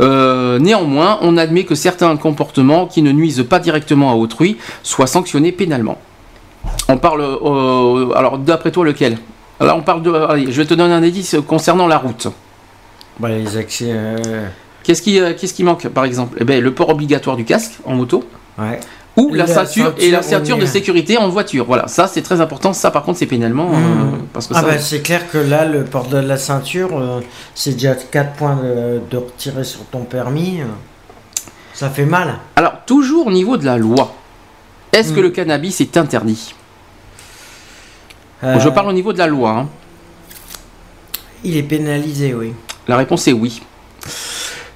[0.01, 5.07] Euh, néanmoins, on admet que certains comportements qui ne nuisent pas directement à autrui soient
[5.07, 5.99] sanctionnés pénalement.
[6.89, 9.19] On parle, euh, alors d'après toi lequel?
[9.61, 12.27] Alors on parle de, allez, je vais te donner un indice concernant la route.
[13.21, 13.91] Bah, les accès.
[13.91, 14.49] euh,
[14.83, 16.37] Qu'est-ce qui, qu'est-ce qui manque par exemple?
[16.41, 18.25] Eh ben, le port obligatoire du casque en moto.
[18.59, 18.81] Ouais.
[19.17, 21.65] Ou la, La ceinture, et la ceinture, de sécurité en voiture.
[21.67, 22.73] Voilà, ça c'est très important.
[22.73, 23.77] Ça par contre c'est pénalement euh,
[24.33, 24.67] parce que ah ça.
[24.67, 27.21] bah c'est clair que là, le port de la ceinture, euh,
[27.55, 30.61] c'est déjà 4 points de, de retirer sur ton permis.
[30.63, 30.65] euh,
[31.75, 32.39] ça fait mal.
[32.57, 34.13] Alors toujours au niveau de la loi,
[34.93, 35.17] est-ce Hmm.
[35.17, 36.55] que le cannabis est interdit?
[38.43, 39.51] Je parle au niveau de la loi.
[39.51, 39.69] hein.
[41.45, 42.53] Il est pénalisé, oui.
[42.89, 43.63] La réponse est oui.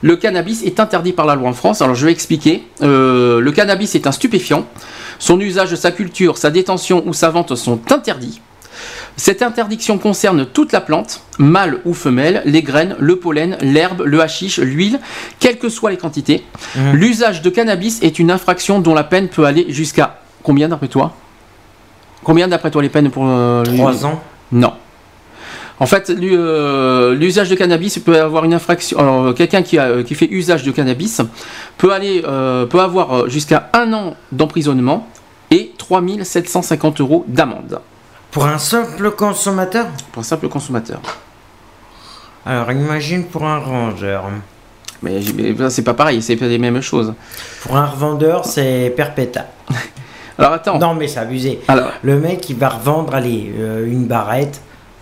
[0.02, 1.83] Le cannabis est interdit par la loi en France.
[1.83, 2.65] Alors je vais expliquer.
[2.83, 4.67] Euh, le cannabis est un stupéfiant.
[5.18, 8.41] Son usage, sa culture, sa détention ou sa vente sont interdits.
[9.17, 14.20] Cette interdiction concerne toute la plante, mâle ou femelle, les graines, le pollen, l'herbe, le
[14.20, 15.01] hashish, l'huile,
[15.41, 16.44] quelles que soient les quantités.
[16.77, 16.93] Mhm.
[16.93, 21.15] L'usage de cannabis est une infraction dont la peine peut aller jusqu'à combien d'après toi?
[22.23, 24.75] Combien d'après toi les peines pour euh, Trois ans Non.
[25.81, 28.98] En fait, euh, l'usage de cannabis peut avoir une infraction.
[28.98, 31.20] Alors, euh, quelqu'un qui, a- qui fait usage de cannabis
[31.76, 35.07] peut aller, euh, peut avoir euh, jusqu'à un an d'emprisonnement
[35.52, 37.81] et 3750 euros d'amende
[38.32, 39.86] Pour un simple consommateur?
[40.12, 41.00] Pour un simple consommateur.
[42.44, 44.24] Alors imagine pour un rangeur.
[45.02, 45.20] Mais,
[45.57, 47.15] ça, c'est pas pareil, c'est pas les mêmes choses.
[47.62, 49.47] Pour un revendeur, c'est perpéta.
[50.39, 50.78] Alors attends.
[50.78, 51.60] Non mais c'est abusé.
[51.68, 54.60] Alors, Le mec, il va revendre, allez, euh, une barrette.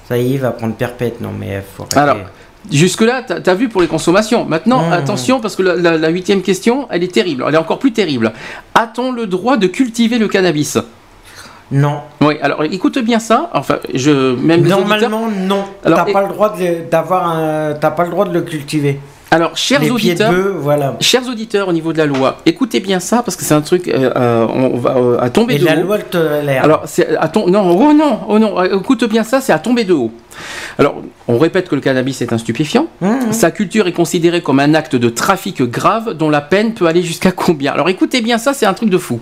[0.09, 1.20] Ça y est, il va prendre perpète.
[1.20, 2.17] Non mais faut alors
[2.70, 4.44] jusque-là, t'as as vu pour les consommations.
[4.44, 4.93] Maintenant, Mmh.
[4.93, 7.44] attention, parce que la, huitième question, elle est terrible.
[7.47, 8.33] Elle est encore plus terrible.
[8.75, 10.76] A-t-on le droit de cultiver le cannabis?
[11.70, 12.01] Non.
[12.20, 13.51] Oui, alors écoute bien ça.
[13.52, 15.65] Enfin, je même auditeurs- Normalement, non.
[15.85, 17.75] Alors, T'as et- pas le droit de d'avoir un.
[17.75, 19.01] T'as pas le droit de le cultiver.
[19.30, 20.96] Alors, chers Les auditeurs, voilà.
[21.00, 23.88] chers auditeurs au niveau de la loi, écoutez bien ça parce que c'est un truc,
[23.88, 25.82] euh, euh, on va euh, à tomber Et de la haut.
[25.82, 26.62] loi tolère.
[26.62, 29.94] Alors, c'est à non, oh non, oh non, écoute bien ça, c'est à tomber de
[29.94, 30.12] haut.
[30.78, 32.86] Alors, on répète que le cannabis est un stupéfiant.
[33.00, 33.32] Mmh.
[33.32, 37.02] Sa culture est considérée comme un acte de trafic grave dont la peine peut aller
[37.02, 37.72] jusqu'à combien?
[37.72, 39.18] Alors, écoutez bien ça, c'est un truc de fou.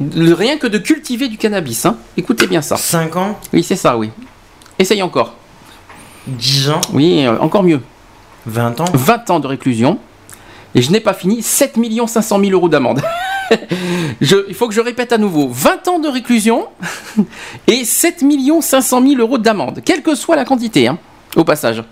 [0.00, 1.96] Rien que de cultiver du cannabis, hein.
[2.16, 2.76] Écoutez bien ça.
[2.76, 3.38] 5 ans?
[3.52, 4.10] Oui, c'est ça, oui.
[4.78, 5.34] Essaye encore.
[6.26, 6.80] 10 ans?
[6.92, 7.80] Oui, euh, encore mieux.
[8.48, 9.98] 20 ans 20 ans de réclusion.
[10.74, 13.00] Et je n'ai pas fini, 7 500 000 euros d'amende.
[14.20, 16.66] Je- il faut que je répète à nouveau, 20 ans de réclusion
[17.66, 18.22] et 7
[18.60, 20.98] 500 000 euros d'amende, quelle que soit la quantité, hein,
[21.36, 21.82] au passage.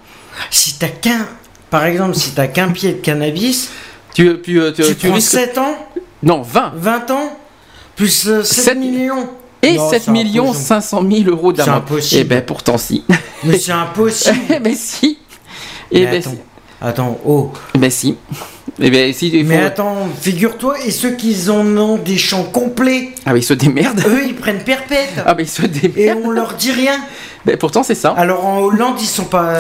[0.51, 1.27] Si t'as qu'un.
[1.71, 3.71] Par exemple, si t'as qu'un pied de cannabis,
[4.15, 5.75] Tu, tu, tu, tu, tu prends risques- 7 ans
[6.23, 6.73] Non, 20.
[6.77, 7.37] 20 ans
[7.97, 9.29] Plus euh, 7, Sept- millions
[9.63, 10.55] Et Non, 7 c'est impossible.
[10.55, 11.83] 500 000 euros C'est d'amende.
[11.85, 12.21] impossible.
[12.21, 13.03] Eh ben pourtant si.
[13.45, 15.19] Mais c'est impossible ben si.
[15.91, 16.31] Eh Mais ben attends.
[16.31, 16.39] si.
[16.81, 18.17] Attends, oh Eh ben si.
[18.81, 19.29] Eh ben si.
[19.29, 23.41] il faut- Mais attends, figure-toi, et ceux qui en ont des champs complets, Ah mais
[23.41, 24.01] ils se démerdent.
[24.07, 26.21] eux ils prennent perpète Ah mais ils se Et démerdent.
[26.25, 26.99] on leur dit rien
[27.47, 28.11] Ben, pourtant c'est ça.
[28.17, 29.53] Alors en Hollande, ils sont pas.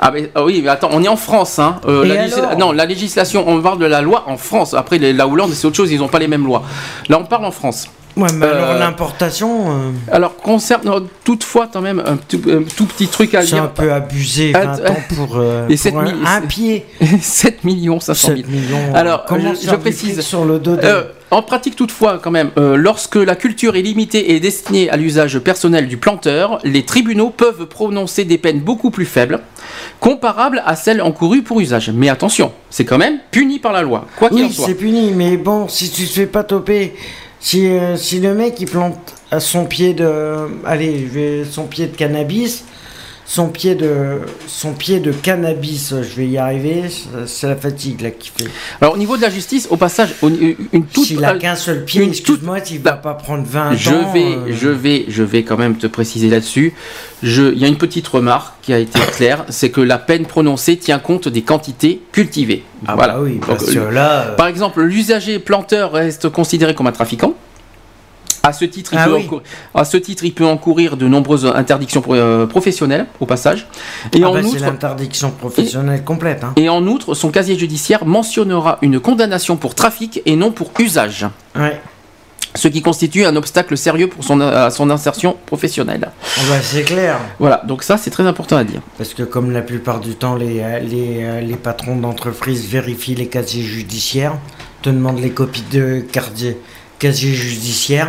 [0.00, 1.58] Ah, mais, ah oui, mais attends, on est en France.
[1.58, 1.80] Hein.
[1.88, 4.72] Euh, Et la non, la législation, on parle de la loi en France.
[4.72, 6.62] Après, les- la Hollande, c'est autre chose, ils n'ont pas les mêmes lois.
[7.08, 7.88] Là, on parle en France.
[8.18, 12.84] Ouais, mais alors Euh, l'importation, euh, Alors, concernant toutefois, quand même, un tout, un tout
[12.86, 13.62] petit truc à c'est dire.
[13.62, 14.52] un peu abusé.
[14.54, 15.94] Ah, 20 ans pour, euh, Et pour 7
[16.26, 16.84] un, pied.
[17.22, 18.38] 7 millions 500 000.
[18.38, 18.94] 7 millions.
[18.94, 20.20] Alors, comment je- précise.
[20.20, 20.76] sur le dos
[21.30, 25.38] en pratique, toutefois, quand même, euh, lorsque la culture est limitée et destinée à l'usage
[25.40, 29.40] personnel du planteur, les tribunaux peuvent prononcer des peines beaucoup plus faibles,
[30.00, 31.90] comparables à celles encourues pour usage.
[31.94, 34.66] Mais attention, c'est quand même puni par la loi, quoi qu'il en Oui, soit.
[34.68, 36.94] c'est puni, mais bon, si tu te fais pas toper,
[37.40, 40.34] si, euh, si le mec il plante à son pied de,
[40.64, 42.64] allez, je vais son pied de cannabis,
[43.30, 46.84] son pied de, son pied de cannabis, je vais y arriver,
[47.26, 48.48] c'est- la fatigue là qui fait.
[48.80, 51.04] Alors, au niveau de la justice, au passage, au- une toute.
[51.04, 54.12] S'il a qu'un seul pied, excuse-moi, il va pas prendre 20 Je ans.
[54.14, 56.72] vais, euh, je vais, je vais quand même te préciser là-dessus.
[57.22, 60.24] Je- Il y a une petite remarque qui a été claire, c'est que la peine
[60.24, 62.62] prononcée tient compte des quantités cultivées.
[62.86, 63.14] Ah voilà.
[63.14, 66.86] bah oui, Donc, parce que euh, là, euh, Par exemple, l'usager planteur reste considéré comme
[66.86, 67.34] un trafiquant.
[68.42, 69.24] À ce, titre, il Ah peut oui.
[69.24, 69.42] encourir,
[69.74, 73.66] à ce titre, il peut encourir de nombreuses interdictions euh, professionnelles, au passage.
[74.12, 76.44] Et, ah en bah, c'est outre, l'interdiction professionnelle complète.
[76.44, 76.52] Hein.
[76.56, 81.26] et en outre, son casier judiciaire mentionnera une condamnation pour trafic et non pour usage.
[81.56, 81.80] Ouais.
[82.54, 86.10] Ce qui constitue un obstacle sérieux pour son, à son insertion professionnelle.
[86.10, 87.18] Ah bah, c'est clair.
[87.38, 88.80] Voilà, donc ça c'est très important à dire.
[88.96, 93.14] Parce que comme la plupart du temps, les, euh, les, euh, les patrons d'entreprise vérifient
[93.16, 94.34] les casiers judiciaires,
[94.82, 96.56] te demandent les copies de casier,
[96.98, 98.08] casier judiciaire.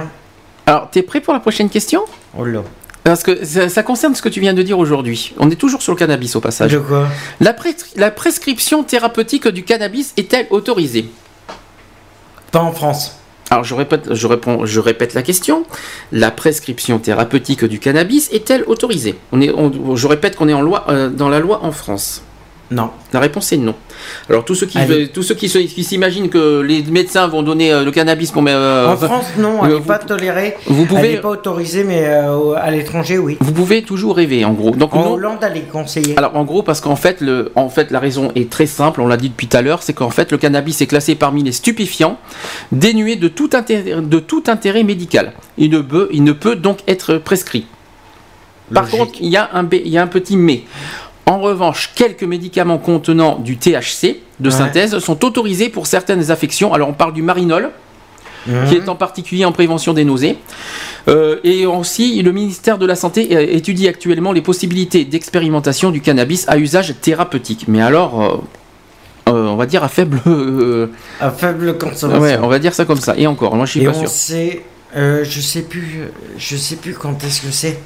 [0.70, 2.04] Alors, t'es prêt pour la prochaine question
[2.38, 2.62] Oh là.
[3.04, 5.34] Parce que ça, ça concerne ce que tu viens de dire aujourd'hui.
[5.40, 6.72] On est toujours sur le cannabis au passage.
[6.72, 7.08] De quoi
[7.40, 11.06] La, pres- la prescription thérapeutique du cannabis est-elle autorisée?
[12.52, 13.16] Pas en France.
[13.50, 15.66] Alors je répète, je, réponds, je répète la question.
[16.12, 19.16] La prescription thérapeutique du cannabis est-elle autorisée?
[19.32, 22.22] On est, on- Je répète qu'on est en loi, euh, dans la loi en France.
[22.72, 22.92] Non.
[23.14, 23.74] La réponse est non.
[24.30, 25.08] Alors tous ceux qui, Allez.
[25.08, 28.44] tous ceux qui, se- qui s'imaginent que les médecins vont donner euh, le cannabis pour...
[28.48, 30.56] euh, en France, non, elle euh, n'est vous- pas tolérée.
[30.68, 33.38] vous Elle pouvez- n'est pas autorisée, mais euh, à l'étranger, oui.
[33.42, 34.72] Vous pouvez toujours rêver, en gros.
[34.72, 36.16] Donc, En non- Hollande, elle est conseillée.
[36.18, 39.08] Alors en gros parce qu'en fait, le, en fait la raison est très simple, on
[39.08, 41.52] l'a dit depuis tout à l'heure, c'est qu'en fait le cannabis est classé parmi les
[41.52, 42.20] stupéfiants
[42.72, 45.34] dénués de tout intérêt, de tout intérêt médical.
[45.58, 47.66] Il ne, peut, il ne peut donc être prescrit.
[48.72, 49.00] Par Logique.
[49.00, 50.62] contre, il y, a un, il y a un petit mais.
[51.30, 54.56] En revanche, quelques médicaments contenant du THC de Ouais.
[54.56, 56.74] synthèse sont autorisés pour certaines affections.
[56.74, 57.70] Alors on parle du marinol,
[58.48, 58.68] Mhm.
[58.68, 60.38] qui est en particulier en prévention des nausées.
[61.08, 66.02] Euh, et aussi, le ministère de la Santé euh, étudie actuellement les possibilités d'expérimentation du
[66.02, 67.66] cannabis à usage thérapeutique.
[67.68, 68.38] Mais alors, euh,
[69.32, 70.20] euh, on va dire à faible...
[71.22, 72.22] À faible consommation.
[72.24, 73.14] ouais, on va dire ça comme ça.
[73.18, 74.10] Et encore, moi je suis Et pas on sûr.
[74.10, 74.64] sait,
[74.96, 76.06] je sais plus,
[76.40, 77.78] je sais plus quand est-ce que c'est.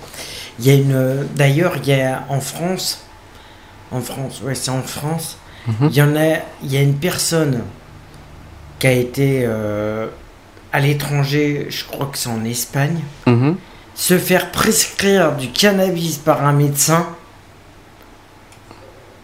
[0.59, 3.03] Il y a une, d'ailleurs, il y a en France,
[3.93, 5.37] en France, ouais, c'est en France.
[5.67, 5.87] Mhm.
[5.89, 7.63] Il y en a, il y a une personne
[8.79, 10.07] qui a été euh,
[10.73, 13.55] à l'étranger, je crois que c'est en Espagne, Mhm.
[13.95, 17.05] se faire prescrire du cannabis par un médecin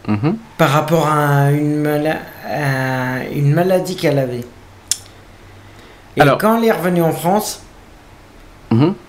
[0.08, 0.36] Mhm.
[0.56, 4.44] par rapport à une, mala- à une maladie qu'elle avait.
[6.16, 7.60] Et Alors- quand elle est revenue en France,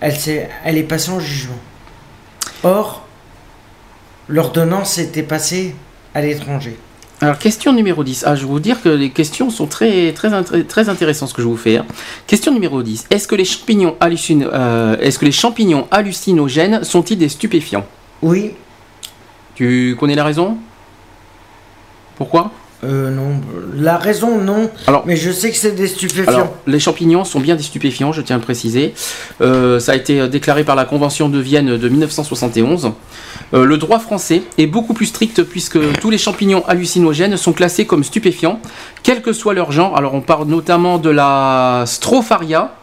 [0.00, 1.58] elle, s'est- elle est passée en jugement.
[2.62, 3.06] Or,
[4.28, 5.74] l'ordonnance était passée
[6.14, 6.76] à l'étranger.
[7.20, 8.24] Alors, question numéro 10.
[8.26, 11.40] Ah, je vais vous dire que les questions sont très, très, très intéressantes ce que
[11.42, 11.84] je vais vous faire.
[12.26, 13.06] Question numéro 10.
[13.10, 17.86] Est-ce que les champignons, hallucin- euh, est-ce que les champignons hallucinogènes sont-ils des stupéfiants?
[18.22, 18.52] Oui,
[19.54, 20.56] Tu connais la raison?
[22.16, 22.50] Pourquoi?
[22.84, 23.40] Euh, non.
[23.76, 24.70] La raison, non.
[24.86, 26.32] Alors- mais je sais que c'est des stupéfiants.
[26.32, 28.92] Alors, les champignons sont bien des stupéfiants, je tiens à le préciser.
[29.40, 32.90] Euh, ça a été euh, déclaré par la Convention de Vienne de 1971.
[33.54, 37.86] Euh, le droit français est beaucoup plus strict puisque tous les champignons hallucinogènes sont classés
[37.86, 38.60] comme stupéfiants,
[39.02, 39.96] quel que soit leur genre.
[39.96, 42.74] Alors, on parle notamment de la stropharia,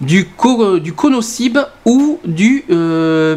[0.00, 0.94] du, co- du
[1.84, 3.36] ou du euh,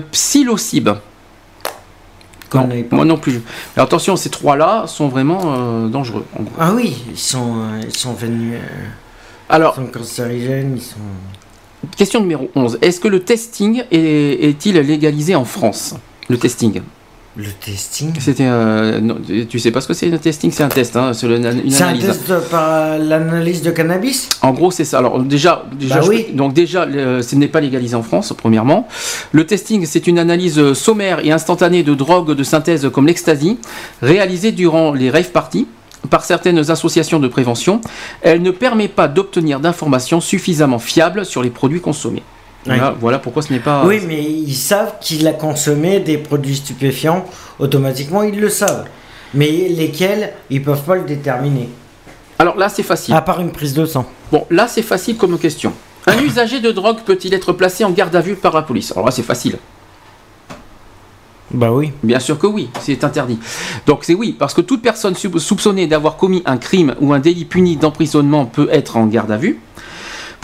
[2.61, 2.95] Non, pas.
[2.95, 3.41] moi non plus.
[3.75, 6.25] Mais attention, ces trois-là sont vraiment euh, dangereux.
[6.39, 6.53] en gros.
[6.59, 8.53] Ah oui, ils sont, euh, ils sont venus.
[8.55, 8.85] euh,
[9.49, 10.95] Alors, ils sont cancérigènes, ils sont.
[11.97, 12.79] Question numéro 11.
[12.81, 13.97] Est-ce que le testing est-
[14.49, 15.93] est-il légalisé en France
[16.29, 16.81] Le testing?
[17.37, 18.13] Le testing.
[18.19, 18.45] C'était.
[18.45, 19.17] euh, non,
[19.49, 20.51] tu sais pas ce que c'est le testing?
[20.51, 22.05] C'est un test, hein, c'est le- une C'est un analyse.
[22.05, 24.29] test par l'analyse de cannabis?
[24.41, 24.99] En gros, c'est ça.
[24.99, 26.25] Alors déjà, déjà Bah je- oui.
[26.33, 28.87] donc déjà, le- ce n'est pas légalisé en France, premièrement.
[29.33, 33.59] Le testing, c'est une analyse euh, sommaire et instantanée de drogues de synthèse comme l'ecstasy,
[34.01, 35.67] réalisée durant les rave parties
[36.09, 37.81] par certaines associations de prévention.
[38.21, 42.23] Elle ne permet pas d'obtenir d'informations suffisamment fiables sur les produits consommés.
[42.65, 43.85] Voilà, voilà pourquoi ce n'est pas.
[43.85, 47.25] Oui, mais ils savent qu'il a consommé des produits stupéfiants.
[47.59, 48.85] Automatiquement, ils le savent.
[49.33, 51.69] Mais lesquels, ils peuvent pas le déterminer.
[52.39, 53.13] Alors là, c'est facile.
[53.13, 54.05] À part une prise de sang.
[54.31, 55.73] Bon, là, c'est facile comme question.
[56.07, 58.91] Un usager de drogue peut-il être placé en garde à vue par la police?
[58.91, 59.57] Alors là, c'est facile.
[61.51, 61.91] Bah oui.
[62.03, 63.39] Bien sûr que oui, c'est interdit.
[63.85, 67.19] Donc c'est oui, parce que toute personne sou- soupçonnée d'avoir commis un crime ou un
[67.19, 69.59] délit puni d'emprisonnement peut être en garde à vue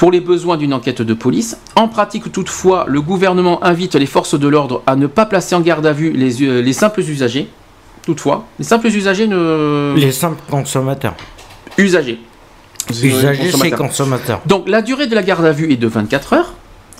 [0.01, 1.59] pour les besoins d'une enquête de police.
[1.75, 5.61] En pratique, toutefois, le gouvernement invite les forces de l'ordre à ne pas placer en
[5.61, 7.47] garde à vue les, euh, les simples usagers.
[8.03, 9.93] Toutefois, les simples usagers ne...
[9.95, 11.13] Les simples consommateurs.
[11.77, 12.19] Usagers.
[12.89, 13.77] Usagers, c'est Consommateurs.
[13.77, 14.41] consommateurs.
[14.47, 16.53] Donc la durée de la garde à vue est de 24 heures.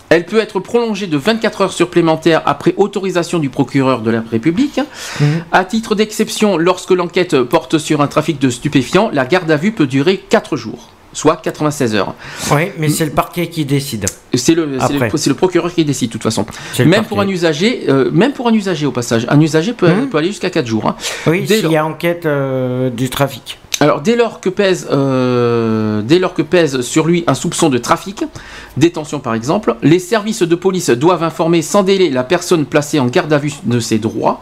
[0.10, 4.80] Elle peut être prolongée de 24 heures supplémentaires après autorisation du procureur de la République.
[5.20, 5.44] Mhm.
[5.52, 9.72] À titre d'exception, lorsque l'enquête porte sur un trafic de stupéfiants, la garde à vue
[9.72, 12.14] peut durer 4 jours, soit 96 heures.
[12.52, 14.06] Oui, mais c'est le parquet qui décide.
[14.34, 16.46] C'est le, c'est le- le procureur qui décide de toute façon.
[16.86, 20.18] Même pour un usager, euh, même pour un usager au passage, un usager peut, peut
[20.18, 20.88] aller jusqu'à 4 jours.
[20.88, 20.96] hein.
[21.28, 23.58] Oui, s'il y a enquête euh, du trafic.
[23.82, 27.80] Alors dès lors que pèse, euh, dès lors que pèse sur lui un soupçon de
[27.80, 28.24] trafic,
[28.77, 33.08] détention par exemple, les services de police doivent informer sans délai la personne placée en
[33.08, 34.40] garde à vue de ses droits.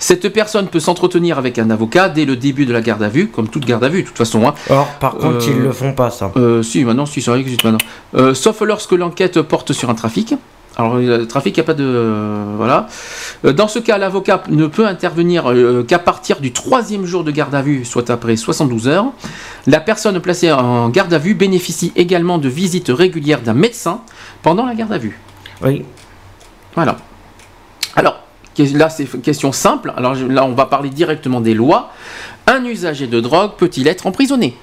[0.00, 3.28] Cette personne peut s'entretenir avec un avocat dès le début de la garde à vue,
[3.28, 4.44] comme toute garde à vue de toute façon.
[4.48, 4.54] hein.
[4.68, 6.32] Or, par contre, Euh, ils le font pas, ça.
[6.36, 7.78] Euh, si, maintenant, si, ça existe maintenant.
[8.16, 10.34] Euh, sauf lorsque l'enquête porte sur un trafic.
[10.80, 11.84] Alors, le trafic, il n'y a pas de.
[11.84, 12.86] euh, voilà.
[13.44, 17.30] Euh, Dans ce cas, l'avocat ne peut intervenir euh, qu'à partir du troisième jour de
[17.30, 19.12] garde à vue, soit après 72 heures.
[19.66, 24.00] La personne placée en garde à vue bénéficie également de visites régulières d'un médecin
[24.42, 25.20] pendant la garde à vue.
[25.62, 25.84] Oui.
[26.74, 26.96] Voilà.
[27.94, 28.20] Alors,
[28.56, 29.92] là, c'est une question simple.
[29.98, 31.90] Alors, là, on va parler directement des lois.
[32.46, 34.56] Un usager de drogue peut-il être emprisonné?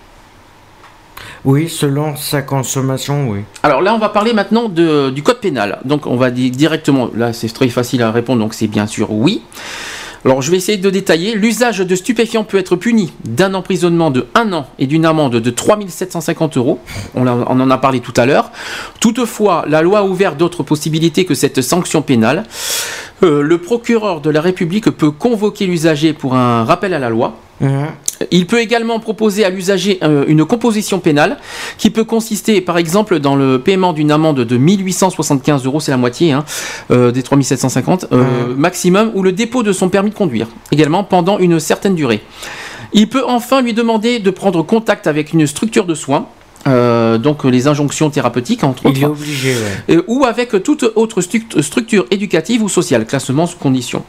[1.46, 3.40] Oui, selon sa consommation, oui.
[3.64, 5.80] Alors là, on va parler maintenant de- du code pénal.
[5.86, 9.12] Donc on va dire directement, là c'est très facile à répondre, donc c'est bien sûr
[9.12, 9.42] oui.
[10.26, 11.36] Alors je vais essayer de détailler.
[11.36, 15.50] L'usage de stupéfiants peut être puni d'un emprisonnement de 1 an et d'une amende de
[15.52, 16.80] 3750 euros.
[17.16, 18.52] On, en a parlé tout à l'heure.
[19.00, 22.44] Toutefois, la loi a ouvert d'autres possibilités que cette sanction pénale.
[23.24, 27.36] Euh, le procureur de la République peut convoquer l'usager pour un rappel à la loi.
[27.62, 27.88] Mhm.
[28.32, 31.38] Il peut également proposer à l'usager euh, une composition pénale
[31.78, 35.98] qui peut consister par exemple dans le paiement d'une amende de 1875 euros, c'est la
[35.98, 36.46] moitié hein,
[36.92, 41.40] euh, des 3750 euh, maximum, ou le dépôt de son permis de conduire, également pendant
[41.40, 42.22] une certaine durée.
[42.94, 46.28] Il peut enfin lui demander de prendre contact avec une structure de soins.
[46.66, 49.54] Euh, donc les injonctions thérapeutiques entre Il autres, est obligé,
[49.90, 49.96] ouais.
[49.98, 54.04] euh, ou avec toute autre structure éducative ou sociale, classement sous condition.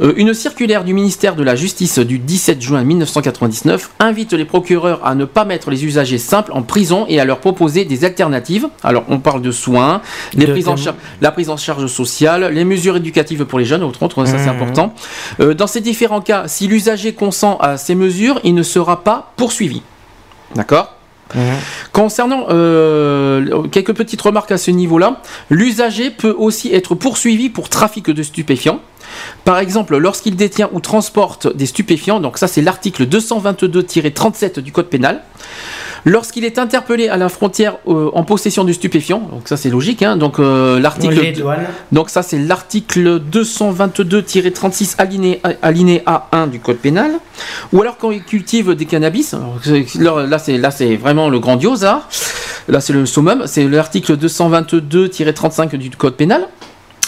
[0.00, 5.00] Euh, une circulaire du ministère de la Justice du 17 juin 1999 invite les procureurs
[5.04, 8.68] à ne pas mettre les usagers simples en prison et à leur proposer des alternatives.
[8.82, 10.00] Alors, on parle de soins,
[10.34, 10.84] les De prises en témoins.
[10.84, 14.38] charge- la prise en charge sociale, les mesures éducatives pour les jeunes, entre autres, ça
[14.38, 14.48] c'est Mhm.
[14.56, 14.94] important.
[15.40, 19.32] Euh, dans ces différents cas, si l'usager consent à ces mesures, il ne sera pas
[19.36, 19.82] poursuivi.
[20.54, 20.94] D'accord?
[21.34, 21.42] Mhm.
[21.92, 28.10] Concernant euh, quelques petites remarques à ce niveau-là, l'usager peut aussi être poursuivi pour trafic
[28.10, 28.80] de stupéfiants.
[29.44, 34.86] Par exemple, lorsqu'il détient ou transporte des stupéfiants, donc ça c'est l'article 222-37 du Code
[34.88, 35.22] pénal.
[36.04, 40.02] Lorsqu'il est interpellé à la frontière euh, en possession de stupéfiants, donc ça c'est logique,
[40.02, 41.16] hein, donc euh, l'article
[41.90, 47.10] donc ça c'est l'article 222-36 alinéa, alinéa 1 du code pénal.
[47.72, 51.40] Ou alors quand il cultive des cannabis, c'est- là là, c'est là c'est vraiment le
[51.40, 52.02] grandiose hein.
[52.68, 56.46] Là c'est le summum, c'est l'article 222-35 du code pénal.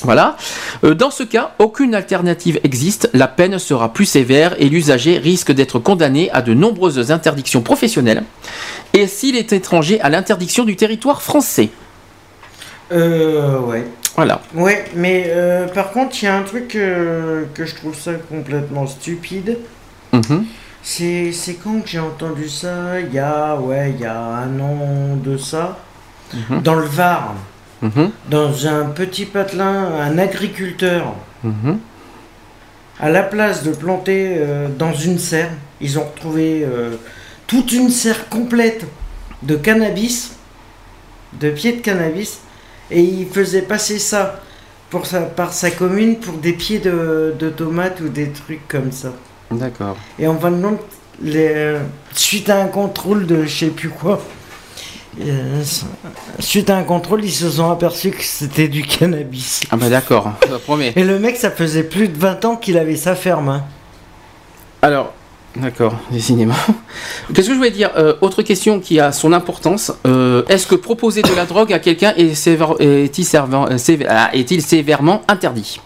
[0.02, 0.36] Voilà.
[0.84, 5.52] Euh, dans ce cas, aucune alternative existe, la peine sera plus sévère et l'usager risque
[5.52, 8.24] d'être condamné à de nombreuses interdictions professionnelles.
[8.92, 11.70] Et s'il est étranger, à l'interdiction du territoire français.
[12.92, 13.84] Euh, ouais.
[14.16, 14.40] Voilà.
[14.54, 18.12] Ouais, mais euh, par contre, il y a un truc euh, que je trouve ça
[18.28, 19.58] complètement stupide.
[20.12, 20.44] Mhm.
[20.82, 23.00] C'est c'est quand que j'ai entendu ça?
[23.00, 25.78] Il y a, ouais, il y a un an de ça.
[26.34, 26.62] Mhm.
[26.62, 27.34] Dans le Var,
[27.82, 28.10] Mhm.
[28.28, 31.78] dans un petit patelin, un agriculteur, Mhm.
[32.98, 35.50] à la place de planter euh, dans une serre,
[35.80, 36.96] ils ont retrouvé euh,
[37.46, 38.84] toute une serre complète
[39.42, 40.32] de cannabis,
[41.40, 42.40] de pieds de cannabis,
[42.90, 44.40] et ils faisaient passer ça
[44.90, 48.92] pour sa, par sa commune pour des pieds de, de tomates ou des trucs comme
[48.92, 49.12] ça.
[49.50, 49.96] D'accord.
[50.18, 50.80] Et en fin de compte,
[51.22, 51.76] les-
[52.12, 54.18] suite à un contrôle de je sais plus quoi, euh,
[56.38, 59.62] suite à un contrôle, ils se sont aperçus que c'était du cannabis.
[59.70, 60.92] Ah bah d'accord, ça promet.
[60.96, 63.48] Et le mec, ça faisait plus de 20 ans qu'il avait sa ferme.
[63.48, 63.64] hein.
[64.82, 65.12] Alors,
[65.56, 66.54] d'accord, décidément.
[67.34, 69.92] Qu'est-ce que je voulais dire Euh, Autre question qui a son importance.
[70.06, 73.76] Euh, Est-ce que proposer de la drogue à quelqu'un est sévère- est-il servant- euh,
[74.08, 75.80] ah, est-il sévèrement interdit?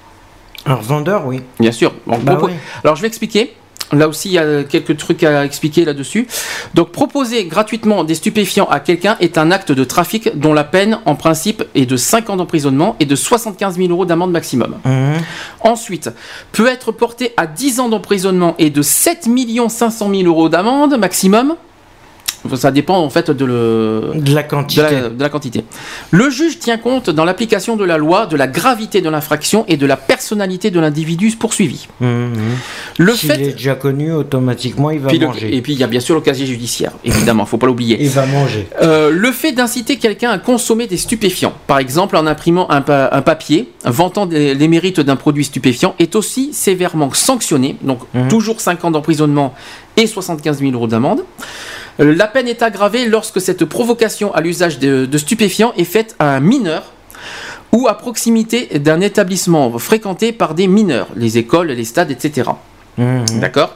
[0.67, 1.43] Alors, vendeur, oui.
[1.61, 1.93] Bien sûr.
[2.07, 2.53] Bon, Bah propo- oui.
[2.85, 3.55] Alors je vais expliquer.
[3.93, 6.27] Là aussi, il y a quelques trucs à expliquer là-dessus.
[6.75, 10.99] Donc, proposer gratuitement des stupéfiants à quelqu'un est un acte de trafic dont la peine,
[11.05, 14.77] en principe, est de 5 ans d'emprisonnement et de 75 000 euros d'amende maximum.
[15.61, 16.11] Ensuite,
[16.53, 19.29] peut être porté à 10 ans d'emprisonnement et de 7
[19.69, 21.57] 500 000 euros d'amende maximum.
[22.57, 24.83] Ça dépend en fait de, le, De la quantité.
[24.83, 25.65] de la, de la quantité.
[26.11, 29.77] Le juge tient compte dans l'application de la loi de la gravité de l'infraction et
[29.77, 31.89] de la personnalité de l'individu poursuivi.
[32.99, 35.57] Le S'il fait est déjà connu, automatiquement, il va puis le- manger.
[35.57, 37.97] et puis il y a bien sûr le casier judiciaire, évidemment, faut pas l'oublier.
[38.01, 38.69] Il va manger.
[38.83, 43.09] Euh, le fait d'inciter quelqu'un à consommer des stupéfiants, par exemple en imprimant un, pa-
[43.13, 48.61] un papier vantant des- les mérites d'un produit stupéfiant, est aussi sévèrement sanctionné, donc toujours
[48.61, 49.55] 5 ans d'emprisonnement
[49.97, 51.25] et 75 000 euros d'amende.
[52.01, 56.17] Euh, La peine est aggravée lorsque cette provocation à l'usage de, de stupéfiants est faite
[56.19, 56.93] à un mineur
[57.73, 62.51] ou à proximité d'un établissement fréquenté par des mineurs, les écoles, les stades, etc.
[63.41, 63.75] D'accord?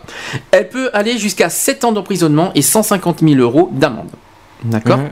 [0.53, 4.11] Elle peut aller jusqu'à 7 ans d'emprisonnement et 150 000 euros d'amende.
[4.63, 4.99] D'accord?
[4.99, 5.09] Mhm.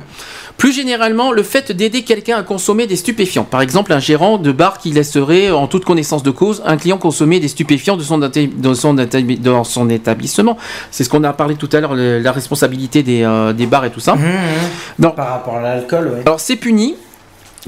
[0.56, 3.44] Plus généralement, le fait d'aider quelqu'un à consommer des stupéfiants.
[3.44, 6.96] Par exemple, un gérant de bar qui laisserait, en toute connaissance de cause, un client
[6.96, 10.56] consommer des stupéfiants de son, dans son établissement.
[10.90, 13.90] C'est ce qu'on a parlé tout à l'heure, la responsabilité des, euh, des bars et
[13.90, 14.16] tout ça.
[14.98, 16.20] Donc, Par rapport à l'alcool, oui.
[16.24, 16.94] alors c'est puni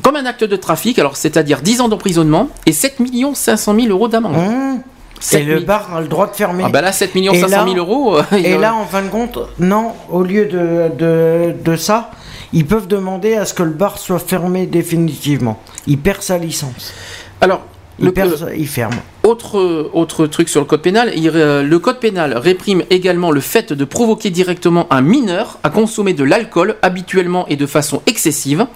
[0.03, 2.99] comme un acte de trafic, alors c'est-à-dire 10 ans d'emprisonnement et 7
[3.35, 4.37] 500 000 euros d'amende.
[4.37, 4.81] Mmh.
[5.21, 5.67] 7 Et le 000.
[5.67, 6.63] bar a le droit de fermer.
[6.65, 8.17] Ah bah là, 7 Et 500 là- 000 euros.
[8.17, 12.13] euh, Et là, en fin de compte, non, au lieu de, de, de ça,
[12.53, 15.61] ils peuvent demander à ce que le bar soit fermé définitivement.
[15.87, 16.93] Il perd sa licence.
[17.41, 17.63] Alors,
[17.99, 18.95] Il, le, perd euh, il ferme.
[19.23, 23.41] autre, autre truc sur le code pénal, il, euh, le code pénal réprime également le
[23.41, 28.67] fait de provoquer directement un mineur à consommer de l'alcool habituellement et de façon excessive.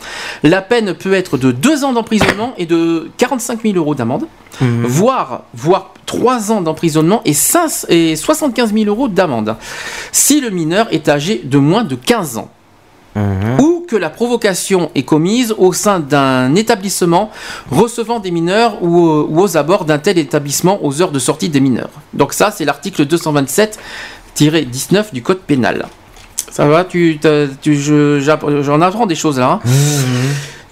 [0.42, 4.26] La peine peut être de 2 ans d'emprisonnement et de 45 000 euros d'amende,
[4.60, 9.56] voire, voire 3 ans d'emprisonnement et, 5 et 75 000 euros d'amende,
[10.10, 12.50] si le mineur est âgé de moins de 15 ans
[13.58, 17.30] ou que la provocation est commise au sein d'un établissement
[17.70, 21.48] recevant des mineurs ou, euh, ou aux abords d'un tel établissement aux heures de sortie
[21.50, 21.90] des mineurs.
[22.14, 25.86] Donc ça, c'est l'article 227-19 du Code pénal.
[26.50, 27.18] Ça va, tu,
[27.62, 29.60] tu- je- j'en apprends des choses là.
[29.64, 29.68] hein.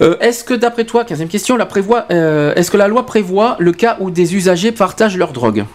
[0.02, 3.56] Euh, est-ce que d'après toi, 15 question, la prévoit, euh, est-ce que la loi prévoit
[3.58, 5.66] le cas où des usagers partagent leur drogue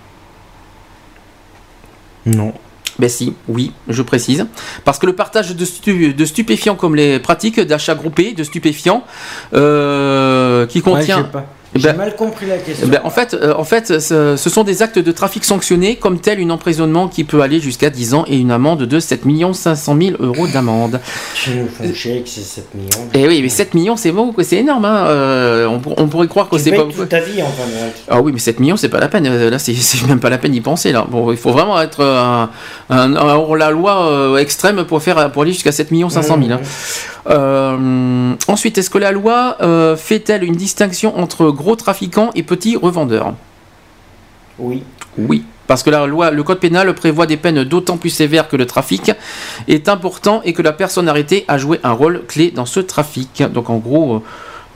[2.25, 2.53] Non.
[2.97, 4.47] Ben si, oui, je précise.
[4.85, 9.03] Parce que le partage de, stu- de stupéfiants comme les pratiques d'achat groupé de stupéfiants
[9.53, 11.29] euh, qui contient...
[11.75, 12.87] J'ai ben- mal compris la question.
[12.87, 16.19] Ben, en fait, euh, en fait ce, ce sont des actes de trafic sanctionnés comme
[16.19, 19.21] tel un emprisonnement qui peut aller jusqu'à 10 ans et une amende de 7
[19.53, 20.99] 500 000 euros d'amende.
[21.35, 23.09] Tu nous font chier que c'est 7 millions.
[23.13, 24.85] Et oui, mais 7 millions, c'est beaucoup, c'est énorme.
[24.85, 25.05] hein.
[25.07, 27.05] Euh, on, on pourrait croire que c'est pas toute beaucoup.
[27.05, 27.71] ta vie en fin de.
[28.09, 29.25] Ah oui, mais 7 millions, c'est pas la peine.
[29.27, 30.91] Euh, Là, c'est même pas la peine d'y penser.
[30.91, 31.05] Là.
[31.09, 32.49] Bon, il faut vraiment être un,
[32.89, 36.51] un- un hors-la-loi euh, extrême pour, faire, pour aller jusqu'à 7 500 000.
[36.53, 36.59] hein.
[37.27, 42.75] Euh, ensuite, est-ce que la loi euh, fait-elle une distinction entre gros trafiquants et petits
[42.77, 43.33] revendeurs?
[44.59, 44.83] Oui.
[45.17, 45.43] Oui.
[45.67, 48.67] Parce que la loi, le code pénal prévoit des peines d'autant plus sévères que le
[48.67, 49.11] trafic
[49.67, 53.41] est important et que la personne arrêtée a joué un rôle clé dans ce trafic.
[53.51, 54.21] Donc en gros,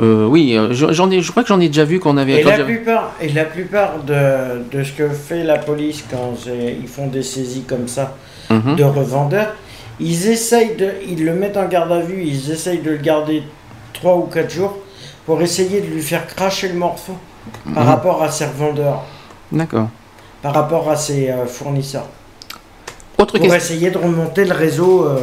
[0.02, 2.40] euh, oui, je- j'en ai, je crois que j'en ai déjà vu qu'on avait.
[2.42, 6.34] Et la, plupart, et la plupart de, de ce que fait la police quand
[6.82, 8.16] ils font des saisies comme ça
[8.50, 8.76] Mhm.
[8.78, 9.54] de revendeurs,
[10.00, 13.44] ils essayent de, ils le mettent en garde à vue, ils essayent de le garder
[13.94, 14.78] 3 ou 4 jours
[15.26, 17.14] pour essayer de lui faire cracher le morceau
[17.74, 17.90] par Mhm.
[17.90, 19.04] rapport à ses revendeurs,
[19.52, 19.90] D'accord.
[20.42, 22.08] par rapport à ses euh, fournisseurs.
[23.18, 23.56] Autre Pour question.
[23.56, 25.04] essayer de remonter le réseau.
[25.06, 25.20] euh,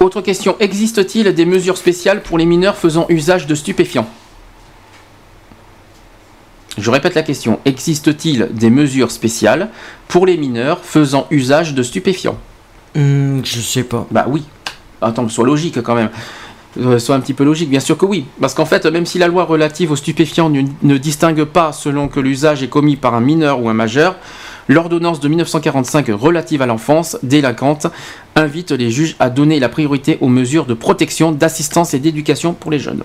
[0.00, 0.56] Autre question.
[0.58, 4.08] Existe-t-il des mesures spéciales pour les mineurs faisant usage de stupéfiants?
[6.78, 7.60] Je répète la question.
[7.66, 9.68] Existe-t-il des mesures spéciales
[10.08, 12.38] pour les mineurs faisant usage de stupéfiants?
[12.94, 14.06] Hmm, je sais pas.
[14.10, 14.44] Bah oui.
[15.00, 16.10] Attends, sois logique quand même.
[16.80, 18.24] Euh, sois un petit peu logique, bien sûr que oui.
[18.40, 22.08] Parce qu'en fait, même si la loi relative aux stupéfiants ne, ne distingue pas selon
[22.08, 24.16] que l'usage est commis par un mineur ou un majeur,
[24.68, 27.88] l'ordonnance de 1945 relative à l'enfance délinquante
[28.36, 32.70] invite les juges à donner la priorité aux mesures de protection, d'assistance et d'éducation pour
[32.70, 33.02] les jeunes.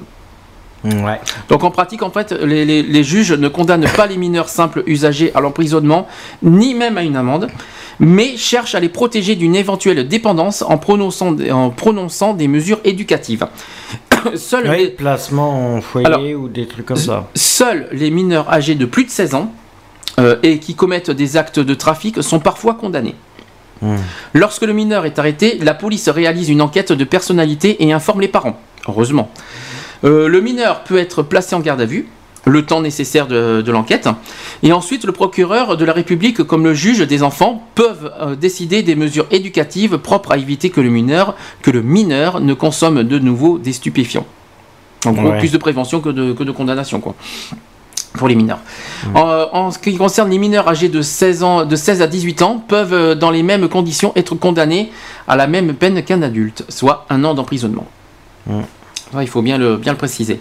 [1.03, 1.19] Ouais.
[1.49, 4.83] Donc en pratique, en fait, les, les- les juges ne condamnent pas les mineurs simples
[4.88, 6.07] usagers à l'emprisonnement,
[6.43, 7.48] ni même à une amende,
[7.99, 13.45] mais cherchent à les protéger d'une éventuelle dépendance en prononçant, en prononçant des mesures éducatives.
[14.35, 17.27] Seuls, les, placement en foyer Alors, ou des trucs comme ça.
[17.35, 19.51] seuls les mineurs âgés de plus de 16 ans
[20.19, 23.16] euh, et qui commettent des actes de trafic sont parfois condamnés.
[23.82, 23.95] Hmm.
[24.33, 28.27] Lorsque le mineur est arrêté, la police réalise une enquête de personnalité et informe les
[28.27, 28.59] parents.
[28.88, 29.30] Heureusement.
[30.03, 32.08] Euh, le mineur peut être placé en garde à vue
[32.45, 34.08] le temps nécessaire de, de l'enquête.
[34.64, 38.84] Et ensuite, le procureur de la République, comme le juge des enfants, peuvent euh, décider
[38.84, 43.19] des mesures éducatives propres à éviter que le mineur, que le mineur ne consomme de
[43.19, 44.26] nouveau des stupéfiants.
[45.06, 45.40] En gros, Ouais.
[45.40, 47.16] plus de prévention que de, que de condamnation, quoi.
[48.14, 48.59] Pour les mineurs.
[49.14, 52.42] En, en ce qui concerne les mineurs âgés de 16, ans, de 16 à 18
[52.43, 54.90] ans, peuvent, euh, dans les mêmes conditions, être condamnés
[55.27, 57.85] à la même peine qu'un adulte, soit un an d'emprisonnement.
[59.21, 60.39] Il faut bien le, bien le préciser.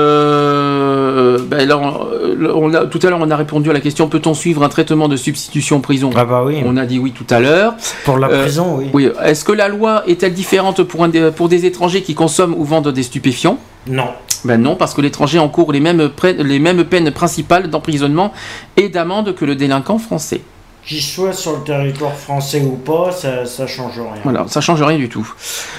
[0.00, 2.06] Euh, ben là, on-
[2.54, 5.08] on a- tout à l'heure, on a répondu à la question peut-on suivre un traitement
[5.08, 6.10] de substitution prison?
[6.14, 6.62] Ah bah oui.
[6.64, 7.74] On a dit oui tout à l'heure.
[8.04, 8.86] Pour la Euh, prison, oui.
[8.92, 9.08] Oui.
[9.24, 12.64] Est-ce que la loi est-elle différente pour, un des- pour des étrangers qui consomment ou
[12.64, 13.58] vendent des stupéfiants?
[13.86, 14.08] Non.
[14.44, 18.32] Ben non, parce que l'étranger encourt les mêmes, pré- les mêmes peines principales d'emprisonnement
[18.76, 20.40] et d'amende que le délinquant français.
[20.86, 24.20] Qu'il soit sur le territoire français ou pas, ça, ça change rien.
[24.24, 25.30] Voilà, ça change rien du tout.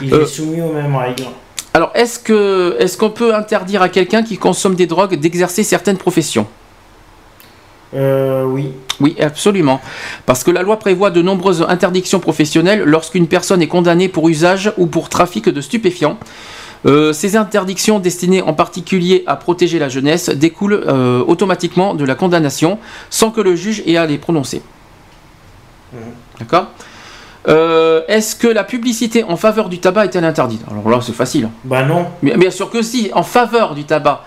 [0.02, 1.24] Il Euh, est soumis aux mêmes règles.
[1.74, 5.98] Alors, est-ce que est-ce qu'on peut interdire à quelqu'un qui consomme des drogues d'exercer certaines
[5.98, 6.46] professions?
[7.94, 8.72] Euh, oui.
[9.00, 9.82] Oui, absolument.
[10.26, 14.72] Parce que la loi prévoit de nombreuses interdictions professionnelles lorsqu'une personne est condamnée pour usage
[14.78, 16.18] ou pour trafic de stupéfiants.
[16.86, 22.16] Euh, ces interdictions destinées en particulier à protéger la jeunesse découlent euh, automatiquement de la
[22.16, 24.62] condamnation sans que le juge ait à les prononcer.
[26.40, 26.68] D'accord
[27.48, 30.62] Euh, Est-ce que la publicité en faveur du tabac est-elle interdite?
[30.70, 31.50] Alors là, c'est facile.
[31.64, 32.06] Bah non.
[32.22, 34.24] Mais bien sûr que si, en faveur du tabac.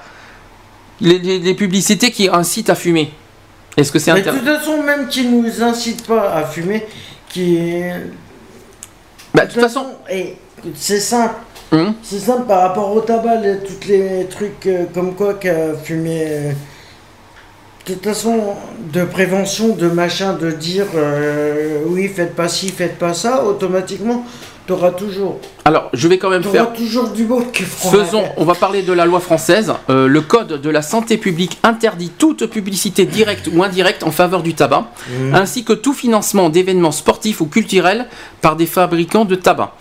[1.00, 3.12] Les, les- les publicités qui incitent à fumer.
[3.76, 4.46] Est-ce que c'est Mais de interdit?
[4.48, 6.86] toute façon, même qui nous incite pas à fumer,
[7.28, 7.82] qui.
[9.32, 9.86] Bah, de toute façon.
[10.10, 10.36] et
[10.74, 11.34] c'est simple.
[11.72, 15.74] Hum C'est simple par rapport au tabac, les, tous les trucs euh, comme quoi qu'à
[15.82, 16.24] fumer.
[16.28, 16.52] euh,
[17.86, 18.54] de toute façon,
[18.92, 24.24] de prévention, de machin, de dire euh, oui, faites pas ci, faites pas ça, automatiquement,
[24.66, 25.38] t'auras toujours.
[25.66, 26.72] Alors, je vais quand même faire.
[26.72, 29.74] toujours du qui fera- Faisons, on va parler de la loi française.
[29.90, 34.42] Euh, le code de la santé publique interdit toute publicité directe ou indirecte en faveur
[34.42, 34.86] du tabac,
[35.20, 35.34] Mhm.
[35.34, 38.06] ainsi que tout financement d'événements sportifs ou culturels
[38.40, 39.74] par des fabricants de tabac.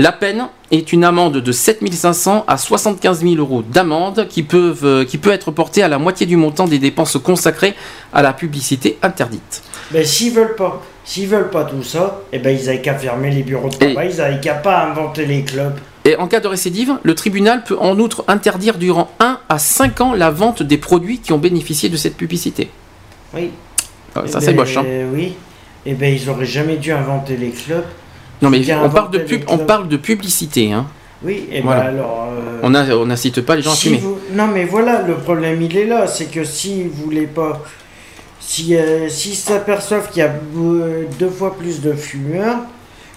[0.00, 5.04] La peine est une amende de 7500 à 75 000 euros d'amende qui, peuvent, euh,
[5.04, 7.74] qui peut être portée à la moitié du montant des dépenses consacrées
[8.12, 9.60] à la publicité interdite.
[9.90, 13.32] Mais s'ils veulent pas, s'ils veulent pas tout ça, eh ben ils avaient qu'à fermer
[13.32, 15.74] les bureaux de tabac, ils avaient qu'à pas inventer les clubs.
[16.04, 20.00] Et en cas de récidive, le tribunal peut en outre interdire durant 1 à 5
[20.00, 22.70] ans la vente des produits qui ont bénéficié de cette publicité.
[23.34, 23.50] Oui.
[24.14, 24.76] Ah, Ça, Eh c'est ben, moche.
[24.76, 24.84] hein.
[25.12, 25.32] Oui.
[25.86, 27.84] Eh ben ils auraient jamais dû inventer les clubs.
[28.42, 29.66] Non, mais on parle, de inventé pub, les on clubs.
[29.66, 30.72] parle de publicité.
[30.72, 30.86] Hein.
[31.24, 31.82] Oui, et Voilà.
[31.82, 32.28] ben alors.
[32.30, 33.98] euh, On a- on n'incite pas les gens à si fumer.
[33.98, 37.64] vous- Non mais voilà, le problème il est là, c'est que si vous voulez pas.
[38.40, 42.58] Si, euh, s'ils s'aperçoivent qu'il y a euh, deux fois plus de fumeurs,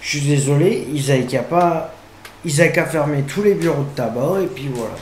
[0.02, 1.94] je suis désolé, ils avaient qu'à pas.
[2.44, 4.96] Ils qu'à fermer tous les bureaux de tabac et puis voilà.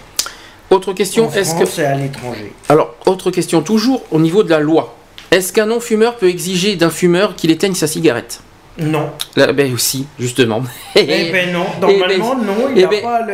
[0.71, 1.81] Autre question, est-ce que.
[1.81, 2.51] et à l'étranger.
[2.67, 4.95] Alors, autre question, toujours au niveau de la loi.
[5.31, 8.41] Est-ce qu'un non-fumeur peut exiger d'un fumeur qu'il éteigne sa cigarette?
[8.79, 9.09] Non.
[9.35, 10.61] Là, ben aussi, justement.
[10.95, 13.33] Eh ben non, Eh normalement ben- non, il eh n'a ben- pas le.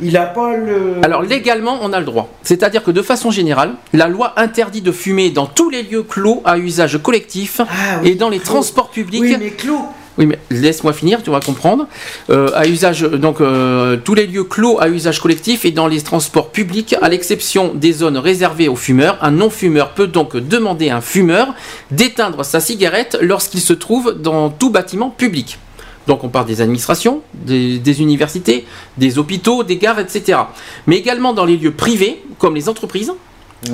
[0.00, 0.94] Il a pas le.
[1.04, 2.28] Alors légalement, on a le droit.
[2.42, 6.42] C'est-à-dire que de façon générale, la loi interdit de fumer dans tous les lieux clos
[6.44, 8.54] à usage collectif Ah oui, et dans les clos.
[8.54, 9.20] transports publics.
[9.22, 9.82] Oui, mais clos.
[10.18, 11.86] Oui, mais laisse-moi finir, tu vas comprendre.
[12.28, 16.02] Euh, à usage, donc euh, tous les lieux clos à usage collectif et dans les
[16.02, 20.96] transports publics, à l'exception des zones réservées aux fumeurs, un non-fumeur peut donc demander à
[20.96, 21.54] un fumeur
[21.90, 25.58] d'éteindre sa cigarette lorsqu'il se trouve dans tout bâtiment public.
[26.06, 28.66] Donc on parle des administrations, des, des universités,
[28.98, 30.40] des hôpitaux, des gares, etc.
[30.86, 33.12] Mais également dans les lieux privés, comme les entreprises,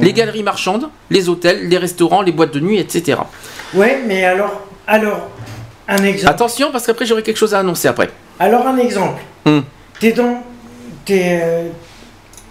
[0.01, 3.21] les galeries marchandes, les hôtels, les restaurants, les boîtes de nuit, etc.
[3.75, 4.63] Ouais, mais alors.
[4.87, 5.29] Alors.
[5.89, 6.33] Un exemple.
[6.35, 8.11] Attention, parce qu'après j'aurai quelque chose à annoncer après.
[8.39, 9.23] Alors un exemple.
[9.47, 9.61] Hmm.
[9.99, 10.43] T'es dans.
[11.05, 11.41] T'es.
[11.43, 11.69] euh,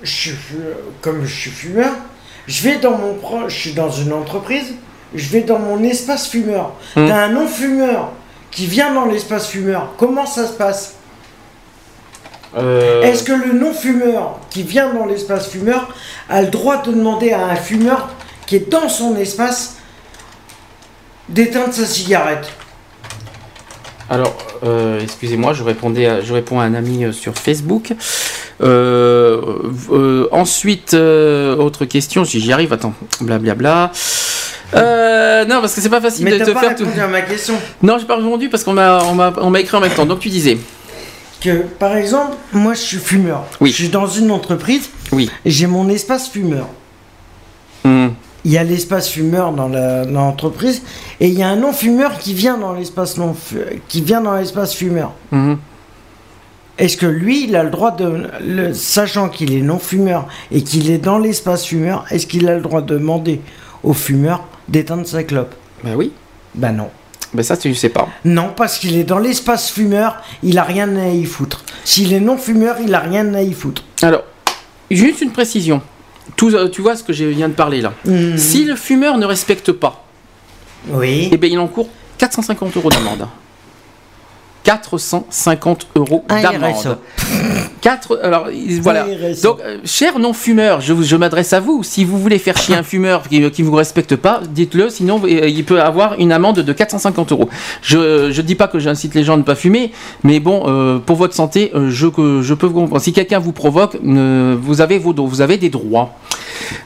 [0.03, 0.31] je
[1.01, 1.91] comme je suis fumeur,
[2.47, 3.17] je vais dans mon
[3.47, 4.73] je suis dans une entreprise,
[5.13, 6.73] je vais dans mon espace fumeur.
[6.95, 7.07] Hmm.
[7.07, 8.11] T'as un non-fumeur
[8.49, 9.93] qui vient dans l'espace fumeur.
[9.97, 10.95] Comment ça se passe?
[12.57, 15.93] Euh, Est-ce que le non-fumeur qui vient dans l'espace fumeur
[16.29, 18.09] a le droit de demander à un fumeur
[18.47, 19.75] qui est dans son espace
[21.29, 22.49] d'éteindre sa cigarette?
[24.09, 27.93] Alors, euh, excusez-moi, je répondais, à- je réponds à un ami euh, sur Facebook.
[28.61, 29.41] Euh,
[29.91, 33.91] euh, ensuite, autre question, si j'y arrive, attends, blablabla.
[34.73, 36.85] Non, parce que c'est pas facile Mais de te pas faire tout.
[37.01, 37.53] à ma question.
[37.81, 40.05] Non, j'ai pas répondu parce qu'on m'a, on m'a, on m'a écrit en même temps.
[40.05, 40.57] Donc tu disais.
[41.41, 43.43] que, par exemple, moi je suis fumeur.
[43.61, 43.69] Oui.
[43.69, 44.89] Je suis dans une entreprise.
[45.11, 45.29] Oui.
[45.45, 46.67] J'ai mon espace fumeur.
[47.85, 48.07] Hmm.
[48.47, 50.81] Il y a l'espace fumeur dans l'entreprise
[51.19, 53.35] et il y a un non fumeur qui vient dans l'espace non
[53.89, 55.11] qui vient dans l'espace fumeur.
[55.31, 55.57] Mhm.
[56.77, 60.89] est-ce que lui, il a le droit de, le- sachant qu'il est non-fumeur et qu'il
[60.91, 63.41] est dans l'espace fumeur, est-ce qu'il a le droit de demander
[63.83, 65.53] aux fumeurs d'éteindre sa clope?
[65.83, 66.13] Ben oui.
[66.55, 66.89] Ben non.
[67.33, 68.07] Ben ça, tu sais pas.
[68.23, 71.63] Non, parce qu'il est dans l'espace fumeur, il a rien à y foutre.
[71.83, 73.83] S'il est non-fumeur, il a rien à y foutre.
[74.03, 74.23] Alors,
[74.89, 75.81] juste une précision.
[76.37, 77.93] Tout, euh, tu vois ce que je viens de parler là.
[78.05, 78.37] Mhm.
[78.37, 80.05] Si le fumeur ne respecte pas,
[80.89, 81.27] Oui.
[81.31, 83.27] eh ben, il encourt 450 euros d'amende.
[84.67, 86.97] 450 euros d'amende.
[87.79, 89.05] 4, alors il- voilà.
[89.43, 91.83] Donc, euh, cher non-fumeur, je, vous- je m'adresse à vous.
[91.83, 95.47] Si vous voulez faire chier un fumeur qui ne vous respecte pas, dites-le, sinon euh,
[95.47, 97.49] il peut avoir une amende de 450 euros.
[97.81, 99.91] Je ne dis pas que j'incite les gens à ne pas fumer,
[100.23, 103.01] mais bon, euh, pour votre santé, euh, je, que- je peux vous comprendre.
[103.01, 106.13] Si quelqu'un vous provoque, vous, avez vos, vous avez des droits.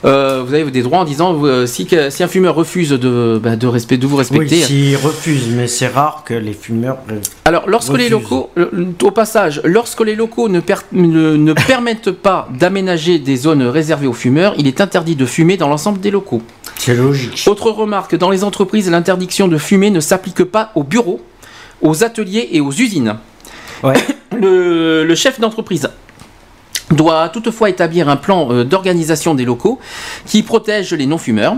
[0.06, 3.40] Euh, vous avez des droits en disant euh, si, que- si un fumeur refuse de,
[3.42, 4.58] bah, de, respect, de vous respecter.
[4.58, 6.98] Oui, s'il refuse, mais c'est rare que les fumeurs.
[7.46, 8.50] Alors, lorsque les locaux,
[9.02, 14.08] au passage, lorsque les locaux ne, per- ne- ne permettent pas d'aménager des zones réservées
[14.08, 16.42] aux fumeurs, il est interdit de fumer dans l'ensemble des locaux.
[16.78, 17.44] C'est logique.
[17.48, 21.22] Autre remarque, dans les entreprises, l'interdiction de fumer ne s'applique pas aux bureaux,
[21.82, 23.16] aux ateliers et aux usines.
[23.84, 23.94] Ouais.
[24.34, 25.90] Le, le chef d'entreprise
[26.92, 29.80] doit toutefois établir un plan euh, d'organisation des locaux
[30.26, 31.56] qui protège les non-fumeurs.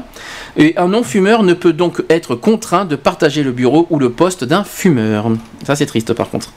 [0.58, 4.44] Et un non-fumeur ne peut donc être contraint de partager le bureau ou le poste
[4.44, 5.32] d'un fumeur.
[5.66, 6.52] Ça c'est triste par contre.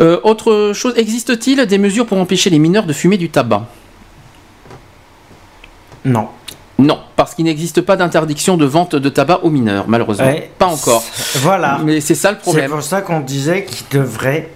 [0.00, 3.66] Euh, autre chose, existe-t-il des mesures pour empêcher les mineurs de fumer du tabac?
[6.04, 6.28] Non.
[6.76, 10.26] Non, parce qu'il n'existe pas d'interdiction de vente de tabac aux mineurs, malheureusement.
[10.26, 10.50] Ouais.
[10.58, 11.04] Pas encore.
[11.36, 11.78] Voilà.
[11.84, 12.70] Mais c'est ça le C'est problème.
[12.72, 14.50] pour ça qu'on disait qu'il devrait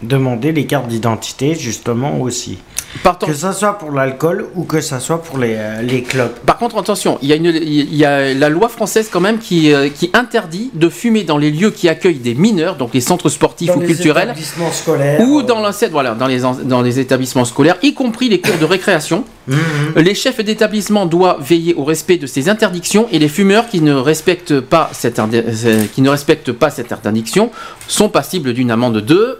[0.00, 2.58] demander les cartes d'identité, justement, aussi.
[3.02, 6.38] Partant- Que ça soit pour l'alcool ou que ça soit pour les, euh, les clopes.
[6.46, 9.38] Par contre, attention, il y, a une- il y a la loi française quand même
[9.38, 13.00] qui, euh, qui interdit de fumer dans les lieux qui accueillent des mineurs, donc les
[13.00, 15.20] centres sportifs Dans ou les culturels, établissements scolaires.
[15.20, 18.58] ou euh, dans, l'assiette, voilà, dans, les, dans les établissements scolaires, y compris les cours
[18.58, 19.24] de récréation.
[19.48, 19.56] mhm.
[19.96, 23.94] Les chefs d'établissement doivent veiller au respect de ces interdictions et les fumeurs qui ne
[23.94, 27.50] respectent pas cette, euh, qui ne respectent pas cette interdiction
[27.88, 29.38] sont passibles d'une amende de,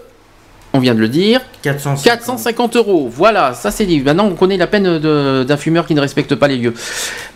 [0.74, 2.04] on vient de le dire, 450.
[2.04, 3.08] 450 euros.
[3.10, 4.00] Voilà, ça c'est dit.
[4.00, 6.74] Maintenant, on connaît la peine d'un fumeur qui ne respecte pas les lieux.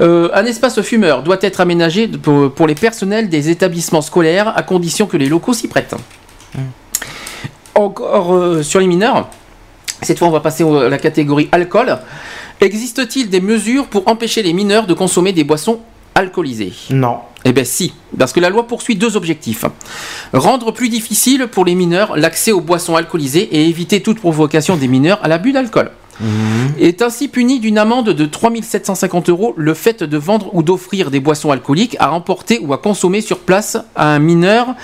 [0.01, 4.63] Euh, un espace fumeur doit être aménagé pour, pour les personnels des établissements scolaires à
[4.65, 5.95] condition que les locaux s'y prêtent.
[7.77, 9.29] Encore euh, sur les mineurs,
[10.03, 11.97] cette fois on va passer à la catégorie alcool.
[12.61, 15.79] Existe-t-il des mesures pour empêcher les mineurs de consommer des boissons
[16.91, 17.19] Non.
[17.45, 19.65] eh bien si, parce que la loi poursuit deux objectifs.
[20.33, 24.89] Rendre plus difficile pour les mineurs l'accès aux boissons alcoolisées et éviter toute provocation des
[24.89, 25.91] mineurs à l'abus d'alcool.
[26.79, 31.21] Est ainsi puni d'une amende de 3750 euros le fait de vendre ou d'offrir des
[31.21, 34.75] boissons alcooliques à emporter ou à consommer sur place à un mineur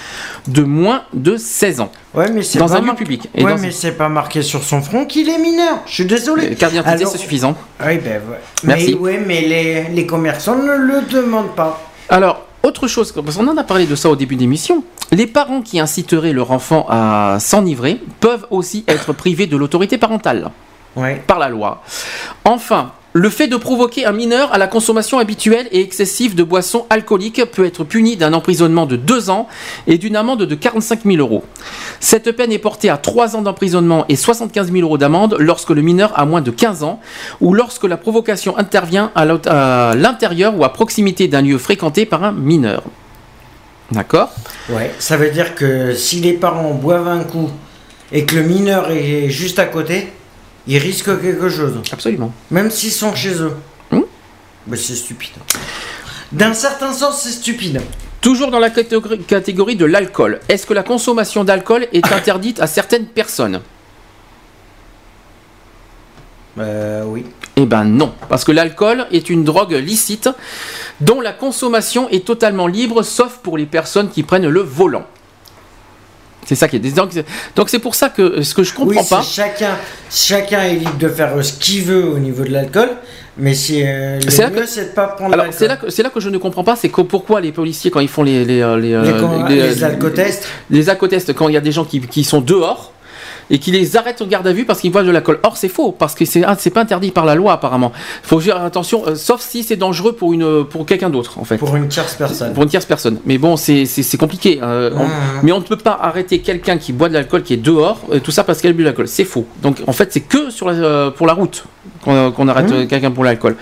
[0.49, 1.91] de moins de 16 ans.
[2.15, 3.29] Ouais, mais c'est Dans pas un lieu public.
[3.35, 5.81] Et ouais, dans- mais c'est pas marqué sur son front qu'il est mineur.
[5.87, 6.53] Je suis désolé.
[6.53, 7.57] Euh, Carte d'identité, Alors- c'est suffisant.
[7.81, 8.39] Oui, ben ouais.
[8.63, 8.95] Merci.
[8.95, 11.83] Mais, ouais, mais les, les commerçants ne le demandent pas.
[12.09, 15.61] Alors, autre chose, parce qu'on en a parlé de ça au début d'émission, les parents
[15.61, 20.51] qui inciteraient leur enfant à s'enivrer peuvent aussi être privés de l'autorité parentale
[20.97, 21.23] Ouais.
[21.27, 21.83] par la loi.
[22.45, 26.85] Enfin, le fait de provoquer un mineur à la consommation habituelle et excessive de boissons
[26.91, 29.47] alcooliques peut être puni d'un emprisonnement de 2 ans
[29.87, 31.45] et d'une amende de 45 000 euros.
[32.01, 35.81] Cette peine est portée à 3 ans d'emprisonnement et 75 000 euros d'amende lorsque le
[35.81, 37.01] mineur a moins de 15 ans
[37.41, 39.25] ou lorsque la provocation intervient à
[39.95, 42.83] l'intérieur ou à proximité d'un lieu fréquenté par un mineur.
[43.93, 44.31] D'accord?
[44.71, 44.93] Ouais.
[44.99, 47.49] Ça veut dire que si les parents boivent un coup
[48.11, 50.09] et que le mineur est juste à côté,
[50.67, 51.81] ils risquent quelque chose.
[51.93, 52.33] Absolument.
[52.51, 53.53] Même s'ils sont chez eux.
[53.91, 54.03] Hmm
[54.67, 55.35] Mais c'est stupide.
[56.33, 57.81] D'un certain sens, c'est stupide.
[58.21, 62.67] Toujours dans la catégorie, catégorie de l'alcool, est-ce que la consommation d'alcool est interdite à
[62.67, 63.61] certaines personnes?
[66.59, 67.27] Euh, oui.
[67.57, 70.29] Eh ben non, parce que l'alcool est une drogue licite
[71.01, 75.07] dont la consommation est totalement libre, sauf pour les personnes qui prennent le volant.
[76.47, 76.95] C'est ça qui est.
[76.97, 79.23] Donc c'est- donc c'est pour ça que ce que je comprends pas.
[79.23, 79.77] chacun,
[80.11, 82.89] chacun est libre de faire ce qu'il veut au niveau de l'alcool,
[83.37, 85.91] mais si, euh, C'est là mieux, que- c'est de pas prendre Alors c'est là que
[85.91, 88.23] c'est là que je ne comprends pas, c'est que pourquoi les policiers quand ils font
[88.23, 90.47] les les euh, les, Les euh, les- les alcotests.
[90.71, 92.93] les alcotests, quand il y a des gens qui, qui sont dehors
[93.51, 95.39] et qui les arrêtent en garde à vue parce qu'ils voient de l'alcool.
[95.43, 97.93] Or c'est faux parce que c'est c'est pas interdit par la loi apparemment.
[98.23, 101.57] Faut faire attention, euh, sauf si c'est dangereux pour une pour quelqu'un d'autre en fait.
[101.59, 102.53] Pour une tierce personne.
[102.55, 103.19] Pour une tierce personne.
[103.27, 104.61] Mais bon, c'est c'est- c'est compliqué.
[104.63, 105.11] euh, on- Mhm.
[105.43, 108.19] mais on ne peut pas arrêter quelqu'un qui boit de l'alcool, qui est dehors, euh,
[108.21, 109.09] tout ça parce qu'elle bu de l'alcool.
[109.09, 109.47] C'est faux.
[109.63, 111.65] Donc en fait, c'est que sur la, euh, pour la route
[112.03, 113.57] qu'on qu'on arrête euh, quelqu'un pour l'alcool.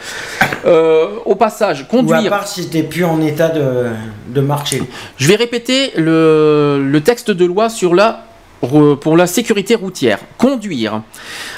[1.24, 2.30] Au passage, Ou à conduire.
[2.30, 3.86] part si t'es plus en état de,
[4.28, 4.82] de marcher.
[5.16, 8.24] Je vais répéter le, le texte de loi sur la
[8.68, 10.18] pour la sécurité routière.
[10.38, 11.02] Conduire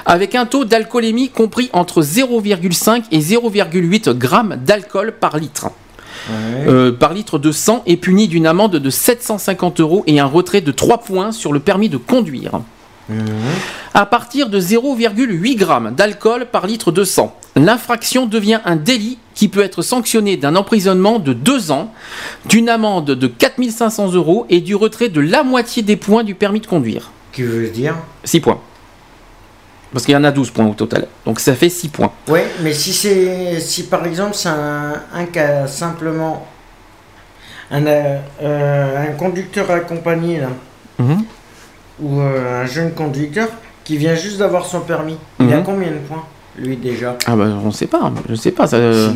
[0.07, 5.69] avec un taux d'alcoolémie compris entre 0,5 et 0,8 grammes d'alcool par litre.
[6.31, 10.63] Euh, par litre de sang est puni d'une amende de 750 euros et un retrait
[10.63, 12.61] de 3 points sur le permis de conduire.
[13.93, 19.49] À partir de 0,8 grammes d'alcool par litre de sang, l'infraction devient un délit qui
[19.49, 21.93] peut être sanctionné d'un emprisonnement de 2 ans,
[22.47, 26.61] d'une amende de 4500 euros et du retrait de la moitié des points du permis
[26.61, 27.11] de conduire.
[27.33, 28.61] Qui veut dire 6 points.
[29.93, 31.07] Parce qu'il y en a 12 points au total.
[31.25, 32.13] Donc ça fait 6 points.
[32.29, 36.47] Ouais, mais si c'est si par exemple c'est un, un cas simplement
[37.71, 40.49] un, euh, euh, un conducteur accompagné là,
[40.99, 41.25] Mhm.
[42.01, 43.49] Ou euh, un jeune conducteur
[43.85, 45.63] qui vient juste d'avoir son permis, il a Mhm.
[45.65, 46.25] combien de points
[46.57, 47.17] lui déjà?
[47.27, 48.67] Ah bah on sait pas, je sais pas.
[48.67, 49.13] Ça, euh,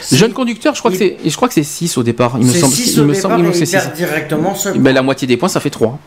[0.00, 0.16] Si.
[0.16, 2.36] Jeune conducteur, je crois que c'est, je crois que c'est 6 au départ.
[2.40, 3.92] Il me semble, 6 il au me départ semble il perd six.
[3.96, 5.98] directement ce Ben, la moitié des points, ça fait 3.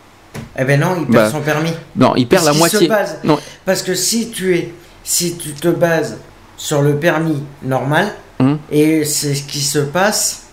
[0.59, 1.71] Eh ben non, il perd Bah, son permis.
[1.95, 2.87] Non, il perd Parce la moitié.
[2.87, 3.37] base- Non.
[3.65, 6.17] Parce que si tu es, si tu te bases
[6.57, 8.57] sur le permis normal, Mhm.
[8.71, 10.47] et c'est ce qui se passe,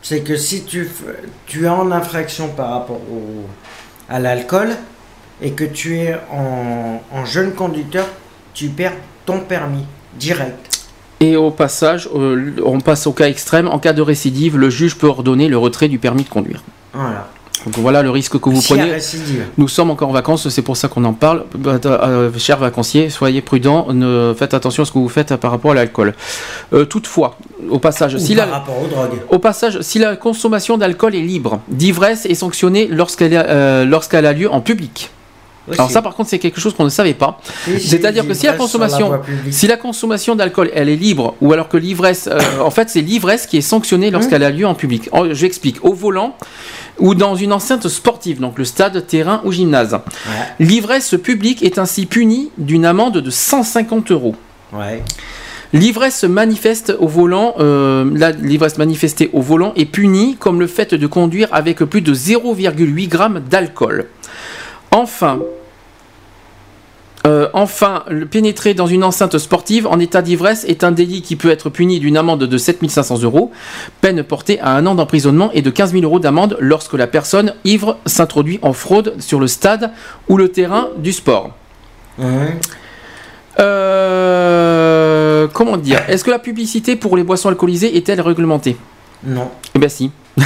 [0.00, 0.88] c'est que si tu,
[1.46, 3.46] tu es en infraction par rapport au,
[4.08, 4.70] à l'alcool
[5.42, 8.06] et que tu es en, en jeune conducteur,
[8.52, 8.94] tu perds
[9.26, 9.84] ton permis
[10.14, 10.86] direct.
[11.20, 13.68] Et au passage, euh, on passe au cas extrême.
[13.68, 16.62] En cas de récidive, le juge peut ordonner le retrait du permis de conduire.
[16.92, 17.28] Voilà.
[17.64, 18.98] Donc voilà le risque que vous prenez.
[19.56, 21.44] Nous sommes encore en vacances, c'est pour ça qu'on en parle.
[21.56, 25.50] Bah, euh, chers vacanciers, soyez prudents, ne faites attention à ce que vous faites par
[25.50, 26.14] rapport à l'alcool.
[26.72, 27.36] Euh, toutefois,
[27.70, 29.18] au passage, Ou si par la, rapport aux drogues.
[29.30, 34.26] au passage, si la consommation d'alcool est libre, d'ivresse est sanctionnée lorsqu'elle a, euh, lorsqu'elle
[34.26, 35.10] a lieu en public.
[35.66, 35.80] Aussi.
[35.80, 37.40] Alors ça, par contre, c'est quelque chose qu'on ne savait pas.
[37.78, 39.12] C'est-à-dire que si la consommation,
[39.50, 43.00] si la consommation d'alcool, elle est libre, ou alors que l'ivresse, euh, en fait, c'est
[43.00, 45.08] l'ivresse qui est sanctionnée lorsqu'elle a lieu en public.
[45.12, 45.82] Oh, je explique.
[45.82, 46.36] Au volant
[46.98, 49.98] ou dans une enceinte sportive, donc le stade, terrain ou gymnase.
[50.60, 54.36] L'ivresse publique est ainsi punie d'une amende de 150 euros.
[54.72, 55.02] Ouais.
[55.72, 61.06] L'ivresse manifeste au volant, euh, l'ivresse manifestée au volant est punie comme le fait de
[61.08, 64.06] conduire avec plus de 0,8 g d'alcool.
[64.92, 65.40] Enfin,
[67.26, 71.36] euh, enfin, le pénétrer dans une enceinte sportive en état d'ivresse est un délit qui
[71.36, 73.50] peut être puni d'une amende de 7500 euros,
[74.02, 77.54] peine portée à un an d'emprisonnement et de 15 000 euros d'amende lorsque la personne
[77.64, 79.90] ivre s'introduit en fraude sur le stade
[80.28, 81.52] ou le terrain du sport.
[83.58, 86.02] Euh, comment dire?
[86.08, 88.76] Est-ce que la publicité pour les boissons alcoolisées est-elle réglementée?
[89.24, 89.50] Non.
[89.74, 90.10] Eh ben si.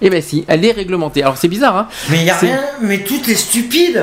[0.00, 1.22] eh ben si, elle est réglementée.
[1.22, 1.88] Alors c'est bizarre, hein?
[2.10, 4.02] Mais il y a rien, mais tout est stupide.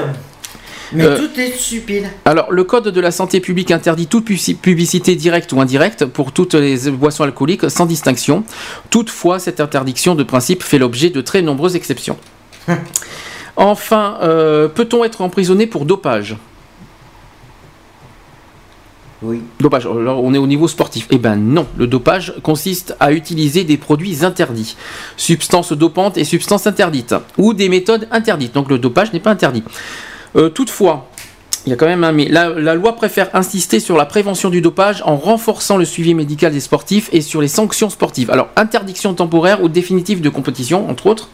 [0.94, 2.06] Mais Euh, tout est stupide.
[2.26, 6.32] Alors, le Code de la santé publique interdit toute publici- publicité directe ou indirecte pour
[6.34, 8.44] toutes les boissons alcooliques sans distinction.
[8.90, 12.18] Toutefois, cette interdiction de principe fait l'objet de très nombreuses exceptions.
[13.56, 16.36] enfin, euh, peut-on être emprisonné pour dopage?
[19.24, 19.42] Oui.
[19.60, 21.06] Dopage, alors on est au niveau sportif.
[21.12, 24.76] Eh ben non, le dopage consiste à utiliser des produits interdits,
[25.16, 28.54] substances dopantes et substances interdites, ou des méthodes interdites.
[28.56, 29.64] Donc le dopage n'est pas interdit.
[30.36, 31.08] Euh, toutefois,
[31.66, 32.28] il y a quand même un mais.
[32.28, 36.60] La, loi préfère insister sur la prévention du dopage en renforçant le suivi médical des
[36.60, 38.32] sportifs et sur les sanctions sportives.
[38.32, 41.30] Alors interdiction temporaire ou définitive de compétition, entre autres.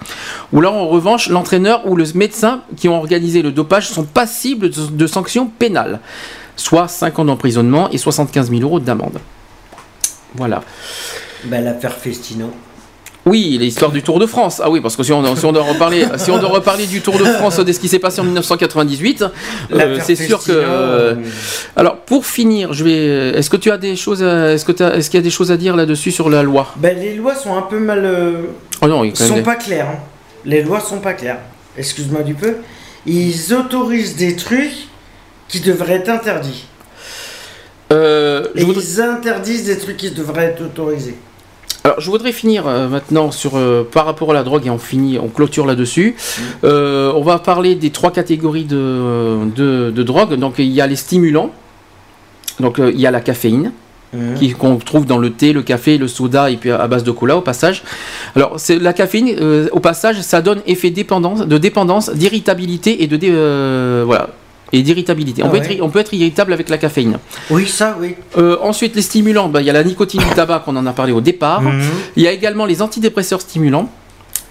[0.52, 4.70] Ou alors en revanche, l'entraîneur ou le médecin qui ont organisé le dopage sont passibles
[4.70, 6.02] de, sanctions pénales,
[6.58, 9.20] soit 5 ans d'emprisonnement et 75 000 euros d'amende.
[10.36, 10.62] Voilà.
[11.46, 12.52] Bah, l'affaire Festino.
[13.28, 14.62] Oui, l'histoire du Tour de France.
[14.64, 17.02] Ah oui, parce que si on, si on doit reparler, si on doit reparler du
[17.02, 19.24] Tour de France de ce qui s'est passé en 1998,
[19.74, 20.44] euh, c'est sûr que.
[20.44, 21.24] Festino, euh, euh,
[21.76, 23.38] alors, pour finir, je vais.
[23.38, 25.52] Est-ce que tu as des choses, à- est-ce que est-ce qu'il y a des choses
[25.52, 26.74] à dire là-dessus sur la loi?
[26.78, 28.04] Bah, les lois sont un peu mal.
[28.06, 28.44] euh,
[28.82, 29.88] Oh non, sont des- pas claires.
[29.90, 30.00] hein.
[30.46, 31.40] Les lois sont pas claires.
[31.78, 32.56] Excuse-moi du peu.
[33.06, 34.88] Ils autorisent des trucs
[35.50, 36.66] qui devraient être interdits.
[37.92, 41.16] Euh, Et voudrais- ils interdisent des trucs qui devraient être autorisés.
[41.88, 44.78] Alors, je voudrais finir euh, maintenant sur euh, par rapport à la drogue et on
[44.78, 46.18] finit, on clôture là-dessus.
[46.66, 50.34] Euh, on va parler des trois catégories de, de, de drogue.
[50.36, 51.52] Donc, il y a les stimulants.
[52.60, 53.72] Donc, il y a la caféine.
[54.38, 57.12] Qui- qu'on trouve dans le thé, le café, le soda et puis à base de
[57.12, 57.84] cola au passage.
[58.38, 63.08] Alors c'est la caféine euh, au passage ça donne effet dépendance, de dépendance, d'irritabilité et
[63.08, 64.30] de dé- euh, voilà
[64.74, 65.44] et d'irritabilité.
[65.44, 65.74] On, Ah peut ouais.
[65.74, 67.20] être, on peut être irritable avec la caféine.
[67.50, 68.16] Oui, ça, oui.
[68.38, 70.94] Euh, ensuite les stimulants, bah, il y a la nicotine du tabac qu'on en a
[70.94, 71.62] parlé au départ.
[71.62, 71.82] Mhm.
[72.16, 73.90] Il y a également les antidépresseurs stimulants.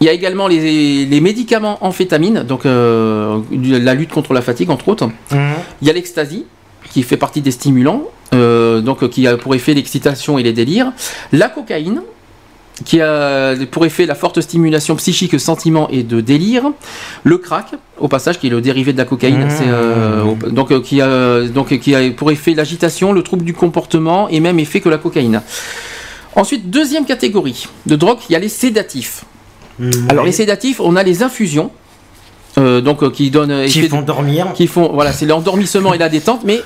[0.00, 4.70] Il y a également les, les médicaments amphétamines, donc euh, la lutte contre la fatigue
[4.70, 5.06] entre autres.
[5.06, 5.38] Mhm.
[5.80, 6.44] Il y a l'ecstasy,
[6.90, 8.02] qui fait partie des stimulants,
[8.34, 10.92] euh, donc qui a pour effet l'excitation et les délires.
[11.32, 12.02] La cocaïne,
[12.84, 16.64] qui a pour effet la forte stimulation psychique, sentiment et de délire.
[17.24, 19.50] Le crack, au passage, qui est le dérivé de la cocaïne, Mmh.
[19.66, 24.28] euh, donc, euh, qui a, donc qui a pour effet l'agitation, le trouble du comportement
[24.28, 25.40] et même effet que la cocaïne.
[26.34, 29.24] Ensuite, deuxième catégorie de drogue, il y a les sédatifs.
[30.10, 31.70] Alors les sédatifs, on a les infusions.
[32.58, 34.52] euh, donc euh, qui donnent Qui effet- font dormir.
[34.54, 36.60] qui font voilà c'est l'endormissement et la détente mais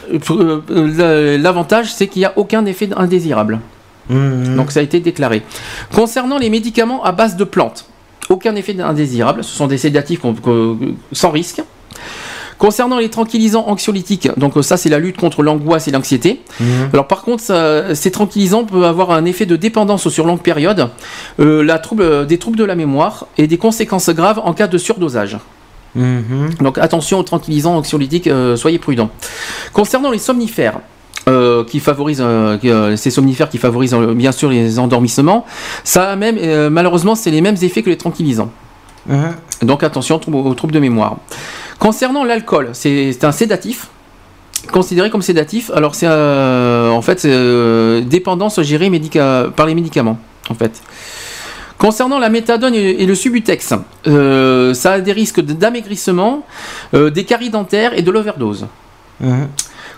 [1.38, 3.58] l'avantage c'est qu'il n'y a aucun effet indésirable
[4.08, 4.56] Mhm.
[4.56, 5.42] donc ça a été déclaré
[5.94, 7.84] concernant les médicaments à base de plantes
[8.28, 10.20] aucun effet indésirable ce sont des sédatifs
[11.12, 11.62] sans risque
[12.58, 16.42] Concernant les tranquillisants anxiolytiques, donc ça c'est la lutte contre l'angoisse et l'anxiété.
[16.92, 20.90] Alors par contre, ça- ces tranquillisants peuvent avoir un effet de dépendance sur longue période,
[21.38, 24.76] euh, la trouble, des troubles de la mémoire et des conséquences graves en cas de
[24.76, 25.38] surdosage.
[25.94, 26.50] Mhm.
[26.60, 29.08] Donc attention aux tranquillisants anxiolytiques, euh, soyez prudents.
[29.72, 30.80] Concernant les somnifères,
[31.30, 35.46] euh, qui favorisent euh, euh, ces somnifères qui favorisent bien sûr les endormissements,
[35.84, 36.36] ça a même
[36.70, 38.50] malheureusement c'est les mêmes effets que les tranquillisants.
[39.06, 39.32] Mhm.
[39.62, 41.16] Donc attention aux troubles- de mémoire.
[41.78, 43.88] Concernant l'alcool, c'est un sédatif.
[44.72, 50.18] Considéré comme sédatif, alors c'est euh, en fait euh, dépendance gérée médica- par les médicaments
[50.50, 50.74] en fait.
[51.78, 53.72] Concernant la méthadone et et le subutex,
[54.06, 56.44] euh, ça a des risques d'amaigrissement,
[56.92, 58.66] des caries dentaires et de l'overdose.
[59.20, 59.48] Mhm.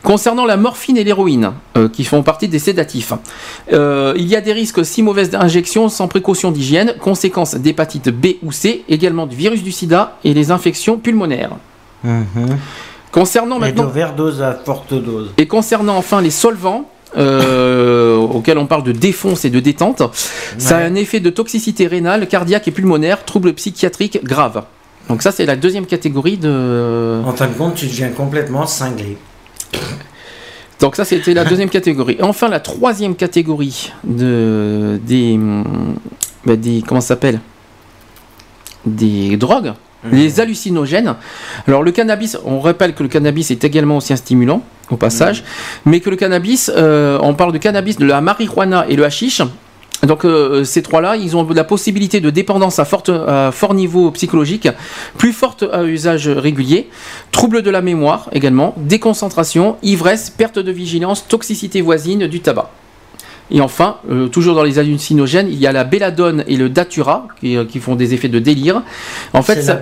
[0.02, 3.12] Concernant la morphine et l'héroïne, euh, qui font partie des sédatifs,
[3.72, 8.34] euh, il y a des risques si mauvaise injection sans précaution d'hygiène, conséquences d'hépatite B
[8.42, 11.52] ou C, également du virus du sida et les infections pulmonaires.
[12.02, 12.58] Mhm.
[13.12, 15.30] Concernant Et maintenant d'overdose à forte dose.
[15.38, 20.02] et concernant enfin les solvants, euh, auxquels on parle de défonce et de détente,
[20.58, 24.64] ça a un effet de toxicité rénale, cardiaque et pulmonaire, troubles psychiatriques graves.
[25.08, 27.20] Donc ça c'est la deuxième catégorie de.
[27.24, 29.16] En fin de compte, tu deviens complètement cinglé.
[30.80, 32.16] Donc ça c'était la deuxième catégorie.
[32.18, 35.38] Et enfin la troisième catégorie de des
[36.44, 37.40] bah, des comment ça s'appelle?
[38.84, 39.74] Des drogues.
[40.10, 41.14] Les hallucinogènes.
[41.68, 45.44] Alors le cannabis, on rappelle que le cannabis est également aussi un stimulant au passage,
[45.84, 49.42] mais que le cannabis, euh, on parle de cannabis, de la marijuana et le hashish.
[50.06, 54.10] Donc euh, ces trois-là, ils ont la possibilité de dépendance à, forte, à fort niveau
[54.10, 54.68] psychologique,
[55.16, 56.88] plus forte à usage régulier,
[57.30, 62.70] trouble de la mémoire également, déconcentration, ivresse, perte de vigilance, toxicité voisine du tabac.
[63.54, 67.28] Et enfin, euh, toujours dans les hallucinogènes, il y a la belladone et le datura
[67.38, 68.82] qui, euh, qui font des effets de délire.
[69.34, 69.80] En fait, C'est ça,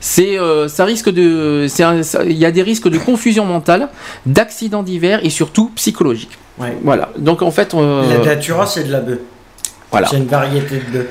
[0.00, 3.88] c'est, euh, risque de, c'est un- ça- il y a des risques de confusion mentale,
[4.26, 6.36] d'accidents divers et surtout psychologiques.
[6.58, 6.76] Ouais.
[6.84, 7.10] Voilà.
[7.18, 9.18] Donc en fait, euh, La datura, c'est de la bœuf.
[9.90, 10.08] Voilà.
[10.08, 11.06] C'est une variété de.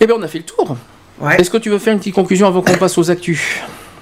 [0.00, 0.76] Eh bien, on a fait le tour.
[1.20, 1.40] Ouais.
[1.40, 3.60] Est-ce que tu veux faire une petite conclusion avant qu'on passe aux actus?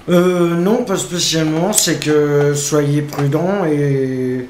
[0.09, 1.73] Euh, non, pas spécialement.
[1.73, 4.47] C'est que soyez prudents et.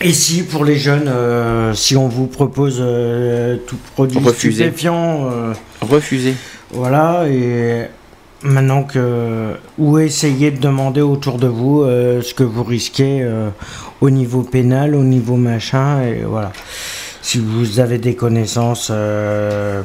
[0.00, 4.64] Et si pour les jeunes, euh, si on vous propose euh, tout produit Refusez.
[4.64, 6.34] stupéfiant, euh, Refusé.
[6.72, 7.86] voilà, et
[8.42, 9.54] maintenant que.
[9.78, 13.26] Ou essayez de demander autour de vous ce que vous risquez
[14.02, 16.52] au niveau pénal, au niveau machin, et voilà.
[17.24, 18.88] Si vous avez des connaissances.
[18.90, 19.80] euh,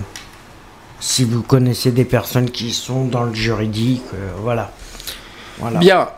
[1.00, 4.72] si vous connaissez des personnes qui sont dans le juridique, euh, voilà.
[5.80, 6.10] Bien.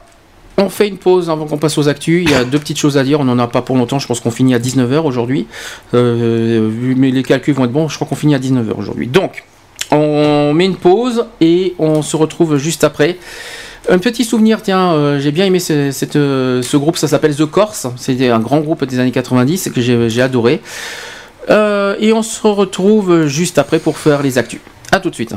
[0.58, 2.24] On fait une pause avant qu'on passe aux actus.
[2.25, 3.19] Il y a deux petites choses à dire.
[3.19, 4.00] On n'en a pas pour longtemps.
[4.00, 5.45] Je pense qu'on finit à 19h aujourd'hui.
[5.93, 7.88] Euh, mais les calculs vont être bons.
[7.88, 9.06] Je crois qu'on finit à 19h aujourd'hui.
[9.06, 9.43] Donc,
[9.91, 13.19] on met une pause et on se retrouve juste après.
[13.90, 17.88] Un petit souvenir, tiens, j'ai bien aimé ce, groupe, ça s'appelle The Corse.
[17.95, 20.61] C'était un grand groupe des années 90 que j'ai adoré.
[21.49, 24.59] Euh, et on se retrouve juste après pour faire les actus.
[24.91, 25.33] A tout de suite.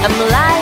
[0.00, 0.57] I'm lying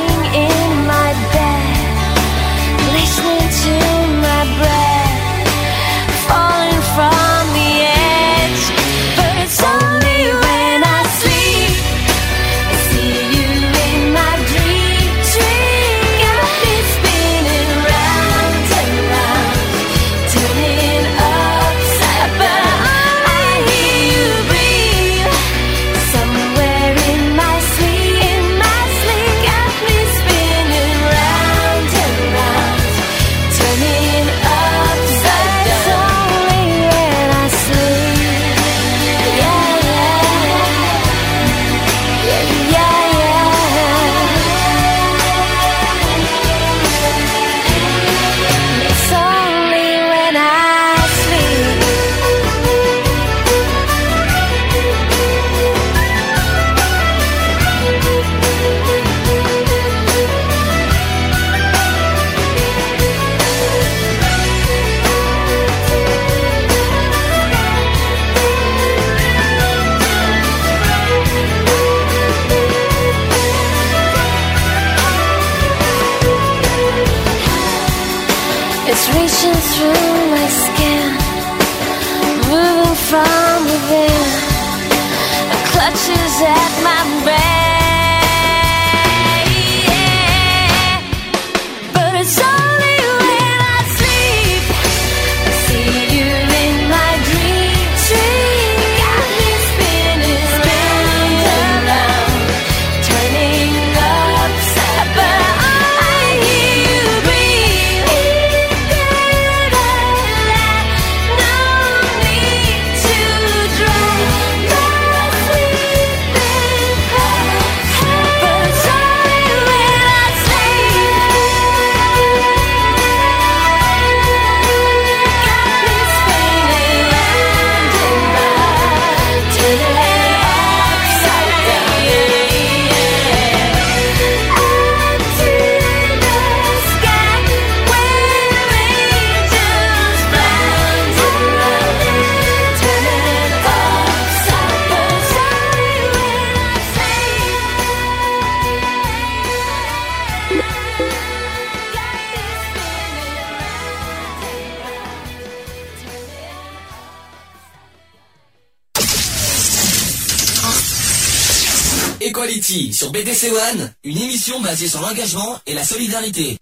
[163.16, 166.58] BDC One, une émission basée sur l'engagement et la solidarité.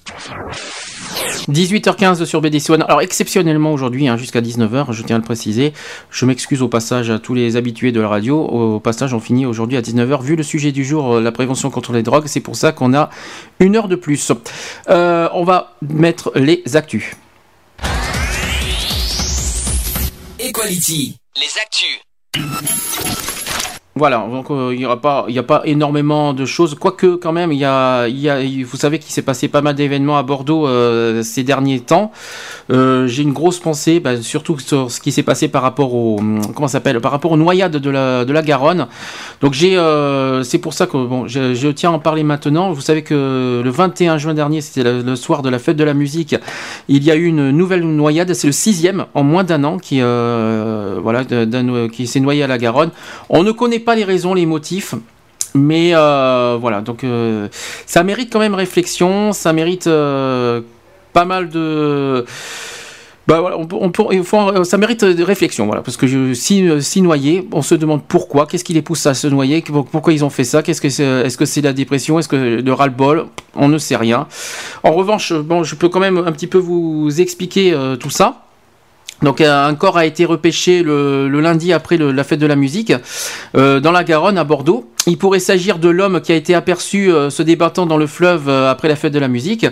[1.48, 2.82] 18h15 sur BDC One.
[2.82, 5.72] Alors exceptionnellement aujourd'hui, hein, jusqu'à 19h, je tiens à le préciser.
[6.12, 8.40] Je m'excuse au passage à tous les habitués de la radio.
[8.40, 10.22] Au passage, on finit aujourd'hui à 19h.
[10.22, 12.94] Vu le sujet du jour, euh, la prévention contre les drogues, c'est pour ça qu'on
[12.94, 13.10] a
[13.58, 14.30] une heure de plus.
[14.88, 17.16] Euh, on va mettre les actus.
[20.38, 21.16] Equality.
[21.34, 23.33] Les actus.
[23.96, 27.52] Voilà, donc euh, il n'y pas, il a pas énormément de choses, quoique quand même,
[27.52, 30.66] il y a, y a, vous savez qu'il s'est passé pas mal d'événements à Bordeaux
[30.66, 32.10] euh, ces derniers temps.
[32.72, 36.16] Euh, J'ai une grosse pensée, bah, surtout sur ce qui s'est passé par rapport au,
[36.56, 38.88] comment s'appelle, par rapport aux noyades de la, de la Garonne.
[39.40, 39.80] Donc j'ai,
[40.42, 42.72] c'est pour ça que bon, je, tiens à en parler maintenant.
[42.72, 45.94] Vous savez que le 21 juin dernier, c'était le, soir de la fête de la
[45.94, 46.34] musique,
[46.88, 50.00] il y a eu une nouvelle noyade, c'est le sixième en moins d'un an qui,
[50.00, 51.22] voilà,
[51.92, 52.90] qui s'est noyé à la Garonne.
[53.28, 54.94] On ne connaît pas les raisons, les motifs.
[55.54, 57.46] Mais euh, voilà, donc euh,
[57.86, 60.62] ça mérite quand même réflexion, ça mérite euh,
[61.12, 62.24] pas mal de.
[63.28, 63.76] Bah voilà, on, peut-
[64.10, 67.74] on faut- ça mérite de réflexion, voilà, parce que je, si, si noyé, on se
[67.74, 70.80] demande pourquoi, qu'est-ce qui les pousse à se noyer, pourquoi ils ont fait ça, qu'est-ce
[70.82, 74.26] que c'est, est-ce que c'est la dépression, est-ce que le ras-le-bol, on ne sait rien.
[74.82, 78.43] En revanche, bon, je peux quand même un petit peu vous expliquer tout ça.
[79.22, 82.92] Donc euh, un corps a été repêché le, lundi après la fête de la musique
[83.56, 84.90] euh, dans la Garonne à Bordeaux.
[85.06, 88.48] Il pourrait s'agir de l'homme qui a été aperçu euh, se débattant dans le fleuve
[88.48, 89.66] euh, après la fête de la musique.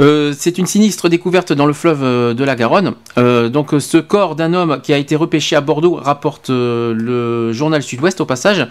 [0.00, 2.94] Euh, c'est une sinistre découverte dans le fleuve de la Garonne.
[3.16, 8.20] Donc ce corps d'un homme qui a été repêché à Bordeaux rapporte le journal Sud-Ouest
[8.20, 8.66] au passage.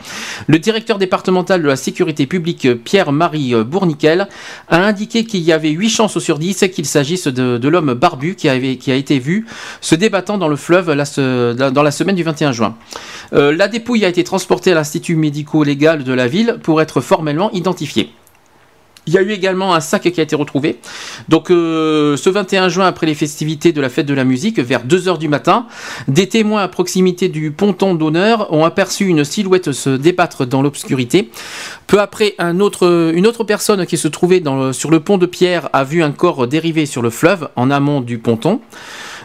[0.47, 4.27] Le directeur départemental de la sécurité publique Pierre-Marie Bourniquel
[4.69, 8.49] a indiqué qu'il y avait 8 chances sur 10 qu'il s'agisse de, l'homme barbu qui,
[8.49, 8.55] a
[8.95, 9.45] été vu
[9.79, 12.75] se débattant dans le fleuve dans la semaine du 21 juin.
[13.31, 18.11] La dépouille a été transportée à l'Institut médico-légal de la ville pour être formellement identifiée.
[19.05, 20.79] Il y a eu également un sac qui a été retrouvé.
[21.27, 24.85] Donc euh, ce 21 juin, après les festivités de la fête de la musique, vers
[24.85, 25.67] 2h du matin,
[26.07, 31.29] des témoins à proximité du ponton d'honneur ont aperçu une silhouette se débattre dans l'obscurité.
[31.85, 34.41] Peu après, une autre personne qui se trouvait
[34.71, 37.99] sur le pont de pierre a vu un corps dériver sur le fleuve en amont
[37.99, 38.61] du ponton.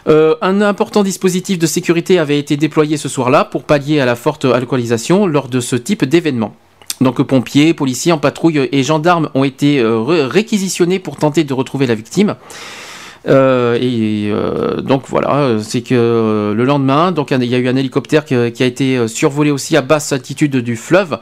[0.07, 4.15] Euh, un important dispositif de sécurité avait été déployé ce soir-là pour pallier à la
[4.15, 6.55] forte alcoolisation lors de ce type d'événement.
[7.01, 11.53] Donc pompiers, policiers en patrouille et gendarmes ont été euh, ré- réquisitionnés pour tenter de
[11.53, 12.35] retrouver la victime.
[13.27, 14.31] Euh, et
[14.81, 18.65] donc voilà, c'est que le lendemain, donc il y a eu un hélicoptère qui, a
[18.65, 21.19] été survolé aussi à basse altitude du fleuve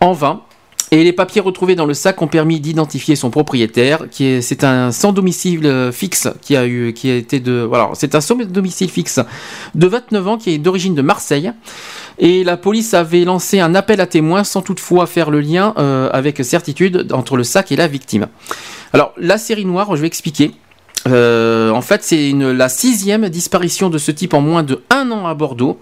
[0.00, 0.42] en vain.
[0.90, 4.64] Et les papiers retrouvés dans le sac ont permis d'identifier son propriétaire, qui est c'est
[4.64, 8.22] un sans domicile euh, fixe qui a eu qui a été de voilà, c'est un
[8.22, 9.20] sans domicile fixe
[9.74, 11.52] de 29 ans qui est d'origine de Marseille.
[12.18, 16.08] Et la police avait lancé un appel à témoins sans toutefois faire le lien euh,
[16.12, 18.28] avec certitude entre le sac et la victime.
[18.94, 20.52] Alors la série noire, je vais expliquer.
[21.06, 25.26] Euh, en fait, c'est la sixième disparition de ce type en moins de un an
[25.26, 25.78] à Bordeaux.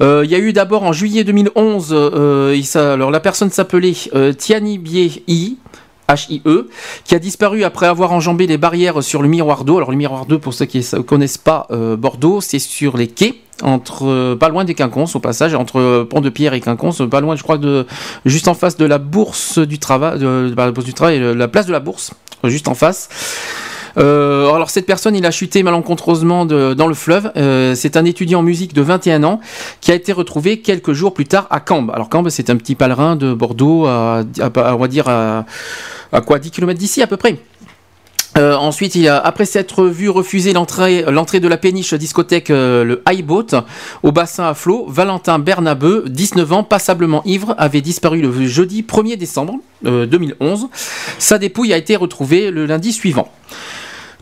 [0.00, 4.32] Euh, Il y a eu d'abord en juillet 2011, euh, alors la personne s'appelait euh,
[4.32, 5.58] Tiani Bie I.
[6.06, 6.68] H-I-E,
[7.06, 9.78] qui a disparu après avoir enjambé les barrières sur le miroir d'eau.
[9.78, 11.66] Alors le miroir d'eau, pour ceux qui ne connaissent pas
[11.96, 16.28] Bordeaux, c'est sur les quais, entre pas loin des Quinconces au passage, entre Pont de
[16.28, 17.86] Pierre et Quinconces, pas loin, je crois, de
[18.26, 21.64] juste en face de la Bourse du Travail, de la Bourse du Travail, la place
[21.64, 22.12] de la Bourse,
[22.44, 23.08] juste en face.
[23.98, 27.30] Euh, alors cette personne, il a chuté malencontreusement dans le fleuve.
[27.36, 29.40] Euh, c'est un étudiant en musique de 21 ans
[29.80, 31.90] qui a été retrouvé quelques jours plus tard à Cambes.
[31.94, 35.44] Alors Cambes, c'est un petit pèlerin de Bordeaux, à, on va dire à,
[36.26, 37.38] quoi 10 km d'ici à peu près.
[38.36, 43.24] Euh, ensuite, il a, après s'être vu refuser l'entrée, de la péniche discothèque le High
[43.24, 43.64] Boat
[44.02, 49.16] au bassin à flot, Valentin Bernabeu, 19 ans, passablement ivre, avait disparu le jeudi 1er
[49.16, 49.54] décembre
[49.86, 50.66] euh, 2011.
[51.18, 53.30] Sa dépouille a été retrouvée le lundi suivant.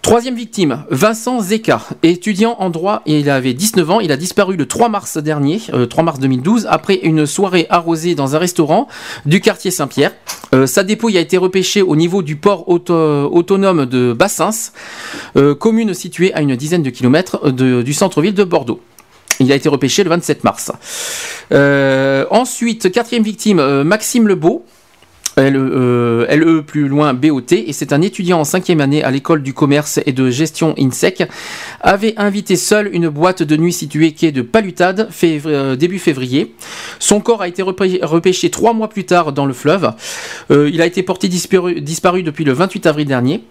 [0.02, 4.66] Troisième victime, Vincent Zeka, étudiant en droit, il avait 19 ans, il a disparu le
[4.66, 8.88] 3 mars dernier, euh, 3 mars 2012, après une soirée arrosée dans un restaurant
[9.26, 10.10] du quartier Saint-Pierre.
[10.54, 14.72] Euh, sa dépouille a été repêchée au niveau du port auto- autonome de Bassins,
[15.36, 18.80] euh, commune située à une dizaine de kilomètres du centre-ville de Bordeaux.
[19.38, 20.72] Il a été repêché le 27 mars.
[21.52, 24.64] Euh, ensuite, quatrième victime, euh, Maxime Lebeau,
[25.36, 29.42] LE, euh, LE plus loin BOT, et c'est un étudiant en cinquième année à l'école
[29.42, 31.24] du commerce et de gestion INSEC,
[31.80, 36.54] avait invité seul une boîte de nuit située quai de Palutade euh, début février.
[36.98, 39.92] Son corps a été repê- repêché trois mois plus tard dans le fleuve.
[40.50, 43.42] Euh, il a été porté disparu, depuis le 28 avril dernier.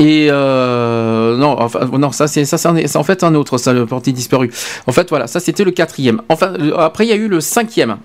[0.00, 4.12] Et non, enfin non, ça c'est ça c'est en fait un autre, ça le porté
[4.12, 4.48] disparu.
[4.86, 6.22] En fait voilà, ça c'était le quatrième.
[6.28, 7.96] Enfin après il y a eu le cinquième.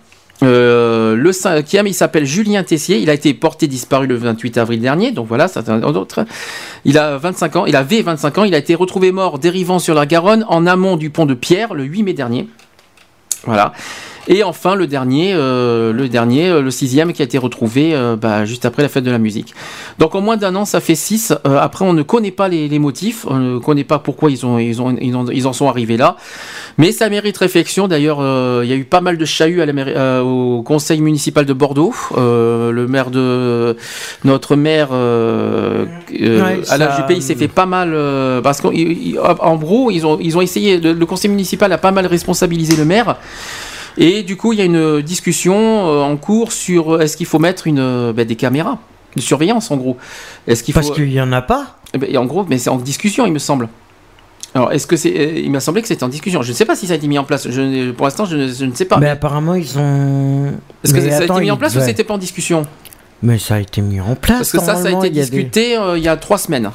[0.43, 2.97] Euh, le cinquième, il s'appelle Julien Tessier.
[2.97, 5.11] Il a été porté disparu le 28 avril dernier.
[5.11, 6.25] Donc voilà, c'est un autre.
[6.85, 7.65] Il a 25 ans.
[7.65, 8.43] Il avait 25 ans.
[8.43, 11.73] Il a été retrouvé mort dérivant sur la Garonne en amont du pont de Pierre
[11.73, 12.47] le 8 mai dernier.
[13.45, 13.73] Voilà.
[14.29, 18.15] Et enfin le dernier, euh, le dernier, euh, le sixième qui a été retrouvé euh,
[18.15, 19.53] bah, juste après la fête de la musique.
[19.99, 21.33] Donc en moins d'un an, ça fait six.
[21.45, 24.45] Euh, après, on ne connaît pas les, les motifs, on ne connaît pas pourquoi ils
[24.45, 26.15] ont, ils ont, ils ont- ils en sont arrivés là.
[26.77, 27.89] Mais ça mérite réflexion.
[27.89, 31.01] D'ailleurs, euh, il y a eu pas mal de chahuts à la euh, au conseil
[31.01, 31.93] municipal de Bordeaux.
[32.17, 33.75] Euh, le maire de
[34.23, 34.89] notre maire
[36.41, 40.37] Ouais, ça- Juppé, il s'est fait pas mal euh, parce qu'en gros, ils ont, ils
[40.37, 40.79] ont essayé.
[40.79, 43.17] Le, le conseil municipal a pas mal responsabilisé le maire.
[43.97, 47.25] Et du coup, il y a une discussion euh, en cours sur euh, est-ce qu'il
[47.27, 48.79] faut mettre une, euh, ben, des caméras
[49.15, 49.97] de surveillance en gros?
[50.47, 51.77] Est-ce qu'il faut Parce qu'il y en a pas.
[51.93, 53.69] Eh ben, et en gros, mais c'est en discussion, il me semble.
[54.55, 56.41] Alors, est-ce que c'est Il m'a semblé que c'était en discussion.
[56.43, 57.49] Je ne sais pas si ça a été mis en place.
[57.49, 58.97] Je, pour l'instant, je, ne- je ne sais pas.
[58.97, 60.47] Mais apparemment, ils ont.
[60.83, 62.65] Est-ce que ça a été mis en place ou c'était pas en discussion?
[63.23, 64.37] Mais ça a été mis en place.
[64.37, 66.69] Parce que ça, ça a été des- discuté euh, il y a trois semaines.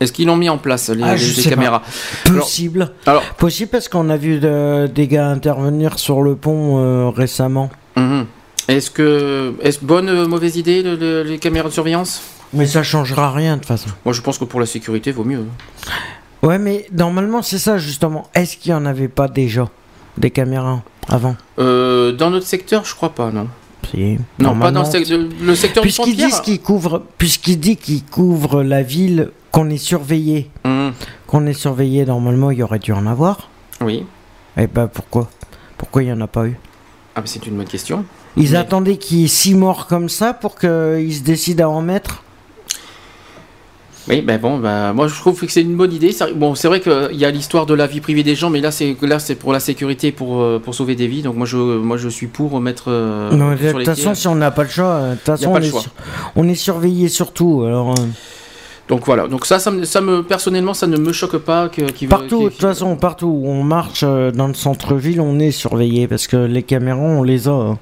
[0.00, 1.50] Est-ce qu'ils l'ont mis en place, les, Ah, les- les pas.
[1.50, 1.82] caméras
[2.24, 2.92] Possible.
[3.06, 7.70] Alors, Possible parce qu'on a vu de- des gars intervenir sur le pont euh, récemment.
[7.96, 8.26] Mhm.
[8.68, 9.54] Est-ce que.
[9.62, 12.22] Est-ce bonne ou mauvaise idée, le- le- les caméras de surveillance?
[12.52, 13.88] Mais ça changera rien de toute façon.
[14.04, 15.44] Moi, je pense que pour la sécurité, vaut mieux.
[16.42, 18.28] Ouais, mais normalement, c'est ça justement.
[18.34, 19.68] Est-ce qu'il n'y en avait pas déjà
[20.18, 21.36] des caméras avant?
[21.58, 23.48] Euh, dans notre secteur, je crois pas, non.
[23.90, 24.18] Si.
[24.38, 25.08] Non, pas dans le, Normalement, sec-
[25.42, 29.76] le secteur du Puisqu'ils disent qu'ils couvrent, puisqu'il dit qu'ils couvrent la ville, qu'on est
[29.76, 30.92] surveillé, Mhm.
[31.28, 33.48] qu'on est surveillé, normalement, il y aurait dû en avoir.
[33.80, 34.04] Oui.
[34.56, 35.30] Et ben pourquoi?
[35.78, 36.58] Pourquoi il n'y en a pas eu?
[37.14, 38.04] Ah, mais c'est une bonne question.
[38.36, 41.68] Ils Mais- attendaient qu'il y ait six morts comme ça pour qu'ils se décident à
[41.72, 42.24] en mettre?
[44.08, 46.14] Oui, ben bon, ben, moi je trouve que c'est une bonne idée.
[46.34, 48.72] Bon, c'est vrai qu'il y a l'histoire de la vie privée des gens, mais là
[48.72, 51.22] c'est là c'est pour la sécurité, pour euh, pour sauver des vies.
[51.22, 52.86] Donc moi je moi je suis pour mettre.
[52.88, 54.14] euh, de toute façon, quais.
[54.16, 55.52] si on n'a pas le choix, euh, de toute façon,
[56.34, 57.62] on est, on surveillé surtout.
[57.64, 58.02] Alors, euh,
[58.88, 59.26] Donc voilà.
[59.28, 62.44] Donc ça, ça me, ça me personnellement, ça ne me choque pas que qu'il partout,
[62.44, 66.26] de toute façon, partout où on marche euh, dans le centre-ville, on est surveillé parce
[66.26, 67.52] que les caméras, on les a.
[67.52, 67.78] hein.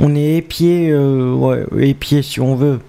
[0.00, 2.80] On est épiés, euh, ouais, épiés si on veut.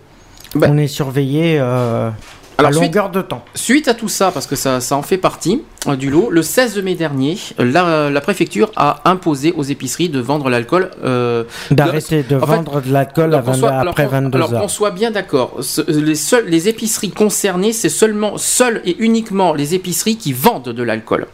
[0.56, 0.72] Ben.
[0.74, 2.10] On est surveillé euh,
[2.58, 3.44] Alors, à suite- longueur de temps.
[3.54, 6.42] Suite à tout ça, parce que ça, ça en fait partie euh, du lot, le
[6.42, 10.90] 16 mai dernier, la, la préfecture a imposé aux épiceries de vendre l'alcool.
[11.04, 14.50] euh, D'arrêter de, fait, vendre de l'alcool qu'on 22 soit- alors après qu'on- 22 alors
[14.50, 14.70] qu'on heures.
[14.70, 16.14] soit bien d'accord, les,
[16.48, 21.28] les épiceries concernées, c'est seulement, seules et uniquement les épiceries qui vendent de l'alcool.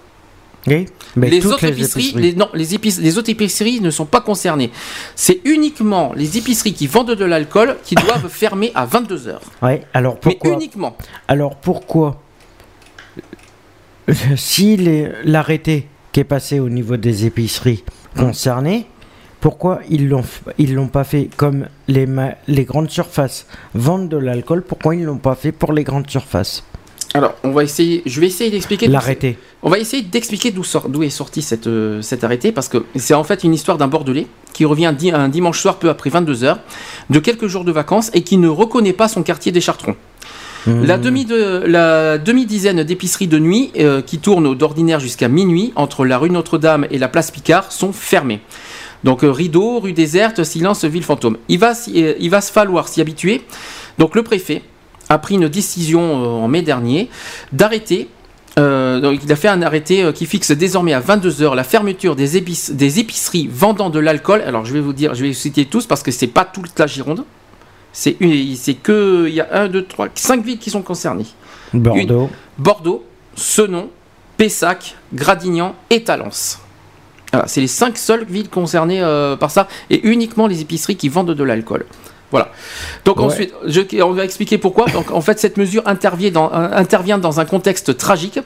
[0.68, 2.22] Oui, mais les autres les épiceries, épiceries.
[2.22, 4.70] les- non, les, épices- les autres épiceries ne sont pas concernées.
[5.16, 9.42] C'est uniquement les épiceries qui vendent de l'alcool qui doivent fermer à 22 heures.
[9.64, 10.96] Ouais, alors Mais pourquoi uniquement.
[11.28, 12.22] Alors pourquoi
[14.36, 14.78] Si
[15.24, 17.84] l'arrêté qui est passé au niveau des épiceries
[18.18, 18.86] concernées,
[19.40, 20.24] pourquoi ils l'ont
[20.58, 25.36] ils l'ont pas fait comme les grandes surfaces vendent de l'alcool Pourquoi ils l'ont pas
[25.36, 26.64] fait pour les grandes surfaces?
[27.14, 28.04] Alors, on va essayer.
[28.06, 28.88] Je vais essayer d'expliquer.
[28.88, 29.38] L'arrêté.
[29.64, 33.14] On va essayer d'expliquer d'où sort- est sorti cette, euh, cet arrêté, parce que c'est
[33.14, 36.10] en fait une histoire d'un Bordelais qui revient un, di- un dimanche soir peu après
[36.10, 36.58] 22h,
[37.10, 39.96] de quelques jours de vacances, et qui ne reconnaît pas son quartier des Chartrons.
[40.68, 40.84] Mmh.
[40.86, 46.18] La demi de demi-dizaine d'épiceries de nuit euh, qui tournent d'ordinaire jusqu'à minuit entre la
[46.20, 48.42] rue Notre-Dame et la place Picard sont fermées.
[49.04, 51.38] Donc euh, rideau, rue déserte, silence, ville fantôme.
[51.50, 53.42] Il va, euh, il va se falloir s'y habituer.
[53.98, 54.62] Donc le préfet
[55.12, 57.10] a pris une décision euh, en mai dernier
[57.52, 58.08] d'arrêter.
[58.60, 62.16] euh, donc il a fait un arrêté euh, qui fixe désormais à 22h la fermeture
[62.16, 64.42] des, épic- des épiceries vendant de l'alcool.
[64.46, 66.78] Alors je vais vous dire, je vais vous citer tous parce que c'est pas toute
[66.80, 67.24] la Gironde.
[67.94, 68.14] C'est
[68.82, 71.26] que il y a un, deux, trois, cinq villes qui sont concernées.
[71.74, 72.30] Bordeaux.
[72.58, 73.90] Bordeaux, Senon,
[74.38, 76.60] Pessac, Gradignan et Talence.
[77.34, 81.10] Voilà, c'est les cinq seules villes concernées euh, par ça et uniquement les épiceries qui
[81.10, 81.86] vendent de l'alcool.
[82.32, 82.50] Voilà.
[83.06, 83.26] Donc Ouais.
[83.26, 84.85] ensuite, je- on va expliquer pourquoi.
[84.88, 88.40] Donc en fait, cette mesure intervient dans, euh, intervient dans un contexte tragique.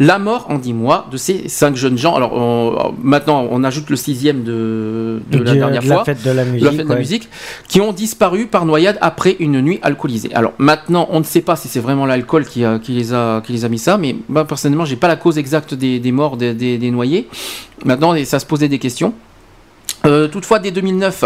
[0.00, 2.14] La mort en dix mois de ces cinq jeunes gens.
[2.16, 6.22] Alors on- maintenant, on ajoute le sixième de, de la dernière de la fois fête
[6.24, 6.64] de la musique.
[6.64, 7.28] la fête de la musique,
[7.68, 10.34] qui ont disparu par noyade après une nuit alcoolisée.
[10.34, 13.40] Alors maintenant, on ne sait pas si c'est vraiment l'alcool qui, a- qui, les a,
[13.44, 16.12] qui les a mis ça, mais moi personnellement, j'ai pas la cause exacte des, des
[16.12, 17.28] morts des, des- des noyés.
[17.84, 19.14] Maintenant, ça se posait des questions.
[20.06, 21.24] Euh, toutefois, dès 2009,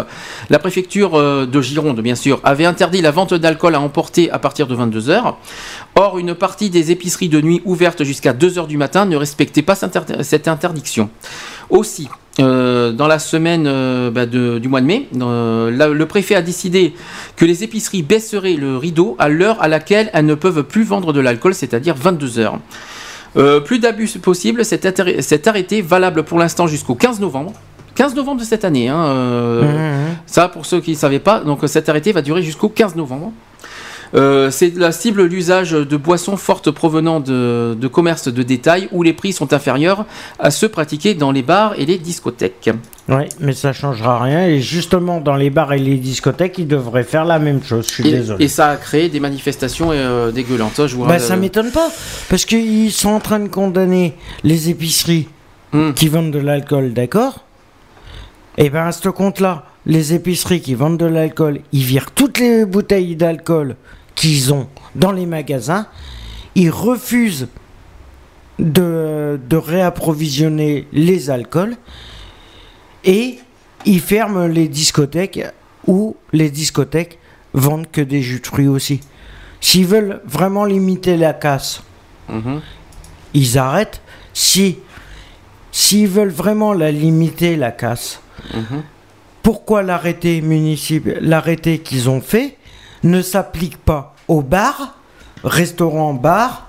[0.51, 4.39] la préfecture euh, de Gironde, bien sûr, avait interdit la vente d'alcool à emporter à
[4.39, 5.35] partir de 22h.
[5.95, 9.75] Or, une partie des épiceries de nuit ouvertes jusqu'à 2h du matin ne respectait pas
[9.75, 11.11] cette inter- cette interdiction.
[11.69, 12.09] Aussi,
[12.41, 13.65] euh, dans la semaine
[14.11, 16.95] bah, du mois de mai, le préfet a décidé
[17.37, 21.13] que les épiceries baisseraient le rideau à l'heure à laquelle elles ne peuvent plus vendre
[21.13, 22.53] de l'alcool, c'est-à-dire 22h.
[23.37, 27.53] Euh, plus d'abus possible, cet arrêté valable pour l'instant jusqu'au 15 novembre.
[27.95, 28.89] 15 novembre de cette année.
[28.89, 30.15] hein, euh, Mhm.
[30.27, 32.97] Ça, pour ceux qui ne savaient pas, donc euh, cet arrêté va durer jusqu'au 15
[32.97, 33.33] novembre.
[34.15, 39.03] Euh, c'est la cible l'usage de boissons fortes provenant de, de commerces de détail où
[39.03, 40.05] les prix sont inférieurs
[40.39, 42.69] à ceux pratiqués dans les bars et les discothèques.
[43.09, 44.47] Ouais, mais ça changera rien.
[44.49, 47.87] Et justement, dans les bars et les discothèques, ils devraient faire la même chose.
[47.89, 48.45] Je suis Et, désolé.
[48.45, 50.87] et ça a créé des manifestations euh, dégueulantes.
[50.87, 51.89] Je vous Bah, ça m'étonne pas,
[52.29, 54.15] parce qu'ils sont en train de condamner
[54.45, 55.29] les épiceries
[55.75, 55.93] Hmm.
[55.95, 57.47] qui vendent de l'alcool, d'accord
[58.59, 62.65] Et ben à ce compte-là, les épiceries qui vendent de l'alcool, ils virent toutes les
[62.65, 63.77] bouteilles d'alcool
[64.15, 65.87] qu'ils ont dans les magasins,
[66.55, 67.49] ils refusent
[68.59, 71.77] de, de réapprovisionner les alcools
[73.05, 73.39] et
[73.87, 75.41] ils ferment les discothèques
[75.87, 77.19] où les discothèques
[77.55, 79.01] vendent que des jus de fruits aussi.
[79.61, 81.83] S'ils veulent vraiment limiter la casse,
[82.29, 82.61] Mhm.
[83.35, 84.01] ils arrêtent.
[84.33, 84.79] Si
[85.73, 88.21] s'ils veulent vraiment la limiter la casse,
[88.55, 88.83] Mhm.
[89.43, 92.57] pourquoi l'arrêté municipal, l'arrêté qu'ils ont fait
[93.03, 94.97] ne s'applique pas aux bars,
[95.45, 96.69] restaurants, bars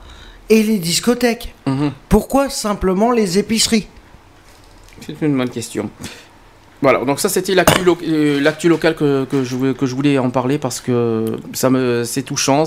[0.49, 1.53] et les discothèques?
[1.65, 1.91] Mhm.
[2.09, 3.87] Pourquoi simplement les épiceries?
[5.05, 5.89] C'est une bonne question.
[6.83, 9.95] Voilà, donc ça c'était l'actu lo- euh, l'actu local que, que je, voulais- que je
[9.95, 12.65] voulais en parler parce que ça me c'est touchant.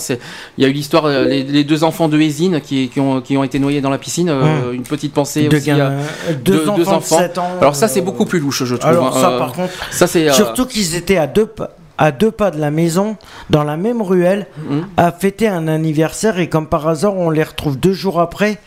[0.57, 3.21] Il y a eu l'histoire, euh, les, les deux enfants de Hésine qui, qui, ont,
[3.21, 4.29] qui ont été noyés dans la piscine.
[4.31, 5.91] euh, Une petite pensée Deux aussi à
[6.33, 7.19] deux deux- enfants deux de enfants.
[7.19, 8.91] 7 ans, Alors ça c'est beaucoup plus louche, je trouve.
[8.91, 9.21] Alors hein.
[9.21, 12.51] ça Euh, par contre, ça euh, surtout qu'ils étaient à deux pas à deux pas
[12.51, 13.17] de la maison,
[13.51, 14.87] dans la même ruelle, Mhm.
[14.99, 18.59] à fêter un anniversaire et comme par hasard on les retrouve deux jours après,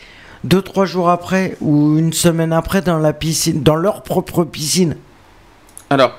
[0.44, 4.96] deux trois jours après ou une semaine après dans la piscine, dans leur propre piscine.
[5.92, 6.12] Alors,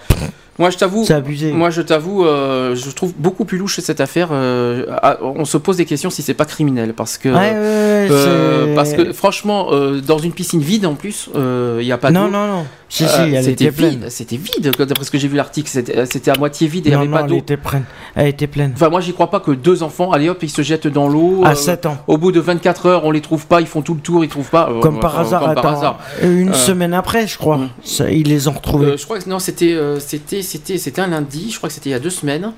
[0.59, 1.05] Moi, je t'avoue,
[1.53, 4.30] moi, je t'avoue, euh, je trouve beaucoup plus louche cette affaire.
[4.31, 4.85] euh,
[5.21, 9.13] on se pose des questions si c'est pas criminel, parce que, Ouais, euh, parce que
[9.13, 9.69] franchement,
[10.05, 12.31] dans une piscine vide en plus, il y a pas Non, d'eau.
[12.31, 12.65] non, non.
[12.89, 14.69] Si, si, elle c'était vide, c'était vide.
[14.77, 15.69] D'après ce que j'ai vu l'article,
[16.05, 17.38] c'était à moitié vide et il n'y Non, avait non, pas elle d'eau.
[17.38, 17.83] était pleine.
[18.15, 18.73] Elle était pleine.
[18.75, 21.43] Enfin, moi, j'y crois pas que deux enfants, allez hop, ils se jettent dans l'eau.
[21.45, 21.97] À euh, 7 ans.
[22.07, 24.30] Au bout de 24 heures, on les trouve pas, ils font tout le tour, ils
[24.30, 24.69] trouvent pas.
[24.81, 25.99] Comme par hasard, comme par hasard.
[26.21, 27.61] Une semaine après, je crois.
[27.81, 28.97] Ça, ils les ont retrouvés.
[28.97, 31.51] Je crois que non, c'était c'était c'était un lundi.
[31.51, 32.53] Je crois que c'était il y a deux semaines.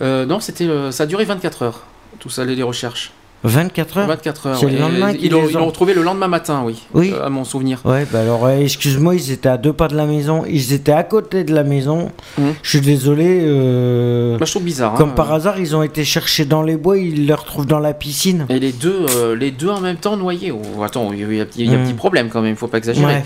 [0.00, 1.86] Euh, non, c'était euh, ça a duré 24 heures.
[2.18, 3.12] Tout ça, les recherches.
[3.44, 4.58] 24 heures 24 heures.
[4.58, 5.66] C'est le lendemain ils qu'ils l'ont ont.
[5.66, 6.82] retrouvé le lendemain matin, oui.
[6.94, 7.12] Oui.
[7.14, 7.80] euh, à mon souvenir.
[7.84, 10.44] Ouais, bah alors, euh, excuse-moi, ils étaient à deux pas de la maison.
[10.48, 12.10] Ils étaient à côté de la maison.
[12.36, 12.54] Mhm.
[12.62, 13.42] Je suis désolé.
[13.44, 14.94] euh, Moi, je trouve bizarre.
[14.94, 15.14] Comme hein.
[15.14, 16.98] par hasard, ils ont été cherchés dans les bois.
[16.98, 18.46] Ils les retrouvent dans la piscine.
[18.48, 20.50] Et les deux, euh, les deux en même temps noyés.
[20.52, 22.56] Oh, attends, il y a, il y a- il un petit problème quand même.
[22.56, 23.06] faut pas exagérer.
[23.06, 23.22] Ouais.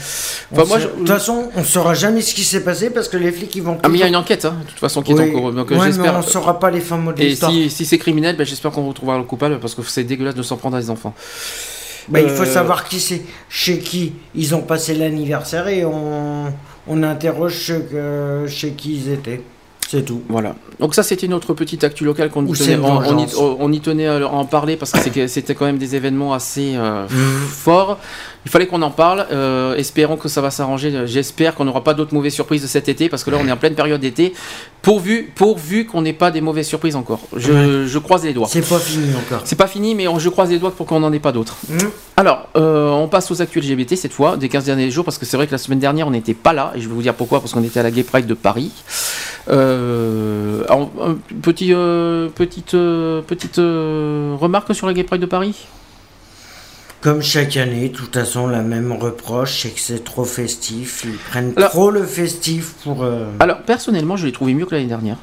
[0.52, 3.32] Enfin, moi, De toute façon, on saura jamais ce qui s'est passé parce que les
[3.32, 3.78] flics ils vont.
[3.82, 5.22] Ah mais il y a une enquête, hein, de toute façon, qui Oui.
[5.22, 5.52] est en cours.
[5.52, 6.14] Donc euh, Ouais, j'espère.
[6.16, 8.86] on saura pas les fins mots de Et si, si c'est criminel, ben, j'espère qu'on
[8.86, 11.14] retrouvera le coupable parce que c'est dégueulasse de s'en prendre à des enfants.
[12.08, 16.52] Bah, Il faut Euh, savoir qui c'est, chez qui ils ont passé l'anniversaire et on,
[16.88, 17.72] on interroge
[18.48, 19.40] chez qui ils étaient.
[19.92, 20.22] C'est tout.
[20.28, 20.54] Voilà.
[20.80, 23.36] Donc ça, c'était notre petite actu locale qu'on tenait, on, on y, vengeance.
[23.36, 27.06] on y tenait à en parler parce que c'était quand même des événements assez euh,
[27.08, 27.98] forts.
[28.44, 29.26] Il fallait qu'on en parle.
[29.30, 31.02] Euh, espérons que ça va s'arranger.
[31.06, 33.52] J'espère qu'on n'aura pas d'autres mauvaises surprises de cet été parce que là, on est
[33.52, 34.32] en pleine période d'été.
[34.80, 37.20] Pourvu, pourvu qu'on n'ait pas des mauvaises surprises encore.
[37.36, 38.48] Je, je croise les doigts.
[38.50, 39.42] C'est pas fini encore.
[39.44, 41.56] C'est pas fini, mais on- je croise les doigts pour qu'on n'en ait pas d'autres.
[41.68, 41.90] Mhm.
[42.16, 45.24] Alors, euh, on passe aux actus LGBT cette fois, des 15 derniers jours, parce que
[45.26, 47.14] c'est vrai que la semaine dernière, on n'était pas là, et je vais vous dire
[47.14, 48.72] pourquoi, parce qu'on était à la Gay Pride de Paris.
[49.48, 49.81] Euh,
[50.68, 55.66] alors, un petit, euh, petite euh, petite euh, remarque sur la Gay Pride de Paris?
[57.00, 61.02] Comme chaque année, de toute façon, la même reproche, c'est que c'est trop festif.
[61.04, 63.02] Ils prennent Alors- trop le festif pour.
[63.02, 65.16] euh, Alors, personnellement, je l'ai trouvé mieux que l'année dernière.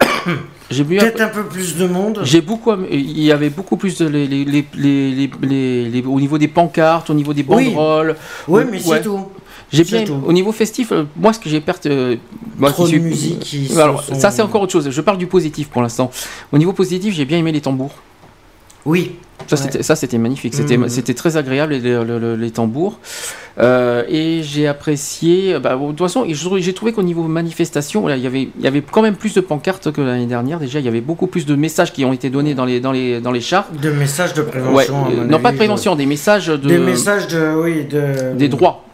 [0.70, 2.20] J'ai un Peut-être un peu plus de monde.
[2.22, 5.28] J'ai beaucoup, il y avait beaucoup plus de les, les, les,
[5.88, 8.16] les, au niveau des pancartes, au niveau des banderoles.
[8.46, 8.82] Oui, mais ouais.
[8.98, 9.26] c'est tout.
[9.72, 10.18] J'ai bien tout.
[10.26, 12.16] au niveau festif, euh, moi ce que j'ai perte, euh,
[12.58, 14.88] moi Trop de suis- musique qui Alors sont- ça c'est encore autre chose.
[14.90, 16.10] Je parle du positif pour l'instant.
[16.52, 17.94] Au niveau positif, j'ai bien aimé les tambours.
[18.86, 19.12] Oui.
[19.46, 19.96] Ça Ouais.
[19.96, 20.54] c'était magnifique.
[20.54, 20.88] C'était Mhm.
[20.88, 22.98] c'était très agréable les, le- le- les tambours.
[23.60, 25.58] Euh, et j'ai apprécié.
[25.58, 26.24] Bah, de toute façon,
[26.58, 29.40] j'ai trouvé- qu'au niveau manifestation, il y avait il y avait quand même plus de
[29.40, 30.58] pancartes que l'année dernière.
[30.58, 32.92] Déjà, il y avait beaucoup plus de messages qui ont été donnés dans les dans
[32.92, 33.68] les dans les chars.
[33.80, 35.06] De messages de prévention.
[35.10, 37.54] euh, non pas de prévention, des messages de Des messages de.
[37.62, 38.34] Oui, de.
[38.36, 38.84] des droits.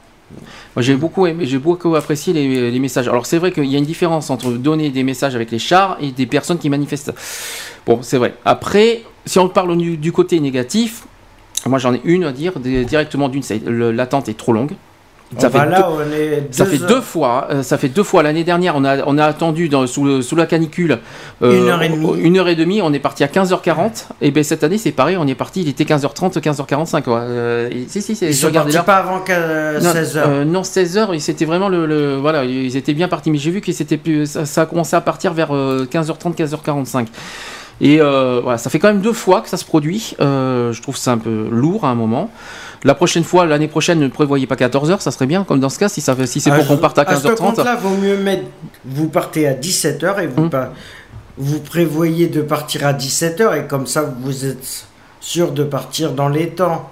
[0.77, 3.09] J'ai beaucoup apprécié les, messages.
[3.09, 5.97] Alors c'est vrai qu'il y a une différence entre donner des messages avec les chars
[6.01, 7.13] et des personnes qui manifestent.
[7.87, 8.35] Bon, c'est vrai.
[8.45, 11.05] Après, si on parle du, côté négatif,
[11.67, 13.43] moi j'en ai une à dire directement d'une.
[13.93, 14.73] L'attente est trop longue.
[15.39, 18.05] Ça fait bah là, deux- on est ça fait deux fois, euh, ça fait deux
[18.05, 18.77] fois l'année dernière.
[18.77, 20.99] On a, on a attendu dans, sous, le- sous la canicule
[21.43, 22.09] Une heure et demie.
[22.21, 22.81] une heure et demie.
[22.83, 24.07] On est parti à 15h40.
[24.21, 25.17] Et ben cette année c'est pareil.
[25.19, 25.63] On est parti.
[25.63, 27.03] Il était 15h30, 15h45.
[27.03, 27.21] quoi.
[27.21, 30.23] Euh, et- si si, Ils sont partis pas avant qu'à Non, 16h.
[30.25, 33.39] euh, non, 16 heures, et c'était vraiment le, le- Voilà, ils étaient bien partis, mais
[33.39, 37.07] j'ai vu que c'était plus, ça, ça a commencé à partir vers euh, 15h30, 15h45.
[37.81, 40.15] Et euh, voilà, ça fait quand même deux fois que ça se produit.
[40.21, 42.31] Euh, je trouve ça un peu lourd à un moment.
[42.85, 45.79] La prochaine fois, l'année prochaine, ne prévoyez pas 14h, ça serait bien, comme dans ce
[45.79, 47.37] cas, si, ça, si c'est À pour qu'on parte à À ce 15h30.
[47.37, 48.45] compte-là, vaut mieux mettre.
[48.85, 50.51] Vous partez à 17h et vous, Hum.
[50.51, 50.73] pas-
[51.37, 54.87] vous prévoyez de partir à 17h et comme ça, vous êtes
[55.21, 56.91] sûr de partir dans les temps.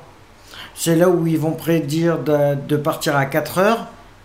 [0.75, 3.77] C'est là où ils vont prédire de, de partir à 4h.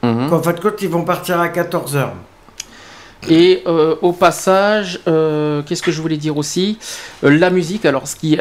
[0.03, 0.29] Mhm.
[0.29, 2.09] Qu'en fin de compte, ils vont partir à 14h.
[3.29, 6.77] Et euh, au passage, euh, qu'est-ce que je voulais dire aussi?
[7.23, 8.37] Euh, La musique, alors ce qui,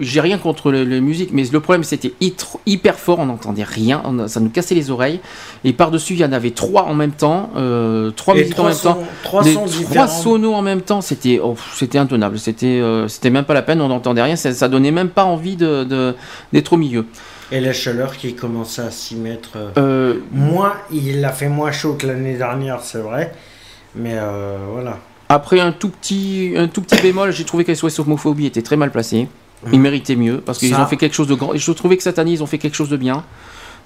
[0.00, 4.28] j'ai rien contre la musique, mais le problème c'était hyper, fort, on n'entendait rien, on-
[4.28, 5.20] ça nous cassait les oreilles.
[5.64, 8.64] Et par-dessus, il y en avait trois en même temps, euh, trois Et musiques en
[8.68, 8.98] même temps.
[9.24, 10.06] trois Des- sons trois différents.
[10.06, 13.88] sonos en même temps, c'était oh, c'était intenable, c'était c'était même pas la peine, on
[13.88, 16.14] n'entendait rien, ça, ça donnait même pas envie de- de-
[16.52, 17.04] d'être au milieu.
[17.50, 19.50] Et la chaleur qui commence à s'y mettre.
[19.56, 23.32] euh, Euh, Moins, il a fait moins chaud que l'année dernière, c'est vrai.
[23.94, 24.98] Mais euh, voilà.
[25.28, 28.76] Après un tout petit, un tout petit bémol, j'ai trouvé que SOS Homophobie était très
[28.76, 29.28] mal placé.
[29.72, 31.52] Ils méritaient mieux parce qu'ils ont fait quelque chose de grand.
[31.52, 33.24] Et je trouvais que cette année ils ont fait quelque chose de bien.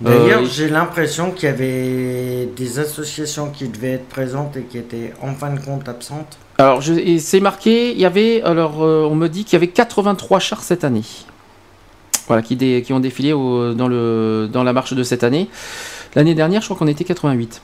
[0.01, 4.77] D'ailleurs, Euh, j'ai l'impression qu'il y avait des associations qui devaient être présentes et qui
[4.79, 6.37] étaient en fin de compte absentes.
[6.59, 6.83] alors
[7.19, 10.63] c'est marqué, il y avait alors euh, on me dit qu'il y avait 83 chars
[10.63, 11.03] cette année.
[12.29, 15.49] Voilà qui, dé- qui ont défilé au- dans le dans la marche de cette année.
[16.15, 17.63] L'année dernière, je crois qu'on était 88.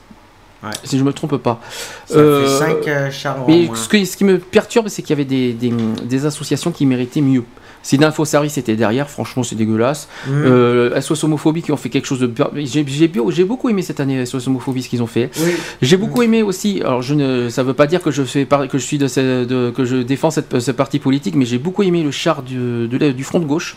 [0.63, 0.71] Ouais.
[0.85, 1.61] Si je me trompe pas.
[2.07, 3.77] Ça Euh, fait 5 chars en Mais moins.
[3.77, 5.73] ce, que- ce qui me perturbe, c'est qu'il y avait des, des-
[6.05, 7.45] des associations qui méritaient mieux.
[7.81, 10.09] Si d'info service était derrière, franchement, c'est dégueulasse.
[10.27, 10.31] Mm.
[10.33, 12.31] Euh, SOS Homophobie qui ont fait quelque chose de.
[12.65, 15.31] J'ai beaucoup aimé cette année SOS Homophobie ce qu'ils ont fait.
[15.41, 15.53] Oui.
[15.81, 16.81] J'ai beaucoup aimé aussi.
[16.81, 19.07] Alors, je ne, ça veut pas dire que je fais par- que je suis de,
[19.07, 22.43] ce- de- que je défends cette, ce parti politique, mais j'ai beaucoup aimé le char
[22.43, 23.77] du, de la- du front de gauche.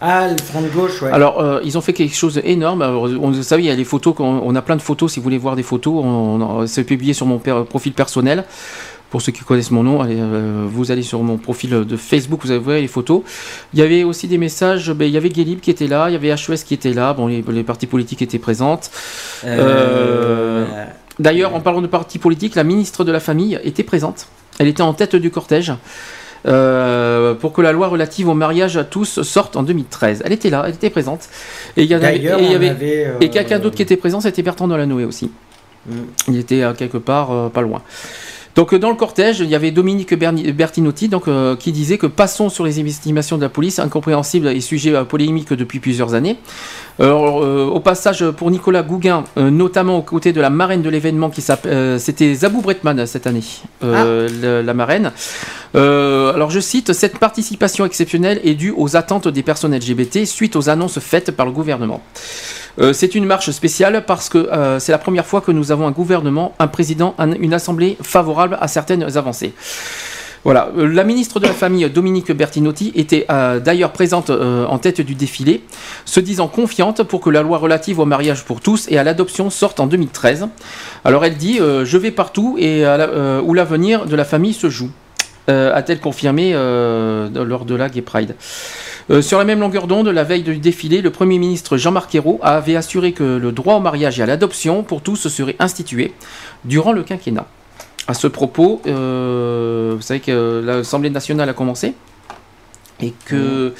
[0.00, 1.10] Ah, le front de gauche, ouais.
[1.10, 2.82] Alors, euh, ils ont fait quelque chose d'énorme.
[2.82, 5.12] On, vous savez, il y a les photos, on a plein de photos.
[5.12, 8.44] Si vous voulez voir des photos, on, on- c'est publié sur mon per- profil personnel.
[9.10, 12.40] Pour ceux qui connaissent mon nom, allez, euh, vous allez sur mon profil de Facebook,
[12.44, 13.22] vous avez les photos.
[13.72, 14.92] Il y avait aussi des messages.
[14.92, 17.14] ben, il y avait Guélib qui était là, il y avait HES qui était là.
[17.14, 18.90] Bon, les, les partis politiques étaient présentes.
[19.44, 20.66] Euh,
[21.18, 24.28] D'ailleurs, en parlant de partis politiques, la ministre de la Famille était présente.
[24.58, 25.72] Elle était en tête du cortège.
[26.46, 30.22] Euh, pour que la loi relative au mariage à tous sorte en 2013.
[30.24, 31.28] Elle était là, elle était présente.
[31.76, 33.76] Et il y avait, D'ailleurs, et il y on avait- avait, euh, et quelqu'un d'autre
[33.76, 35.30] qui était présent, c'était Bertrand Delanoë aussi.
[35.86, 35.92] Mm.
[36.28, 37.82] Il était euh, quelque part pas loin.
[38.58, 42.48] Donc dans le cortège, il y avait Dominique Bertinotti donc, euh, qui disait que passons
[42.48, 46.38] sur les estimations de la police, incompréhensible et sujet euh, polémique depuis plusieurs années.
[47.00, 50.88] Alors, euh, au passage, pour Nicolas Gouguin, euh, notamment aux côtés de la marraine de
[50.90, 53.44] l'événement, qui euh, c'était Zabou Bretman cette année,
[53.84, 55.12] euh, le- la marraine.
[55.76, 60.56] Euh, alors je cite, cette participation exceptionnelle est due aux attentes des personnes LGBT suite
[60.56, 62.02] aux annonces faites par le gouvernement.
[62.80, 65.86] Euh, c'est une marche spéciale parce que euh, c'est la première fois que nous avons
[65.86, 69.52] un gouvernement, un président, un- une assemblée favorable à certaines avancées.
[70.44, 74.78] Voilà, Euh, la ministre de la Famille, Dominique Bertinotti, était euh, d'ailleurs présente euh, en
[74.78, 75.62] tête du défilé,
[76.04, 79.50] se disant confiante pour que la loi relative au mariage pour tous et à l'adoption
[79.50, 80.48] sorte en 2013.
[81.04, 84.90] Alors elle dit Je vais partout où l'avenir de la famille se joue,
[85.46, 88.34] a-t-elle confirmé lors de la Gay Pride.
[89.20, 92.76] Sur la même longueur d'onde, la veille du défilé, le Premier ministre Jean-Marc Ayrault avait
[92.76, 96.12] assuré que le droit au mariage et à l'adoption pour tous serait institué
[96.64, 97.46] durant le quinquennat.
[98.08, 101.92] À ce propos, euh, vous savez que l'Assemblée nationale a commencé
[103.00, 103.74] et que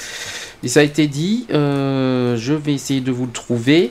[0.63, 3.91] et ça a été dit, euh, je vais essayer de vous le trouver,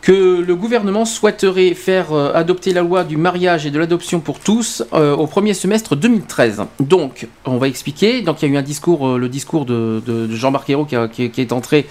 [0.00, 4.38] que le gouvernement souhaiterait faire euh, adopter la loi du mariage et de l'adoption pour
[4.38, 6.62] tous euh, au premier semestre 2013.
[6.78, 8.20] Donc, on va expliquer.
[8.22, 10.94] Donc, il y a eu un discours, le discours de, de- de Jean-Marc Ayrault qui,
[10.94, 11.86] a- qui- qui est entré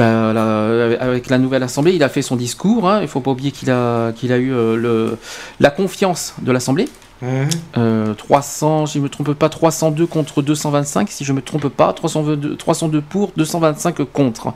[0.00, 1.92] ben, là, avec la nouvelle assemblée.
[1.92, 2.88] Il a fait son discours.
[2.88, 2.98] hein.
[3.00, 5.18] Il ne faut pas oublier qu'il a, qu'il a eu euh, le,
[5.60, 6.88] la confiance de l'assemblée.
[7.22, 7.48] Mhm.
[7.76, 11.68] Euh, 300, si je me trompe pas, 302 contre 225, si je ne me trompe
[11.68, 14.54] pas, 302, 302 pour, 225 contre.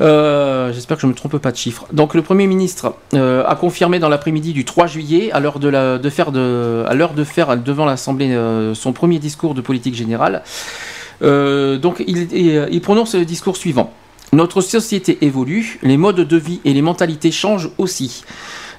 [0.00, 1.86] Euh, J'espère que je ne me trompe pas de chiffre.
[1.92, 5.68] Donc le Premier ministre euh, a confirmé dans l'après-midi du 3 juillet, à l'heure de,
[5.68, 9.60] la- de faire, de, à l'heure de faire devant l'Assemblée euh, son premier discours de
[9.60, 10.42] politique générale.
[11.22, 13.92] Euh, donc il, il- il prononce le discours suivant.
[14.32, 18.22] Notre société évolue, les modes de vie et les mentalités changent aussi.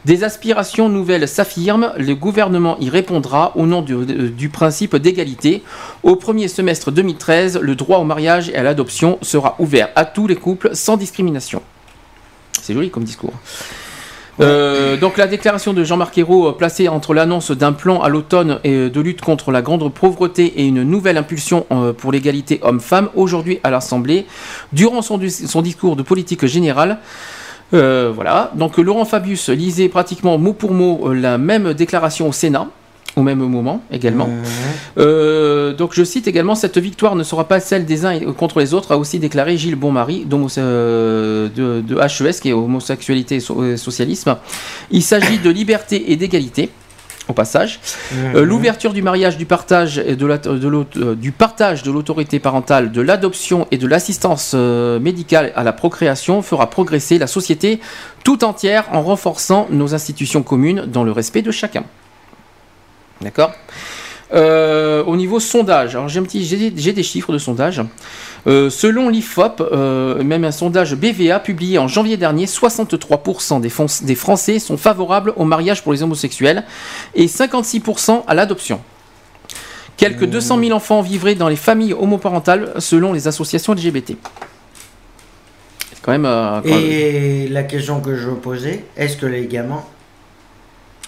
[0.05, 5.61] Des aspirations nouvelles s'affirment, le gouvernement y répondra au nom du, du principe d'égalité.
[6.03, 10.25] Au premier semestre 2013, le droit au mariage et à l'adoption sera ouvert à tous
[10.25, 11.61] les couples sans discrimination.
[12.61, 13.33] C'est joli comme discours.
[14.39, 18.59] Euh, donc la déclaration de Jean-Marc Ayrault euh, placée entre l'annonce d'un plan à l'automne
[18.63, 21.65] et euh, de lutte contre la grande pauvreté et une nouvelle impulsion
[21.97, 24.25] pour l'égalité homme-femme aujourd'hui à l'Assemblée,
[24.71, 26.99] durant son, dis- son discours de politique générale,
[27.71, 28.51] voilà.
[28.55, 32.67] Donc Laurent Fabius lisait pratiquement mot pour mot la même déclaration au Sénat.
[33.17, 34.29] Au même moment également.
[34.97, 38.73] Euh, donc je cite également cette victoire ne sera pas celle des uns contre les
[38.73, 43.39] autres, a aussi déclaré Gilles Bonmarie d'homo- euh, de, de HES, qui est homosexualité et
[43.39, 44.37] so- euh, socialisme.
[44.91, 46.69] Il s'agit de liberté et d'égalité.
[47.27, 47.79] Au passage,
[48.35, 52.39] Euh, l'ouverture du mariage, du partage et de la- de euh, du partage de l'autorité
[52.39, 57.79] parentale, de l'adoption et de l'assistance euh, médicale à la procréation fera progresser la société
[58.23, 61.83] tout entière en renforçant nos institutions communes dans le respect de chacun.
[63.21, 63.51] D'accord
[64.33, 67.81] Euh, Au niveau sondage, alors j'ai un petit- j'ai j'ai des chiffres de sondage.
[68.47, 73.69] Euh, selon l'IFOP, euh, même un sondage BVA publié en janvier dernier, 63% des,
[74.05, 76.63] des Français sont favorables au mariage pour les homosexuels
[77.13, 78.79] et 56% à l'adoption.
[79.97, 84.15] Quelques 200 000 enfants vivraient dans les familles homoparentales selon les associations LGBT.
[85.93, 86.25] C'est quand même.
[86.65, 89.83] Et la question que je poser, est-ce que les gamins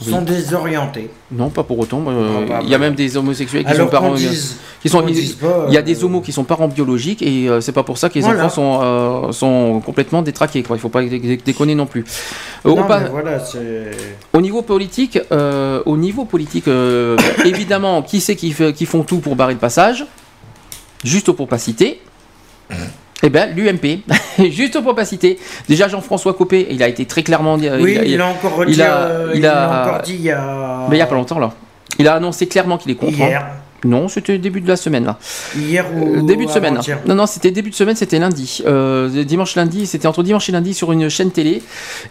[0.01, 0.09] Oui.
[0.11, 2.03] sont désorientés Non, pas pour autant.
[2.07, 4.09] euh, il y a même des homosexuels qui Alors sont parents.
[4.09, 6.31] qu'on dise- qui sont, qu'on il, dise pas, il y a euh, des homos qui
[6.31, 8.45] sont parents biologiques et euh, c'est pas pour ça que les Voilà.
[8.45, 10.63] enfants sont, euh, sont complètement détraqués.
[10.63, 10.77] Quoi.
[10.77, 12.03] Il faut pas dé- dé- déconner non plus.
[12.65, 13.39] Euh, Non, on voilà.
[14.33, 17.15] Au niveau politique, euh, au niveau politique, euh,
[17.45, 20.05] évidemment, qui c'est qui, fait- qui font tout pour barrer le passage?
[21.03, 22.01] Juste pour pas citer.
[23.25, 23.99] Eh ben, l'UMP,
[24.51, 25.39] juste pour pas citer.
[25.69, 27.69] Déjà, Jean-François Copé, il a été très clairement dit.
[27.79, 30.87] Oui, il a encore redit, il a, euh, il a- encore dit il y a-
[30.89, 31.53] mais il y a pas longtemps là.
[31.99, 33.13] Il a annoncé clairement qu'il est contre.
[33.17, 33.41] Hier.
[33.41, 33.59] hein.
[33.85, 35.17] Non, c'était début de la semaine là.
[35.57, 36.73] Hier ou Euh, début de semaine.
[36.75, 38.61] avant-hier Non, non, c'était début de semaine, c'était lundi.
[38.65, 41.61] Euh, dimanche, lundi, c'était entre dimanche et lundi sur une chaîne télé.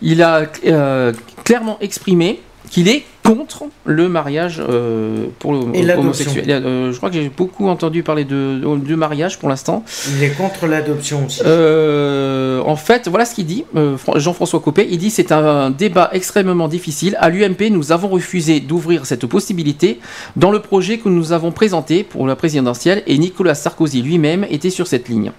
[0.03, 1.13] Il a euh,
[1.45, 6.01] clairement exprimé qu'il est contre le mariage euh, pour le Et l'adoption.
[6.03, 6.51] homosexuel.
[6.51, 9.85] Euh, je crois que j'ai beaucoup entendu parler de, de mariage pour l'instant.
[10.17, 11.41] Il est contre l'adoption aussi.
[11.45, 14.89] Euh, en fait, voilà ce qu'il dit, euh, Fran- Jean-François Copé.
[14.91, 17.17] Il dit c'est un débat extrêmement difficile.
[17.21, 20.01] À l'UMP, nous avons refusé d'ouvrir cette possibilité
[20.37, 24.71] dans le projet que nous avons présenté pour la présidentielle et Nicolas Sarkozy lui-même était
[24.71, 25.33] sur cette ligne.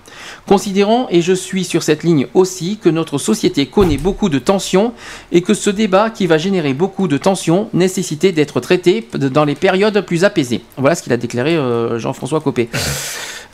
[0.48, 4.94] Considérant, et je suis sur cette ligne aussi, que notre société connaît beaucoup de tensions
[5.32, 9.56] et que ce débat qui va générer beaucoup de tensions nécessitait d'être traité dans les
[9.56, 10.62] périodes plus apaisées.
[10.78, 12.70] Voilà ce qu'il a déclaré euh, Jean-François Copé.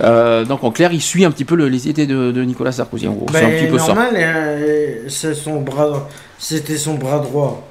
[0.02, 2.72] Euh, donc en clair, il suit un petit peu le- les idées de, de Nicolas
[2.72, 3.06] Sarkozy.
[3.10, 3.94] En gros, c'est un Ben, petit peu ça.
[5.60, 6.08] bras,
[6.38, 7.68] c'était son bras droit.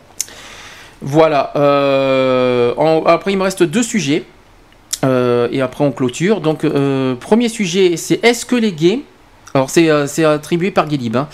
[1.01, 1.53] Voilà.
[1.57, 4.25] euh, en- après, il me reste deux sujets.
[5.07, 6.43] euh, et après, on clôture.
[6.43, 6.65] Donc,
[7.19, 9.01] premier sujet, c'est est-ce que les gays.
[9.59, 11.17] Alors, c'est euh, c'est attribué par Guélib.
[11.17, 11.27] hein.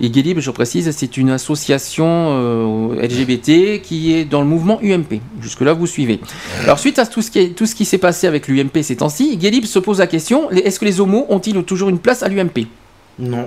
[0.00, 5.20] Et Guélib, je précise, c'est une association euh, LGBT qui est dans le mouvement UMP.
[5.40, 6.18] Jusque-là, vous suivez.
[6.64, 8.96] Alors, suite à tout ce qui, est- tout ce qui s'est passé avec l'UMP ces
[8.96, 12.28] temps-ci, Guélib se pose la question est-ce que les homos ont-ils toujours une place à
[12.28, 12.66] l'UMP
[13.20, 13.46] Non.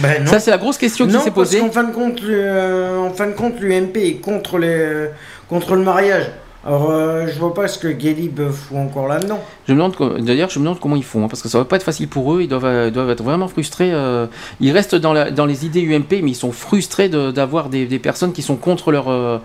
[0.00, 0.30] Ben non.
[0.30, 1.58] Ça, c'est la grosse question qui non, s'est parce posée.
[1.58, 5.06] qu'en fin de compte, euh, en fin de compte, l'UMP est contre les,
[5.48, 6.26] contre le mariage.
[6.66, 9.38] Alors, euh, je vois pas ce que Guélib fout encore là-dedans.
[9.68, 11.64] Je me demande, d'ailleurs, je me demande comment ils font, hein, parce que ça va
[11.66, 12.40] pas être facile pour eux.
[12.42, 13.92] Ils doivent, euh, doivent être vraiment frustrés.
[13.92, 14.26] euh,
[14.60, 17.84] ils restent dans, la- dans les idées UMP, mais ils sont frustrés de- d'avoir des,
[17.86, 19.38] des personnes qui sont contre leur, euh,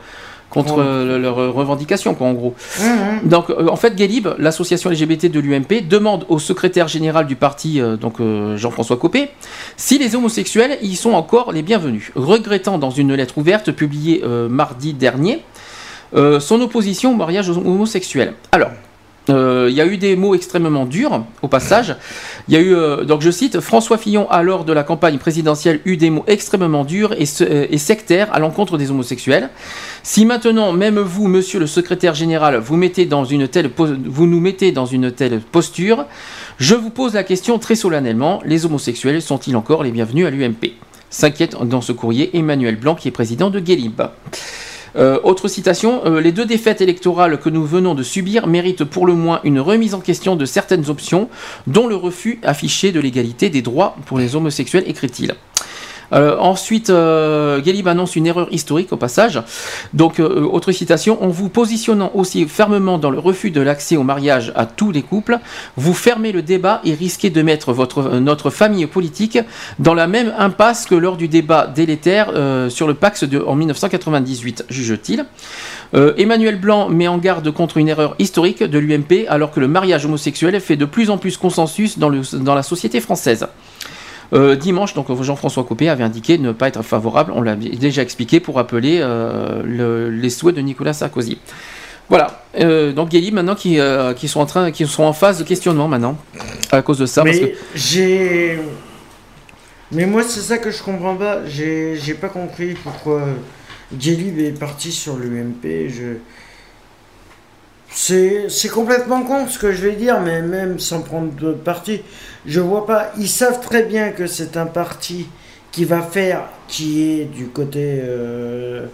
[0.49, 1.19] contre Ouais.
[1.19, 2.55] leurs revendications, quoi, en gros.
[2.79, 3.29] Mhm.
[3.29, 7.81] Donc, euh, en fait, Guélib, l'association LGBT de l'UMP, demande au secrétaire général du parti,
[8.01, 8.15] donc
[8.55, 9.29] Jean-François Copé,
[9.77, 14.47] si les homosexuels y sont encore les bienvenus, regrettant dans une lettre ouverte publiée euh,
[14.49, 15.43] mardi dernier
[16.15, 18.33] euh, son opposition au mariage homosexuel.
[18.51, 18.71] Alors.
[19.29, 21.95] euh, Il y a eu des mots extrêmement durs au passage.
[22.47, 25.19] Il y a eu, euh, donc je cite, François Fillon, à l'heure de la campagne
[25.19, 29.49] présidentielle, eut des mots extrêmement durs et, se- et sectaires à l'encontre des homosexuels.
[30.01, 34.39] Si maintenant, même vous, monsieur le secrétaire général, vous, mettez dans une telle vous nous
[34.39, 36.05] mettez dans une telle posture,
[36.57, 40.71] je vous pose la question très solennellement, les homosexuels sont-ils encore les bienvenus à l'UMP
[41.11, 44.01] S'inquiète dans ce courrier Emmanuel Blanc, qui est président de Guélib.
[44.95, 49.05] Euh, autre citation, euh, les deux défaites électorales que nous venons de subir méritent pour
[49.05, 51.29] le moins une remise en question de certaines options,
[51.67, 55.35] dont le refus affiché de l'égalité des droits pour les homosexuels, écrit-il.
[56.13, 59.41] Euh, ensuite, euh, annonce une erreur historique au passage.
[59.93, 64.03] Donc, euh, autre citation, en vous positionnant aussi fermement dans le refus de l'accès au
[64.03, 65.39] mariage à tous les couples,
[65.77, 69.39] vous fermez le débat et risquez de mettre euh, notre famille politique
[69.79, 72.31] dans la même impasse que lors du débat délétère
[72.69, 75.25] sur le Pax en 1998, juge-t-il.
[75.93, 80.05] Emmanuel Blanc met en garde contre une erreur historique de l'UMP alors que le mariage
[80.05, 83.47] homosexuel fait de plus en plus consensus dans la société française.
[84.31, 88.39] Euh, dimanche, donc Jean-François Copé avait indiqué ne pas être favorable, on l'a déjà expliqué,
[88.39, 91.39] pour rappeler euh, le- les souhaits de Nicolas Sarkozy.
[92.09, 93.79] Voilà, euh, donc Guélib maintenant qui,
[94.15, 96.17] qui, sont en train, qui sont en phase de questionnement maintenant,
[96.71, 97.23] à cause de ça.
[97.23, 98.59] Mais que- j'ai.
[99.91, 101.45] Mais moi, c'est ça que je comprends pas.
[101.47, 103.23] J'ai j'ai pas compris pourquoi
[103.91, 105.89] Guélib est parti sur l'UMP.
[105.89, 106.17] Je.
[107.91, 112.01] C'est c'est complètement con ce que je vais dire, mais même sans prendre de parti,
[112.45, 113.11] je vois pas.
[113.17, 115.27] Ils savent très bien que c'est un parti
[115.71, 118.85] qui va faire, qui est du côté euh,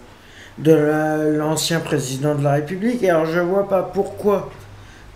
[0.57, 3.03] de la- l'ancien président de la République.
[3.03, 4.49] Et alors je vois pas pourquoi.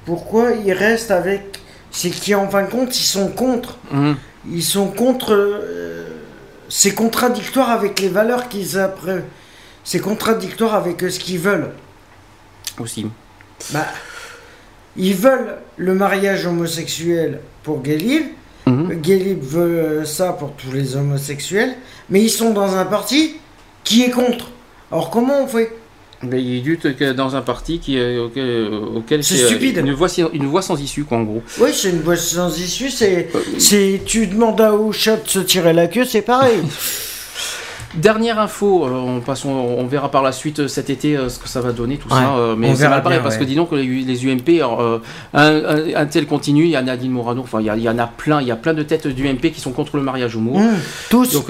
[0.05, 1.59] Pourquoi ils restent avec.
[1.91, 3.77] C'est qu'en fin de compte, ils sont contre.
[3.91, 4.15] Mhm.
[4.51, 5.33] Ils sont contre.
[5.33, 6.05] euh,
[6.67, 9.23] c'est contradictoire avec les valeurs qu'ils après.
[9.83, 11.71] C'est contradictoire avec ce qu'ils veulent.
[12.79, 13.07] aussi.
[13.71, 13.85] Bah,
[14.97, 18.23] ils veulent le mariage homosexuel pour Guélib.
[18.67, 21.73] Guélib veut euh, ça pour tous les homosexuels.
[22.11, 23.35] Mais ils sont dans un parti
[23.83, 24.51] qui est contre.
[24.91, 25.71] Alors comment on fait?
[26.21, 29.77] Mais il lutte que dans un parti qui, est- auquel, auquel C'est euh, stupide.
[29.77, 31.41] Une voie, une voie sans issue, quoi, en gros.
[31.59, 32.89] Oui, c'est une voie sans issue.
[32.91, 36.59] C'est, Euh, c'est tu demandes à au chat de se tirer la queue, c'est pareil.
[37.95, 41.27] Dernière info, euh, on, passe, on, on verra par la suite euh, cet été euh,
[41.27, 42.55] ce que ça va donner, tout Ouais, ça.
[42.55, 45.01] mais verra mal pareil bien, parce que dis donc, les, les UMP, alors,
[45.33, 47.97] un, un- un tel continue, il y a Nadine Morano, enfin, il y, y en
[47.97, 50.57] a plein, il y a plein de têtes d'UMP qui sont contre le mariage homo.
[50.59, 50.69] Mmh,
[51.09, 51.33] tous.
[51.33, 51.45] Donc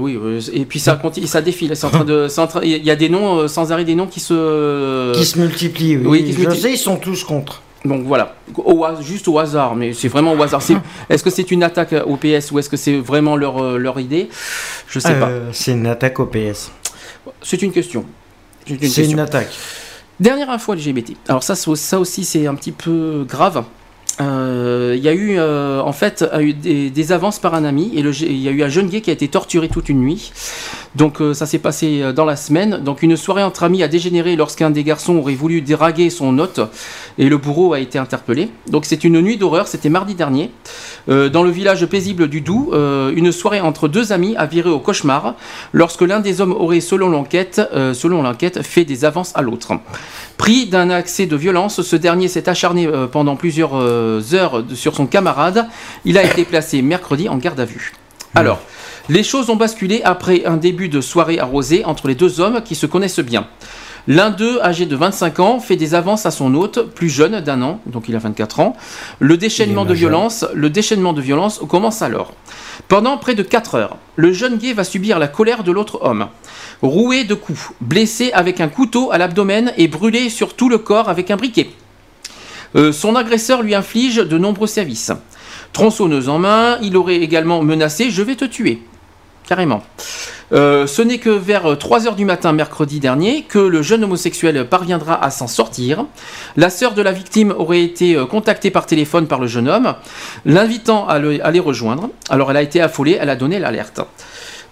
[0.00, 0.18] oui,
[0.54, 1.76] et puis ça continue, ça défile.
[1.76, 3.94] C'est en train de, c'est en train- il y a des noms sans arrêt des
[3.94, 5.98] noms qui se, qui se multiplient.
[5.98, 6.62] Oui, oui, qui se je multiplient.
[6.62, 7.60] sais, ils sont tous contre.
[7.84, 10.62] Donc voilà, au, juste au hasard, mais c'est vraiment au hasard.
[11.10, 13.98] Est-ce que c'est une attaque au PS ou est-ce que c'est vraiment leur, euh, leur
[13.98, 14.28] idée?
[14.88, 15.28] Je sais pas.
[15.28, 16.70] Euh, C'est une attaque au PS.
[17.42, 18.04] C'est une question.
[18.66, 19.50] C'est une attaque.
[20.20, 21.14] Dernière info LGBT.
[21.28, 23.64] Alors ça, ça ça aussi, c'est un petit peu grave.
[24.20, 26.24] Euh, Il y a eu, euh, en fait,
[26.62, 29.12] des, avances par un ami et il y a eu un jeune gay qui a
[29.12, 30.32] été torturé toute une nuit.
[30.94, 32.80] Donc euh, ça s'est passé dans la semaine.
[32.84, 36.60] Donc une soirée entre amis a dégénéré lorsqu'un des garçons aurait voulu déraguer son hôte
[37.18, 38.50] et le bourreau a été interpellé.
[38.68, 40.50] Donc c'est une nuit d'horreur, c'était mardi dernier.
[41.08, 42.72] Dans le village paisible du Doubs,
[43.16, 45.34] une soirée entre deux amis a viré au cauchemar
[45.72, 47.60] lorsque l'un des hommes aurait, selon l'enquête,
[47.92, 49.72] selon l'enquête, fait des avances à l'autre.
[50.36, 53.74] Pris d'un accès de violence, ce dernier s'est acharné pendant plusieurs
[54.32, 55.66] heures de- sur son camarade.
[56.04, 57.92] Il a été placé mercredi en garde à vue.
[58.34, 58.60] Alors,
[59.08, 62.74] les choses ont basculé après un début de soirée arrosée entre les deux hommes qui
[62.74, 63.46] se connaissent bien.
[64.08, 67.62] L'un d'eux, âgé de 25 ans, fait des avances à son hôte, plus jeune d'un
[67.62, 68.74] an, donc il a 24 ans.
[69.20, 72.32] Le déchaînement de violence, le déchaînement de violence commence alors.
[72.88, 76.26] Pendant près de 4 heures, le jeune gay va subir la colère de l'autre homme.
[76.80, 81.08] Roué de coups, blessé avec un couteau à l'abdomen et brûlé sur tout le corps
[81.08, 81.70] avec un briquet.
[82.76, 85.12] Euh, son agresseur lui inflige de nombreux services.
[85.72, 88.82] Tronçonneuse en main, il aurait également menacé Je vais te tuer.
[89.46, 89.82] Carrément.
[90.52, 95.22] Euh, ce n'est que vers 3h du matin mercredi dernier que le jeune homosexuel parviendra
[95.22, 96.06] à s'en sortir.
[96.56, 99.94] La sœur de la victime aurait été euh, contactée par téléphone par le jeune homme,
[100.44, 102.10] l'invitant à, à les rejoindre.
[102.28, 104.00] Alors elle a été affolée, elle a donné l'alerte.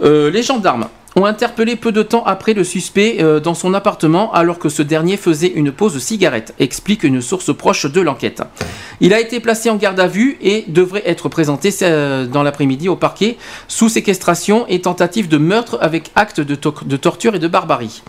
[0.02, 4.32] Euh, les gendarmes ont interpellé peu de temps après le suspect euh, dans son appartement
[4.32, 8.42] alors que ce dernier faisait une pause cigarette, explique une source proche de l'enquête.
[9.00, 12.88] Il a été placé en garde à vue et devrait être présenté euh, dans l'après-midi
[12.88, 17.40] au parquet sous séquestration et tentative de meurtre avec acte de, to- de torture et
[17.40, 18.02] de barbarie.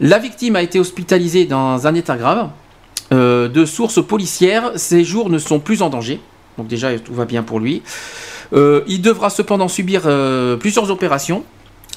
[0.00, 2.48] La victime a été hospitalisée dans un état grave.
[3.12, 6.18] De sources policières, ses jours ne sont plus en danger.
[6.58, 7.82] Donc déjà, tout va bien pour lui.
[8.52, 11.42] Euh, il devra cependant subir euh, plusieurs opérations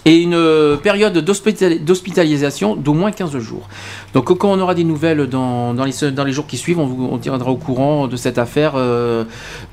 [0.06, 3.68] et une euh, période d'hospital- d'hospitalisation d'au moins 15 jours.
[4.14, 7.58] Donc quand on aura des nouvelles dans, les, jours qui suivent, on, vous, tiendra au
[7.58, 8.74] courant de cette affaire.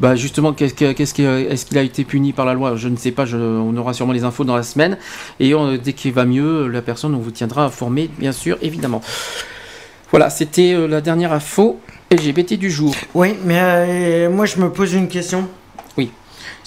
[0.01, 2.75] Bah, justement, qu'est-ce que- qu'est-ce que- est-ce qu'il a été puni par la loi?
[2.77, 4.99] Je ne sais pas, on aura sûrement les infos dans la semaine.
[5.41, 9.01] Et on- dès qu'il va mieux, la personne, on vous tiendra informé, bien sûr, évidemment.
[10.11, 11.81] Voilà, c'était la dernière info
[12.11, 12.95] LGBT du jour.
[13.15, 15.49] Oui, mais moi je me pose une question.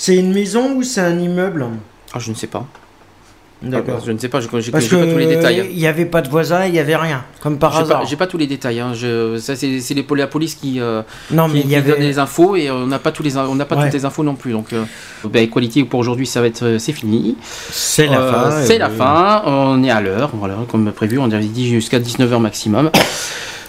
[0.02, 1.66] C'est une maison ou c'est un immeuble?
[2.14, 2.66] Ah, je ne sais pas.
[3.62, 4.02] D'accord.
[4.06, 5.68] Je ne sais pas, je n'ai Parce pas tous les que détails.
[5.74, 8.06] il n'y avait pas de voisins, il n'y avait rien, comme par hasard.
[8.06, 8.80] j'ai pas tous les détails.
[8.80, 8.94] Hein.
[8.96, 11.92] Je, ça, c'est, les, la police qui, euh, Non, qui, mais il y qui avait-
[11.92, 13.84] donne les infos et on n'a pas tous les, on n'a pas Ouais.
[13.84, 14.54] toutes les infos non plus.
[14.54, 14.86] Donc, euh,
[15.26, 17.36] ben, Equality pour aujourd'hui, ça va être, euh, c'est fini.
[17.70, 19.42] C'est la Euh, fin, C'est la fin.
[19.46, 21.20] On est à l'heure, voilà, comme prévu.
[21.20, 22.92] On avait dit jusqu'à 19h maximum.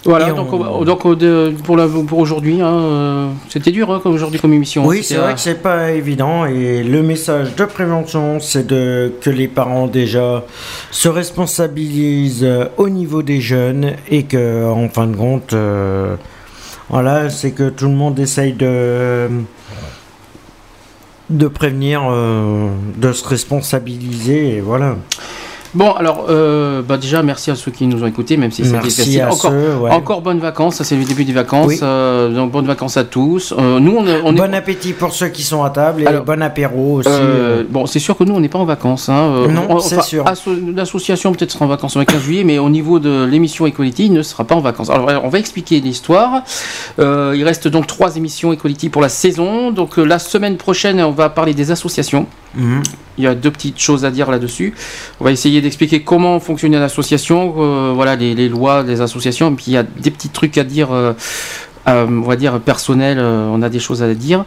[0.04, 4.86] Voilà, donc, on- pour, aujourd'hui, hein, euh, c'était dur hein, comme aujourd'hui comme émission.
[4.86, 9.12] Oui, C'était, c'est vrai que c'est pas évident et le message de prévention, c'est de
[9.20, 10.42] que les parents déjà
[10.90, 16.16] se responsabilisent euh, au niveau des jeunes et que en fin de compte, euh,
[16.88, 19.28] voilà, c'est que tout le monde essaye de
[21.28, 24.96] de prévenir, euh, de se responsabiliser et voilà.
[25.72, 28.80] Bon, alors, euh, bah déjà, merci à ceux qui nous ont écoutés, même si c'était
[28.80, 29.22] facile.
[29.24, 29.90] Encore, ceux, ouais.
[29.92, 31.68] encore bonnes vacances, ça c'est le début des vacances.
[31.68, 31.78] Oui.
[31.82, 33.54] euh, donc, bonnes vacances à tous.
[33.56, 34.20] Euh, nous, on, est.
[34.32, 37.08] Bon appétit pour ceux qui sont à table et Alors, bon apéro aussi.
[37.68, 39.08] Bon, c'est sûr que nous, on n'est pas en vacances.
[39.08, 39.46] Hein.
[39.48, 40.26] Non, on- c'est sûr.
[40.26, 44.06] asso- L'association peut-être sera en vacances le 15 juillet, mais au niveau de l'émission Equality,
[44.06, 44.90] il ne sera pas en vacances.
[44.90, 46.42] Alors, on va expliquer l'histoire.
[46.98, 49.70] Il reste donc trois émissions Equality pour la saison.
[49.70, 52.26] Donc, la semaine prochaine, on va parler des associations.
[52.54, 52.82] Mhm.
[53.18, 54.74] Il y a deux petites choses à dire là-dessus.
[55.20, 59.66] On va essayer d'expliquer comment fonctionne une association, euh, voilà les, lois des associations, puis
[59.68, 61.12] il y a des petits trucs à dire, euh,
[61.88, 64.44] euh, on va dire personnels, euh, on a des choses à dire.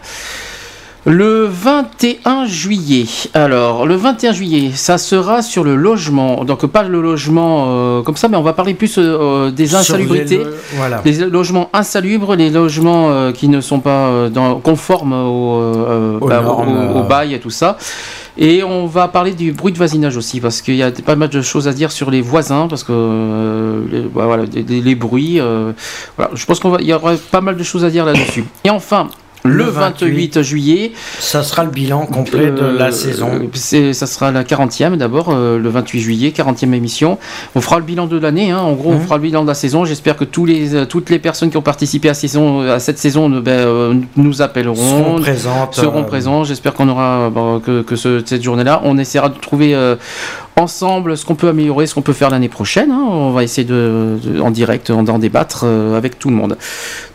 [1.05, 3.05] Le 21 juillet.
[3.33, 6.45] Alors, le 21 juillet, ça sera sur le logement.
[6.45, 9.75] Donc, pas le logement euh, comme ça, mais on va parler plus euh, des Sur
[9.77, 10.37] les insalubrités.
[10.37, 11.01] lo- voilà.
[11.03, 16.19] Les logements insalubres, les logements euh, qui ne sont pas euh, dans- conformes au, euh,
[16.21, 17.03] bah, normes, au- au euh.
[17.07, 17.77] bail et tout ça.
[18.37, 21.27] Et on va parler du bruit de voisinage aussi, parce qu'il y a pas mal
[21.27, 25.41] de choses à dire sur les voisins, parce que euh, les, bah, voilà, les bruits.
[25.41, 25.73] euh,
[26.15, 28.45] voilà, je pense qu'il y aura pas mal de choses à dire là-dessus.
[28.63, 29.09] Et enfin,
[29.45, 33.29] le, Le 28 juillet, Ça sera le bilan complet de la euh, saison.
[33.53, 37.17] Ça sera la 40e d'abord, euh, le 28 juillet, 40e émission.
[37.53, 38.59] On fera le bilan de l'année, hein.
[38.59, 39.01] en gros, on Mhm.
[39.03, 39.83] fera le bilan de la saison.
[39.83, 42.97] J'espère que tous les, euh, toutes les personnes qui ont participé à, saison, à cette
[42.99, 45.75] saison ben, euh, nous appelleront, seront présentes.
[45.75, 46.43] seront présents.
[46.45, 49.75] J'espère qu'on aura bon, que, que ce- cette journée-là, on essaiera de trouver
[50.55, 52.91] ensemble ce qu'on peut améliorer, ce qu'on peut faire l'année prochaine.
[52.91, 53.03] hein.
[53.09, 56.57] On va essayer de, de- en direct en- d'en débattre avec tout le monde.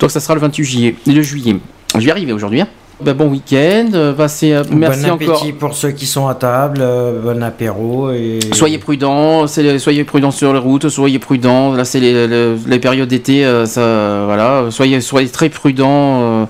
[0.01, 0.95] Donc ça sera le 28 juillet.
[1.07, 1.57] Le juillet.
[1.95, 2.61] Je vais y arriver aujourd'hui.
[2.61, 2.69] hein.
[3.01, 3.91] Ben, bon week-end.
[3.95, 5.53] euh, passez, euh, merci bon appétit encore.
[5.61, 10.33] pour ceux qui sont à table, euh, bon apéro et Soyez prudents, c'est soyez prudents
[10.33, 11.75] sur les routes, soyez prudents.
[11.75, 14.65] Là, c'est les, les- les périodes d'été, euh, ça, voilà.
[14.71, 16.45] Soyez, soyez très prudents euh,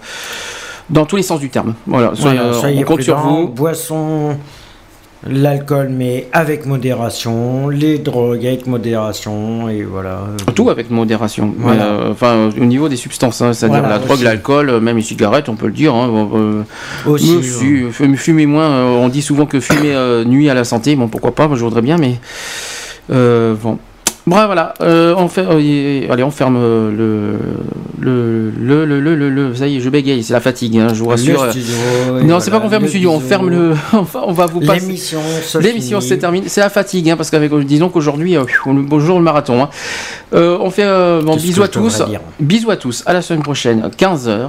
[0.88, 1.74] dans tous les sens du terme.
[1.86, 3.48] Voilà, soyez, Voilà, euh, soyez on compte sur prudents, vous.
[3.48, 4.36] Boisson,
[5.26, 10.20] l'alcool, mais avec modération, les drogues avec modération, et voilà.
[10.54, 11.52] Tout avec modération.
[11.58, 11.84] Voilà.
[11.86, 15.02] Euh, enfin, au niveau des substances, hein, c'est-à-dire Voilà, la drogue, l'alcool, euh, même les
[15.02, 15.94] cigarettes, on peut le dire.
[15.94, 16.62] hein, euh,
[17.06, 18.70] Aussi, si, fumez- fumez moins.
[18.70, 19.94] euh, on dit souvent que fumer
[20.26, 20.94] nuit à la santé.
[20.96, 22.14] Bon, pourquoi pas Moi, je voudrais bien, mais
[23.10, 23.54] euh,
[24.28, 24.34] bon.
[24.36, 24.74] Bref, voilà.
[24.82, 27.38] euh, on fait, euh, allez, on ferme euh, le
[28.00, 29.54] le, le le le le le.
[29.54, 30.22] Ça y est, je bégaye.
[30.22, 30.78] C'est la fatigue.
[30.78, 31.44] hein, je vous rassure.
[31.44, 31.74] Le studio,
[32.22, 33.10] non, c'est pas qu'on ferme le le studio.
[33.12, 33.74] On ferme le.
[33.92, 34.80] Enfin, on va vous passer.
[34.86, 36.48] L'émission se L'émission c'est terminé.
[36.48, 39.62] C'est la fatigue, hein, parce qu'avec disons qu'aujourd'hui, euh, bonjour le marathon.
[39.62, 39.68] hein.
[40.34, 42.02] Euh, on fait euh, bon, bisous à tous.
[42.40, 43.02] Bisous à tous.
[43.06, 44.48] À la semaine prochaine, 15h.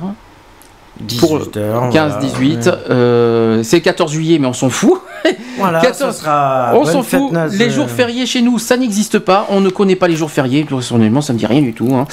[1.01, 2.59] 18 heures, 15-18.
[2.61, 2.77] voilà.
[2.89, 5.01] euh, c'est le 14 juillet, mais on s'en fout.
[5.59, 7.31] Voilà, 14, ça sera on s'en fout.
[7.31, 9.45] naze, Les jours fériés chez nous, ça n'existe pas.
[9.49, 10.63] On ne connaît pas les jours fériés.
[10.63, 11.93] Personnellement, ça me dit rien du tout.
[11.93, 12.05] hein.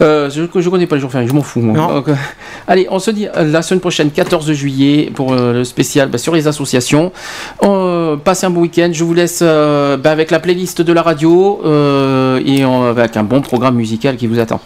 [0.00, 1.28] Euh, je, je connais pas les jours fériés.
[1.28, 1.60] Je m'en fous.
[1.60, 1.76] moi.
[1.76, 1.94] Non.
[1.94, 2.14] Donc, euh,
[2.68, 6.18] allez, on se dit euh, la semaine prochaine, 14 juillet, pour euh, le spécial bah,
[6.18, 7.12] sur les associations.
[8.24, 8.90] Passez un bon week-end.
[8.92, 11.60] Je vous laisse bah, avec la playlist de la radio
[12.44, 14.60] et avec un bon programme musical qui vous attend.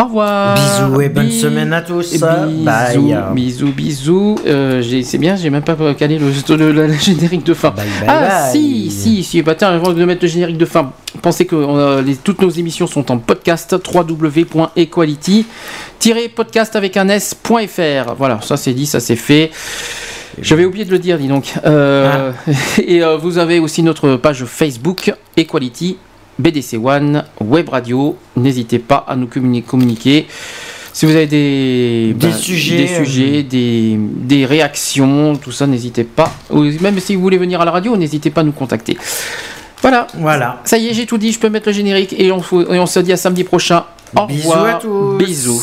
[0.00, 0.54] Au revoir.
[0.54, 2.12] Bisous et bonne Bis- semaine à tous.
[2.12, 2.24] Bisous,
[2.64, 3.16] Bye.
[3.34, 4.36] bisous, bisous.
[4.46, 7.70] Euh, c'est bien, j'ai même pas calé le, le- le- le générique de fin.
[7.70, 8.52] bye, ah bye.
[8.52, 9.42] si, si, si.
[9.42, 12.50] Bah tiens, avant de mettre le générique de fin, pensez que euh, les- toutes nos
[12.50, 18.14] émissions sont en podcast www.equality-podcast avec un s.fr.
[18.16, 19.50] Voilà, ça c'est dit, ça c'est fait.
[20.40, 21.54] J'avais oublié de le dire, dis donc.
[21.66, 22.30] Euh,
[22.86, 25.96] Et euh, vous avez aussi notre page Facebook Equality
[26.38, 28.16] BDC One Web Radio.
[28.36, 30.26] N'hésitez pas à nous communi- communiquer.
[30.92, 36.04] Si vous avez des, Des ben, sujets, des, sujets, des, des réactions, tout ça, n'hésitez
[36.04, 36.32] pas.
[36.50, 38.96] Même si vous voulez venir à la radio, n'hésitez pas à nous contacter.
[39.80, 40.08] Voilà.
[40.14, 40.60] Voilà.
[40.64, 41.30] Ça y est, j'ai tout dit.
[41.30, 43.84] Je peux mettre le générique et on, faut- et on se dit à samedi prochain.
[44.16, 44.76] Au Bisous revoir.
[44.76, 45.18] à tous.
[45.18, 45.62] Bisous.